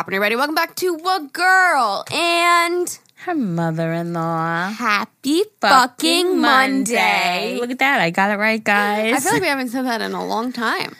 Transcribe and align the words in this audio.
popping 0.00 0.14
everybody. 0.14 0.34
Welcome 0.34 0.54
back 0.54 0.74
to 0.76 0.94
A 0.94 1.28
Girl 1.30 2.06
and 2.10 2.98
Her 3.16 3.34
mother-in-law. 3.34 4.70
Happy 4.70 5.42
fucking 5.60 6.40
Monday. 6.40 7.58
Look 7.60 7.70
at 7.70 7.80
that. 7.80 8.00
I 8.00 8.08
got 8.08 8.30
it 8.30 8.38
right, 8.38 8.64
guys. 8.64 9.14
I 9.14 9.20
feel 9.20 9.32
like 9.34 9.42
we 9.42 9.48
haven't 9.48 9.68
said 9.68 9.84
that 9.84 10.00
in 10.00 10.12
a 10.14 10.24
long 10.24 10.54
time. 10.54 10.96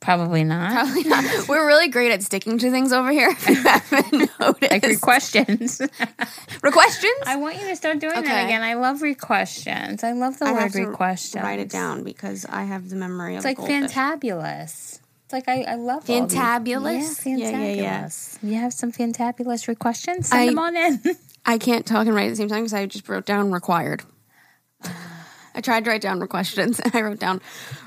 Probably 0.00 0.44
not. 0.44 0.72
Probably 0.72 1.04
not. 1.04 1.24
We're 1.48 1.66
really 1.66 1.88
great 1.88 2.12
at 2.12 2.22
sticking 2.22 2.58
to 2.58 2.70
things 2.70 2.92
over 2.92 3.10
here. 3.10 3.30
If 3.30 3.48
you 3.48 3.54
haven't 3.62 4.12
noticed. 4.38 4.70
Like 4.84 5.00
questions. 5.00 5.80
Questions? 6.60 7.14
I 7.24 7.36
want 7.36 7.62
you 7.62 7.66
to 7.68 7.76
start 7.76 7.98
doing 7.98 8.12
Okay. 8.18 8.28
that 8.28 8.44
again. 8.44 8.62
I 8.62 8.74
love 8.74 9.02
questions. 9.18 10.04
I 10.04 10.12
love 10.12 10.38
the 10.38 10.44
I 10.46 10.52
word 10.52 10.60
have 10.60 10.72
to 10.72 10.92
questions. 10.92 11.42
Write 11.42 11.60
it 11.60 11.70
down 11.70 12.04
because 12.04 12.44
I 12.44 12.64
have 12.64 12.90
the 12.90 12.96
memory 12.96 13.36
It's 13.36 13.44
of 13.46 13.48
like 13.48 13.58
a 13.58 13.60
goldfish. 13.62 13.90
fantabulous. 13.96 14.98
Like 15.32 15.48
I, 15.48 15.62
I 15.62 15.74
love 15.76 16.04
Fantabulous? 16.04 17.24
Yeah, 17.26 17.36
Yeah, 17.36 17.50
yeah, 17.50 17.72
yeah. 17.72 18.04
fantabulous. 18.04 18.38
You 18.42 18.54
have 18.56 18.72
some 18.72 18.92
fantabulous 18.92 19.78
questions? 19.78 20.28
Send 20.28 20.40
I- 20.42 20.46
them 20.46 20.58
on 20.58 20.76
in. 20.76 21.00
I 21.46 21.58
can't 21.58 21.84
talk 21.84 22.06
and 22.06 22.14
write 22.14 22.26
at 22.26 22.30
the 22.30 22.36
same 22.36 22.48
time 22.48 22.60
because 22.62 22.74
I 22.74 22.86
just 22.86 23.08
wrote 23.08 23.26
down 23.26 23.50
required. 23.50 24.02
I 25.54 25.60
tried 25.60 25.84
to 25.84 25.90
write 25.90 26.00
down 26.02 26.24
questions 26.28 26.80
and 26.80 26.94
I 26.94 27.02
wrote 27.02 27.18
down 27.18 27.40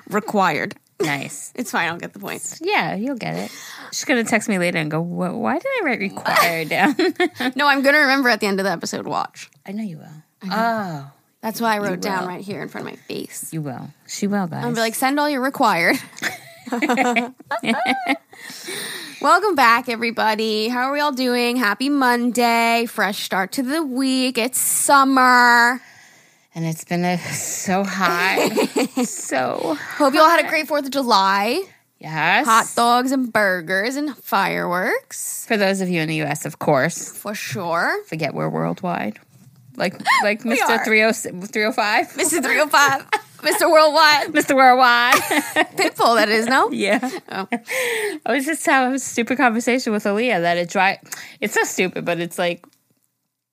required. 0.10 0.76
nice. 1.02 1.52
It's 1.56 1.72
fine. 1.72 1.88
I'll 1.90 1.98
get 1.98 2.14
the 2.14 2.20
point. 2.20 2.60
Yeah, 2.62 2.96
you'll 2.96 3.16
get 3.18 3.36
it. 3.36 3.52
She's 3.92 4.04
gonna 4.06 4.24
text 4.26 4.48
me 4.50 4.60
later 4.60 4.78
and 4.78 4.92
go, 4.92 5.00
"Why 5.02 5.58
did 5.58 5.66
I 5.68 5.82
write 5.86 6.00
required 6.00 6.70
down?" 6.76 6.96
No, 7.56 7.68
I'm 7.68 7.82
going 7.82 7.96
to 7.96 8.02
remember 8.02 8.28
at 8.30 8.40
the 8.42 8.48
end 8.48 8.60
of 8.60 8.66
the 8.66 8.72
episode. 8.72 9.06
Watch. 9.08 9.50
I 9.66 9.72
know 9.72 9.84
you 9.84 9.98
will. 9.98 10.50
Oh, 10.52 11.10
That's 11.42 11.60
why 11.62 11.76
I 11.76 11.80
wrote 11.80 12.02
down 12.02 12.28
right 12.28 12.44
here 12.44 12.62
in 12.62 12.68
front 12.70 12.88
of 12.88 12.94
my 12.94 12.98
face. 12.98 13.52
you 13.54 13.62
will. 13.62 13.90
She 14.08 14.28
will, 14.28 14.48
guys. 14.48 14.64
I'll 14.66 14.72
be 14.74 14.80
like, 14.80 14.96
send 14.96 15.20
all 15.20 15.30
your 15.30 15.42
required. 15.42 15.96
Welcome 19.22 19.56
back, 19.56 19.88
everybody. 19.90 20.68
How 20.68 20.84
are 20.90 20.92
we 20.94 21.00
all 21.00 21.12
doing? 21.12 21.58
Happy 21.58 21.90
Monday. 21.90 22.86
Fresh 22.88 23.24
start 23.24 23.52
to 23.54 23.64
the 23.64 23.84
week. 23.84 24.38
It's 24.38 24.60
summer. 24.60 25.82
and 26.56 26.66
it's 26.66 26.84
been 26.84 27.06
a, 27.06 27.18
so 27.18 27.84
hot, 27.84 28.50
so 29.06 29.78
Hope 29.98 30.14
you 30.14 30.22
all 30.22 30.30
had 30.30 30.44
a 30.46 30.50
great 30.50 30.68
4th 30.68 30.86
of 30.86 30.92
July. 30.92 31.62
yes. 32.00 32.46
Hot 32.46 32.72
dogs 32.76 33.12
and 33.12 33.32
burgers 33.32 33.96
and 33.96 34.16
fireworks. 34.18 35.46
For 35.48 35.58
those 35.58 35.82
of 35.82 35.90
you 35.90 36.02
in 36.02 36.08
the 36.10 36.16
U.S., 36.18 36.46
of 36.46 36.60
course. 36.60 37.12
For 37.12 37.36
sure. 37.36 38.04
Forget 38.06 38.34
we're 38.34 38.50
worldwide. 38.50 39.20
Like 39.76 39.94
like 40.24 40.42
Mr. 40.44 40.62
are. 40.68 40.84
306 40.86 41.48
305. 41.50 42.08
Mr. 42.14 42.42
305. 42.44 43.06
Mr. 43.46 43.70
Worldwide. 43.72 44.28
Mr. 44.34 44.56
Worldwide. 44.56 45.14
Pitbull, 45.78 46.16
that 46.16 46.30
is, 46.30 46.48
no? 46.48 46.70
yeah. 46.72 47.10
Oh. 47.30 47.48
I 48.26 48.34
was 48.34 48.46
just 48.46 48.66
having 48.66 48.96
a 48.96 49.00
stupid 49.00 49.38
conversation 49.38 49.94
with 49.94 50.04
Aaliyah 50.04 50.42
that 50.42 50.58
it 50.58 50.70
dry. 50.70 51.00
It's 51.42 51.56
not 51.56 51.68
stupid, 51.68 52.06
but 52.06 52.20
it's 52.20 52.38
like, 52.40 52.66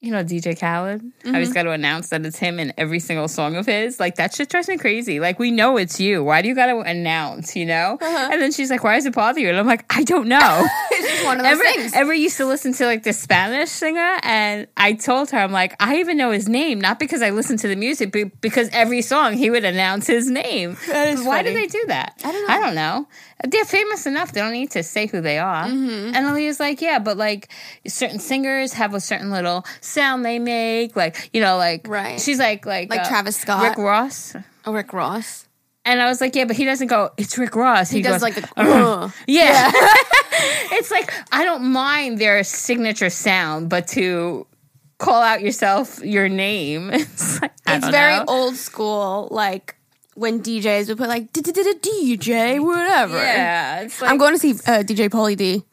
you 0.03 0.11
know, 0.11 0.23
DJ 0.25 0.59
Khaled. 0.59 1.01
How 1.01 1.31
Mm-hmm. 1.31 1.37
he's 1.37 1.53
got 1.53 1.63
to 1.63 1.71
announce 1.71 2.09
that 2.11 2.27
it's 2.27 2.37
him 2.37 2.59
in 2.59 2.75
every 2.77 2.99
single 2.99 3.29
song 3.29 3.55
of 3.57 3.65
his. 3.67 3.99
Like 4.01 4.17
that 4.17 4.35
shit 4.35 4.49
drives 4.51 4.69
me 4.69 4.77
crazy. 4.77 5.21
Like 5.21 5.39
we 5.39 5.51
know 5.53 5.77
it's 5.79 5.99
you. 6.01 6.23
Why 6.25 6.43
do 6.43 6.49
you 6.49 6.55
got 6.57 6.67
to 6.67 6.81
announce? 6.81 7.55
You 7.57 7.65
know? 7.67 7.99
Uh-huh. 8.01 8.29
And 8.33 8.43
then 8.43 8.51
she's 8.53 8.69
like, 8.71 8.83
"Why 8.85 8.97
does 8.97 9.07
it 9.07 9.15
bother 9.15 9.39
you?" 9.41 9.49
And 9.49 9.57
I'm 9.57 9.67
like, 9.67 9.85
"I 9.97 10.03
don't 10.03 10.29
know." 10.29 10.67
It's 10.95 11.11
just 11.11 11.25
one 11.25 11.39
of 11.39 11.45
those 11.45 11.53
Ever, 11.55 11.63
things. 11.65 11.93
ever 11.95 12.13
used 12.15 12.37
to 12.37 12.45
listen 12.47 12.73
to 12.75 12.85
like 12.87 13.03
the 13.03 13.13
Spanish 13.13 13.71
singer, 13.71 14.19
and 14.23 14.67
I 14.77 14.93
told 14.93 15.31
her, 15.31 15.39
I'm 15.39 15.51
like, 15.53 15.75
I 15.81 15.97
even 15.99 16.17
know 16.17 16.31
his 16.31 16.49
name, 16.49 16.81
not 16.81 16.99
because 17.01 17.23
I 17.23 17.31
listened 17.31 17.59
to 17.61 17.69
the 17.69 17.75
music, 17.77 18.13
but 18.13 18.41
because 18.41 18.69
every 18.73 19.03
song 19.03 19.33
he 19.35 19.51
would 19.51 19.65
announce 19.65 20.07
his 20.07 20.31
name. 20.31 20.77
That 20.89 21.09
is 21.09 21.25
Why 21.25 21.43
do 21.43 21.53
they 21.55 21.67
do 21.67 21.83
that? 21.89 22.21
I 22.25 22.31
don't 22.33 22.47
know. 22.47 22.55
I 22.55 22.61
don't 22.61 22.75
know. 22.75 23.09
They're 23.45 23.65
famous 23.65 24.07
enough; 24.07 24.33
they 24.33 24.41
don't 24.41 24.53
need 24.53 24.71
to 24.73 24.83
say 24.83 25.07
who 25.07 25.21
they 25.21 25.39
are. 25.39 25.67
Mm-hmm. 25.67 26.15
And 26.15 26.27
Aaliyah's 26.27 26.61
like, 26.61 26.81
yeah, 26.81 26.99
but 26.99 27.17
like 27.17 27.49
certain 27.87 28.19
singers 28.19 28.73
have 28.75 28.95
a 28.95 29.01
certain 29.01 29.31
little 29.31 29.65
sound 29.81 30.25
they 30.25 30.39
make, 30.39 30.97
like 30.97 31.31
you 31.33 31.41
know, 31.41 31.57
like 31.57 31.87
Right. 31.89 32.21
She's 32.21 32.39
like 32.39 32.67
like 32.67 32.91
Like 32.91 33.01
uh, 33.01 33.09
Travis 33.09 33.37
Scott. 33.37 33.63
Rick 33.63 33.79
Ross. 33.79 34.35
Oh, 34.65 34.73
Rick 34.73 34.93
Ross. 34.93 35.47
And 35.85 36.01
I 36.01 36.07
was 36.07 36.21
like, 36.21 36.37
yeah, 36.37 36.45
but 36.45 36.55
he 36.55 36.65
doesn't 36.65 36.87
go. 36.87 37.11
It's 37.17 37.37
Rick 37.37 37.57
Ross. 37.57 37.91
He, 37.91 38.03
does 38.03 38.15
goes, 38.15 38.23
like 38.23 38.35
the. 38.37 38.49
uh, 38.57 39.11
yeah. 39.27 39.71
it's 39.75 40.91
like 40.91 41.13
I 41.33 41.45
don't 41.45 41.73
mind 41.73 42.19
their 42.19 42.45
signature 42.45 43.11
sound, 43.11 43.69
but 43.69 43.89
to 43.89 44.47
call 44.99 45.21
out 45.21 45.41
yourself 45.43 45.99
your 46.05 46.29
name, 46.29 46.91
it's 46.93 47.43
like 47.43 47.53
it's 47.67 47.89
very 47.89 48.17
know. 48.17 48.25
old 48.29 48.57
school, 48.57 49.29
like 49.31 49.77
when 50.15 50.43
DJs 50.43 50.89
would 50.89 50.99
put 50.99 51.09
like 51.09 51.33
DJ, 51.33 52.65
whatever. 52.65 53.17
Yeah, 53.17 53.89
like 54.01 54.11
I'm 54.11 54.19
going 54.19 54.35
to 54.35 54.39
see 54.39 54.53
uh, 54.53 54.83
DJ 54.83 55.09
Pauly 55.09 55.37
D 55.37 55.65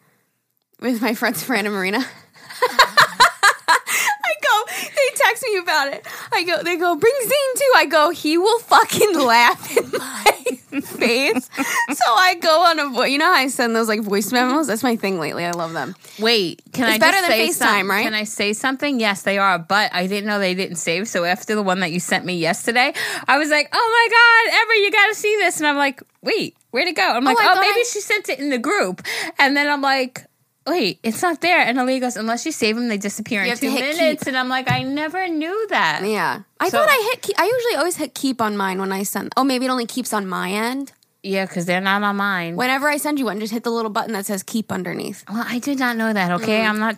with 0.79 1.01
my 1.01 1.13
friends 1.13 1.43
Fran 1.43 1.65
and 1.65 1.75
Marina. 1.75 1.99
I 2.61 4.33
go, 4.43 4.63
they 4.81 5.15
text 5.15 5.43
me 5.43 5.57
about 5.57 5.93
it. 5.93 6.07
I 6.31 6.43
go, 6.43 6.63
they 6.63 6.77
go, 6.77 6.95
bring 6.95 7.13
Zane 7.21 7.55
too. 7.55 7.73
I 7.75 7.85
go, 7.85 8.09
he 8.11 8.37
will 8.37 8.59
fucking 8.59 9.19
laugh 9.19 9.77
in 9.77 9.91
my 9.91 10.43
face. 10.69 11.49
So 11.55 12.05
I 12.13 12.35
go 12.41 12.63
on 12.65 12.79
a 12.79 12.89
voice. 12.89 13.09
You 13.11 13.17
know 13.17 13.25
how 13.25 13.33
I 13.33 13.47
send 13.47 13.75
those 13.75 13.87
like 13.87 14.01
voice 14.01 14.31
memos? 14.31 14.67
That's 14.67 14.83
my 14.83 14.95
thing 14.95 15.19
lately. 15.19 15.45
I 15.45 15.51
love 15.51 15.73
them. 15.73 15.95
Wait, 16.19 16.61
can 16.73 16.85
It's 16.85 16.95
I 16.95 16.97
better 16.99 17.17
just 17.17 17.29
than 17.29 17.37
say 17.37 17.47
FaceTime, 17.49 17.53
something? 17.53 17.87
right? 17.87 18.03
Can 18.03 18.13
I 18.13 18.23
say 18.23 18.53
something? 18.53 18.99
Yes, 18.99 19.23
they 19.23 19.37
are, 19.37 19.59
but 19.59 19.93
I 19.93 20.07
didn't 20.07 20.27
know 20.27 20.39
they 20.39 20.55
didn't 20.55 20.77
save. 20.77 21.07
So 21.07 21.23
after 21.25 21.55
the 21.55 21.63
one 21.63 21.79
that 21.81 21.91
you 21.91 21.99
sent 21.99 22.25
me 22.25 22.35
yesterday, 22.37 22.93
I 23.27 23.37
was 23.37 23.49
like, 23.49 23.69
"Oh 23.73 23.89
my 23.91 24.51
god, 24.51 24.61
Ever, 24.61 24.73
you 24.75 24.91
got 24.91 25.07
to 25.07 25.15
see 25.15 25.35
this!" 25.37 25.57
And 25.59 25.67
I'm 25.67 25.77
like, 25.77 26.01
"Wait, 26.21 26.55
where'd 26.71 26.87
it 26.87 26.95
go?" 26.95 27.03
I'm 27.09 27.25
oh 27.27 27.31
like, 27.31 27.37
I 27.39 27.53
"Oh, 27.55 27.59
maybe 27.59 27.79
I- 27.81 27.89
she 27.91 27.99
sent 28.01 28.29
it 28.29 28.39
in 28.39 28.49
the 28.49 28.57
group," 28.59 29.01
and 29.37 29.55
then 29.57 29.67
I'm 29.67 29.81
like. 29.81 30.25
Wait, 30.69 30.99
it's 31.03 31.21
not 31.21 31.41
there. 31.41 31.59
And 31.59 31.77
Aaliyah 31.77 31.99
goes, 32.01 32.15
unless 32.17 32.45
you 32.45 32.51
save 32.51 32.75
them, 32.75 32.87
they 32.87 32.97
disappear 32.97 33.43
You 33.43 33.51
in 33.53 33.57
two 33.57 33.73
minutes. 33.73 34.23
keep. 34.23 34.27
And 34.27 34.37
I'm 34.37 34.47
like, 34.49 34.71
I 34.71 34.83
never 34.83 35.27
knew 35.27 35.67
that. 35.69 36.01
Yeah. 36.05 36.41
I 36.59 36.69
So- 36.69 36.77
thought 36.77 36.89
I 36.89 37.09
hit 37.11 37.21
keep. 37.23 37.39
I 37.39 37.45
usually 37.45 37.75
always 37.75 37.97
hit 37.97 38.13
keep 38.13 38.41
on 38.41 38.55
mine 38.55 38.79
when 38.79 38.91
I 38.91 39.03
send. 39.03 39.33
Oh, 39.35 39.43
maybe 39.43 39.65
it 39.65 39.69
only 39.69 39.85
keeps 39.87 40.13
on 40.13 40.27
my 40.27 40.51
end. 40.51 40.91
Yeah, 41.23 41.45
because 41.45 41.65
they're 41.65 41.81
not 41.81 42.01
on 42.03 42.15
mine. 42.15 42.55
Whenever 42.55 42.87
I 42.87 42.97
send 42.97 43.19
you 43.19 43.25
one, 43.25 43.39
just 43.41 43.51
hit 43.51 43.63
the 43.63 43.71
little 43.71 43.91
button 43.91 44.13
that 44.13 44.25
says 44.25 44.41
keep 44.43 44.71
underneath. 44.71 45.25
Well, 45.29 45.43
I 45.45 45.59
did 45.59 45.77
not 45.79 45.97
know 45.97 46.13
that. 46.13 46.31
Okay, 46.41 46.61
Mm. 46.61 46.69
I'm 46.69 46.79
not 46.79 46.95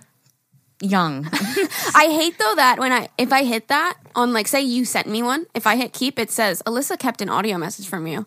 young. 0.82 1.28
I 1.96 2.06
hate 2.12 2.38
though 2.38 2.56
that 2.56 2.78
when 2.80 2.92
I 2.92 3.10
if 3.18 3.32
I 3.34 3.44
hit 3.44 3.68
that 3.70 3.98
on 4.16 4.34
like 4.34 4.48
say 4.48 4.62
you 4.62 4.86
sent 4.86 5.08
me 5.08 5.24
one, 5.24 5.46
if 5.56 5.66
I 5.66 5.76
hit 5.76 5.94
keep, 5.94 6.20
it 6.20 6.30
says 6.32 6.62
Alyssa 6.68 7.00
kept 7.00 7.22
an 7.22 7.30
audio 7.30 7.58
message 7.58 7.88
from 7.88 8.06
you. 8.08 8.26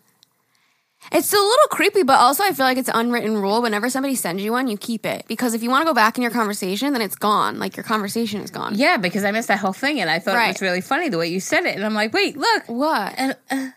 It's 1.11 1.31
a 1.31 1.35
little 1.37 1.67
creepy, 1.69 2.03
but 2.03 2.19
also 2.19 2.43
I 2.43 2.51
feel 2.51 2.65
like 2.65 2.77
it's 2.77 2.89
an 2.89 2.95
unwritten 2.95 3.37
rule. 3.37 3.61
Whenever 3.61 3.89
somebody 3.89 4.15
sends 4.15 4.43
you 4.43 4.51
one, 4.51 4.67
you 4.67 4.77
keep 4.77 5.05
it 5.05 5.25
because 5.27 5.53
if 5.53 5.61
you 5.63 5.69
want 5.69 5.81
to 5.83 5.85
go 5.85 5.93
back 5.93 6.17
in 6.17 6.21
your 6.23 6.31
conversation, 6.31 6.93
then 6.93 7.01
it's 7.01 7.15
gone. 7.15 7.59
Like 7.59 7.77
your 7.77 7.83
conversation 7.83 8.41
is 8.41 8.49
gone. 8.51 8.73
yeah, 8.75 8.97
because 8.97 9.23
I 9.23 9.31
missed 9.31 9.47
that 9.49 9.59
whole 9.59 9.73
thing, 9.73 9.99
and 10.01 10.09
I 10.09 10.19
thought 10.19 10.35
it 10.43 10.47
was 10.47 10.61
really 10.61 10.81
funny 10.81 11.09
the 11.09 11.17
way 11.17 11.27
you 11.27 11.39
said 11.39 11.65
it. 11.65 11.75
And 11.75 11.85
I'm 11.85 11.93
like, 11.93 12.13
wait, 12.13 12.35
look, 12.37 12.63
What? 12.67 13.13
and 13.17 13.35
uh, 13.51 13.69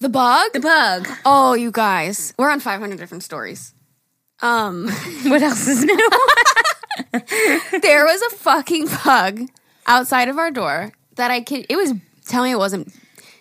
The 0.00 0.08
bug? 0.08 0.52
the 0.52 0.60
bug. 0.60 1.08
oh, 1.24 1.54
you 1.54 1.70
guys, 1.70 2.34
we're 2.38 2.50
on 2.50 2.60
500 2.60 2.98
different 2.98 3.22
stories. 3.24 3.72
Um, 4.42 4.88
What 5.24 5.42
else 5.42 5.66
is 5.66 5.84
new? 5.84 6.10
there 7.80 8.04
was 8.04 8.22
a 8.22 8.36
fucking 8.36 8.88
bug 9.04 9.40
outside 9.86 10.28
of 10.28 10.38
our 10.38 10.50
door 10.50 10.92
that 11.16 11.30
I 11.30 11.40
could. 11.40 11.66
It 11.68 11.76
was. 11.76 11.92
Tell 12.26 12.42
me, 12.42 12.50
it 12.52 12.56
wasn't. 12.58 12.92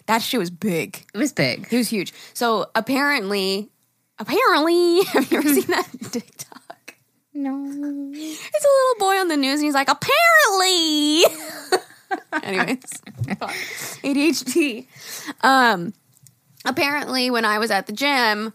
That 0.07 0.21
shit 0.21 0.39
was 0.39 0.49
big. 0.49 1.05
it 1.13 1.17
was 1.17 1.31
big. 1.33 1.67
It 1.71 1.77
was 1.77 1.87
huge. 1.89 2.13
So 2.33 2.67
apparently, 2.75 3.69
apparently, 4.19 5.03
have 5.13 5.31
you 5.31 5.37
ever 5.37 5.47
seen 5.47 5.67
that 5.67 5.87
TikTok? 6.11 6.95
No. 7.33 8.11
It's 8.13 8.65
a 8.65 8.67
little 8.67 8.99
boy 8.99 9.19
on 9.19 9.27
the 9.27 9.37
news, 9.37 9.59
and 9.59 9.65
he's 9.65 9.73
like, 9.73 9.89
apparently. 9.89 11.23
Anyways. 12.43 12.83
ADHD. 14.03 14.87
Um, 15.41 15.93
apparently, 16.65 17.31
when 17.31 17.45
I 17.45 17.57
was 17.59 17.71
at 17.71 17.87
the 17.87 17.93
gym, 17.93 18.53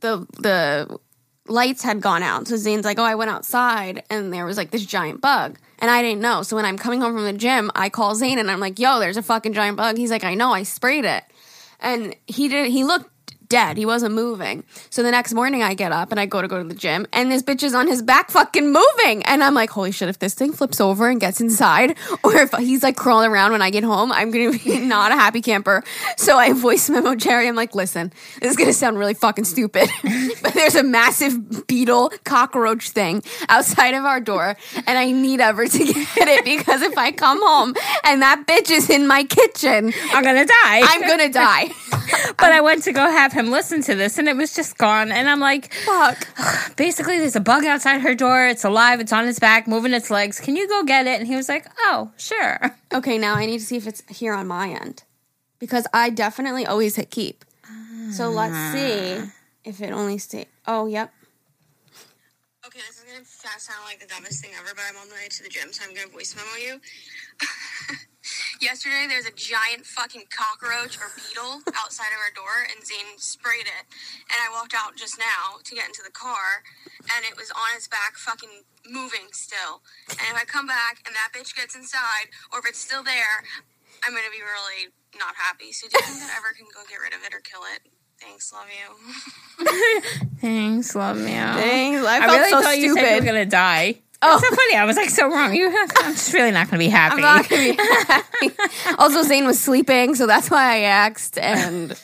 the 0.00 0.26
the 0.38 0.98
lights 1.46 1.82
had 1.82 2.00
gone 2.00 2.22
out. 2.22 2.48
So 2.48 2.56
Zane's 2.56 2.84
like, 2.84 2.98
"Oh, 2.98 3.04
I 3.04 3.14
went 3.14 3.30
outside, 3.30 4.04
and 4.08 4.32
there 4.32 4.46
was 4.46 4.56
like 4.56 4.70
this 4.70 4.86
giant 4.86 5.20
bug." 5.20 5.58
And 5.84 5.90
I 5.90 6.00
didn't 6.00 6.22
know. 6.22 6.42
So 6.42 6.56
when 6.56 6.64
I'm 6.64 6.78
coming 6.78 7.02
home 7.02 7.12
from 7.12 7.24
the 7.24 7.34
gym, 7.34 7.70
I 7.74 7.90
call 7.90 8.14
Zane 8.14 8.38
and 8.38 8.50
I'm 8.50 8.58
like, 8.58 8.78
"Yo, 8.78 9.00
there's 9.00 9.18
a 9.18 9.22
fucking 9.22 9.52
giant 9.52 9.76
bug." 9.76 9.98
He's 9.98 10.10
like, 10.10 10.24
"I 10.24 10.32
know, 10.32 10.50
I 10.50 10.62
sprayed 10.62 11.04
it." 11.04 11.24
And 11.78 12.16
he 12.26 12.48
did 12.48 12.70
he 12.70 12.84
looked 12.84 13.10
dead. 13.54 13.76
He 13.76 13.86
wasn't 13.86 14.16
moving. 14.16 14.64
So 14.90 15.04
the 15.04 15.12
next 15.12 15.32
morning 15.32 15.62
I 15.62 15.74
get 15.74 15.92
up 15.92 16.10
and 16.10 16.18
I 16.18 16.26
go 16.26 16.42
to 16.42 16.48
go 16.48 16.60
to 16.60 16.68
the 16.68 16.74
gym 16.74 17.06
and 17.12 17.30
this 17.30 17.40
bitch 17.40 17.62
is 17.62 17.72
on 17.72 17.86
his 17.86 18.02
back 18.02 18.32
fucking 18.32 18.66
moving. 18.66 19.22
And 19.26 19.44
I'm 19.44 19.54
like, 19.54 19.70
holy 19.70 19.92
shit, 19.92 20.08
if 20.08 20.18
this 20.18 20.34
thing 20.34 20.52
flips 20.52 20.80
over 20.80 21.08
and 21.08 21.20
gets 21.20 21.40
inside 21.40 21.96
or 22.24 22.34
if 22.34 22.52
he's 22.54 22.82
like 22.82 22.96
crawling 22.96 23.30
around 23.30 23.52
when 23.52 23.62
I 23.62 23.70
get 23.70 23.84
home, 23.84 24.10
I'm 24.10 24.32
going 24.32 24.58
to 24.58 24.64
be 24.64 24.78
not 24.84 25.12
a 25.12 25.14
happy 25.14 25.40
camper. 25.40 25.84
So 26.16 26.36
I 26.36 26.52
voice 26.52 26.90
memo 26.90 27.14
Jerry. 27.14 27.46
I'm 27.46 27.54
like, 27.54 27.76
listen, 27.76 28.12
this 28.40 28.50
is 28.50 28.56
going 28.56 28.68
to 28.68 28.74
sound 28.74 28.98
really 28.98 29.14
fucking 29.14 29.44
stupid, 29.44 29.88
but 30.42 30.52
there's 30.52 30.74
a 30.74 30.82
massive 30.82 31.68
beetle 31.68 32.12
cockroach 32.24 32.90
thing 32.90 33.22
outside 33.48 33.94
of 33.94 34.04
our 34.04 34.18
door 34.18 34.56
and 34.84 34.98
I 34.98 35.12
need 35.12 35.40
ever 35.40 35.68
to 35.68 35.78
get 35.78 36.26
it 36.26 36.44
because 36.44 36.82
if 36.82 36.98
I 36.98 37.12
come 37.12 37.40
home 37.40 37.74
and 38.02 38.20
that 38.22 38.46
bitch 38.48 38.72
is 38.72 38.90
in 38.90 39.06
my 39.06 39.22
kitchen, 39.22 39.92
I'm 40.12 40.24
gonna 40.24 40.44
die. 40.44 40.80
I'm 40.82 41.02
gonna 41.02 41.28
die. 41.28 41.68
but 42.36 42.50
I 42.50 42.60
went 42.60 42.82
to 42.84 42.92
go 42.92 43.08
have 43.08 43.32
him 43.32 43.43
listen 43.50 43.82
to 43.82 43.94
this, 43.94 44.18
and 44.18 44.28
it 44.28 44.36
was 44.36 44.54
just 44.54 44.78
gone. 44.78 45.10
And 45.10 45.28
I'm 45.28 45.40
like, 45.40 45.72
Fuck. 45.72 46.28
basically, 46.76 47.18
there's 47.18 47.36
a 47.36 47.40
bug 47.40 47.64
outside 47.64 48.00
her 48.00 48.14
door. 48.14 48.46
It's 48.46 48.64
alive. 48.64 49.00
It's 49.00 49.12
on 49.12 49.26
its 49.26 49.38
back, 49.38 49.66
moving 49.66 49.92
its 49.92 50.10
legs. 50.10 50.40
Can 50.40 50.56
you 50.56 50.68
go 50.68 50.82
get 50.84 51.06
it? 51.06 51.18
And 51.18 51.26
he 51.26 51.36
was 51.36 51.48
like, 51.48 51.66
Oh, 51.78 52.10
sure. 52.16 52.76
Okay, 52.94 53.18
now 53.18 53.34
I 53.34 53.46
need 53.46 53.58
to 53.58 53.64
see 53.64 53.76
if 53.76 53.88
it's 53.88 54.04
here 54.08 54.32
on 54.32 54.46
my 54.46 54.68
end. 54.68 55.02
Because 55.58 55.84
I 55.92 56.10
definitely 56.10 56.64
always 56.64 56.94
hit 56.94 57.10
keep. 57.10 57.44
So 58.12 58.30
let's 58.30 58.54
see 58.72 59.18
ah. 59.18 59.32
if 59.64 59.80
it 59.80 59.90
only 59.90 60.18
stay. 60.18 60.46
Oh, 60.64 60.86
yep. 60.86 61.12
Okay, 62.64 62.78
this 62.86 62.98
is 62.98 63.04
gonna 63.04 63.58
sound 63.58 63.80
like 63.84 63.98
the 63.98 64.06
dumbest 64.06 64.40
thing 64.42 64.52
ever, 64.56 64.70
but 64.74 64.84
I'm 64.88 64.96
on 64.96 65.08
the 65.08 65.14
way 65.14 65.26
to 65.28 65.42
the 65.42 65.48
gym, 65.48 65.72
so 65.72 65.84
I'm 65.84 65.94
gonna 65.94 66.06
voice 66.06 66.36
memo 66.36 66.56
you. 66.56 66.80
Yesterday, 68.60 69.06
there's 69.08 69.26
a 69.26 69.34
giant 69.34 69.84
fucking 69.86 70.30
cockroach 70.32 70.96
or 70.98 71.12
beetle 71.16 71.60
outside 71.76 72.12
of 72.14 72.20
our 72.20 72.32
door, 72.32 72.64
and 72.64 72.84
Zane 72.84 73.18
sprayed 73.18 73.68
it. 73.68 73.84
And 74.30 74.38
I 74.40 74.48
walked 74.52 74.74
out 74.74 74.96
just 74.96 75.18
now 75.18 75.60
to 75.62 75.72
get 75.74 75.86
into 75.86 76.02
the 76.04 76.12
car, 76.12 76.64
and 77.14 77.24
it 77.24 77.36
was 77.36 77.50
on 77.50 77.76
its 77.76 77.88
back, 77.88 78.16
fucking 78.16 78.64
moving 78.88 79.32
still. 79.32 79.84
And 80.10 80.32
if 80.32 80.36
I 80.36 80.44
come 80.44 80.66
back 80.66 81.00
and 81.06 81.14
that 81.14 81.32
bitch 81.36 81.54
gets 81.54 81.74
inside, 81.76 82.32
or 82.52 82.60
if 82.60 82.66
it's 82.66 82.80
still 82.80 83.02
there, 83.02 83.44
I'm 84.04 84.12
gonna 84.12 84.32
be 84.32 84.42
really 84.42 84.92
not 85.18 85.34
happy. 85.36 85.72
So 85.72 85.88
do 85.88 85.96
you 85.96 86.04
think 86.04 86.20
that 86.20 86.34
ever 86.36 86.52
can 86.56 86.66
go 86.72 86.82
get 86.88 87.00
rid 87.00 87.14
of 87.14 87.20
it 87.24 87.32
or 87.34 87.40
kill 87.40 87.62
it? 87.74 87.80
Thanks, 88.20 88.52
love 88.52 88.66
you. 88.70 90.00
Thanks, 90.40 90.94
love 90.94 91.18
me. 91.18 91.32
Dang, 91.32 91.96
I 91.96 92.16
I 92.16 92.20
felt 92.20 92.38
really 92.38 92.50
so 92.50 92.62
thought 92.62 92.78
you 92.78 92.94
said 92.94 93.14
you 93.14 93.20
were 93.20 93.26
gonna 93.26 93.46
die. 93.46 93.96
Oh. 94.26 94.38
It's 94.38 94.48
so 94.48 94.56
funny. 94.56 94.76
I 94.76 94.84
was 94.84 94.96
like 94.96 95.10
so 95.10 95.28
wrong. 95.28 95.54
You, 95.54 95.68
I'm 95.98 96.12
just 96.12 96.32
really 96.32 96.50
not 96.50 96.68
gonna 96.68 96.78
be 96.78 96.88
happy. 96.88 97.16
I'm 97.16 97.20
not 97.20 97.48
gonna 97.48 97.72
be 97.72 97.76
happy. 97.76 98.96
also, 98.98 99.22
Zane 99.22 99.46
was 99.46 99.60
sleeping, 99.60 100.14
so 100.14 100.26
that's 100.26 100.50
why 100.50 100.76
I 100.76 100.78
asked, 100.80 101.38
and 101.38 101.98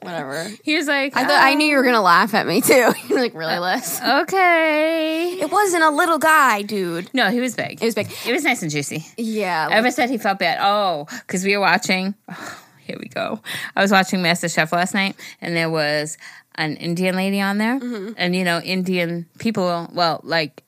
whatever. 0.00 0.48
he 0.62 0.76
was 0.76 0.86
like, 0.86 1.16
I 1.16 1.24
thought 1.24 1.42
I 1.42 1.54
knew 1.54 1.66
um, 1.66 1.70
you 1.70 1.76
were 1.76 1.82
gonna 1.82 2.00
laugh 2.02 2.34
at 2.34 2.46
me 2.46 2.60
too. 2.60 2.92
You're 3.08 3.20
like, 3.20 3.34
really, 3.34 3.54
uh, 3.54 3.60
Liz? 3.60 4.00
"Oh, 4.02 4.22
Okay. 4.22 5.38
It 5.40 5.50
wasn't 5.50 5.82
a 5.84 5.90
little 5.90 6.18
guy, 6.18 6.62
dude. 6.62 7.12
No, 7.12 7.30
he 7.30 7.40
was 7.40 7.54
big. 7.54 7.82
It 7.82 7.84
was 7.84 7.94
big. 7.94 8.10
It 8.26 8.32
was 8.32 8.44
nice 8.44 8.62
and 8.62 8.70
juicy. 8.70 9.06
Yeah. 9.16 9.68
Ever 9.70 9.90
said 9.90 10.10
he 10.10 10.18
felt 10.18 10.38
bad? 10.38 10.58
Oh, 10.60 11.06
because 11.26 11.44
we 11.44 11.56
were 11.56 11.60
watching. 11.60 12.14
Oh, 12.28 12.58
here 12.80 12.96
we 12.98 13.08
go. 13.08 13.40
I 13.76 13.82
was 13.82 13.90
watching 13.90 14.22
Master 14.22 14.48
Chef 14.48 14.72
last 14.72 14.94
night, 14.94 15.16
and 15.40 15.56
there 15.56 15.70
was 15.70 16.18
an 16.56 16.76
Indian 16.76 17.16
lady 17.16 17.40
on 17.40 17.58
there, 17.58 17.80
mm-hmm. 17.80 18.12
and 18.16 18.34
you 18.34 18.44
know, 18.44 18.60
Indian 18.60 19.26
people. 19.38 19.88
Well, 19.92 20.20
like, 20.22 20.63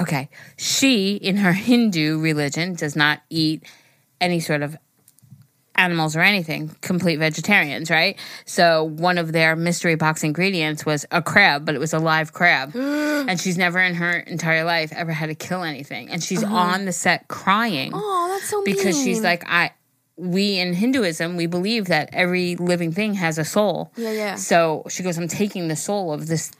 okay, 0.00 0.28
she 0.56 1.16
in 1.16 1.36
her 1.36 1.52
Hindu 1.68 2.20
religion 2.20 2.74
does 2.74 2.96
not 2.96 3.20
eat 3.30 3.64
any 4.20 4.40
sort 4.40 4.62
of 4.62 4.76
animals 5.78 6.16
or 6.16 6.20
anything, 6.20 6.74
complete 6.80 7.16
vegetarians, 7.16 7.88
right? 7.88 8.18
So 8.44 8.84
one 8.84 9.16
of 9.16 9.32
their 9.32 9.54
mystery 9.54 9.94
box 9.94 10.24
ingredients 10.24 10.84
was 10.84 11.06
a 11.12 11.22
crab, 11.22 11.64
but 11.64 11.74
it 11.74 11.78
was 11.78 11.92
a 11.92 12.00
live 12.00 12.32
crab. 12.32 12.72
and 12.74 13.40
she's 13.40 13.56
never 13.56 13.78
in 13.78 13.94
her 13.94 14.18
entire 14.18 14.64
life 14.64 14.92
ever 14.92 15.12
had 15.12 15.26
to 15.26 15.34
kill 15.34 15.62
anything. 15.62 16.10
And 16.10 16.22
she's 16.22 16.42
uh-huh. 16.42 16.54
on 16.54 16.84
the 16.84 16.92
set 16.92 17.28
crying 17.28 17.92
oh, 17.94 18.28
that's 18.32 18.50
so 18.50 18.62
because 18.64 19.00
she's 19.00 19.22
like, 19.22 19.44
I 19.48 19.70
we 20.16 20.58
in 20.58 20.74
Hinduism, 20.74 21.36
we 21.36 21.46
believe 21.46 21.86
that 21.86 22.10
every 22.12 22.56
living 22.56 22.90
thing 22.90 23.14
has 23.14 23.38
a 23.38 23.44
soul. 23.44 23.92
Yeah, 23.96 24.10
yeah. 24.10 24.34
So 24.34 24.84
she 24.88 25.04
goes, 25.04 25.16
I'm 25.16 25.28
taking 25.28 25.68
the 25.68 25.76
soul 25.76 26.12
of 26.12 26.26
this 26.26 26.50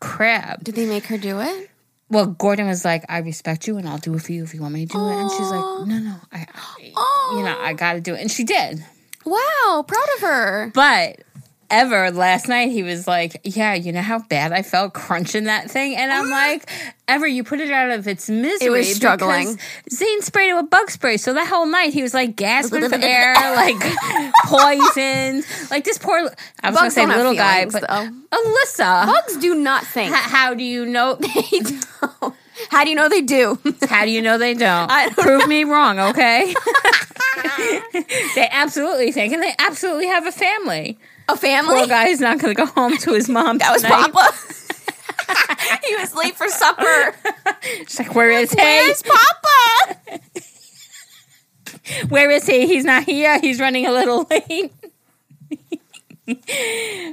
crab. 0.00 0.64
Did 0.64 0.74
they 0.74 0.86
make 0.86 1.06
her 1.06 1.16
do 1.16 1.40
it? 1.40 1.70
Well, 2.10 2.26
Gordon 2.26 2.66
was 2.66 2.84
like, 2.84 3.04
I 3.08 3.18
respect 3.18 3.66
you 3.66 3.78
and 3.78 3.88
I'll 3.88 3.98
do 3.98 4.14
it 4.14 4.22
for 4.22 4.32
you 4.32 4.44
if 4.44 4.54
you 4.54 4.60
want 4.60 4.74
me 4.74 4.86
to 4.86 4.92
do 4.92 4.98
it. 4.98 5.16
And 5.16 5.30
she's 5.30 5.50
like, 5.50 5.88
no, 5.88 5.98
no, 5.98 6.16
I, 6.32 6.46
I 6.54 7.34
you 7.36 7.42
know, 7.42 7.56
I 7.58 7.72
got 7.72 7.94
to 7.94 8.00
do 8.00 8.14
it. 8.14 8.20
And 8.20 8.30
she 8.30 8.44
did. 8.44 8.84
Wow, 9.24 9.84
proud 9.86 10.08
of 10.16 10.20
her. 10.20 10.70
But 10.74 11.22
Ever 11.70 12.10
last 12.10 12.48
night, 12.48 12.70
he 12.70 12.82
was 12.82 13.06
like, 13.06 13.40
Yeah, 13.44 13.74
you 13.74 13.92
know 13.92 14.02
how 14.02 14.20
bad 14.20 14.52
I 14.52 14.62
felt 14.62 14.94
crunching 14.94 15.44
that 15.44 15.70
thing? 15.70 15.96
And 15.96 16.12
I'm 16.12 16.26
uh-huh. 16.26 16.30
like, 16.30 16.70
Ever, 17.06 17.26
you 17.26 17.44
put 17.44 17.60
it 17.60 17.70
out 17.70 17.90
of 17.90 18.08
its 18.08 18.30
misery. 18.30 18.66
It 18.66 18.70
was 18.70 18.94
struggling. 18.94 19.58
Zane 19.90 20.22
sprayed 20.22 20.50
it 20.50 20.54
with 20.54 20.70
bug 20.70 20.90
spray. 20.90 21.16
So 21.18 21.34
that 21.34 21.46
whole 21.46 21.66
night, 21.66 21.92
he 21.92 22.02
was 22.02 22.14
like 22.14 22.36
gasping 22.36 22.88
for 22.88 22.94
air, 23.00 23.34
like 23.54 23.76
poisoned. 24.44 25.44
Like 25.70 25.84
this 25.84 25.98
poor, 25.98 26.30
I 26.62 26.70
was 26.70 26.78
going 26.78 26.90
to 26.90 26.94
say 26.94 27.06
little 27.06 27.34
guy, 27.34 27.66
but 27.66 27.82
though. 27.82 28.10
Alyssa. 28.32 29.06
Bugs 29.06 29.36
do 29.36 29.54
not 29.54 29.84
think. 29.84 30.12
h- 30.12 30.18
how 30.22 30.54
do 30.54 30.64
you 30.64 30.86
know? 30.86 31.18
They 31.34 31.60
don't. 31.60 32.34
How 32.70 32.84
do 32.84 32.90
you 32.90 32.96
know 32.96 33.08
they 33.08 33.20
do? 33.20 33.58
How 33.88 34.04
do 34.04 34.10
you 34.10 34.22
know 34.22 34.38
they 34.38 34.54
don't? 34.54 34.88
Don't 34.88 35.16
Prove 35.16 35.48
me 35.48 35.64
wrong, 35.64 35.98
okay? 35.98 36.54
they 38.34 38.48
absolutely 38.50 39.12
think, 39.12 39.32
and 39.32 39.42
they 39.42 39.54
absolutely 39.58 40.06
have 40.06 40.26
a 40.26 40.32
family. 40.32 40.98
A 41.28 41.36
family? 41.36 41.74
Poor 41.76 41.86
guy 41.86 42.08
is 42.08 42.20
not 42.20 42.38
going 42.38 42.54
to 42.54 42.58
go 42.58 42.66
home 42.66 42.96
to 42.98 43.12
his 43.14 43.28
mom. 43.28 43.58
That 43.58 43.72
was 43.72 43.82
tonight. 43.82 44.12
Papa. 44.12 44.32
he 45.88 45.96
was 45.96 46.14
late 46.14 46.36
for 46.36 46.48
supper. 46.48 47.14
She's 47.86 47.98
like, 47.98 48.14
where 48.14 48.30
is 48.30 48.52
he? 48.52 48.60
Where's 48.60 49.02
Papa? 49.02 50.20
Where 52.08 52.30
is 52.30 52.46
he? 52.46 52.66
He's 52.66 52.84
not 52.84 53.04
here. 53.04 53.38
He's 53.40 53.58
running 53.60 53.86
a 53.86 53.90
little 53.92 54.26
late. 54.30 54.72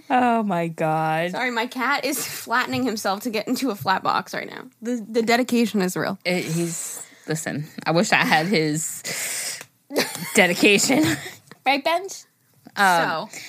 oh 0.09 0.43
my 0.43 0.67
god! 0.69 1.31
Sorry, 1.31 1.51
my 1.51 1.65
cat 1.65 2.05
is 2.05 2.25
flattening 2.25 2.83
himself 2.83 3.21
to 3.21 3.29
get 3.29 3.45
into 3.47 3.69
a 3.69 3.75
flat 3.75 4.03
box 4.03 4.33
right 4.33 4.47
now. 4.49 4.63
The, 4.81 5.05
the 5.09 5.21
dedication 5.21 5.81
is 5.81 5.97
real. 5.97 6.17
It- 6.23 6.45
he's 6.45 7.05
listen. 7.27 7.67
I 7.85 7.91
wish 7.91 8.11
I 8.13 8.23
had 8.23 8.45
his 8.47 9.59
dedication. 10.33 11.03
right, 11.65 11.83
bench. 11.83 12.23
Um, 12.77 13.29
so, 13.29 13.39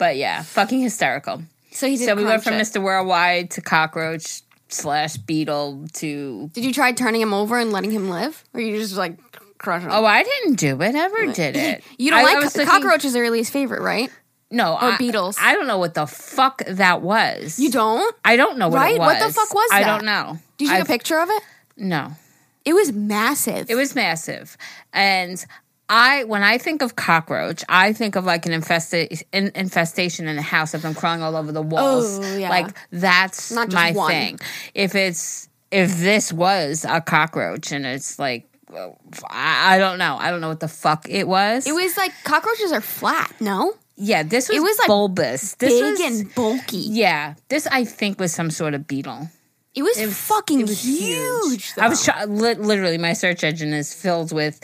But 0.00 0.16
yeah, 0.16 0.42
fucking 0.42 0.80
hysterical. 0.80 1.42
so 1.70 1.86
he 1.86 1.96
did. 1.96 2.06
So 2.06 2.16
we 2.16 2.24
went 2.24 2.42
from. 2.42 2.54
Mr. 2.54 2.82
Worldwide 2.82 3.50
to 3.52 3.60
cockroach 3.60 4.40
slash 4.68 5.16
beetle 5.18 5.86
to. 5.94 6.50
Did 6.54 6.64
you 6.64 6.72
try 6.72 6.90
turning 6.92 7.20
him 7.20 7.32
over 7.34 7.58
and 7.58 7.70
letting 7.70 7.90
him 7.92 8.08
live, 8.08 8.42
or 8.54 8.60
you 8.60 8.76
just 8.78 8.96
like 8.96 9.18
crush 9.58 9.82
him? 9.82 9.90
Oh, 9.92 10.04
I 10.04 10.22
didn't 10.24 10.54
do 10.58 10.80
it. 10.82 10.94
Ever 10.94 11.26
did 11.32 11.54
it? 11.54 11.84
you 11.98 12.10
don't 12.10 12.20
I- 12.26 12.32
I 12.32 12.34
like 12.40 12.52
co- 12.52 12.64
cockroaches 12.64 13.14
are 13.14 13.22
Lily's 13.22 13.50
favorite, 13.50 13.82
right? 13.82 14.10
No, 14.50 14.72
or 14.72 14.92
I- 14.92 14.96
beetles? 14.96 15.36
I 15.40 15.54
don't 15.54 15.66
know 15.68 15.78
what 15.78 15.92
the 15.94 16.06
fuck 16.06 16.62
that 16.66 17.02
was. 17.02 17.60
You 17.60 17.70
don't? 17.70 18.16
I 18.24 18.36
don't 18.36 18.56
know 18.58 18.68
what 18.68 18.78
Right? 18.78 18.94
it 18.96 18.98
was. 18.98 19.06
What 19.20 19.26
the 19.28 19.32
fuck 19.34 19.54
was 19.54 19.68
that? 19.70 19.82
I 19.82 19.86
don't 19.86 20.04
know. 20.06 20.38
Did 20.56 20.64
you 20.64 20.70
take 20.70 20.80
I've- 20.80 20.92
a 20.92 20.96
picture 20.96 21.20
of 21.20 21.28
it? 21.30 21.42
No. 21.76 22.12
It 22.64 22.72
was 22.72 22.90
massive. 22.92 23.70
It 23.70 23.74
was 23.74 23.94
massive. 23.94 24.56
And 24.92 25.44
I 25.90 26.24
when 26.24 26.42
I 26.44 26.56
think 26.56 26.82
of 26.82 26.94
cockroach, 26.94 27.64
I 27.68 27.92
think 27.92 28.14
of 28.14 28.24
like 28.24 28.46
an 28.46 28.52
infesta- 28.52 29.22
in, 29.32 29.50
infestation 29.54 30.28
in 30.28 30.38
a 30.38 30.42
house 30.42 30.72
of 30.72 30.82
them 30.82 30.94
crawling 30.94 31.20
all 31.22 31.36
over 31.36 31.50
the 31.50 31.60
walls. 31.60 32.20
Oh, 32.22 32.36
yeah. 32.36 32.48
Like 32.48 32.76
that's 32.90 33.50
Not 33.50 33.72
my 33.72 33.90
one. 33.92 34.10
thing. 34.10 34.40
If 34.72 34.94
it's 34.94 35.48
if 35.72 35.98
this 35.98 36.32
was 36.32 36.86
a 36.88 37.00
cockroach 37.00 37.72
and 37.72 37.84
it's 37.84 38.18
like 38.18 38.48
I, 39.28 39.74
I 39.74 39.78
don't 39.78 39.98
know. 39.98 40.16
I 40.18 40.30
don't 40.30 40.40
know 40.40 40.48
what 40.48 40.60
the 40.60 40.68
fuck 40.68 41.08
it 41.08 41.26
was. 41.26 41.66
It 41.66 41.74
was 41.74 41.96
like 41.96 42.12
cockroaches 42.22 42.70
are 42.70 42.80
flat. 42.80 43.34
No, 43.40 43.74
yeah, 43.96 44.22
this 44.22 44.48
was, 44.48 44.56
it 44.56 44.60
was, 44.60 44.78
like, 44.78 44.86
bulbous. 44.86 45.56
This 45.56 45.72
big 45.72 45.82
was, 45.82 46.00
and 46.00 46.34
bulky. 46.34 46.78
yeah, 46.78 47.34
this 47.48 47.66
I 47.66 47.84
think 47.84 48.20
was 48.20 48.32
some 48.32 48.50
sort 48.50 48.74
of 48.74 48.86
beetle. 48.86 49.28
It 49.74 49.82
was, 49.82 49.98
It 49.98 50.06
was 50.06 50.18
fucking 50.18 50.60
it 50.60 50.68
was 50.68 50.82
huge. 50.82 51.72
I 51.78 51.88
was 51.88 52.08
li- 52.26 52.54
literally 52.54 52.98
my 52.98 53.12
search 53.12 53.44
engine 53.44 53.72
is 53.72 53.92
filled 53.94 54.32
with 54.32 54.60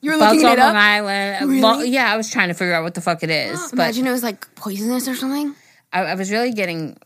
you 0.00 0.10
were 0.12 0.16
looking 0.16 0.44
on 0.44 0.52
it 0.52 0.58
Long 0.58 0.70
up. 0.70 0.76
Island. 0.76 1.48
Really? 1.50 1.60
Lo- 1.60 1.80
yeah, 1.82 2.12
I 2.12 2.16
was 2.16 2.30
trying 2.30 2.48
to 2.48 2.54
figure 2.54 2.74
out 2.74 2.82
what 2.84 2.94
the 2.94 3.00
fuck 3.00 3.22
it 3.22 3.30
is, 3.30 3.60
but 3.70 3.72
Imagine 3.74 4.06
it 4.06 4.10
was 4.12 4.22
like 4.22 4.54
poisonous 4.54 5.08
or 5.08 5.14
something. 5.14 5.54
I, 5.92 6.00
I 6.02 6.14
was 6.14 6.30
really 6.30 6.52
getting 6.52 6.96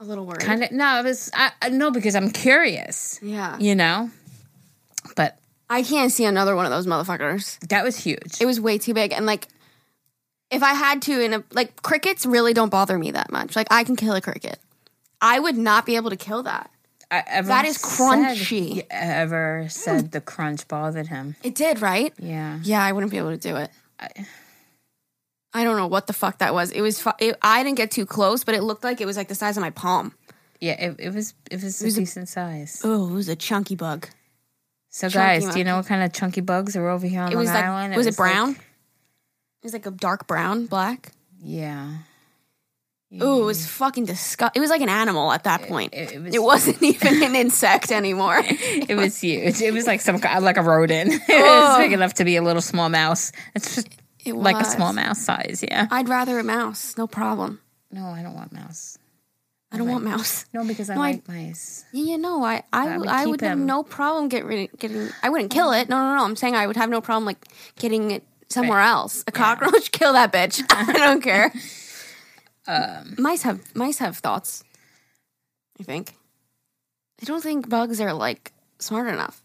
A 0.00 0.04
little 0.04 0.26
worried. 0.26 0.40
kind 0.40 0.62
of 0.62 0.70
no. 0.72 0.84
I 0.84 1.02
was 1.02 1.30
I, 1.34 1.52
I- 1.62 1.68
no 1.70 1.90
because 1.90 2.14
I'm 2.14 2.30
curious, 2.30 3.18
yeah. 3.22 3.58
you 3.58 3.74
know. 3.74 4.10
But 5.16 5.38
I 5.68 5.82
can't 5.82 6.12
see 6.12 6.24
another 6.24 6.54
one 6.54 6.66
of 6.66 6.70
those 6.72 6.86
motherfuckers. 6.86 7.58
that 7.68 7.84
was 7.84 7.96
huge. 7.96 8.40
It 8.40 8.46
was 8.46 8.60
way 8.60 8.76
too 8.78 8.92
big, 8.94 9.12
and 9.12 9.24
like, 9.26 9.48
if 10.50 10.62
I 10.62 10.74
had 10.74 11.02
to, 11.02 11.20
in 11.24 11.32
a 11.34 11.44
like 11.52 11.80
crickets 11.82 12.26
really 12.26 12.52
don't 12.52 12.70
bother 12.70 12.98
me 12.98 13.10
that 13.12 13.30
much. 13.32 13.56
Like 13.56 13.68
I 13.70 13.84
can 13.84 13.96
kill 13.96 14.14
a 14.14 14.20
cricket. 14.20 14.58
I 15.20 15.38
would 15.38 15.56
not 15.56 15.86
be 15.86 15.96
able 15.96 16.10
to 16.10 16.16
kill 16.16 16.42
that. 16.44 16.70
I, 17.10 17.24
ever 17.26 17.48
that 17.48 17.64
is 17.64 17.78
crunchy. 17.78 18.76
you 18.76 18.82
ever 18.90 19.66
said 19.68 20.12
the 20.12 20.20
crunch 20.20 20.68
bothered 20.68 21.08
him? 21.08 21.34
It 21.42 21.54
did, 21.56 21.80
right? 21.82 22.12
Yeah. 22.18 22.60
Yeah, 22.62 22.84
I 22.84 22.92
wouldn't 22.92 23.10
be 23.10 23.18
able 23.18 23.30
to 23.30 23.36
do 23.36 23.56
it. 23.56 23.70
I- 23.98 24.26
I 25.52 25.64
don't 25.64 25.76
know 25.76 25.88
what 25.88 26.06
the 26.06 26.12
fuck 26.12 26.38
that 26.38 26.54
was. 26.54 26.70
It 26.70 26.80
was. 26.80 27.00
Fu- 27.02 27.10
it, 27.18 27.36
I 27.42 27.64
didn't 27.64 27.76
get 27.76 27.90
too 27.90 28.06
close, 28.06 28.44
but 28.44 28.54
it 28.54 28.62
looked 28.62 28.84
like 28.84 29.00
it 29.00 29.04
was 29.06 29.16
like 29.16 29.26
the 29.26 29.34
size 29.34 29.56
of 29.56 29.62
my 29.62 29.70
palm. 29.70 30.14
Yeah, 30.60 30.74
it, 30.80 30.96
it 31.00 31.12
was 31.12 31.34
it 31.50 31.60
was 31.60 31.82
a 31.82 31.84
was 31.86 31.96
a- 31.96 32.00
decent 32.00 32.28
size. 32.28 32.80
Oh, 32.84 33.08
it 33.08 33.12
was 33.14 33.28
a 33.28 33.34
chunky 33.34 33.74
bug. 33.74 34.06
So 34.90 35.08
chunky 35.08 35.40
guys, 35.44 35.52
do 35.52 35.58
you 35.58 35.64
know 35.64 35.78
what 35.78 35.86
kind 35.86 36.04
of 36.04 36.12
chunky 36.12 36.40
bugs 36.40 36.76
are 36.76 36.88
over 36.88 37.04
here 37.04 37.22
on 37.22 37.32
It 37.32 37.34
Long 37.34 37.42
was 37.42 37.50
like. 37.52 37.64
Island? 37.64 37.96
was 37.96 38.06
it 38.06 38.10
like- 38.10 38.16
brown? 38.16 38.50
it 38.50 39.64
was 39.64 39.72
like 39.72 39.86
a 39.86 39.90
dark 39.90 40.28
brown, 40.28 40.66
black. 40.66 41.10
yeah. 41.42 41.94
Oh, 43.20 43.42
it 43.42 43.44
was 43.44 43.58
mm. 43.62 43.66
fucking 43.68 44.04
disgusting. 44.04 44.58
It 44.58 44.60
was 44.60 44.70
like 44.70 44.82
an 44.82 44.88
animal 44.88 45.32
at 45.32 45.42
that 45.44 45.62
point. 45.62 45.94
it- 45.94 46.12
it 46.12 46.22
was- 46.22 46.34
it 46.34 46.42
wasn't 46.42 46.82
even 46.82 47.22
an 47.24 47.34
insect 47.34 47.90
anymore. 47.90 48.40
It 48.44 48.96
was 48.96 49.20
huge. 49.20 49.60
It 49.60 49.72
was 49.74 49.86
like 49.86 50.00
some 50.00 50.18
like 50.18 50.56
a 50.56 50.62
rodent. 50.62 51.12
it 51.14 51.20
Oh. 51.28 51.68
was 51.68 51.78
big 51.78 51.92
enough 51.92 52.14
to 52.14 52.24
be 52.24 52.36
a 52.36 52.42
little 52.42 52.62
small 52.62 52.88
mouse. 52.88 53.32
It's 53.54 53.74
just 53.74 53.88
It 54.24 54.34
like 54.34 54.56
a 54.60 54.64
small 54.64 54.92
mouse 54.92 55.20
size. 55.20 55.64
Yeah. 55.66 55.88
I'd 55.90 56.08
rather 56.08 56.38
a 56.38 56.44
mouse. 56.44 56.96
No 56.96 57.06
problem. 57.08 57.60
No, 57.90 58.06
I 58.06 58.22
don't 58.22 58.34
want 58.34 58.52
mouse. 58.52 58.96
I 59.72 59.78
don't 59.78 59.88
want 59.88 60.04
mouse. 60.04 60.46
No, 60.52 60.64
because 60.64 60.90
I 60.90 60.94
No, 60.94 61.02
I- 61.02 61.10
like 61.12 61.28
mice. 61.28 61.84
Yeah, 61.92 62.04
yeah, 62.12 62.16
no, 62.16 62.44
I, 62.44 62.62
I, 62.72 62.88
I 62.94 62.98
would, 62.98 63.08
I 63.08 63.26
would 63.26 63.40
have 63.40 63.58
no 63.58 63.82
problem 63.82 64.28
get 64.28 64.44
rid 64.44 64.70
getting. 64.78 65.08
I 65.22 65.30
wouldn't 65.30 65.50
kill 65.50 65.72
it. 65.72 65.88
No, 65.88 65.96
no, 65.98 66.16
no. 66.16 66.24
I'm 66.24 66.36
saying 66.36 66.54
I 66.54 66.66
would 66.66 66.76
have 66.76 66.90
no 66.90 67.00
problem 67.00 67.24
like 67.24 67.44
getting 67.76 68.10
it 68.12 68.22
somewhere 68.48 68.80
else. 68.80 69.24
A 69.26 69.32
cockroach, 69.32 69.90
kill 69.92 70.12
that 70.12 70.32
bitch. 70.32 70.62
I 70.70 70.92
don't 70.92 71.22
care. 71.22 71.52
Um, 72.66 73.16
mice 73.18 73.42
have 73.42 73.74
mice 73.74 73.98
have 73.98 74.18
thoughts. 74.18 74.62
I 75.78 75.82
think. 75.82 76.14
I 77.22 77.24
don't 77.24 77.42
think 77.42 77.68
bugs 77.68 78.00
are 78.00 78.12
like 78.12 78.52
smart 78.78 79.08
enough. 79.08 79.42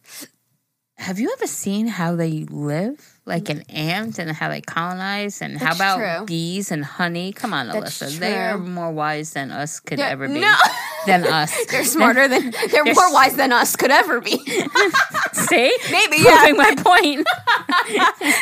Have 0.97 1.19
you 1.19 1.31
ever 1.37 1.45
seen 1.47 1.87
how 1.87 2.15
they 2.15 2.45
live, 2.49 3.17
like 3.25 3.49
an 3.49 3.61
ant, 3.69 4.17
and 4.17 4.31
how 4.31 4.47
they 4.49 4.61
colonize, 4.61 5.41
and 5.41 5.57
how 5.57 5.75
about 5.75 5.97
true. 5.97 6.25
bees 6.25 6.71
and 6.71 6.85
honey? 6.85 7.33
Come 7.33 7.53
on, 7.53 7.67
That's 7.67 8.01
Alyssa, 8.01 8.17
they 8.19 8.33
are 8.37 8.57
more 8.57 8.91
wise 8.91 9.33
than 9.33 9.51
us 9.51 9.79
could 9.81 9.99
Yeah, 9.99 10.07
ever 10.09 10.27
be. 10.27 10.39
no. 10.39 10.53
Than 11.05 11.23
us. 11.27 11.53
They're 11.69 11.83
smarter 11.85 12.27
than 12.27 12.51
they're 12.71 12.83
more 12.83 13.13
wise 13.13 13.35
than 13.35 13.51
us 13.51 13.75
could 13.75 13.91
ever 13.91 14.21
be. 14.21 14.37
See, 15.33 15.77
Maybe, 15.91 16.17
yeah. 16.17 16.39
proving 16.39 16.57
my 16.57 16.73
point. 16.75 17.27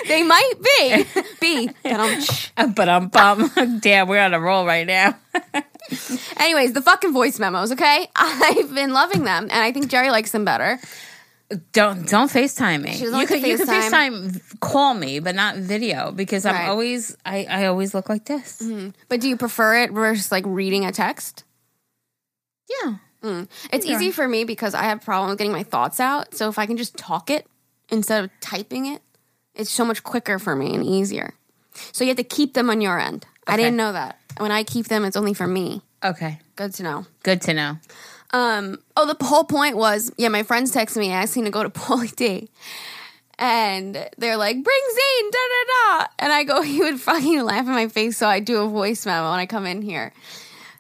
they 0.08 0.24
might 0.24 0.54
be. 0.78 1.06
Be. 1.42 1.70
But 2.74 2.88
I'm 2.88 3.10
bum. 3.10 3.52
Damn, 3.82 4.08
we're 4.08 4.22
on 4.22 4.34
a 4.34 4.40
roll 4.40 4.66
right 4.66 4.88
now. 4.88 5.18
Anyways, 6.38 6.72
the 6.72 6.82
fucking 6.82 7.12
voice 7.12 7.38
memos. 7.38 7.74
Okay, 7.74 8.08
I've 8.16 8.74
been 8.74 8.94
loving 8.94 9.26
them, 9.26 9.44
and 9.44 9.52
I 9.62 9.74
think 9.74 9.90
Jerry 9.90 10.10
likes 10.10 10.32
them 10.32 10.46
better. 10.46 10.80
Don't 11.72 12.08
don't 12.08 12.32
FaceTime 12.32 12.82
me. 12.84 12.96
You 12.96 13.28
could 13.28 13.46
you 13.46 13.58
could 13.58 13.68
FaceTime. 13.68 14.42
Call 14.60 14.94
me, 14.94 15.20
but 15.20 15.36
not 15.36 15.58
video 15.58 16.12
because 16.12 16.46
I'm 16.46 16.70
always 16.70 17.16
I, 17.26 17.46
I 17.50 17.66
always 17.68 17.94
look 17.94 18.10
like 18.10 18.26
this. 18.26 18.62
But 19.10 19.22
do 19.22 19.30
you 19.30 19.38
prefer 19.38 19.82
it 19.84 19.92
versus 19.92 20.32
like 20.32 20.44
reading 20.48 20.86
a 20.86 20.92
text? 20.92 21.44
Yeah. 22.84 22.96
Mm. 23.24 23.48
It's 23.72 23.86
easy 23.86 24.12
for 24.12 24.28
me 24.28 24.44
because 24.44 24.74
I 24.74 24.84
have 24.84 25.02
problems 25.02 25.38
getting 25.38 25.54
my 25.54 25.64
thoughts 25.64 26.00
out. 26.00 26.36
So 26.36 26.50
if 26.50 26.60
I 26.60 26.66
can 26.66 26.78
just 26.78 26.98
talk 26.98 27.30
it 27.30 27.48
instead 27.90 28.24
of 28.24 28.32
typing 28.42 28.86
it, 28.86 29.02
it's 29.56 29.70
so 29.70 29.86
much 29.86 30.04
quicker 30.04 30.40
for 30.40 30.56
me 30.56 30.74
and 30.74 30.84
easier. 30.84 31.34
So 31.92 32.04
you 32.04 32.10
have 32.10 32.18
to 32.18 32.24
keep 32.24 32.54
them 32.54 32.70
on 32.70 32.82
your 32.82 33.00
end. 33.00 33.26
I 33.48 33.58
didn't 33.58 33.78
know 33.78 33.94
that. 33.94 34.20
When 34.38 34.52
I 34.52 34.64
keep 34.64 34.88
them, 34.88 35.06
it's 35.06 35.16
only 35.16 35.34
for 35.34 35.48
me. 35.48 35.82
Okay. 36.04 36.40
Good 36.56 36.74
to 36.76 36.84
know. 36.84 37.06
Good 37.24 37.42
to 37.44 37.54
know. 37.54 37.78
Um, 38.34 38.80
oh, 38.98 39.06
the 39.06 39.24
whole 39.24 39.44
point 39.44 39.78
was, 39.78 40.12
yeah, 40.18 40.28
my 40.30 40.44
friends 40.44 40.74
texted 40.74 40.98
me 40.98 41.12
asking 41.12 41.46
to 41.46 41.52
go 41.52 41.64
to 41.64 41.70
Pauly 41.70 42.14
D. 42.16 42.50
And 43.40 44.10
they're 44.18 44.38
like, 44.38 44.64
bring 44.64 44.82
Zane, 44.92 45.32
da 45.32 45.38
da 45.38 46.00
da. 46.00 46.08
And 46.20 46.34
I 46.34 46.44
go, 46.44 46.62
he 46.64 46.80
would 46.80 47.00
fucking 47.00 47.44
laugh 47.44 47.66
in 47.66 47.72
my 47.72 47.88
face. 47.88 48.18
So 48.18 48.28
I 48.28 48.40
do 48.40 48.62
a 48.62 48.68
voice 48.68 49.06
memo 49.06 49.30
when 49.30 49.40
I 49.40 49.46
come 49.46 49.66
in 49.66 49.82
here. 49.82 50.12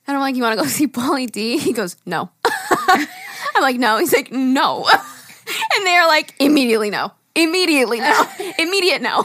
And 0.05 0.17
I'm 0.17 0.21
like, 0.21 0.35
you 0.35 0.43
want 0.43 0.57
to 0.57 0.63
go 0.63 0.67
see 0.69 0.87
Pauly 0.87 1.31
D? 1.31 1.57
He 1.57 1.71
goes, 1.73 1.95
no. 2.05 2.29
I'm 2.43 3.61
like, 3.61 3.77
no. 3.77 3.99
He's 3.99 4.13
like, 4.13 4.31
no. 4.31 4.85
and 4.87 5.85
they're 5.85 6.07
like, 6.07 6.33
immediately 6.39 6.89
no. 6.89 7.11
Immediately 7.35 7.99
no. 7.99 8.27
Immediate 8.59 9.01
no. 9.01 9.23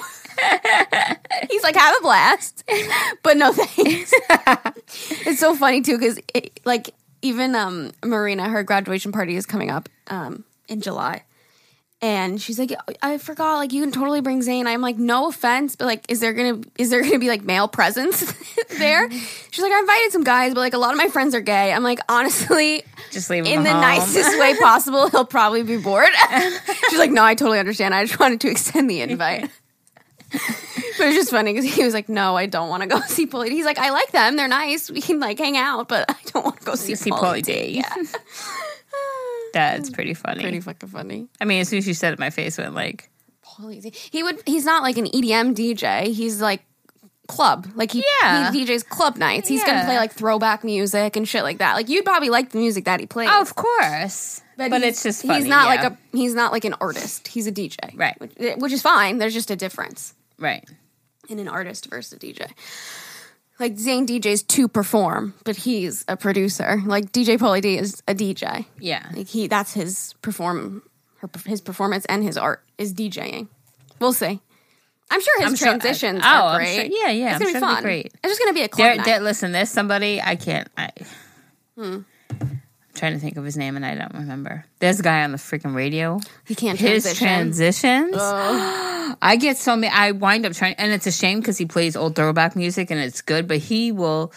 He's 1.51 1.63
like, 1.63 1.75
have 1.75 1.95
a 1.99 2.03
blast, 2.03 2.65
but 3.23 3.37
no 3.37 3.53
thanks. 3.53 4.13
it's 5.27 5.41
so 5.41 5.55
funny 5.57 5.81
too 5.81 5.99
because 5.99 6.21
like 6.65 6.95
even 7.23 7.55
um 7.55 7.93
Marina, 8.05 8.49
her 8.49 8.63
graduation 8.63 9.13
party 9.13 9.37
is 9.37 9.47
coming 9.47 9.71
up 9.71 9.89
um 10.09 10.45
in 10.69 10.81
July. 10.81 11.25
And 12.01 12.41
she's 12.41 12.61
like, 12.61 12.73
I 13.03 13.19
forgot, 13.19 13.57
like 13.57 13.73
you 13.73 13.83
can 13.83 13.91
totally 13.91 14.21
bring 14.21 14.41
Zane. 14.41 14.69
I'm 14.69 14.81
like, 14.81 14.99
no 14.99 15.27
offense, 15.27 15.75
but 15.75 15.87
like, 15.87 16.05
is 16.09 16.21
there 16.21 16.33
gonna 16.33 16.61
is 16.79 16.91
there 16.91 17.03
gonna 17.03 17.19
be 17.19 17.27
like 17.29 17.43
male 17.43 17.67
presence 17.67 18.21
there? 18.79 19.11
She's 19.11 19.63
like, 19.65 19.73
I 19.73 19.81
invited 19.81 20.13
some 20.13 20.23
guys, 20.23 20.55
but 20.55 20.61
like 20.61 20.75
a 20.75 20.79
lot 20.79 20.93
of 20.93 20.97
my 20.97 21.09
friends 21.09 21.35
are 21.35 21.41
gay. 21.41 21.73
I'm 21.73 21.83
like, 21.83 21.99
honestly, 22.09 22.85
Just 23.11 23.31
leave 23.31 23.47
in 23.47 23.65
the 23.65 23.73
home. 23.73 23.81
nicest 23.81 24.39
way 24.39 24.57
possible, 24.61 25.09
he'll 25.11 25.25
probably 25.25 25.65
be 25.65 25.77
bored. 25.77 26.07
she's 26.89 27.01
like, 27.01 27.11
no, 27.11 27.25
I 27.25 27.35
totally 27.35 27.59
understand. 27.59 27.93
I 27.93 28.05
just 28.05 28.21
wanted 28.21 28.41
to 28.43 28.49
extend 28.49 28.89
the 28.89 29.01
invite. 29.01 29.51
but 30.33 30.41
it 31.01 31.07
was 31.07 31.15
just 31.15 31.31
funny 31.31 31.53
because 31.55 31.75
he 31.75 31.85
was 31.85 31.95
like, 31.95 32.09
"No, 32.09 32.37
I 32.37 32.47
don't 32.47 32.69
want 32.69 32.83
to 32.83 32.89
go 32.89 33.01
see 33.07 33.27
Pauly." 33.27 33.47
D." 33.49 33.57
He's 33.57 33.65
like, 33.65 33.79
"I 33.79 33.91
like 33.91 34.11
them; 34.13 34.37
they're 34.37 34.49
nice. 34.49 34.91
We 34.91 35.01
can 35.01 35.21
like 35.21 35.39
hang 35.39 35.57
out, 35.57 35.89
but 35.89 36.05
I 36.11 36.17
don't 36.33 36.45
want 36.45 36.59
to 36.61 36.65
go 36.67 36.75
see, 36.75 36.95
see 36.95 37.11
Pauly 37.11 37.43
D." 37.43 37.53
D. 37.53 37.83
Yeah, 37.83 38.05
That's 39.53 39.91
pretty 39.91 40.15
funny. 40.15 40.43
pretty 40.43 40.61
fucking 40.61 40.89
funny. 40.89 41.29
I 41.41 41.45
mean, 41.45 41.61
as 41.61 41.69
soon 41.69 41.79
as 41.79 41.89
you 41.89 41.95
said 41.95 42.13
it, 42.13 42.19
my 42.19 42.31
face 42.31 42.59
went 42.59 42.75
like, 42.75 43.11
Pauly 43.45 43.81
D. 43.83 43.91
He 44.11 44.23
would. 44.23 44.43
He's 44.47 44.65
not 44.65 44.83
like 44.83 44.99
an 44.99 45.07
EDM 45.07 45.55
DJ. 45.55 46.13
He's 46.13 46.41
like 46.41 46.63
club. 47.27 47.67
Like 47.75 47.93
he, 47.93 48.05
Yeah. 48.23 48.51
he 48.53 48.65
DJs 48.65 48.89
club 48.89 49.17
nights. 49.17 49.49
He's 49.49 49.63
gonna 49.65 49.85
play 49.85 49.97
like 49.97 50.13
throwback 50.13 50.65
music 50.65 51.17
and 51.17 51.27
shit 51.29 51.43
like 51.43 51.59
that. 51.59 51.75
Like 51.75 51.89
you'd 51.89 52.05
probably 52.05 52.31
like 52.31 52.51
the 52.51 52.59
music 52.59 52.85
that 52.87 53.01
he 53.01 53.07
plays. 53.07 53.29
"Of 53.33 53.55
course," 53.55 54.41
but, 54.57 54.73
he's- 54.73 54.83
it's 54.85 55.03
just 55.03 55.23
funny. 55.27 55.41
he's 55.41 55.49
not 55.49 55.65
yeah. 55.75 55.83
like 55.83 55.93
a 55.93 55.99
he's 56.17 56.35
not 56.35 56.53
like 56.53 56.65
an 56.65 56.75
artist. 56.81 57.29
He's 57.29 57.47
a 57.47 57.53
DJ, 57.53 57.77
Right. 57.95 58.19
Which, 58.21 58.33
which 58.59 58.73
is 58.73 58.83
fine. 58.83 59.19
There's 59.19 59.35
just 59.35 59.51
a 59.51 59.57
difference. 59.57 60.15
Right. 60.38 60.64
in 61.28 61.38
an 61.38 61.49
artist 61.49 61.88
versus 61.90 62.12
a 62.12 62.16
DJ. 62.18 62.50
Like 63.59 63.76
Zane 63.76 64.07
DJs 64.07 64.47
to 64.49 64.68
perform, 64.68 65.35
but 65.45 65.57
he's 65.57 66.04
a 66.07 66.16
producer. 66.16 66.80
Like 66.87 67.11
DJ 67.12 67.38
Pauly 67.38 67.61
D 67.61 67.76
is 67.76 68.02
a 68.07 68.14
DJ. 68.14 68.66
Yeah, 68.78 69.04
Like 69.14 69.26
he, 69.26 69.49
that's 69.49 69.75
his 69.75 70.14
perform, 70.23 70.83
her, 71.18 71.28
his 71.45 71.61
performance 71.61 72.04
and 72.07 72.23
his 72.23 72.38
art 72.38 72.62
is 72.78 72.95
DJing. 72.95 73.49
We'll 74.00 74.12
see. 74.12 74.40
I'm 75.11 75.21
sure 75.21 75.40
his 75.40 75.47
I'm 75.50 75.57
sure- 75.57 75.68
transitions 75.68 76.21
oh, 76.23 76.28
are 76.28 76.59
great. 76.59 76.75
sure- 76.76 76.85
yeah, 76.85 77.11
yeah, 77.11 77.35
It's 77.35 77.35
I'm 77.35 77.40
gonna 77.40 77.45
sure 77.45 77.52
be 77.52 77.57
it'll 77.57 77.68
be 77.68 77.75
fun. 77.75 77.83
great. 77.83 78.07
It's 78.07 78.23
just 78.25 78.38
gonna 78.40 78.52
be 78.52 78.62
a 78.62 78.68
club 78.68 78.95
there, 78.97 79.04
there, 79.04 79.21
listen, 79.21 79.50
there's 79.52 79.71
somebody 79.71 80.21
I 80.23 80.37
can't. 80.37 80.68
I, 80.76 80.90
Hmm. 81.76 81.99
Trying 82.99 83.12
to 83.14 83.19
think 83.21 83.37
of 83.37 83.45
his 83.45 83.57
name 83.57 83.76
and 83.76 83.87
I 83.87 83.95
don't 83.95 84.12
remember. 84.14 84.64
There's 84.81 84.99
a 84.99 85.02
guy 85.05 85.23
on 85.23 85.31
the 85.33 85.38
freaking 85.38 85.75
radio. 85.75 86.19
he 86.47 86.55
can't 86.55 86.78
His 86.78 87.05
transition. 87.17 88.11
transitions. 88.12 88.17
I 89.23 89.37
get 89.40 89.57
so 89.57 89.76
many. 89.76 89.93
I 89.93 90.11
wind 90.12 90.45
up 90.47 90.52
trying, 90.52 90.75
and 90.75 90.93
it's 90.93 91.07
a 91.07 91.12
shame 91.12 91.38
because 91.40 91.57
he 91.59 91.64
plays 91.67 91.97
old 91.97 92.17
throwback 92.17 92.57
music 92.57 92.90
and 92.90 92.99
it's 93.00 93.23
good, 93.23 93.47
but 93.49 93.59
he 93.59 93.93
will 93.93 94.33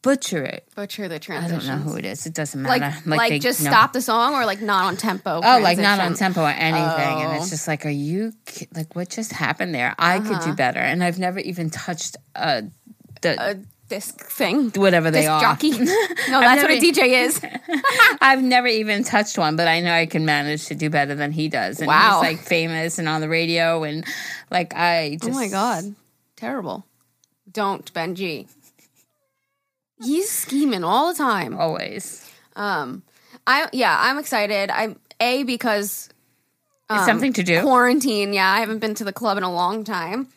butcher 0.00 0.42
it. 0.42 0.66
Butcher 0.74 1.06
the 1.08 1.18
transitions. 1.18 1.68
I 1.68 1.72
don't 1.74 1.84
know 1.84 1.90
who 1.92 1.96
it 1.98 2.04
is. 2.04 2.26
It 2.26 2.34
doesn't 2.34 2.62
Like, 2.62 2.80
matter. 2.80 3.08
like, 3.08 3.28
they- 3.30 3.38
just 3.38 3.62
no. 3.62 3.70
stop 3.70 3.92
the 3.92 4.00
song 4.02 4.34
or 4.34 4.44
like 4.46 4.60
not 4.60 4.86
on 4.86 4.96
tempo. 4.96 5.40
Oh, 5.44 5.58
like 5.60 5.78
not 5.78 6.00
on 6.00 6.14
tempo 6.14 6.42
or 6.42 6.48
anything, 6.48 7.22
and 7.22 7.32
Oh. 7.32 7.36
it's 7.36 7.50
just 7.50 7.68
like, 7.68 7.86
are 7.86 7.90
you 7.90 8.32
like 8.74 8.96
what 8.96 9.10
just 9.10 9.32
happened 9.32 9.74
there? 9.74 9.94
I 9.98 10.18
could 10.18 10.32
Uh-huh. 10.32 10.46
do 10.46 10.54
better, 10.54 10.80
and 10.80 11.04
I've 11.04 11.18
never 11.18 11.38
even 11.40 11.70
touched 11.70 12.16
uh 12.34 12.62
the 13.20 13.40
A 13.40 13.56
disc 13.94 14.20
thing. 14.30 14.70
whatever 14.70 15.10
they 15.10 15.20
Disc 15.20 15.30
are. 15.30 15.40
jockey. 15.40 15.70
No, 16.30 16.40
that's 16.40 16.62
what 16.62 16.70
a 16.70 16.80
DJ 16.80 17.24
is. 17.26 17.40
I've 18.20 18.42
never 18.42 18.66
even 18.66 19.04
touched 19.04 19.36
one, 19.36 19.56
but 19.56 19.68
I 19.68 19.80
know 19.80 19.92
I 19.92 20.06
can 20.06 20.24
manage 20.24 20.66
to 20.66 20.74
do 20.74 20.88
better 20.88 21.14
than 21.14 21.30
he 21.32 21.48
does. 21.48 21.78
And 21.80 21.88
Wow. 21.88 22.22
he's 22.22 22.30
like 22.30 22.46
famous 22.46 22.98
and 22.98 23.08
on 23.08 23.20
the 23.20 23.28
radio, 23.28 23.82
and 23.84 24.04
like 24.50 24.74
I 24.74 25.18
just 25.20 25.32
Oh 25.32 25.34
my 25.34 25.48
god, 25.48 25.94
terrible! 26.36 26.84
Don't 27.50 27.92
Benji. 27.92 28.48
He's 30.02 30.30
scheming 30.30 30.84
all 30.84 31.12
the 31.12 31.18
time. 31.18 31.56
always 31.58 32.28
Um, 32.56 33.02
I 33.46 33.68
yeah, 33.72 33.96
I'm 34.00 34.18
excited. 34.18 34.70
I'm 34.70 34.98
a 35.20 35.42
because 35.44 36.08
it's 36.90 37.06
something 37.06 37.32
to 37.34 37.42
do. 37.42 37.60
quarantine. 37.62 38.32
Yeah, 38.32 38.50
I 38.50 38.60
haven't 38.60 38.78
been 38.80 38.94
to 38.96 39.04
the 39.04 39.12
club 39.12 39.36
in 39.38 39.44
a 39.44 39.52
long 39.52 39.84
time. 39.84 40.28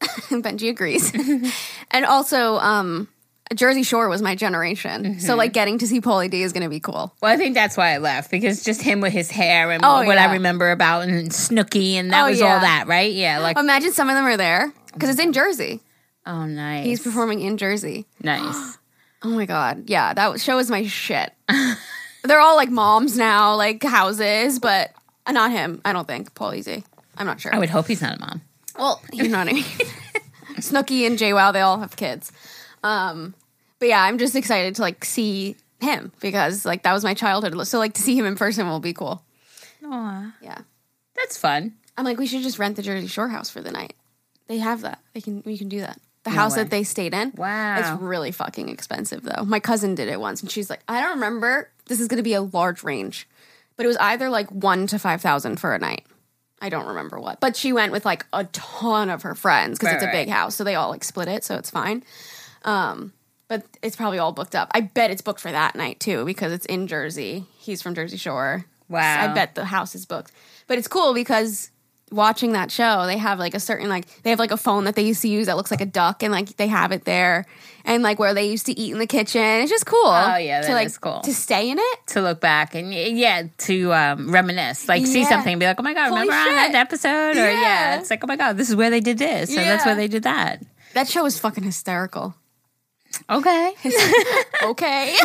Benji 0.30 0.68
agrees, 0.70 1.12
and 1.90 2.04
also 2.04 2.56
um, 2.58 3.08
Jersey 3.54 3.82
Shore 3.82 4.08
was 4.08 4.20
my 4.22 4.34
generation. 4.34 5.04
Mm-hmm. 5.04 5.18
So 5.20 5.36
like 5.36 5.52
getting 5.52 5.78
to 5.78 5.86
see 5.86 6.00
Pauly 6.00 6.28
D 6.30 6.42
is 6.42 6.52
going 6.52 6.64
to 6.64 6.68
be 6.68 6.80
cool. 6.80 7.14
Well, 7.22 7.32
I 7.32 7.36
think 7.36 7.54
that's 7.54 7.76
why 7.76 7.94
I 7.94 7.98
left 7.98 8.30
because 8.30 8.62
just 8.64 8.82
him 8.82 9.00
with 9.00 9.12
his 9.12 9.30
hair 9.30 9.70
and 9.70 9.84
Oh, 9.84 10.04
what 10.04 10.16
yeah. 10.16 10.28
I 10.28 10.32
remember 10.34 10.70
about 10.70 11.02
and 11.08 11.30
Snooki 11.30 11.94
and 11.94 12.12
that 12.12 12.24
Oh, 12.24 12.30
was 12.30 12.40
yeah. 12.40 12.54
all 12.54 12.60
that, 12.60 12.86
right? 12.88 13.12
Yeah, 13.12 13.38
like 13.40 13.58
Imagine 13.58 13.92
some 13.92 14.08
of 14.08 14.14
them 14.16 14.24
are 14.26 14.36
there 14.36 14.72
because 14.92 15.08
it's 15.10 15.20
in 15.20 15.32
Jersey. 15.32 15.80
oh, 16.26 16.44
nice. 16.44 16.84
He's 16.84 17.02
performing 17.02 17.40
in 17.40 17.56
Jersey. 17.56 18.06
nice. 18.22 18.78
Oh 19.22 19.30
my 19.30 19.46
god, 19.46 19.84
yeah, 19.88 20.12
that 20.14 20.38
show 20.40 20.58
is 20.58 20.70
my 20.70 20.86
shit. 20.86 21.32
They're 22.22 22.38
all 22.38 22.54
like 22.54 22.68
moms 22.70 23.16
now, 23.16 23.56
like 23.56 23.82
houses, 23.82 24.58
but 24.60 24.92
not 25.28 25.50
him. 25.50 25.80
I 25.84 25.92
don't 25.94 26.06
think 26.06 26.32
Pauly 26.34 26.62
D. 26.62 26.84
I'm 27.16 27.26
not 27.26 27.40
sure. 27.40 27.52
I 27.52 27.58
would 27.58 27.70
hope 27.70 27.86
he's 27.88 28.02
not 28.02 28.18
a 28.18 28.20
mom. 28.20 28.42
Well, 28.78 29.00
you 29.12 29.28
know 29.28 29.38
what 29.38 29.48
I 29.48 29.52
mean. 29.54 29.64
Snooki 30.56 31.06
and 31.06 31.18
JWoww, 31.18 31.52
they 31.52 31.60
all 31.60 31.78
have 31.78 31.96
kids. 31.96 32.32
Um, 32.82 33.34
but 33.78 33.88
yeah, 33.88 34.02
I'm 34.02 34.18
just 34.18 34.34
excited 34.36 34.74
to 34.76 34.82
like 34.82 35.04
see 35.04 35.56
him 35.80 36.12
because 36.20 36.64
like 36.64 36.82
that 36.82 36.92
was 36.92 37.04
my 37.04 37.14
childhood. 37.14 37.66
So 37.66 37.78
like 37.78 37.94
to 37.94 38.02
see 38.02 38.18
him 38.18 38.24
in 38.26 38.36
person 38.36 38.66
will 38.68 38.80
be 38.80 38.92
cool. 38.92 39.22
Aw, 39.84 40.32
Yeah, 40.40 40.58
that's 41.14 41.36
fun. 41.36 41.74
I'm 41.96 42.04
like 42.04 42.18
we 42.18 42.26
should 42.26 42.42
just 42.42 42.58
rent 42.58 42.76
the 42.76 42.82
Jersey 42.82 43.06
Shore 43.06 43.28
house 43.28 43.50
for 43.50 43.60
the 43.60 43.70
night. 43.70 43.94
They 44.48 44.58
have 44.58 44.82
that. 44.82 45.00
They 45.12 45.20
can. 45.20 45.42
We 45.44 45.58
can 45.58 45.68
do 45.68 45.80
that. 45.80 46.00
The 46.24 46.30
house 46.30 46.56
way. 46.56 46.62
that 46.64 46.70
they 46.70 46.82
stayed 46.82 47.14
in. 47.14 47.32
Wow. 47.36 47.78
It's 47.78 48.02
really 48.02 48.32
fucking 48.32 48.68
expensive 48.68 49.22
though. 49.22 49.44
My 49.44 49.60
cousin 49.60 49.94
did 49.94 50.08
it 50.08 50.18
once 50.20 50.42
and 50.42 50.50
she's 50.50 50.68
like, 50.68 50.80
I 50.88 51.00
don't 51.00 51.14
remember. 51.14 51.70
This 51.86 52.00
is 52.00 52.08
going 52.08 52.16
to 52.18 52.24
be 52.24 52.34
a 52.34 52.42
large 52.42 52.82
range, 52.82 53.28
but 53.76 53.84
it 53.84 53.86
was 53.86 53.96
either 53.98 54.28
like 54.28 54.50
one 54.50 54.88
to 54.88 54.98
5,000 54.98 55.60
for 55.60 55.72
a 55.72 55.78
night. 55.78 56.04
I 56.60 56.68
don't 56.70 56.86
remember 56.86 57.20
what, 57.20 57.38
but 57.40 57.54
she 57.56 57.72
went 57.72 57.92
with 57.92 58.04
like 58.04 58.24
a 58.32 58.44
ton 58.44 59.10
of 59.10 59.22
her 59.22 59.34
friends 59.34 59.78
because 59.78 59.88
Right, 59.92 59.94
it's 59.96 60.04
a 60.04 60.06
right. 60.06 60.12
big 60.12 60.28
house, 60.28 60.54
so 60.56 60.64
they 60.64 60.74
all 60.74 60.90
like 60.90 61.04
split 61.04 61.28
it, 61.28 61.44
so 61.44 61.56
it's 61.56 61.70
fine. 61.70 62.02
Um, 62.64 63.12
but 63.48 63.64
it's 63.82 63.94
probably 63.94 64.18
all 64.18 64.32
booked 64.32 64.54
up. 64.54 64.70
I 64.74 64.80
bet 64.80 65.10
it's 65.10 65.22
booked 65.22 65.40
for 65.40 65.52
that 65.52 65.76
night 65.76 66.00
too 66.00 66.24
because 66.24 66.52
it's 66.52 66.66
in 66.66 66.86
Jersey. 66.86 67.44
He's 67.58 67.82
from 67.82 67.94
Jersey 67.94 68.16
Shore. 68.16 68.64
Wow. 68.88 69.30
I 69.30 69.34
bet 69.34 69.54
the 69.54 69.66
house 69.66 69.94
is 69.94 70.06
booked. 70.06 70.32
But 70.66 70.78
it's 70.78 70.88
cool 70.88 71.12
because 71.14 71.70
watching 72.10 72.52
that 72.52 72.70
show, 72.70 73.06
they 73.06 73.18
have 73.18 73.38
like 73.38 73.54
a 73.54 73.60
certain 73.60 73.88
like 73.88 74.06
they 74.22 74.30
have 74.30 74.38
like 74.38 74.50
a 74.50 74.56
phone 74.56 74.84
that 74.84 74.94
they 74.94 75.02
used 75.02 75.22
to 75.22 75.28
use 75.28 75.46
that 75.46 75.56
looks 75.56 75.70
like 75.70 75.80
a 75.80 75.86
duck, 75.86 76.22
and 76.22 76.32
like 76.32 76.56
they 76.56 76.66
have 76.68 76.92
it 76.92 77.04
there, 77.04 77.46
and 77.84 78.02
like 78.02 78.18
where 78.18 78.34
they 78.34 78.48
used 78.48 78.66
to 78.66 78.78
eat 78.78 78.92
in 78.92 78.98
the 78.98 79.06
kitchen. 79.06 79.40
It's 79.42 79.70
just 79.70 79.86
cool. 79.86 79.98
Oh, 80.04 80.36
yeah, 80.36 80.62
to 80.62 80.72
like 80.72 80.86
is 80.86 80.98
cool. 80.98 81.20
to 81.20 81.34
stay 81.34 81.70
in 81.70 81.78
it. 81.78 81.98
to 82.08 82.22
look 82.22 82.40
back 82.40 82.74
and 82.74 82.92
yeah, 82.92 83.44
to 83.58 83.92
um, 83.92 84.30
reminisce, 84.32 84.88
like 84.88 85.06
see 85.06 85.24
something 85.24 85.52
and 85.52 85.60
be 85.60 85.66
like, 85.66 85.80
oh 85.80 85.82
my 85.82 85.94
god, 85.94 86.08
Holy 86.08 86.22
remember 86.22 86.50
on 86.50 86.56
that 86.56 86.66
shit. 86.68 86.74
episode? 86.76 87.36
Or 87.36 87.50
yeah. 87.50 87.60
Yeah. 87.60 88.00
it's 88.00 88.10
like, 88.10 88.22
oh 88.22 88.26
my 88.26 88.36
god, 88.36 88.56
this 88.56 88.68
is 88.68 88.76
where 88.76 88.90
they 88.90 89.00
did 89.00 89.18
this, 89.18 89.50
so 89.50 89.56
that's 89.56 89.84
where 89.84 89.94
they 89.96 90.08
did 90.08 90.22
that. 90.24 90.62
That 90.94 91.08
show 91.08 91.22
was 91.24 91.38
fucking 91.38 91.64
hysterical. 91.64 92.34
Okay, 93.30 93.72
Okay. 94.62 95.16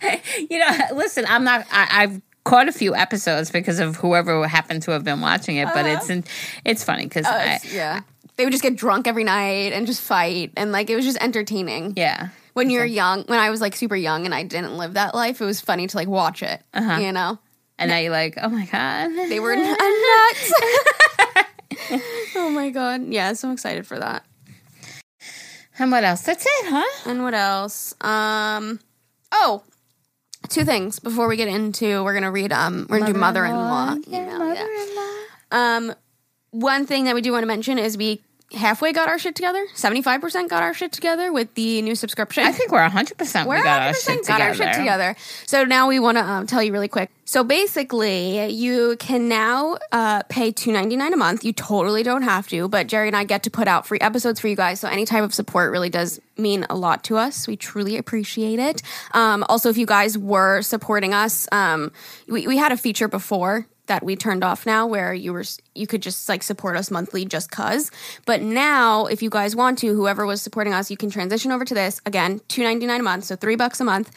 you 0.50 0.58
know, 0.58 0.76
listen, 0.94 1.24
I'm 1.28 1.44
not. 1.44 1.66
I, 1.70 1.88
I've 2.02 2.22
caught 2.44 2.68
a 2.68 2.72
few 2.72 2.94
episodes 2.94 3.50
because 3.50 3.78
of 3.80 3.96
whoever 3.96 4.46
happened 4.48 4.82
to 4.84 4.90
have 4.92 5.04
been 5.04 5.20
watching 5.20 5.56
it, 5.56 5.68
but 5.74 5.86
it's 5.86 6.08
in, 6.10 6.24
it's 6.64 6.82
funny 6.84 7.04
because 7.04 7.26
Uh, 7.26 7.58
yeah. 7.72 8.00
They 8.36 8.44
would 8.46 8.52
just 8.52 8.62
get 8.62 8.76
drunk 8.76 9.06
every 9.06 9.24
night 9.24 9.72
and 9.74 9.86
just 9.86 10.00
fight. 10.00 10.52
And 10.56 10.72
like, 10.72 10.88
it 10.88 10.96
was 10.96 11.04
just 11.04 11.18
entertaining. 11.22 11.94
yeah. 11.96 12.28
When 12.54 12.68
you're 12.68 12.84
young, 12.84 13.22
when 13.24 13.38
I 13.38 13.48
was 13.50 13.60
like 13.60 13.76
super 13.76 13.94
young 13.94 14.24
and 14.24 14.34
I 14.34 14.42
didn't 14.42 14.76
live 14.76 14.94
that 14.94 15.14
life, 15.14 15.40
it 15.40 15.44
was 15.44 15.60
funny 15.60 15.86
to 15.86 15.96
like 15.96 16.08
watch 16.08 16.42
it. 16.42 16.60
Uh-huh. 16.74 16.98
You 16.98 17.12
know? 17.12 17.38
And 17.78 17.90
now 17.90 17.98
you're 17.98 18.10
like, 18.12 18.36
oh 18.42 18.48
my 18.48 18.66
god, 18.66 19.08
They 19.28 19.38
were 19.40 19.54
nuts. 19.56 20.52
oh 22.36 22.50
my 22.52 22.70
God. 22.70 23.06
Yeah, 23.06 23.32
so 23.34 23.48
I'm 23.48 23.54
excited 23.54 23.86
for 23.86 23.98
that. 23.98 24.24
And 25.78 25.90
what 25.90 26.04
else? 26.04 26.22
That's 26.22 26.44
it, 26.44 26.66
huh? 26.66 27.08
And 27.10 27.22
what 27.22 27.34
else? 27.34 27.94
Um, 28.02 28.80
oh, 29.32 29.62
two 30.50 30.64
things 30.64 30.98
before 30.98 31.28
we 31.28 31.36
get 31.36 31.48
into, 31.48 32.04
we're 32.04 32.12
going 32.12 32.24
to 32.24 32.30
read, 32.30 32.52
um, 32.52 32.86
we're 32.90 32.98
going 32.98 33.06
to 33.06 33.12
do 33.14 33.18
mother-in-law. 33.18 33.96
Yeah, 34.06 34.22
email, 34.24 34.38
mother-in-law. 34.38 35.16
Um, 35.52 35.94
one 36.50 36.84
thing 36.86 37.04
that 37.04 37.14
we 37.14 37.22
do 37.22 37.32
want 37.32 37.42
to 37.42 37.46
mention 37.46 37.78
is 37.78 37.96
we 37.96 38.20
halfway 38.52 38.92
got 38.92 39.08
our 39.08 39.18
shit 39.18 39.34
together. 39.34 39.64
Seventy 39.74 40.02
five 40.02 40.20
percent 40.20 40.50
got 40.50 40.62
our 40.62 40.74
shit 40.74 40.92
together 40.92 41.32
with 41.32 41.54
the 41.54 41.82
new 41.82 41.94
subscription. 41.94 42.44
I 42.44 42.52
think 42.52 42.70
we're 42.72 42.80
100. 42.82 43.16
percent 43.16 43.48
We're 43.48 43.56
We 43.58 43.62
got 43.62 43.82
our 43.82 43.92
100% 43.92 43.94
shit 43.94 44.06
got 44.06 44.38
together. 44.38 44.44
our 44.44 44.54
shit 44.54 44.74
together. 44.74 45.16
So 45.46 45.64
now 45.64 45.88
we 45.88 45.98
want 46.00 46.18
to 46.18 46.24
um, 46.24 46.46
tell 46.46 46.62
you 46.62 46.72
really 46.72 46.88
quick. 46.88 47.10
So 47.24 47.44
basically, 47.44 48.46
you 48.50 48.96
can 48.98 49.28
now 49.28 49.76
uh, 49.92 50.22
pay 50.28 50.50
two 50.50 50.72
ninety 50.72 50.96
nine 50.96 51.12
a 51.12 51.16
month. 51.16 51.44
You 51.44 51.52
totally 51.52 52.02
don't 52.02 52.22
have 52.22 52.48
to, 52.48 52.68
but 52.68 52.88
Jerry 52.88 53.06
and 53.06 53.16
I 53.16 53.24
get 53.24 53.44
to 53.44 53.50
put 53.50 53.68
out 53.68 53.86
free 53.86 54.00
episodes 54.00 54.40
for 54.40 54.48
you 54.48 54.56
guys. 54.56 54.80
So 54.80 54.88
any 54.88 55.04
type 55.04 55.22
of 55.22 55.32
support 55.32 55.70
really 55.70 55.90
does 55.90 56.20
mean 56.36 56.66
a 56.68 56.74
lot 56.76 57.04
to 57.04 57.16
us. 57.16 57.46
We 57.46 57.56
truly 57.56 57.96
appreciate 57.96 58.58
it. 58.58 58.82
Um, 59.12 59.44
also, 59.48 59.68
if 59.68 59.76
you 59.78 59.86
guys 59.86 60.18
were 60.18 60.62
supporting 60.62 61.14
us, 61.14 61.46
um, 61.52 61.92
we, 62.26 62.46
we 62.48 62.56
had 62.56 62.72
a 62.72 62.76
feature 62.76 63.06
before 63.08 63.66
that 63.90 64.04
we 64.04 64.14
turned 64.14 64.44
off 64.44 64.66
now 64.66 64.86
where 64.86 65.12
you 65.12 65.32
were 65.32 65.42
you 65.74 65.84
could 65.84 66.00
just 66.00 66.28
like 66.28 66.44
support 66.44 66.76
us 66.76 66.92
monthly 66.92 67.24
just 67.24 67.50
cuz 67.50 67.90
but 68.24 68.40
now 68.40 69.06
if 69.06 69.20
you 69.20 69.28
guys 69.28 69.56
want 69.56 69.78
to 69.78 69.88
whoever 69.88 70.24
was 70.24 70.40
supporting 70.40 70.72
us 70.72 70.92
you 70.92 70.96
can 70.96 71.10
transition 71.10 71.50
over 71.50 71.64
to 71.64 71.74
this. 71.74 72.00
Again 72.06 72.38
2.99 72.48 73.00
a 73.00 73.02
month 73.02 73.24
so 73.24 73.34
3 73.34 73.56
bucks 73.56 73.80
a 73.80 73.84
month 73.84 74.12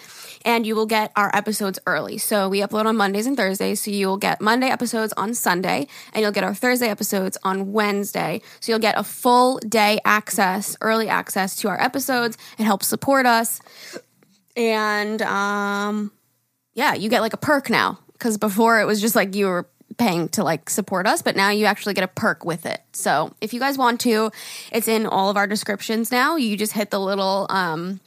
and 0.45 0.67
you 0.67 0.75
will 0.75 0.85
get 0.85 1.11
our 1.15 1.31
episodes 1.33 1.79
early. 1.87 2.19
So 2.19 2.49
we 2.49 2.59
upload 2.59 2.85
on 2.85 2.95
Mondays 2.95 3.25
and 3.25 3.35
Thursdays 3.35 3.81
so 3.81 3.89
you 3.89 4.05
will 4.05 4.17
get 4.17 4.41
Monday 4.41 4.67
episodes 4.67 5.11
on 5.17 5.33
Sunday 5.33 5.87
and 6.13 6.21
you'll 6.21 6.31
get 6.31 6.43
our 6.43 6.53
Thursday 6.53 6.89
episodes 6.89 7.35
on 7.43 7.73
Wednesday. 7.73 8.41
So 8.59 8.71
you'll 8.71 8.87
get 8.89 8.95
a 8.95 9.03
full 9.03 9.57
day 9.57 9.99
access 10.05 10.77
early 10.81 11.09
access 11.09 11.55
to 11.61 11.67
our 11.69 11.81
episodes. 11.81 12.37
It 12.59 12.65
helps 12.65 12.85
support 12.85 13.25
us. 13.25 13.59
And 14.55 15.23
um 15.23 16.11
yeah, 16.75 16.93
you 16.93 17.09
get 17.09 17.21
like 17.21 17.33
a 17.33 17.37
perk 17.49 17.71
now 17.71 18.02
because 18.23 18.37
before 18.37 18.79
it 18.79 18.85
was 18.85 19.01
just 19.01 19.17
like 19.17 19.35
you 19.35 19.47
were 19.47 19.67
paying 19.97 20.29
to 20.29 20.45
like 20.45 20.69
support 20.69 21.05
us, 21.05 21.21
but 21.21 21.35
now 21.35 21.49
you 21.49 21.65
actually 21.65 21.93
get 21.93 22.05
a 22.05 22.07
perk 22.07 22.45
with 22.45 22.65
it. 22.65 22.81
So 22.93 23.35
if 23.41 23.53
you 23.53 23.59
guys 23.59 23.77
want 23.77 23.99
to, 24.01 24.31
it's 24.71 24.87
in 24.87 25.05
all 25.05 25.29
of 25.29 25.35
our 25.35 25.45
descriptions 25.45 26.09
now. 26.09 26.37
You 26.37 26.55
just 26.55 26.71
hit 26.71 26.89
the 26.89 27.01
little 27.01 27.47
um, 27.49 27.99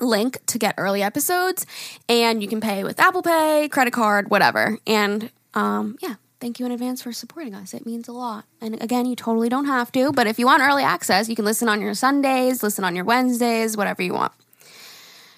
link 0.00 0.44
to 0.46 0.58
get 0.58 0.74
early 0.78 1.00
episodes, 1.00 1.64
and 2.08 2.42
you 2.42 2.48
can 2.48 2.60
pay 2.60 2.82
with 2.82 2.98
Apple 2.98 3.22
Pay, 3.22 3.68
credit 3.68 3.92
card, 3.92 4.30
whatever. 4.30 4.78
And 4.84 5.30
um, 5.54 5.96
yeah. 6.02 6.16
Thank 6.40 6.58
you 6.58 6.66
in 6.66 6.72
advance 6.72 7.00
for 7.00 7.12
supporting 7.12 7.54
us. 7.54 7.72
It 7.72 7.86
means 7.86 8.08
a 8.08 8.12
lot. 8.12 8.46
And 8.60 8.82
again, 8.82 9.06
you 9.06 9.14
totally 9.14 9.48
don't 9.48 9.66
have 9.66 9.92
to, 9.92 10.10
but 10.10 10.26
if 10.26 10.40
you 10.40 10.46
want 10.46 10.60
early 10.60 10.82
access, 10.82 11.28
you 11.28 11.36
can 11.36 11.44
listen 11.44 11.68
on 11.68 11.80
your 11.80 11.94
Sundays, 11.94 12.64
listen 12.64 12.82
on 12.82 12.96
your 12.96 13.04
Wednesdays, 13.04 13.76
whatever 13.76 14.02
you 14.02 14.12
want. 14.12 14.32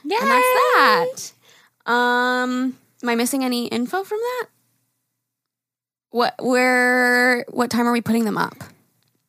Yay! 0.02 0.16
And 0.18 0.30
that's 0.30 1.34
that. 1.84 1.92
Um, 1.92 2.78
am 3.04 3.08
I 3.10 3.14
missing 3.16 3.44
any 3.44 3.66
info 3.66 4.02
from 4.02 4.18
that? 4.18 4.46
What 6.10 6.34
where 6.42 7.44
what 7.50 7.70
time 7.70 7.86
are 7.86 7.92
we 7.92 8.00
putting 8.00 8.24
them 8.24 8.38
up? 8.38 8.54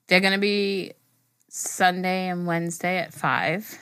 They're 0.07 0.21
gonna 0.21 0.37
be 0.39 0.93
Sunday 1.49 2.29
and 2.29 2.47
Wednesday 2.47 2.97
at 2.99 3.13
five. 3.13 3.77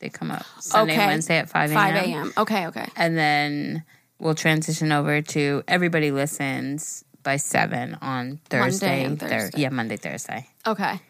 They 0.00 0.08
come 0.08 0.30
up 0.32 0.44
Sunday 0.60 0.92
Okay. 0.94 1.02
and 1.02 1.10
Wednesday 1.10 1.38
at 1.38 1.48
five 1.48 1.70
a.m. 1.70 1.76
Five 1.76 1.94
a.m. 2.04 2.32
Okay, 2.36 2.66
okay. 2.68 2.86
and 2.96 3.16
then 3.16 3.84
we'll 4.18 4.34
transition 4.34 4.90
over 4.92 5.22
to 5.22 5.62
everybody 5.68 6.10
listens 6.10 7.04
by 7.22 7.36
seven 7.36 7.96
on 8.00 8.40
Thursday. 8.48 9.04
and 9.04 9.20
Thur- 9.20 9.28
Thursday. 9.28 9.60
yeah, 9.60 9.68
Monday, 9.68 9.96
Thursday. 9.96 10.48
Okay. 10.66 11.00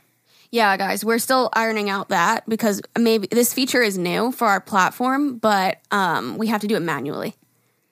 Yeah, 0.51 0.77
guys, 0.77 1.05
we're 1.05 1.19
still 1.19 1.51
ironing 1.53 1.91
out 1.91 2.09
that 2.09 2.49
because 2.49 2.81
maybe 2.99 3.29
this 3.31 3.53
feature 3.53 3.83
is 3.83 3.99
new 3.99 4.33
for 4.33 4.47
our 4.47 4.61
platform, 4.61 5.37
but 5.39 5.79
um, 5.91 6.39
we 6.39 6.47
have 6.47 6.63
to 6.63 6.67
do 6.67 6.77
it 6.77 6.81
manually. 6.81 7.35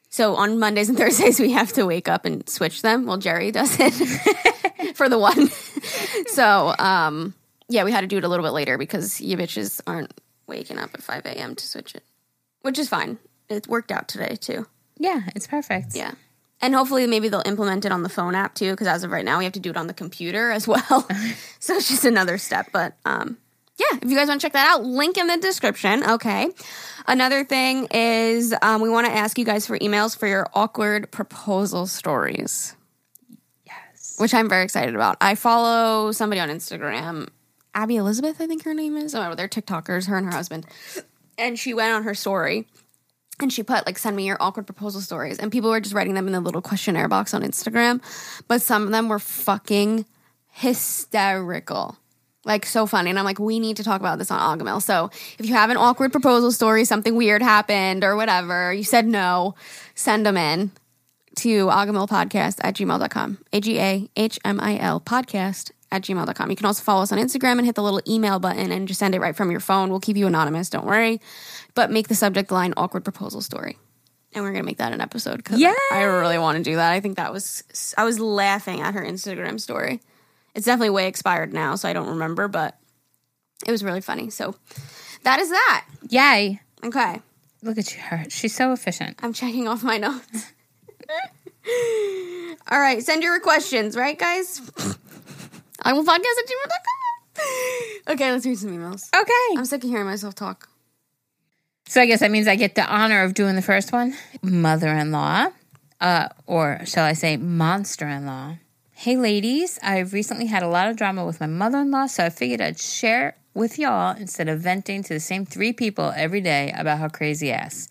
So 0.09 0.37
on 0.37 0.59
Mondays 0.59 0.89
and 0.89 0.97
Thursdays, 1.03 1.39
we 1.39 1.53
have 1.53 1.73
to 1.75 1.85
wake 1.85 2.09
up 2.09 2.25
and 2.25 2.49
switch 2.49 2.83
them. 2.83 3.05
Well, 3.05 3.19
Jerry 3.19 3.51
does 3.51 3.77
it 3.79 3.93
for 4.97 5.09
the 5.09 5.19
one. 5.19 5.49
so 6.29 6.75
um, 6.79 7.35
yeah, 7.69 7.85
we 7.85 7.93
had 7.93 8.03
to 8.03 8.07
do 8.07 8.17
it 8.17 8.25
a 8.25 8.29
little 8.29 8.45
bit 8.45 8.53
later 8.53 8.79
because 8.79 9.21
you 9.21 9.37
bitches 9.37 9.81
aren't 9.87 10.13
waking 10.47 10.79
up 10.79 10.91
at 10.95 11.03
5 11.03 11.27
a.m. 11.27 11.55
to 11.55 11.67
switch 11.67 11.95
it, 11.95 12.05
which 12.63 12.79
is 12.79 12.89
fine. 12.89 13.19
It 13.49 13.69
worked 13.69 13.93
out 13.93 14.09
today, 14.09 14.37
too. 14.37 14.67
Yeah, 14.99 15.23
it's 15.35 15.47
perfect. 15.47 15.95
Yeah. 15.95 16.13
And 16.63 16.75
hopefully, 16.75 17.07
maybe 17.07 17.29
they'll 17.29 17.43
implement 17.45 17.85
it 17.85 17.93
on 17.93 18.03
the 18.03 18.09
phone 18.09 18.35
app 18.35 18.55
too, 18.55 18.71
because 18.71 18.87
as 18.87 19.05
of 19.05 19.11
right 19.11 19.25
now, 19.25 19.39
we 19.39 19.45
have 19.45 19.53
to 19.55 19.61
do 19.61 19.71
it 19.71 19.77
on 19.77 19.87
the 19.89 19.95
computer 19.95 20.51
as 20.51 20.67
well. 20.69 21.07
so 21.61 21.75
it's 21.77 21.89
just 21.89 22.05
another 22.05 22.39
step. 22.39 22.69
But 22.73 22.97
um, 23.05 23.37
yeah, 23.79 23.99
if 24.01 24.11
you 24.11 24.17
guys 24.17 24.29
want 24.29 24.41
to 24.41 24.45
check 24.47 24.55
that 24.55 24.67
out, 24.67 24.83
link 24.85 25.19
in 25.19 25.27
the 25.27 25.37
description. 25.37 26.03
Okay. 26.03 26.49
Another 27.07 27.45
thing 27.45 27.87
is 27.93 28.55
um, 28.63 28.81
we 28.81 28.89
want 28.89 29.07
to 29.07 29.13
ask 29.13 29.39
you 29.39 29.45
guys 29.45 29.67
for 29.67 29.79
emails 29.79 30.17
for 30.17 30.27
your 30.27 30.49
awkward 30.55 31.11
proposal 31.13 31.87
stories, 31.87 32.75
Yes. 33.67 34.15
which 34.19 34.33
I'm 34.35 34.49
very 34.49 34.65
excited 34.65 34.95
about. 34.95 35.19
I 35.21 35.35
follow 35.35 36.11
somebody 36.13 36.41
on 36.41 36.49
Instagram, 36.49 37.29
Abby 37.75 37.97
Elizabeth, 37.97 38.41
I 38.41 38.47
think 38.47 38.65
her 38.65 38.73
name 38.75 38.97
is. 38.97 39.15
Oh, 39.15 39.35
they're 39.35 39.47
TikTokers, 39.49 40.09
her 40.09 40.17
and 40.17 40.25
her 40.27 40.33
husband. 40.33 40.67
And 41.39 41.59
she 41.59 41.75
went 41.75 41.93
on 41.93 42.05
her 42.05 42.15
story 42.15 42.67
and 43.41 43.53
she 43.53 43.63
put 43.63 43.87
like 43.87 43.99
send 43.99 44.17
me 44.17 44.27
your 44.27 44.37
awkward 44.41 44.67
proposal 44.67 45.01
stories. 45.01 45.39
And 45.39 45.53
people 45.53 45.71
were 45.71 45.81
just 45.81 45.95
writing 45.95 46.15
them 46.15 46.27
in 46.27 46.33
the 46.33 46.41
little 46.41 46.63
questionnaire 46.63 47.09
box 47.09 47.35
on 47.35 47.43
instagram. 47.43 48.01
But 48.49 48.63
some 48.63 48.85
of 48.85 48.91
them 48.91 49.09
were 49.09 49.19
fucking 49.19 50.07
hysterical. 50.51 51.97
Like 52.45 52.65
so 52.65 52.87
funny. 52.87 53.11
And 53.11 53.19
i'm 53.19 53.25
like 53.25 53.39
we 53.39 53.61
need 53.61 53.77
to 53.77 53.85
talk 53.85 54.01
about 54.01 54.19
this 54.19 54.31
on 54.31 54.59
Agahmil. 54.59 54.83
so 54.83 55.11
if 55.39 55.47
you 55.47 55.55
have 55.55 55.71
an 55.71 55.77
awkward 55.77 56.13
proposal 56.13 56.53
story 56.53 56.85
something 56.85 57.15
weird 57.15 57.43
happened 57.43 58.05
or 58.05 58.17
whatever 58.17 58.73
you 58.73 58.85
said 58.85 59.07
no 59.07 59.55
send 59.95 60.25
them 60.25 60.37
in 60.37 60.71
to 61.37 61.67
agahmilpodcast 61.67 62.61
at 62.63 62.75
gmail.com 62.77 63.39
a-g-a-h-m-i-l 63.53 65.01
podcast 65.01 65.73
at 65.93 66.03
gmail.com 66.03 66.51
you 66.51 66.57
can 66.57 66.67
also 66.67 66.83
follow 66.83 67.03
us 67.03 67.13
on 67.13 67.19
instagram 67.19 67.59
and 67.59 67.67
hit 67.67 67.75
the 67.75 67.83
little 67.83 68.01
email 68.09 68.39
button 68.39 68.73
and 68.73 68.89
just 68.89 69.01
send 69.01 69.15
it 69.15 69.21
right 69.21 69.37
from 69.37 69.51
your 69.51 69.61
phone. 69.61 69.91
We'll 69.91 70.01
keep 70.01 70.17
you 70.17 70.27
anonymous. 70.27 70.71
Don't 70.71 70.87
worry 70.87 71.21
but 71.77 71.93
make 71.93 72.09
the 72.09 72.17
subject 72.17 72.51
line 72.51 72.75
awkward 72.77 73.05
proposal 73.05 73.41
story. 73.41 73.79
And 74.35 74.43
we're 74.43 74.51
gonna 74.51 74.65
make 74.65 74.79
that 74.79 74.93
an 74.93 75.01
episode 75.01 75.37
because 75.37 75.61
Yay! 75.61 75.69
I, 75.93 75.99
I 76.01 76.03
really 76.03 76.39
want 76.39 76.59
to 76.59 76.65
do 76.65 76.75
that. 76.77 76.93
I 76.93 76.99
think 77.01 77.17
that 77.17 77.33
was 77.33 77.95
i 77.97 78.03
was 78.05 78.19
laughing 78.19 78.81
at 78.81 78.95
her 78.95 79.05
instagram 79.05 79.61
story. 79.61 80.01
It's 80.55 80.67
definitely 80.67 80.91
way 80.91 81.07
expired 81.07 81.53
now 81.53 81.77
so 81.77 81.89
i 81.89 81.93
don't 81.93 82.09
remember 82.09 82.49
but 82.49 82.77
it 83.65 83.71
was 83.71 83.85
really 83.85 84.01
funny. 84.01 84.31
So 84.31 84.57
that 85.23 85.39
is 85.39 85.51
that. 85.51 85.87
Yay. 86.11 86.61
okay. 86.85 87.21
Look 87.63 87.79
at 87.79 87.95
you, 87.95 88.01
her. 88.03 88.25
She's 88.29 88.55
so 88.55 88.73
efficient. 88.73 89.21
i'm 89.23 89.33
checking 89.33 89.69
off 89.69 89.85
my 89.85 89.99
notes. 89.99 90.53
All 92.71 92.81
right 92.81 93.03
send 93.03 93.23
your 93.23 93.39
questions 93.41 93.97
right 93.97 94.19
guys? 94.19 94.61
I 95.83 95.93
will 95.93 96.05
podcast 96.05 96.39
at 96.43 96.47
gmail.com 96.49 96.95
okay 98.15 98.33
let's 98.33 98.45
read 98.47 98.59
some 98.59 98.71
emails. 98.71 99.09
Okay. 99.15 99.59
i'm 99.59 99.65
sick 99.67 99.85
of 99.85 99.91
hearing 99.91 100.07
myself 100.07 100.35
talk 100.35 100.69
So 101.89 102.01
I 102.01 102.07
guess 102.07 102.21
that 102.21 102.31
means 102.31 102.49
I 102.49 102.57
get 102.57 102.75
the 102.75 102.85
honor 102.85 103.23
of 103.23 103.35
doing 103.35 103.55
the 103.55 103.63
first 103.63 103.93
one. 103.93 104.15
Mother 104.43 104.89
in 104.89 105.13
law, 105.13 105.49
uh, 106.01 106.29
or 106.47 106.81
shall 106.85 107.05
I 107.05 107.13
say, 107.13 107.37
monster 107.37 108.09
in 108.09 108.27
law, 108.27 108.57
Hey, 108.99 109.19
ladies, 109.19 109.79
I've 109.83 110.15
recently 110.15 110.47
had 110.47 110.63
a 110.63 110.69
lot 110.69 110.89
of 110.89 110.97
drama 110.97 111.27
with 111.27 111.39
my 111.39 111.47
mother 111.47 111.79
in 111.81 111.91
law, 111.91 112.07
so 112.07 112.25
I 112.25 112.31
figured 112.31 112.63
I'd 112.63 112.79
share 112.81 113.37
with 113.53 113.79
y'all 113.79 114.17
instead 114.17 114.49
of 114.49 114.61
venting 114.61 115.03
to 115.03 115.13
the 115.13 115.21
same 115.21 115.45
three 115.45 115.75
people 115.75 116.15
every 116.17 116.41
day 116.41 116.73
about 116.75 117.01
her 117.01 117.11
crazy 117.11 117.53
ass. 117.53 117.89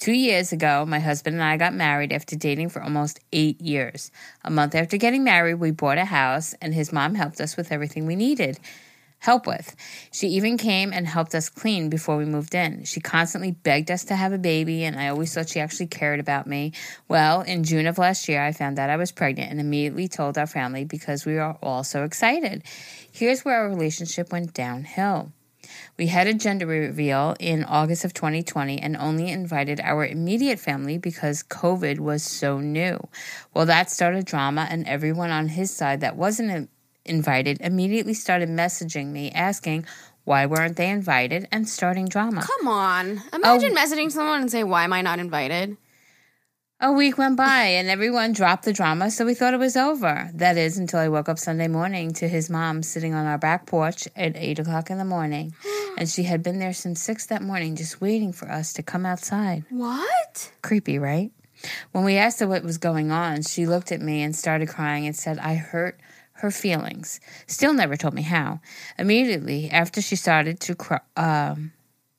Two 0.00 0.14
years 0.14 0.50
ago, 0.50 0.86
my 0.86 1.00
husband 1.00 1.34
and 1.34 1.44
I 1.44 1.58
got 1.58 1.74
married 1.74 2.14
after 2.14 2.34
dating 2.34 2.70
for 2.70 2.82
almost 2.82 3.20
eight 3.30 3.60
years. 3.60 4.10
A 4.42 4.50
month 4.50 4.74
after 4.74 4.96
getting 4.96 5.22
married, 5.22 5.56
we 5.56 5.70
bought 5.70 5.98
a 5.98 6.06
house, 6.06 6.54
and 6.62 6.72
his 6.72 6.94
mom 6.94 7.14
helped 7.14 7.42
us 7.42 7.58
with 7.58 7.70
everything 7.70 8.06
we 8.06 8.16
needed 8.16 8.58
help 9.18 9.46
with. 9.46 9.74
She 10.12 10.28
even 10.28 10.56
came 10.56 10.92
and 10.92 11.06
helped 11.06 11.34
us 11.34 11.48
clean 11.48 11.88
before 11.88 12.16
we 12.16 12.24
moved 12.24 12.54
in. 12.54 12.84
She 12.84 13.00
constantly 13.00 13.50
begged 13.50 13.90
us 13.90 14.04
to 14.04 14.16
have 14.16 14.32
a 14.32 14.38
baby, 14.38 14.84
and 14.84 14.98
I 14.98 15.08
always 15.08 15.34
thought 15.34 15.48
she 15.48 15.60
actually 15.60 15.88
cared 15.88 16.20
about 16.20 16.46
me. 16.46 16.72
Well, 17.08 17.42
in 17.42 17.64
June 17.64 17.86
of 17.86 17.98
last 17.98 18.28
year, 18.28 18.42
I 18.42 18.52
found 18.52 18.78
out 18.78 18.90
I 18.90 18.96
was 18.96 19.12
pregnant 19.12 19.50
and 19.50 19.60
immediately 19.60 20.08
told 20.08 20.38
our 20.38 20.46
family 20.46 20.84
because 20.84 21.26
we 21.26 21.34
were 21.34 21.56
all 21.62 21.84
so 21.84 22.04
excited. 22.04 22.62
Here's 23.10 23.44
where 23.44 23.62
our 23.62 23.68
relationship 23.68 24.32
went 24.32 24.54
downhill. 24.54 25.32
We 25.96 26.06
had 26.06 26.26
a 26.26 26.34
gender 26.34 26.66
reveal 26.66 27.34
in 27.40 27.64
August 27.64 28.04
of 28.04 28.14
2020 28.14 28.78
and 28.78 28.96
only 28.96 29.30
invited 29.30 29.80
our 29.80 30.06
immediate 30.06 30.58
family 30.58 30.96
because 30.96 31.42
COVID 31.42 31.98
was 31.98 32.22
so 32.22 32.60
new. 32.60 32.98
Well, 33.52 33.66
that 33.66 33.90
started 33.90 34.24
drama, 34.24 34.66
and 34.70 34.86
everyone 34.86 35.30
on 35.30 35.48
his 35.48 35.70
side 35.70 36.00
that 36.00 36.16
wasn't 36.16 36.70
invited 37.08 37.58
immediately 37.60 38.14
started 38.14 38.48
messaging 38.48 39.08
me 39.08 39.30
asking 39.30 39.86
why 40.24 40.44
weren't 40.44 40.76
they 40.76 40.90
invited 40.90 41.48
and 41.50 41.66
starting 41.66 42.06
drama. 42.06 42.42
Come 42.42 42.68
on. 42.68 43.22
Imagine 43.32 43.74
messaging 43.74 44.12
someone 44.12 44.42
and 44.42 44.50
say, 44.50 44.62
Why 44.62 44.84
am 44.84 44.92
I 44.92 45.00
not 45.00 45.18
invited? 45.18 45.78
A 46.80 46.92
week 46.92 47.18
went 47.18 47.36
by 47.36 47.64
and 47.64 47.88
everyone 47.88 48.32
dropped 48.32 48.64
the 48.64 48.72
drama, 48.72 49.10
so 49.10 49.24
we 49.24 49.34
thought 49.34 49.54
it 49.54 49.58
was 49.58 49.76
over. 49.76 50.30
That 50.34 50.56
is 50.56 50.78
until 50.78 51.00
I 51.00 51.08
woke 51.08 51.28
up 51.28 51.38
Sunday 51.38 51.66
morning 51.66 52.12
to 52.14 52.28
his 52.28 52.48
mom 52.48 52.84
sitting 52.84 53.14
on 53.14 53.26
our 53.26 53.38
back 53.38 53.66
porch 53.66 54.06
at 54.14 54.36
8 54.36 54.60
o'clock 54.60 54.90
in 54.90 54.98
the 54.98 55.04
morning. 55.04 55.54
and 55.98 56.08
she 56.08 56.22
had 56.22 56.42
been 56.42 56.60
there 56.60 56.72
since 56.72 57.00
6 57.02 57.26
that 57.26 57.42
morning, 57.42 57.74
just 57.74 58.00
waiting 58.00 58.32
for 58.32 58.48
us 58.48 58.72
to 58.74 58.82
come 58.82 59.04
outside. 59.04 59.64
What? 59.70 60.52
Creepy, 60.62 61.00
right? 61.00 61.32
When 61.90 62.04
we 62.04 62.16
asked 62.16 62.38
her 62.38 62.46
what 62.46 62.62
was 62.62 62.78
going 62.78 63.10
on, 63.10 63.42
she 63.42 63.66
looked 63.66 63.90
at 63.90 64.00
me 64.00 64.22
and 64.22 64.36
started 64.36 64.68
crying 64.68 65.06
and 65.06 65.16
said, 65.16 65.38
I 65.38 65.54
hurt 65.54 65.98
her 66.38 66.50
feelings. 66.50 67.20
Still 67.46 67.72
never 67.72 67.96
told 67.96 68.14
me 68.14 68.22
how. 68.22 68.60
Immediately 68.98 69.70
after 69.70 70.00
she 70.00 70.16
started 70.16 70.60
to 70.60 70.74
cry, 70.74 71.00
um, 71.16 71.72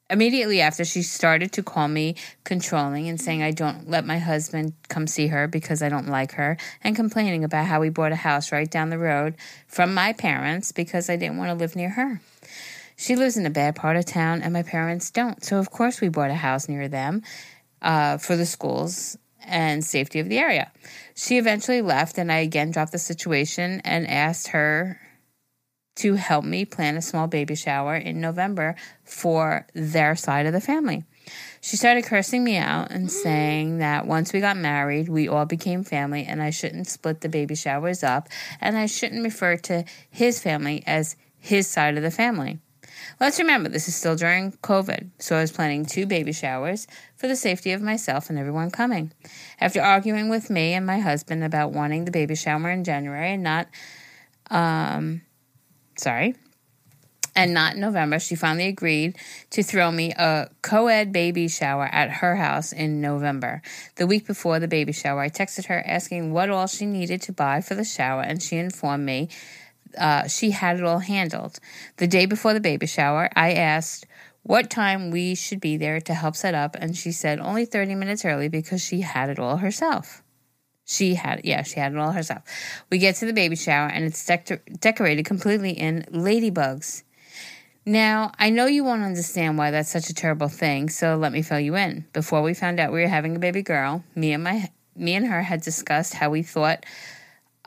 immediately 0.10 0.60
after 0.60 0.84
she 0.84 1.02
started 1.02 1.52
to 1.54 1.64
call 1.64 1.88
me 1.88 2.16
controlling 2.44 3.08
and 3.08 3.20
saying 3.22 3.44
I 3.44 3.52
don't 3.52 3.90
let 3.90 4.06
my 4.06 4.18
husband 4.18 4.74
come 4.88 5.08
see 5.08 5.28
her 5.28 5.48
because 5.48 5.82
I 5.82 5.90
don't 5.90 6.08
like 6.08 6.34
her 6.34 6.58
and 6.84 6.96
complaining 6.96 7.44
about 7.44 7.66
how 7.66 7.80
we 7.80 7.90
bought 7.90 8.12
a 8.12 8.18
house 8.18 8.52
right 8.52 8.70
down 8.70 8.90
the 8.90 8.98
road 8.98 9.36
from 9.68 9.94
my 9.94 10.14
parents 10.14 10.72
because 10.72 11.10
I 11.10 11.16
didn't 11.16 11.38
want 11.38 11.50
to 11.50 11.56
live 11.56 11.76
near 11.76 11.90
her. 11.90 12.22
She 12.96 13.16
lives 13.16 13.38
in 13.38 13.46
a 13.46 13.52
bad 13.52 13.76
part 13.76 13.96
of 13.96 14.06
town 14.06 14.42
and 14.42 14.52
my 14.52 14.64
parents 14.64 15.12
don't. 15.12 15.44
So 15.44 15.58
of 15.58 15.72
course 15.72 16.02
we 16.02 16.10
bought 16.10 16.32
a 16.32 16.36
house 16.36 16.68
near 16.68 16.88
them 16.88 17.22
uh, 17.82 18.18
for 18.18 18.36
the 18.36 18.46
schools 18.46 19.18
and 19.46 19.84
safety 19.84 20.20
of 20.20 20.30
the 20.30 20.38
area. 20.38 20.72
She 21.16 21.38
eventually 21.38 21.82
left, 21.82 22.18
and 22.18 22.32
I 22.32 22.38
again 22.38 22.72
dropped 22.72 22.92
the 22.92 22.98
situation 22.98 23.82
and 23.84 24.08
asked 24.08 24.50
her 24.50 25.00
to 25.98 26.16
help 26.16 26.46
me 26.46 26.64
plan 26.64 26.96
a 26.96 27.02
small 27.02 27.28
baby 27.28 27.56
shower 27.56 27.96
in 27.96 28.22
November 28.22 28.76
for 29.04 29.68
their 29.74 30.16
side 30.16 30.46
of 30.46 30.54
the 30.54 30.62
family. 30.62 31.04
She 31.62 31.76
started 31.76 32.06
cursing 32.06 32.44
me 32.44 32.56
out 32.56 32.92
and 32.92 33.08
mm. 33.08 33.12
saying 33.12 33.80
that 33.80 34.08
once 34.08 34.32
we 34.32 34.40
got 34.40 34.56
married, 34.56 35.10
we 35.10 35.28
all 35.28 35.46
became 35.46 35.84
family 35.84 36.24
and 36.24 36.42
I 36.42 36.52
shouldn't 36.52 36.88
split 36.88 37.22
the 37.22 37.30
baby 37.30 37.56
showers 37.56 38.02
up 38.02 38.30
and 38.62 38.78
I 38.78 38.86
shouldn't 38.86 39.24
refer 39.24 39.58
to 39.58 39.84
his 40.10 40.40
family 40.40 40.84
as 40.88 41.18
his 41.38 41.68
side 41.68 41.98
of 41.98 42.04
the 42.04 42.12
family. 42.12 42.60
Let's 43.20 43.38
remember 43.38 43.68
this 43.68 43.90
is 43.90 43.96
still 43.96 44.16
during 44.16 44.54
COVID, 44.54 45.10
so 45.20 45.36
I 45.36 45.42
was 45.42 45.52
planning 45.52 45.86
two 45.86 46.06
baby 46.06 46.32
showers 46.32 46.88
for 47.18 47.28
the 47.28 47.36
safety 47.36 47.74
of 47.74 47.82
myself 47.82 48.30
and 48.30 48.40
everyone 48.40 48.72
coming. 48.72 49.12
After 49.60 49.82
arguing 49.82 50.30
with 50.30 50.50
me 50.50 50.74
and 50.74 50.86
my 50.86 51.00
husband 51.00 51.44
about 51.44 51.74
wanting 51.74 52.06
the 52.06 52.12
baby 52.12 52.36
shower 52.36 52.70
in 52.70 52.86
January 52.86 53.34
and 53.34 53.44
not, 53.44 53.68
um, 54.50 55.22
sorry, 55.98 56.36
and 57.36 57.54
not 57.54 57.76
in 57.76 57.82
November, 57.82 58.20
she 58.20 58.36
finally 58.36 58.68
agreed 58.68 59.18
to 59.50 59.64
throw 59.64 59.92
me 59.92 60.14
a 60.14 60.50
co 60.62 60.88
ed 60.88 61.12
baby 61.12 61.50
shower 61.50 61.90
at 61.92 62.10
her 62.10 62.38
house 62.38 62.72
in 62.72 63.02
November. 63.02 63.62
The 63.96 64.08
week 64.08 64.28
before 64.28 64.60
the 64.60 64.68
baby 64.70 64.94
shower, 64.94 65.20
I 65.20 65.30
texted 65.30 65.66
her 65.66 65.84
asking 65.86 66.32
what 66.32 66.50
all 66.50 66.68
she 66.68 66.86
needed 66.86 67.22
to 67.24 67.34
buy 67.34 67.60
for 67.60 67.76
the 67.76 67.84
shower, 67.84 68.22
and 68.22 68.42
she 68.42 68.56
informed 68.56 69.06
me 69.06 69.28
uh, 69.98 70.28
she 70.28 70.52
had 70.52 70.78
it 70.78 70.84
all 70.84 71.00
handled. 71.00 71.60
The 71.98 72.08
day 72.08 72.26
before 72.26 72.54
the 72.54 72.60
baby 72.60 72.88
shower, 72.88 73.30
I 73.36 73.54
asked 73.54 74.06
what 74.44 74.70
time 74.70 75.12
we 75.12 75.36
should 75.36 75.60
be 75.60 75.78
there 75.78 76.00
to 76.02 76.14
help 76.14 76.36
set 76.36 76.56
up, 76.56 76.76
and 76.80 76.96
she 76.96 77.12
said 77.12 77.40
only 77.40 77.66
30 77.66 77.96
minutes 77.96 78.26
early 78.26 78.48
because 78.48 78.82
she 78.84 79.02
had 79.02 79.30
it 79.30 79.40
all 79.40 79.58
herself. 79.58 80.24
She 80.86 81.16
had, 81.16 81.42
yeah, 81.44 81.62
she 81.62 81.80
had 81.80 81.92
it 81.92 82.00
all 82.00 82.14
herself. 82.14 82.44
We 82.90 82.98
get 82.98 83.16
to 83.18 83.26
the 83.26 83.34
baby 83.34 83.56
shower, 83.56 83.88
and 83.88 84.06
it's 84.06 84.26
decorated 84.80 85.26
completely 85.26 85.72
in 85.72 86.06
ladybugs. 86.12 87.04
Now, 87.86 88.32
I 88.38 88.50
know 88.50 88.66
you 88.66 88.84
won't 88.84 89.04
understand 89.04 89.58
why 89.58 89.72
that's 89.72 89.90
such 89.90 90.10
a 90.10 90.14
terrible 90.14 90.50
thing, 90.50 90.90
so 90.90 91.16
let 91.16 91.32
me 91.32 91.42
fill 91.42 91.60
you 91.60 91.76
in. 91.76 92.06
Before 92.14 92.42
we 92.42 92.54
found 92.54 92.80
out 92.80 92.92
we 92.92 93.02
were 93.02 93.08
having 93.08 93.36
a 93.36 93.40
baby 93.40 93.62
girl, 93.62 94.04
me 94.16 94.34
and 94.34 94.44
my 94.44 94.70
me 94.96 95.16
and 95.16 95.28
her 95.28 95.42
had 95.42 95.62
discussed 95.62 96.14
how 96.14 96.30
we 96.30 96.44
thought 96.44 96.86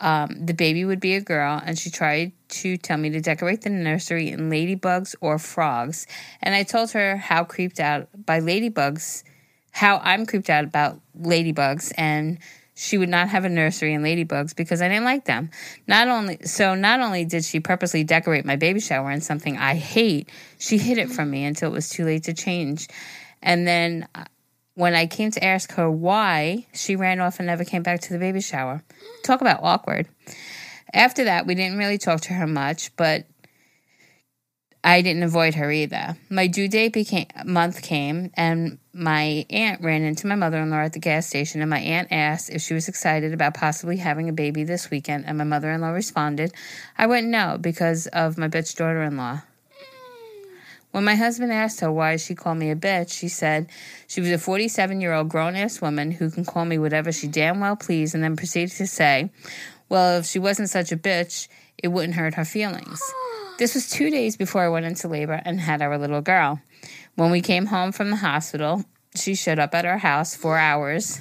um, 0.02 0.44
the 0.44 0.52
baby 0.52 0.84
would 0.84 1.00
be 1.00 1.14
a 1.14 1.20
girl, 1.20 1.62
and 1.64 1.78
she 1.78 1.88
tried 1.88 2.32
to 2.48 2.76
tell 2.76 2.98
me 2.98 3.08
to 3.10 3.20
decorate 3.20 3.62
the 3.62 3.70
nursery 3.70 4.30
in 4.30 4.50
ladybugs 4.50 5.14
or 5.20 5.38
frogs. 5.38 6.06
And 6.42 6.54
I 6.54 6.64
told 6.64 6.90
her 6.90 7.16
how 7.16 7.44
creeped 7.44 7.78
out 7.78 8.08
by 8.26 8.40
ladybugs, 8.40 9.22
how 9.70 9.98
I'm 10.02 10.26
creeped 10.26 10.50
out 10.50 10.64
about 10.64 11.00
ladybugs, 11.18 11.92
and 11.96 12.40
she 12.74 12.98
would 12.98 13.08
not 13.08 13.28
have 13.28 13.44
a 13.44 13.48
nursery 13.48 13.94
in 13.94 14.02
ladybugs 14.02 14.56
because 14.56 14.82
I 14.82 14.88
didn't 14.88 15.04
like 15.04 15.24
them. 15.24 15.50
Not 15.86 16.08
only 16.08 16.38
so, 16.44 16.74
not 16.74 16.98
only 16.98 17.24
did 17.24 17.44
she 17.44 17.60
purposely 17.60 18.02
decorate 18.02 18.44
my 18.44 18.56
baby 18.56 18.80
shower 18.80 19.10
in 19.12 19.20
something 19.20 19.56
I 19.56 19.76
hate, 19.76 20.30
she 20.58 20.78
hid 20.78 20.98
it 20.98 21.10
from 21.10 21.30
me 21.30 21.44
until 21.44 21.70
it 21.70 21.74
was 21.74 21.88
too 21.88 22.04
late 22.04 22.24
to 22.24 22.34
change. 22.34 22.88
And 23.40 23.66
then 23.66 24.08
uh, 24.16 24.24
when 24.74 24.94
I 24.94 25.06
came 25.06 25.30
to 25.32 25.44
ask 25.44 25.72
her 25.72 25.90
why, 25.90 26.66
she 26.72 26.96
ran 26.96 27.20
off 27.20 27.38
and 27.38 27.46
never 27.46 27.64
came 27.64 27.82
back 27.82 28.00
to 28.02 28.12
the 28.12 28.18
baby 28.18 28.40
shower. 28.40 28.82
Talk 29.22 29.40
about 29.40 29.60
awkward. 29.62 30.08
After 30.92 31.24
that, 31.24 31.46
we 31.46 31.54
didn't 31.54 31.78
really 31.78 31.98
talk 31.98 32.20
to 32.22 32.34
her 32.34 32.46
much, 32.46 32.94
but 32.96 33.26
I 34.84 35.00
didn't 35.00 35.22
avoid 35.22 35.54
her 35.54 35.70
either. 35.70 36.16
My 36.28 36.48
due 36.48 36.68
date 36.68 36.92
became 36.92 37.26
month 37.44 37.82
came, 37.82 38.30
and 38.34 38.78
my 38.92 39.46
aunt 39.48 39.80
ran 39.80 40.02
into 40.02 40.26
my 40.26 40.34
mother 40.34 40.58
in 40.60 40.70
law 40.70 40.80
at 40.80 40.92
the 40.92 40.98
gas 40.98 41.26
station, 41.26 41.60
and 41.60 41.70
my 41.70 41.78
aunt 41.78 42.08
asked 42.10 42.50
if 42.50 42.62
she 42.62 42.74
was 42.74 42.88
excited 42.88 43.32
about 43.32 43.54
possibly 43.54 43.98
having 43.98 44.28
a 44.28 44.32
baby 44.32 44.64
this 44.64 44.90
weekend, 44.90 45.24
and 45.26 45.38
my 45.38 45.44
mother 45.44 45.70
in 45.70 45.80
law 45.80 45.90
responded, 45.90 46.52
"I 46.98 47.06
wouldn't 47.06 47.28
know 47.28 47.58
because 47.60 48.06
of 48.08 48.36
my 48.36 48.48
bitch 48.48 48.74
daughter 48.74 49.02
in 49.02 49.16
law." 49.16 49.42
When 50.92 51.04
my 51.04 51.14
husband 51.14 51.52
asked 51.52 51.80
her 51.80 51.90
why 51.90 52.16
she 52.16 52.34
called 52.34 52.58
me 52.58 52.70
a 52.70 52.76
bitch, 52.76 53.12
she 53.12 53.28
said 53.28 53.70
she 54.06 54.20
was 54.20 54.30
a 54.30 54.38
47 54.38 55.00
year 55.00 55.14
old 55.14 55.30
grown 55.30 55.56
ass 55.56 55.80
woman 55.80 56.12
who 56.12 56.30
can 56.30 56.44
call 56.44 56.66
me 56.66 56.78
whatever 56.78 57.10
she 57.10 57.26
damn 57.28 57.60
well 57.60 57.76
pleased, 57.76 58.14
and 58.14 58.22
then 58.22 58.36
proceeded 58.36 58.76
to 58.76 58.86
say, 58.86 59.30
Well, 59.88 60.18
if 60.18 60.26
she 60.26 60.38
wasn't 60.38 60.68
such 60.68 60.92
a 60.92 60.96
bitch, 60.96 61.48
it 61.78 61.88
wouldn't 61.88 62.14
hurt 62.14 62.34
her 62.34 62.44
feelings. 62.44 63.00
This 63.58 63.74
was 63.74 63.88
two 63.88 64.10
days 64.10 64.36
before 64.36 64.62
I 64.62 64.68
went 64.70 64.86
into 64.86 65.06
labor 65.06 65.40
and 65.44 65.60
had 65.60 65.82
our 65.82 65.96
little 65.96 66.22
girl. 66.22 66.60
When 67.14 67.30
we 67.30 67.42
came 67.42 67.66
home 67.66 67.92
from 67.92 68.10
the 68.10 68.16
hospital, 68.16 68.84
she 69.14 69.34
showed 69.34 69.58
up 69.58 69.74
at 69.74 69.84
our 69.84 69.98
house 69.98 70.34
four 70.34 70.56
hours 70.56 71.20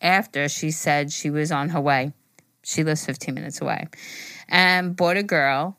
after 0.00 0.48
she 0.48 0.70
said 0.70 1.10
she 1.10 1.30
was 1.30 1.50
on 1.50 1.70
her 1.70 1.80
way. 1.80 2.12
She 2.62 2.84
lives 2.84 3.04
15 3.06 3.34
minutes 3.34 3.60
away. 3.60 3.88
And 4.48 4.94
bought 4.94 5.16
a 5.16 5.22
girl 5.22 5.78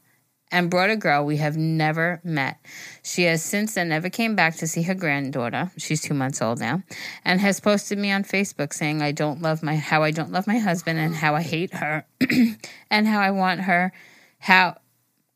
and 0.51 0.69
brought 0.69 0.89
a 0.89 0.95
girl 0.95 1.25
we 1.25 1.37
have 1.37 1.57
never 1.57 2.19
met. 2.23 2.59
She 3.03 3.23
has 3.23 3.43
since 3.43 3.75
then 3.75 3.89
never 3.89 4.09
came 4.09 4.35
back 4.35 4.55
to 4.57 4.67
see 4.67 4.81
her 4.83 4.93
granddaughter. 4.93 5.71
She's 5.77 6.01
two 6.01 6.13
months 6.13 6.41
old 6.41 6.59
now, 6.59 6.83
and 7.23 7.39
has 7.39 7.59
posted 7.59 7.97
me 7.97 8.11
on 8.11 8.23
Facebook 8.23 8.73
saying 8.73 9.01
I 9.01 9.11
don't 9.11 9.41
love 9.41 9.63
my 9.63 9.75
how 9.75 10.03
I 10.03 10.11
don't 10.11 10.31
love 10.31 10.47
my 10.47 10.57
husband 10.57 10.99
and 10.99 11.15
how 11.15 11.35
I 11.35 11.41
hate 11.41 11.73
her, 11.75 12.05
and 12.89 13.07
how 13.07 13.19
I 13.19 13.31
want 13.31 13.61
her, 13.61 13.91
how 14.39 14.77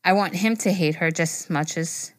I 0.04 0.14
want 0.14 0.36
him 0.36 0.56
to 0.58 0.72
hate 0.72 0.96
her 0.96 1.12
just 1.12 1.46
as 1.46 1.50
much 1.50 1.78
as 1.78 2.14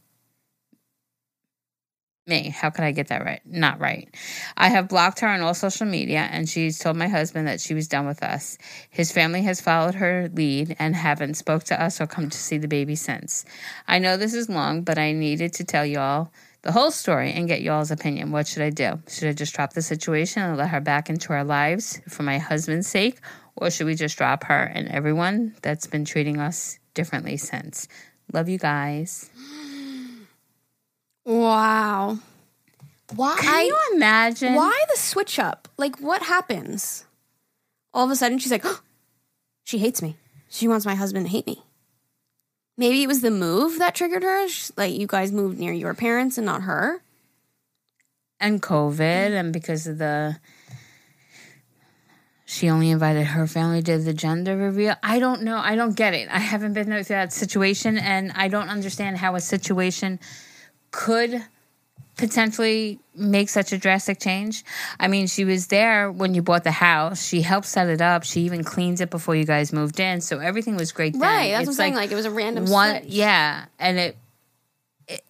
me. 2.26 2.50
How 2.50 2.70
could 2.70 2.84
I 2.84 2.92
get 2.92 3.08
that 3.08 3.24
right? 3.24 3.40
Not 3.44 3.80
right. 3.80 4.08
I 4.56 4.68
have 4.68 4.88
blocked 4.88 5.20
her 5.20 5.28
on 5.28 5.40
all 5.40 5.54
social 5.54 5.86
media 5.86 6.28
and 6.30 6.48
she's 6.48 6.78
told 6.78 6.96
my 6.96 7.08
husband 7.08 7.46
that 7.48 7.60
she 7.60 7.74
was 7.74 7.88
done 7.88 8.06
with 8.06 8.22
us. 8.22 8.58
His 8.90 9.12
family 9.12 9.42
has 9.42 9.60
followed 9.60 9.94
her 9.96 10.28
lead 10.34 10.76
and 10.78 10.94
haven't 10.96 11.34
spoke 11.34 11.64
to 11.64 11.80
us 11.80 12.00
or 12.00 12.06
come 12.06 12.28
to 12.30 12.38
see 12.38 12.58
the 12.58 12.68
baby 12.68 12.96
since. 12.96 13.44
I 13.86 13.98
know 13.98 14.16
this 14.16 14.34
is 14.34 14.48
long, 14.48 14.82
but 14.82 14.98
I 14.98 15.12
needed 15.12 15.52
to 15.54 15.64
tell 15.64 15.86
y'all 15.86 16.30
the 16.62 16.72
whole 16.72 16.90
story 16.90 17.32
and 17.32 17.46
get 17.48 17.62
y'all's 17.62 17.92
opinion. 17.92 18.32
What 18.32 18.48
should 18.48 18.62
I 18.62 18.70
do? 18.70 19.00
Should 19.08 19.28
I 19.28 19.32
just 19.32 19.54
drop 19.54 19.72
the 19.74 19.82
situation 19.82 20.42
and 20.42 20.56
let 20.56 20.70
her 20.70 20.80
back 20.80 21.08
into 21.08 21.32
our 21.32 21.44
lives 21.44 22.00
for 22.08 22.22
my 22.24 22.38
husband's 22.38 22.88
sake? 22.88 23.20
or 23.56 23.70
should 23.70 23.86
we 23.86 23.94
just 23.94 24.18
drop 24.18 24.44
her 24.44 24.64
and 24.64 24.88
everyone 24.88 25.54
that's 25.62 25.86
been 25.86 26.04
treating 26.04 26.38
us 26.38 26.78
differently 26.94 27.36
since? 27.36 27.88
Love 28.32 28.48
you 28.48 28.58
guys. 28.58 29.30
Wow. 31.26 32.18
Why? 33.14 33.36
Can 33.40 33.66
you 33.66 33.78
imagine? 33.94 34.54
Why 34.54 34.78
the 34.90 34.98
switch 34.98 35.38
up? 35.38 35.68
Like, 35.76 36.00
what 36.00 36.22
happens? 36.22 37.04
All 37.92 38.04
of 38.04 38.10
a 38.10 38.16
sudden, 38.16 38.38
she's 38.38 38.52
like, 38.52 38.64
she 39.64 39.78
hates 39.78 40.00
me. 40.00 40.16
She 40.48 40.68
wants 40.68 40.86
my 40.86 40.94
husband 40.94 41.26
to 41.26 41.30
hate 41.32 41.46
me. 41.46 41.62
Maybe 42.78 43.02
it 43.02 43.06
was 43.08 43.20
the 43.22 43.30
move 43.30 43.78
that 43.78 43.94
triggered 43.94 44.22
her. 44.22 44.46
Like, 44.76 44.94
you 44.94 45.06
guys 45.06 45.32
moved 45.32 45.58
near 45.58 45.72
your 45.72 45.94
parents 45.94 46.38
and 46.38 46.46
not 46.46 46.62
her. 46.62 47.02
and 48.38 48.62
COVID, 48.62 49.00
and 49.32 49.52
because 49.52 49.86
of 49.86 49.96
the, 49.98 50.36
she 52.44 52.68
only 52.68 52.90
invited 52.90 53.24
her 53.28 53.46
family 53.46 53.82
to 53.82 53.98
the 53.98 54.12
gender 54.12 54.56
reveal. 54.56 54.94
I 55.02 55.18
don't 55.18 55.42
know. 55.42 55.56
I 55.58 55.74
don't 55.74 55.96
get 55.96 56.12
it. 56.14 56.28
I 56.30 56.38
haven't 56.38 56.74
been 56.74 56.86
through 56.86 57.04
that 57.04 57.32
situation, 57.32 57.96
and 57.98 58.30
I 58.34 58.48
don't 58.48 58.68
understand 58.68 59.16
how 59.18 59.34
a 59.36 59.40
situation 59.40 60.20
could 60.96 61.44
potentially 62.16 62.98
make 63.14 63.50
such 63.50 63.72
a 63.72 63.78
drastic 63.78 64.18
change. 64.18 64.64
I 64.98 65.06
mean, 65.08 65.26
she 65.26 65.44
was 65.44 65.66
there 65.66 66.10
when 66.10 66.34
you 66.34 66.40
bought 66.42 66.64
the 66.64 66.70
house. 66.70 67.22
She 67.22 67.42
helped 67.42 67.66
set 67.66 67.88
it 67.88 68.00
up. 68.00 68.24
She 68.24 68.40
even 68.42 68.64
cleaned 68.64 69.02
it 69.02 69.10
before 69.10 69.36
you 69.36 69.44
guys 69.44 69.72
moved 69.72 70.00
in, 70.00 70.22
so 70.22 70.38
everything 70.38 70.76
was 70.76 70.92
great. 70.92 71.12
Then. 71.12 71.20
Right. 71.20 71.50
That's 71.50 71.60
what 71.60 71.62
I'm 71.64 71.68
It's 71.68 71.76
saying. 71.76 71.94
Like, 71.94 72.10
it 72.10 72.14
was 72.14 72.24
a 72.24 72.30
random 72.30 72.66
one 72.70 73.00
switch. 73.02 73.12
yeah 73.12 73.66
and 73.78 73.98
it 73.98 74.16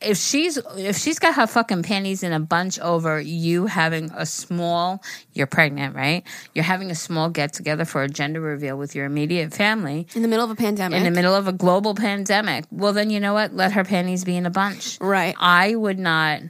if 0.00 0.16
she's 0.16 0.56
if 0.78 0.96
she's 0.96 1.18
got 1.18 1.34
her 1.34 1.46
fucking 1.46 1.82
panties 1.82 2.22
in 2.22 2.32
a 2.32 2.40
bunch 2.40 2.78
over 2.80 3.20
you 3.20 3.66
having 3.66 4.10
a 4.12 4.24
small 4.24 5.02
you're 5.34 5.46
pregnant 5.46 5.94
right 5.94 6.24
you're 6.54 6.64
having 6.64 6.90
a 6.90 6.94
small 6.94 7.28
get 7.28 7.52
together 7.52 7.84
for 7.84 8.02
a 8.02 8.08
gender 8.08 8.40
reveal 8.40 8.78
with 8.78 8.94
your 8.94 9.04
immediate 9.04 9.52
family 9.52 10.06
In 10.14 10.22
the 10.22 10.28
middle 10.28 10.44
of 10.44 10.50
a 10.50 10.54
pandemic. 10.54 10.96
in 10.96 11.04
the 11.04 11.10
middle 11.10 11.34
of 11.34 11.46
a 11.46 11.52
global 11.52 11.94
pandemic 11.94 12.64
well 12.70 12.94
then 12.94 13.10
you 13.10 13.20
know 13.20 13.34
what 13.34 13.52
let 13.54 13.72
her 13.72 13.84
panties 13.84 14.24
be 14.24 14.36
in 14.36 14.46
a 14.46 14.50
bunch 14.50 14.98
Right. 15.00 15.34
i 15.38 15.74
would 15.74 15.98
not 15.98 16.40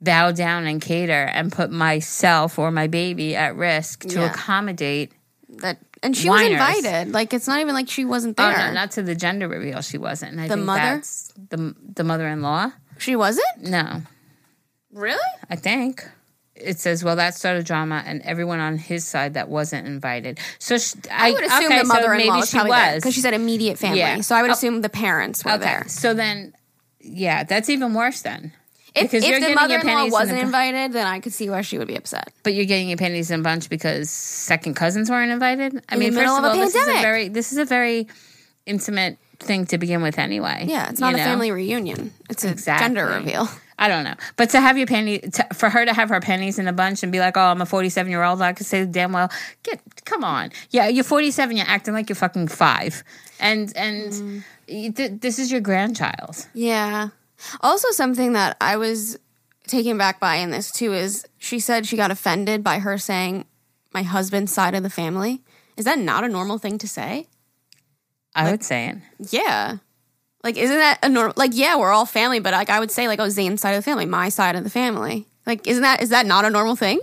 bow 0.00 0.30
down 0.32 0.66
and 0.66 0.80
cater 0.82 1.24
and 1.24 1.50
put 1.50 1.70
myself 1.70 2.58
or 2.58 2.70
my 2.70 2.86
baby 2.86 3.34
at 3.34 3.56
risk 3.56 4.00
to 4.00 4.20
Yeah. 4.20 4.30
accommodate 4.30 5.12
that 5.48 5.87
and 6.02 6.16
she 6.16 6.28
Whiners. 6.28 6.58
was 6.60 6.76
invited. 6.84 7.12
Like, 7.12 7.32
it's 7.34 7.46
not 7.48 7.60
even 7.60 7.74
like 7.74 7.88
she 7.88 8.04
wasn't 8.04 8.38
oh 8.38 8.48
there. 8.48 8.56
no 8.68 8.72
not 8.72 8.90
to 8.92 9.02
the 9.02 9.14
gender 9.14 9.48
reveal 9.48 9.80
she 9.82 9.98
wasn't 9.98 10.32
and 10.32 10.40
I 10.40 10.48
The 10.48 10.54
think 10.54 10.66
mother? 10.66 10.80
that's 10.80 11.32
the 11.50 11.74
the 11.94 12.04
mother-in-law 12.04 12.72
she 12.98 13.16
wasn't? 13.16 13.62
no 13.62 14.02
Really? 14.92 15.18
I 15.50 15.56
think. 15.56 16.04
It 16.60 16.80
says, 16.80 17.04
well, 17.04 17.14
that 17.16 17.34
started 17.36 17.64
drama, 17.66 18.02
and 18.04 18.20
everyone 18.22 18.58
on 18.58 18.78
his 18.78 19.06
side 19.06 19.34
that 19.34 19.48
wasn't 19.48 19.86
invited. 19.86 20.40
So 20.58 20.76
sh 20.76 20.94
I, 21.08 21.28
I 21.28 21.32
would 21.32 21.44
assume 21.44 21.66
okay, 21.66 21.78
the 21.78 21.84
mother 21.84 22.12
in 22.14 22.26
law 22.26 22.34
maybe 22.34 22.40
was 22.40 22.52
was 22.54 22.94
because 22.96 23.14
she 23.14 23.20
said 23.20 23.32
immediate 23.34 23.78
family. 23.78 23.98
Yeah. 24.00 24.20
So 24.22 24.34
I 24.34 24.42
would 24.42 24.50
Oh. 24.50 24.54
assume 24.54 24.80
the 24.80 24.88
parents 24.88 25.44
were 25.44 25.52
okay. 25.52 25.60
there. 25.60 25.84
So 25.86 26.14
then, 26.14 26.54
yeah, 27.00 27.44
that's 27.44 27.68
even 27.70 27.94
worse 27.94 28.22
then. 28.22 28.52
If, 28.94 29.10
Because 29.10 29.24
if 29.24 29.40
the 29.46 29.54
mother 29.54 29.78
in 29.78 29.86
law 29.86 30.06
wasn't 30.08 30.38
invited, 30.40 30.92
then 30.92 31.06
I 31.06 31.20
could 31.20 31.32
see 31.32 31.48
why 31.50 31.60
she 31.62 31.78
would 31.78 31.88
be 31.88 31.96
upset. 31.96 32.32
But 32.42 32.54
you're 32.54 32.64
getting 32.64 32.88
your 32.88 32.98
panties 32.98 33.30
in 33.30 33.40
a 33.40 33.42
bunch 33.42 33.68
because 33.68 34.10
second 34.10 34.74
cousins 34.74 35.10
weren't 35.10 35.30
invited. 35.30 35.82
I 35.88 35.94
In 35.94 36.00
mean, 36.00 36.12
first 36.14 36.26
of 36.38 36.44
all, 36.44 36.54
this 36.56 36.74
is 36.74 36.88
a 36.88 36.92
very 37.02 37.28
this 37.28 37.52
is 37.52 37.58
a 37.58 37.64
very 37.64 38.08
intimate 38.66 39.18
thing 39.40 39.66
to 39.66 39.78
begin 39.78 40.02
with, 40.02 40.18
anyway. 40.18 40.64
Yeah, 40.68 40.90
it's 40.90 41.00
not 41.00 41.14
a 41.14 41.16
know? 41.18 41.24
family 41.24 41.50
reunion. 41.52 42.12
It's 42.28 42.44
a 42.44 42.50
Exactly. 42.50 42.86
gender 42.86 43.06
reveal. 43.06 43.48
I 43.80 43.86
don't 43.86 44.02
know, 44.02 44.14
but 44.36 44.50
to 44.50 44.60
have 44.60 44.76
your 44.76 44.88
panties, 44.88 45.30
to, 45.34 45.46
for 45.54 45.70
her 45.70 45.84
to 45.86 45.92
have 45.94 46.08
her 46.08 46.18
panties 46.20 46.58
in 46.58 46.66
a 46.66 46.72
bunch 46.72 47.04
and 47.04 47.12
be 47.12 47.20
like, 47.20 47.36
"Oh, 47.36 47.42
I'm 47.42 47.60
a 47.60 47.66
47 47.66 48.10
year 48.10 48.24
old," 48.24 48.42
I 48.42 48.52
could 48.52 48.66
say 48.66 48.84
damn 48.84 49.12
well, 49.12 49.30
get 49.62 49.80
come 50.04 50.24
on, 50.24 50.50
yeah, 50.70 50.88
you're 50.88 51.04
47, 51.04 51.56
you're 51.56 51.64
acting 51.68 51.94
like 51.94 52.08
you're 52.08 52.16
fucking 52.16 52.48
five, 52.48 53.04
and 53.38 53.72
and 53.76 54.42
Mm. 54.68 54.96
th- 54.96 55.12
this 55.20 55.38
is 55.38 55.52
your 55.52 55.60
grandchild. 55.60 56.44
Yeah. 56.54 57.10
Also, 57.60 57.90
something 57.90 58.32
that 58.32 58.56
I 58.60 58.76
was 58.76 59.18
taken 59.66 59.98
back 59.98 60.18
by 60.18 60.36
in 60.36 60.50
this 60.50 60.70
too 60.70 60.92
is 60.92 61.26
she 61.36 61.60
said 61.60 61.86
she 61.86 61.96
got 61.96 62.10
offended 62.10 62.64
by 62.64 62.78
her 62.78 62.98
saying 62.98 63.44
my 63.92 64.02
husband's 64.02 64.52
side 64.52 64.74
of 64.74 64.82
the 64.82 64.90
family. 64.90 65.42
Is 65.76 65.84
that 65.84 65.98
not 65.98 66.24
a 66.24 66.28
normal 66.28 66.58
thing 66.58 66.78
to 66.78 66.88
say? 66.88 67.26
I 68.34 68.50
would 68.50 68.62
say 68.62 68.88
it. 68.88 68.96
Yeah. 69.30 69.78
Like, 70.44 70.56
isn't 70.56 70.76
that 70.76 70.98
a 71.02 71.08
normal? 71.08 71.34
Like, 71.36 71.52
yeah, 71.54 71.76
we're 71.76 71.90
all 71.90 72.06
family, 72.06 72.40
but 72.40 72.52
like, 72.52 72.70
I 72.70 72.80
would 72.80 72.90
say 72.90 73.08
like, 73.08 73.20
oh, 73.20 73.28
Zane's 73.28 73.60
side 73.60 73.72
of 73.72 73.78
the 73.78 73.82
family, 73.82 74.06
my 74.06 74.28
side 74.28 74.56
of 74.56 74.64
the 74.64 74.70
family. 74.70 75.26
Like, 75.46 75.66
isn't 75.66 75.82
that 75.82 76.02
is 76.02 76.10
that 76.10 76.26
not 76.26 76.44
a 76.44 76.50
normal 76.50 76.76
thing? 76.76 77.00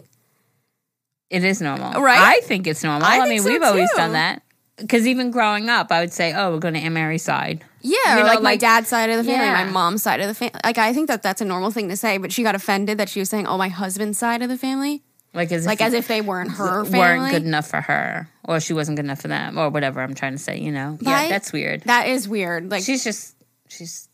It 1.29 1.43
is 1.43 1.61
normal, 1.61 1.99
Right? 2.01 2.19
I 2.19 2.39
think 2.41 2.67
it's 2.67 2.83
normal. 2.83 3.05
I 3.05 3.19
I, 3.19 3.27
mean, 3.27 3.41
so, 3.41 3.49
we've 3.49 3.63
always 3.63 3.89
done 3.95 4.13
that. 4.13 4.43
Because 4.77 5.07
even 5.07 5.31
growing 5.31 5.69
up, 5.69 5.91
I 5.91 6.01
would 6.01 6.13
say, 6.13 6.33
"Oh, 6.33 6.51
we're 6.51 6.59
going 6.59 6.75
to 6.75 6.89
Mary's 6.89 7.23
side." 7.23 7.63
Yeah, 7.87 8.17
You 8.17 8.23
know, 8.23 8.27
like, 8.27 8.41
my 8.41 8.51
like- 8.51 8.59
dad's 8.59 8.87
side 8.87 9.09
of 9.11 9.17
the 9.17 9.23
family, 9.23 9.45
Yeah. 9.45 9.63
my 9.63 9.69
mom's 9.71 10.01
side 10.01 10.19
of 10.19 10.27
the 10.27 10.33
family. 10.33 10.55
Like, 10.63 10.77
I 10.79 10.91
think 10.91 11.07
that 11.07 11.21
that's 11.21 11.39
a 11.41 11.45
normal 11.45 11.69
thing 11.69 11.89
to 11.89 11.95
say, 11.97 12.17
but 12.17 12.31
she 12.31 12.41
got 12.41 12.55
offended 12.55 12.97
that 12.97 13.09
she 13.09 13.19
was 13.19 13.29
saying, 13.29 13.45
oh, 13.45 13.57
my 13.57 13.69
husband's 13.69 14.17
side 14.17 14.41
of 14.41 14.49
the 14.49 14.57
family, 14.57 15.03
Like 15.35 15.51
as 15.51 15.65
like 15.67 15.81
if 15.81 15.87
as 15.87 15.93
if 15.93 16.07
they 16.07 16.21
weren't 16.21 16.51
her 16.53 16.83
family. 16.83 16.99
weren't 16.99 17.31
good 17.31 17.43
enough 17.43 17.67
for 17.67 17.81
her, 17.81 18.27
or 18.43 18.59
she 18.59 18.73
wasn't 18.73 18.95
good 18.97 19.05
enough 19.05 19.21
for 19.21 19.27
them, 19.27 19.57
or 19.59 19.69
whatever. 19.69 20.01
I'm 20.01 20.15
trying 20.15 20.31
to 20.33 20.39
say, 20.39 20.59
you 20.59 20.71
know, 20.71 20.97
Right? 21.01 21.23
yeah, 21.25 21.29
that's 21.29 21.53
weird. 21.53 21.81
That 21.83 22.07
is 22.07 22.27
weird. 22.27 22.71
Like, 22.71 22.83
she's 22.83 23.03
just 23.03 23.35
she's 23.69 24.07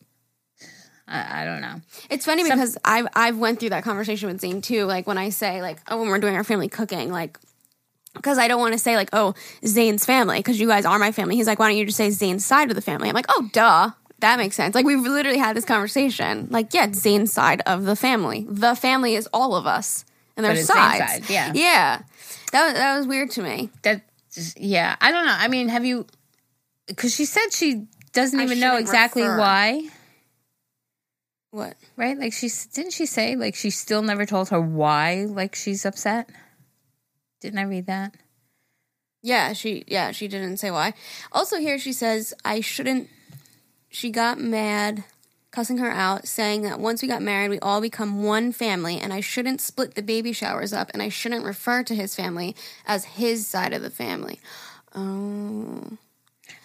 I, 1.08 1.42
I 1.42 1.46
don't 1.46 1.62
know. 1.62 1.82
It's 2.10 2.26
funny 2.26 2.44
because 2.44 2.78
I've 2.86 3.08
I've 3.16 3.38
went 3.38 3.60
through 3.60 3.70
that 3.72 3.84
conversation 3.84 4.30
with 4.30 4.40
Zane 4.42 4.62
too. 4.62 4.86
Like 4.86 5.08
when 5.08 5.18
I 5.18 5.30
say 5.30 5.62
like, 5.62 5.80
oh, 5.90 6.00
when 6.00 6.08
we're 6.10 6.20
doing 6.20 6.36
our 6.36 6.44
family 6.44 6.70
cooking, 6.70 7.12
like 7.12 7.38
because 8.14 8.38
I 8.38 8.48
don't 8.48 8.60
want 8.60 8.74
to 8.74 8.80
say 8.80 8.96
like, 8.96 9.10
oh, 9.14 9.34
Zane's 9.66 10.06
family 10.06 10.38
because 10.40 10.60
you 10.60 10.68
guys 10.68 10.86
are 10.86 11.00
my 11.00 11.12
family. 11.12 11.36
He's 11.36 11.48
like, 11.48 11.60
why 11.60 11.70
don't 11.70 11.78
you 11.78 11.86
just 11.86 11.98
say 11.98 12.10
Zane's 12.10 12.46
side 12.46 12.70
of 12.70 12.76
the 12.76 12.82
family? 12.82 13.10
I'm 13.10 13.16
like, 13.16 13.26
oh, 13.30 13.50
duh, 13.54 13.92
that 14.20 14.38
makes 14.38 14.56
sense. 14.56 14.76
Like 14.76 14.86
we've 14.86 15.00
literally 15.02 15.38
had 15.40 15.56
this 15.56 15.66
conversation. 15.66 16.48
Like, 16.50 16.74
yeah, 16.74 16.92
Zane's 16.94 17.32
side 17.34 17.62
of 17.66 17.86
the 17.86 17.96
family. 17.96 18.46
The 18.50 18.76
family 18.76 19.16
is 19.16 19.28
all 19.34 19.56
of 19.56 19.66
us, 19.66 20.06
and 20.36 20.46
there's 20.46 20.66
sides. 20.66 21.12
side, 21.12 21.30
yeah. 21.30 21.52
yeah. 21.56 22.02
That 22.52 22.66
was, 22.66 22.74
that 22.74 22.98
was 22.98 23.08
weird 23.08 23.32
to 23.32 23.42
me. 23.44 23.70
That 23.84 24.02
just, 24.32 24.60
yeah, 24.60 24.96
I 25.02 25.12
don't 25.12 25.26
know. 25.26 25.36
I 25.36 25.48
mean, 25.48 25.70
have 25.70 25.86
you? 25.86 26.06
Because 26.88 27.16
she 27.16 27.26
said 27.26 27.52
she 27.52 27.88
doesn't 28.14 28.40
I 28.40 28.44
even 28.44 28.60
know 28.60 28.76
exactly 28.78 29.22
refer. 29.22 29.40
why, 29.40 29.90
What? 31.52 31.76
right? 31.96 32.18
Like 32.18 32.34
she 32.34 32.50
didn't 32.74 32.92
she 32.94 33.06
say 33.06 33.36
like 33.36 33.56
she 33.56 33.70
still 33.70 34.02
never 34.02 34.26
told 34.26 34.50
her 34.50 34.60
why 34.60 35.26
like 35.30 35.56
she's 35.56 35.86
upset. 35.86 36.30
Didn't 37.42 37.60
I 37.60 37.64
read 37.64 37.88
that? 37.88 38.16
Yeah, 39.24 39.54
she 39.54 39.84
yeah, 39.88 40.12
she 40.12 40.28
didn't 40.28 40.58
say 40.58 40.72
why. 40.72 40.94
Also 41.32 41.58
here 41.58 41.78
she 41.78 41.94
says 41.94 42.34
I 42.46 42.62
shouldn't 42.62 43.10
she 43.90 44.10
got 44.10 44.40
mad 44.40 45.04
cussing 45.52 45.78
her 45.80 45.92
out 45.92 46.28
saying 46.28 46.62
that 46.62 46.80
once 46.80 47.02
we 47.02 47.08
got 47.08 47.22
married 47.22 47.50
we 47.50 47.60
all 47.60 47.82
become 47.82 48.24
one 48.24 48.52
family 48.54 48.98
and 48.98 49.12
I 49.14 49.20
shouldn't 49.20 49.60
split 49.62 49.96
the 49.96 50.02
baby 50.02 50.32
showers 50.32 50.72
up 50.72 50.90
and 50.94 51.04
I 51.04 51.10
shouldn't 51.10 51.44
refer 51.46 51.84
to 51.84 51.94
his 51.94 52.16
family 52.16 52.56
as 52.86 53.04
his 53.06 53.46
side 53.46 53.74
of 53.74 53.82
the 53.82 53.90
family. 53.90 54.40
Oh. 54.96 55.98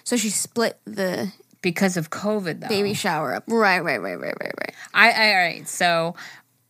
So 0.04 0.16
she 0.16 0.30
split 0.30 0.78
the 0.84 1.32
Because 1.62 1.96
of 1.96 2.10
COVID, 2.10 2.60
though. 2.60 2.68
baby 2.68 2.94
shower 2.94 3.34
up. 3.34 3.44
Right, 3.48 3.80
right, 3.80 4.00
right, 4.00 4.14
right, 4.18 4.34
right, 4.40 4.54
right. 4.60 4.74
I, 4.94 5.10
I 5.10 5.30
all 5.30 5.36
right. 5.36 5.68
So 5.68 6.14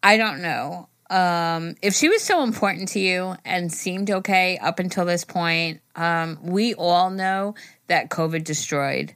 I 0.02 0.16
don't 0.16 0.40
know. 0.40 0.88
Um, 1.08 1.76
if 1.82 1.94
she 1.94 2.08
was 2.08 2.22
so 2.22 2.42
important 2.42 2.88
to 2.90 3.00
you 3.00 3.36
and 3.44 3.72
seemed 3.72 4.10
okay 4.10 4.58
up 4.58 4.78
until 4.80 5.04
this 5.04 5.24
point, 5.24 5.80
um, 5.94 6.38
we 6.42 6.74
all 6.74 7.10
know 7.10 7.54
that 7.86 8.10
COVID 8.10 8.42
destroyed 8.44 9.14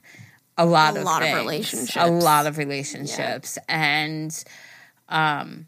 a 0.57 0.65
lot 0.65 0.95
A 0.95 0.99
of 0.99 1.05
lot 1.05 1.21
of 1.23 1.33
relationships. 1.33 1.95
a 1.97 2.07
lot 2.07 2.45
of 2.45 2.57
relationships, 2.57 3.57
and 3.67 4.43
um, 5.09 5.67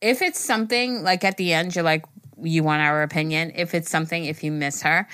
if 0.00 0.22
it's 0.22 0.40
something 0.40 1.02
like 1.02 1.24
at 1.24 1.36
the 1.36 1.52
end, 1.52 1.74
you're 1.74 1.84
like, 1.84 2.04
you 2.40 2.62
want 2.62 2.82
our 2.82 3.02
opinion. 3.02 3.52
If 3.54 3.74
it's 3.74 3.90
something, 3.90 4.24
if 4.24 4.42
you 4.42 4.52
miss 4.52 4.82
her, 4.82 5.06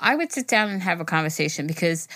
I 0.00 0.14
would 0.14 0.32
sit 0.32 0.46
down 0.46 0.68
and 0.70 0.82
have 0.82 1.00
a 1.00 1.04
conversation 1.04 1.66
because 1.66 2.06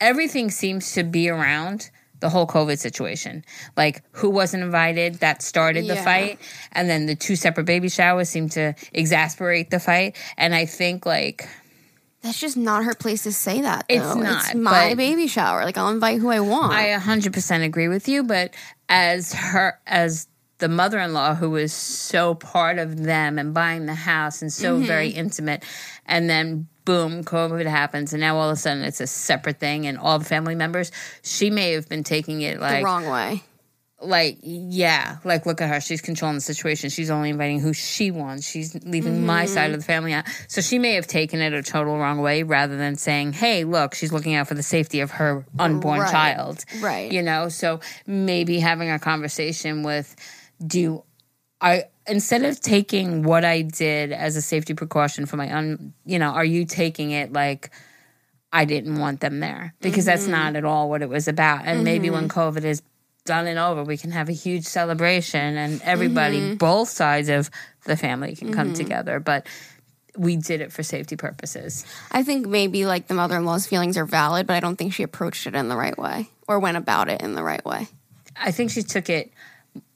everything 0.00 0.50
seems 0.50 0.92
to 0.94 1.02
be 1.02 1.28
around 1.28 1.90
the 2.22 2.30
whole 2.30 2.46
COVID 2.46 2.78
situation. 2.78 3.44
Like 3.76 4.02
who 4.12 4.30
wasn't 4.30 4.62
invited, 4.62 5.16
that 5.16 5.42
started 5.42 5.86
the 5.86 5.96
Yeah. 5.96 6.04
fight. 6.04 6.38
And 6.70 6.88
then 6.88 7.04
the 7.04 7.16
two 7.16 7.36
separate 7.36 7.64
baby 7.64 7.90
showers 7.90 8.30
seemed 8.30 8.52
to 8.52 8.74
exasperate 8.94 9.70
the 9.70 9.80
fight. 9.80 10.16
And 10.38 10.54
I 10.54 10.64
think 10.64 11.04
like 11.04 11.46
That's 12.22 12.38
just 12.38 12.56
not 12.56 12.84
her 12.84 12.94
place 12.94 13.24
to 13.24 13.32
say 13.32 13.62
that. 13.62 13.84
It's 13.88 14.14
not, 14.14 14.44
It's 14.44 14.54
my 14.54 14.94
baby 14.94 15.26
shower. 15.26 15.64
Like 15.64 15.76
I'll 15.76 15.88
invite 15.88 16.20
who 16.20 16.30
I 16.30 16.38
want. 16.38 16.72
I 16.72 16.96
100% 16.96 17.64
agree 17.64 17.88
with 17.88 18.06
you, 18.06 18.22
but 18.22 18.54
as 18.88 19.32
her 19.32 19.80
as 19.86 20.28
the 20.58 20.68
mother-in-law 20.68 21.34
who 21.34 21.50
was 21.50 21.72
so 21.72 22.36
part 22.36 22.78
of 22.78 23.02
them 23.02 23.36
and 23.36 23.52
buying 23.52 23.86
the 23.86 23.96
house 23.96 24.42
and 24.42 24.52
so 24.52 24.76
mm-hmm. 24.76 24.86
very 24.86 25.08
intimate 25.08 25.64
and 26.06 26.28
then 26.28 26.66
boom 26.84 27.22
covid 27.22 27.64
happens 27.66 28.12
and 28.12 28.20
now 28.20 28.36
all 28.36 28.50
of 28.50 28.54
a 28.54 28.60
sudden 28.60 28.82
it's 28.82 29.00
a 29.00 29.06
separate 29.06 29.60
thing 29.60 29.86
and 29.86 29.96
all 29.98 30.18
the 30.18 30.24
family 30.24 30.54
members 30.56 30.90
she 31.22 31.48
may 31.50 31.72
have 31.72 31.88
been 31.88 32.02
taking 32.02 32.40
it 32.42 32.54
the 32.56 32.60
like 32.60 32.84
wrong 32.84 33.06
way. 33.06 33.40
like 34.00 34.36
yeah 34.42 35.18
like 35.22 35.46
look 35.46 35.60
at 35.60 35.68
her 35.68 35.80
she's 35.80 36.00
controlling 36.00 36.34
the 36.34 36.40
situation 36.40 36.90
she's 36.90 37.08
only 37.08 37.30
inviting 37.30 37.60
who 37.60 37.72
she 37.72 38.10
wants 38.10 38.44
she's 38.48 38.74
leaving 38.84 39.24
my 39.24 39.44
Mm-hmm. 39.44 39.54
side 39.54 39.70
of 39.70 39.78
the 39.78 39.84
family 39.86 40.12
out 40.12 40.24
so 40.48 40.60
she 40.60 40.80
may 40.80 40.94
have 40.94 41.06
taken 41.06 41.40
it 41.40 41.52
a 41.52 41.62
total 41.62 41.96
wrong 41.96 42.18
way 42.18 42.42
rather 42.42 42.76
than 42.76 42.96
saying 42.96 43.32
hey 43.32 43.62
look 43.62 43.94
she's 43.94 44.12
looking 44.12 44.34
out 44.34 44.48
for 44.48 44.54
the 44.54 44.62
safety 44.64 44.98
of 45.00 45.12
her 45.12 45.46
unborn 45.60 46.00
Right. 46.00 46.10
child 46.10 46.64
Right. 46.80 47.12
you 47.12 47.22
know 47.22 47.48
so 47.48 47.78
maybe 48.08 48.58
having 48.58 48.90
a 48.90 48.98
conversation 48.98 49.84
with 49.84 50.16
do 50.66 50.80
you, 50.80 51.04
i 51.60 51.84
instead 52.06 52.44
of 52.44 52.60
taking 52.60 53.22
what 53.22 53.44
i 53.44 53.62
did 53.62 54.12
as 54.12 54.36
a 54.36 54.42
safety 54.42 54.74
precaution 54.74 55.26
for 55.26 55.36
my 55.36 55.52
own, 55.52 55.92
you 56.04 56.18
know 56.18 56.30
are 56.30 56.44
you 56.44 56.64
taking 56.64 57.10
it 57.12 57.32
like 57.32 57.70
I 58.54 58.66
didn't 58.66 58.98
want 58.98 59.20
them 59.20 59.40
there 59.40 59.72
because 59.80 60.04
that's 60.04 60.24
Mm-hmm. 60.24 60.30
not 60.32 60.56
at 60.56 60.64
all 60.66 60.90
what 60.90 61.00
it 61.00 61.08
was 61.08 61.26
about. 61.26 61.64
And 61.64 61.84
maybe 61.84 62.10
when 62.10 62.28
COVID 62.28 62.64
is 62.64 62.82
done 63.24 63.46
and 63.46 63.58
over, 63.58 63.82
we 63.82 63.96
can 63.96 64.10
have 64.10 64.28
a 64.28 64.32
huge 64.32 64.64
celebration 64.64 65.56
and 65.56 65.80
everybody, 65.82 66.38
Mm-hmm. 66.38 66.56
both 66.56 66.90
sides 66.90 67.30
of 67.30 67.48
the 67.86 67.96
family 67.96 68.36
can 68.36 68.52
come 68.52 68.74
together. 68.74 69.20
But 69.20 69.46
we 70.18 70.36
did 70.36 70.60
it 70.60 70.70
for 70.70 70.82
safety 70.82 71.16
purposes. 71.16 71.86
I 72.10 72.22
think 72.24 72.46
maybe 72.46 72.84
like 72.84 73.06
the 73.06 73.14
mother 73.14 73.36
in 73.38 73.46
law's 73.46 73.66
feelings 73.66 73.96
are 73.96 74.04
valid, 74.04 74.46
but 74.46 74.52
I 74.54 74.60
don't 74.60 74.76
think 74.76 74.92
she 74.92 75.02
approached 75.02 75.46
it 75.46 75.54
in 75.54 75.68
the 75.68 75.76
right 75.76 75.96
way 75.96 76.28
or 76.46 76.58
went 76.58 76.76
about 76.76 77.08
it 77.08 77.22
in 77.22 77.34
the 77.34 77.42
right 77.42 77.64
way. 77.64 77.88
I 78.36 78.50
think 78.50 78.70
she 78.70 78.82
took 78.82 79.08
it 79.08 79.32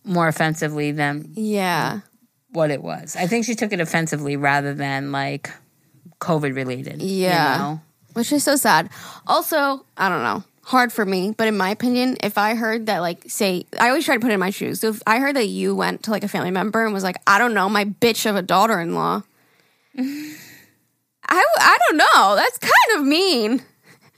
more 0.07 0.29
offensively 0.29 0.93
than 0.93 1.31
Yeah. 1.35 2.01
what 2.53 2.71
it 2.71 2.83
was. 2.83 3.17
I 3.17 3.27
think 3.27 3.45
she 3.45 3.55
took 3.55 3.73
it 3.73 3.81
offensively 3.81 4.37
rather 4.37 4.73
than 4.73 5.13
like 5.13 5.51
COVID 6.21 6.55
related. 6.55 7.03
Yeah. 7.03 7.53
You 7.57 7.63
know? 7.63 7.81
Which 8.15 8.33
is 8.33 8.43
so 8.45 8.57
sad. 8.57 8.89
Also, 9.27 9.85
I 9.99 10.09
don't 10.09 10.23
know. 10.23 10.43
Hard 10.63 10.93
for 10.93 11.05
me, 11.05 11.33
but 11.37 11.47
in 11.47 11.57
my 11.57 11.71
opinion, 11.71 12.17
if 12.23 12.39
I 12.39 12.55
heard 12.57 12.87
that, 12.87 12.99
like, 12.99 13.23
say, 13.29 13.67
I 13.79 13.89
always 13.89 14.05
try 14.05 14.15
to 14.17 14.21
put 14.21 14.31
it 14.31 14.35
in 14.35 14.41
my 14.41 14.51
shoes. 14.51 14.81
So 14.81 14.89
if 14.89 15.03
I 15.07 15.19
heard 15.21 15.37
that 15.37 15.47
you 15.47 15.77
went 15.77 16.03
to 16.05 16.11
like 16.11 16.25
a 16.25 16.29
family 16.29 16.51
member 16.51 16.85
and 16.85 16.93
was 16.95 17.05
like, 17.05 17.19
I 17.27 17.39
don't 17.39 17.55
know, 17.55 17.69
my 17.69 17.85
bitch 17.85 18.29
of 18.29 18.35
a 18.37 18.43
daughter 18.43 18.81
in 18.81 18.95
law, 18.95 19.23
I, 19.99 21.45
I 21.59 21.79
don't 21.89 21.97
know. 21.99 22.37
That's 22.37 22.59
kind 22.59 23.01
of 23.01 23.05
mean. 23.07 23.63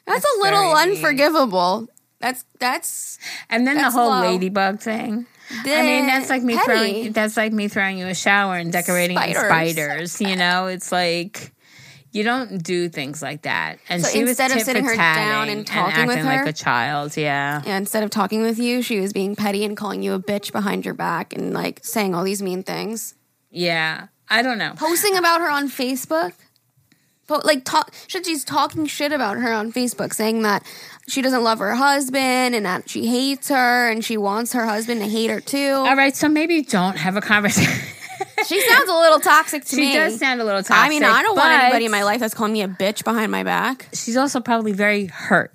That's, 0.06 0.24
a 0.24 0.40
little 0.40 0.72
very 0.72 0.86
mean. 0.86 0.96
unforgivable. 0.96 1.88
That's, 2.20 2.44
that's, 2.58 3.18
And 3.50 3.66
then 3.66 3.76
That's 3.76 3.94
the 3.94 4.00
whole 4.00 4.10
low. 4.10 4.20
ladybug 4.22 4.80
thing. 4.80 5.26
I 5.50 5.82
mean, 5.82 6.06
that's 6.06 6.28
like 6.30 6.42
me 6.42 6.54
petty. 6.56 6.64
throwing. 6.66 7.12
That's 7.12 7.36
like 7.36 7.52
me 7.52 7.68
throwing 7.68 7.98
you 7.98 8.06
a 8.06 8.14
shower 8.14 8.56
and 8.56 8.72
decorating 8.72 9.16
Spiders. 9.16 9.44
spiders. 9.44 10.20
You 10.20 10.36
know, 10.36 10.66
it's 10.66 10.92
like 10.92 11.52
you 12.12 12.24
don't 12.24 12.62
do 12.62 12.88
things 12.88 13.20
like 13.22 13.42
that. 13.42 13.78
And 13.88 14.02
So 14.02 14.10
she 14.10 14.20
was 14.20 14.30
instead 14.30 14.50
of 14.52 14.62
sitting 14.62 14.84
her 14.84 14.96
down 14.96 15.48
and 15.48 15.66
talking 15.66 16.06
with 16.06 16.16
acting 16.16 16.26
like 16.26 16.40
her? 16.40 16.46
a 16.48 16.52
child. 16.52 17.16
Yeah, 17.16 17.62
Yeah, 17.66 17.76
instead 17.76 18.02
of 18.02 18.10
talking 18.10 18.42
with 18.42 18.58
you, 18.58 18.80
she 18.82 19.00
was 19.00 19.12
being 19.12 19.36
petty 19.36 19.64
and 19.64 19.76
calling 19.76 20.02
you 20.02 20.14
a 20.14 20.18
bitch 20.20 20.50
behind 20.52 20.84
your 20.84 20.94
back 20.94 21.34
and 21.34 21.52
like 21.52 21.80
saying 21.84 22.14
all 22.14 22.24
these 22.24 22.42
mean 22.42 22.62
things. 22.62 23.14
yeah. 23.50 24.08
I 24.30 24.42
don't 24.42 24.58
know. 24.58 24.74
Posting 24.76 25.16
about 25.16 25.40
her 25.40 25.48
on 25.50 25.70
Facebook. 25.70 26.34
Po- 27.28 27.40
like 27.44 27.64
talk 27.64 27.94
she's 28.08 28.44
talking 28.44 28.84
shit 28.84 29.10
about 29.10 29.38
her 29.38 29.52
on 29.54 29.72
Facebook 29.72 30.12
saying 30.12 30.42
that 30.42 30.62
she 31.08 31.22
doesn't 31.22 31.42
love 31.42 31.58
her 31.58 31.74
husband 31.74 32.54
and 32.54 32.66
that 32.66 32.88
she 32.88 33.06
hates 33.06 33.48
her 33.48 33.88
and 33.90 34.04
she 34.04 34.16
wants 34.16 34.52
her 34.52 34.64
husband 34.64 35.00
to 35.00 35.08
hate 35.08 35.30
her 35.30 35.40
too. 35.40 35.72
All 35.72 35.96
right, 35.96 36.14
so 36.14 36.28
maybe 36.28 36.62
don't 36.62 36.96
have 36.96 37.16
a 37.16 37.20
conversation. 37.20 37.72
She 38.46 38.60
sounds 38.60 38.88
a 38.88 38.94
little 38.94 39.20
toxic 39.20 39.64
to 39.64 39.76
she 39.76 39.82
me. 39.82 39.92
She 39.92 39.98
does 39.98 40.18
sound 40.18 40.40
a 40.40 40.44
little 40.44 40.62
toxic. 40.62 40.76
I 40.76 40.88
mean, 40.88 41.04
I 41.04 41.22
don't 41.22 41.36
want 41.36 41.50
anybody 41.50 41.86
in 41.86 41.90
my 41.90 42.04
life 42.04 42.20
that's 42.20 42.34
calling 42.34 42.52
me 42.52 42.62
a 42.62 42.68
bitch 42.68 43.04
behind 43.04 43.32
my 43.32 43.42
back. 43.42 43.88
She's 43.92 44.16
also 44.16 44.40
probably 44.40 44.72
very 44.72 45.06
hurt. 45.06 45.52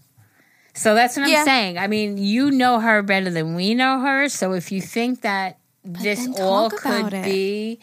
So 0.74 0.96
that's 0.96 1.16
what 1.18 1.30
Yeah. 1.30 1.40
I'm 1.40 1.46
saying. 1.46 1.78
I 1.78 1.88
mean, 1.88 2.18
you 2.18 2.52
know 2.52 2.80
her 2.80 3.02
better 3.02 3.30
than 3.30 3.56
we 3.56 3.74
know 3.74 4.00
her. 4.02 4.28
So 4.30 4.54
if 4.54 4.72
you 4.72 4.82
think 4.82 5.22
that 5.22 5.60
this 5.86 6.28
all 6.40 6.70
could 6.70 7.14
it. 7.14 7.26
be, 7.26 7.80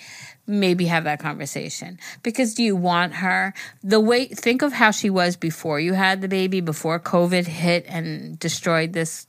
maybe 0.47 0.87
have 0.87 1.05
that 1.05 1.21
conversation. 1.21 1.99
Because 2.23 2.55
do 2.55 2.63
you 2.63 2.77
want 2.77 3.15
her 3.15 3.55
the 3.83 4.01
way? 4.01 4.27
Think 4.27 4.63
of 4.63 4.73
how 4.73 4.91
she 4.91 5.11
was 5.11 5.37
before 5.37 5.81
you 5.81 5.95
had 5.95 6.21
the 6.21 6.29
baby, 6.29 6.61
before 6.61 6.99
COVID 6.99 7.47
hit 7.47 7.87
and 7.89 8.39
destroyed 8.39 8.93
this 8.93 9.27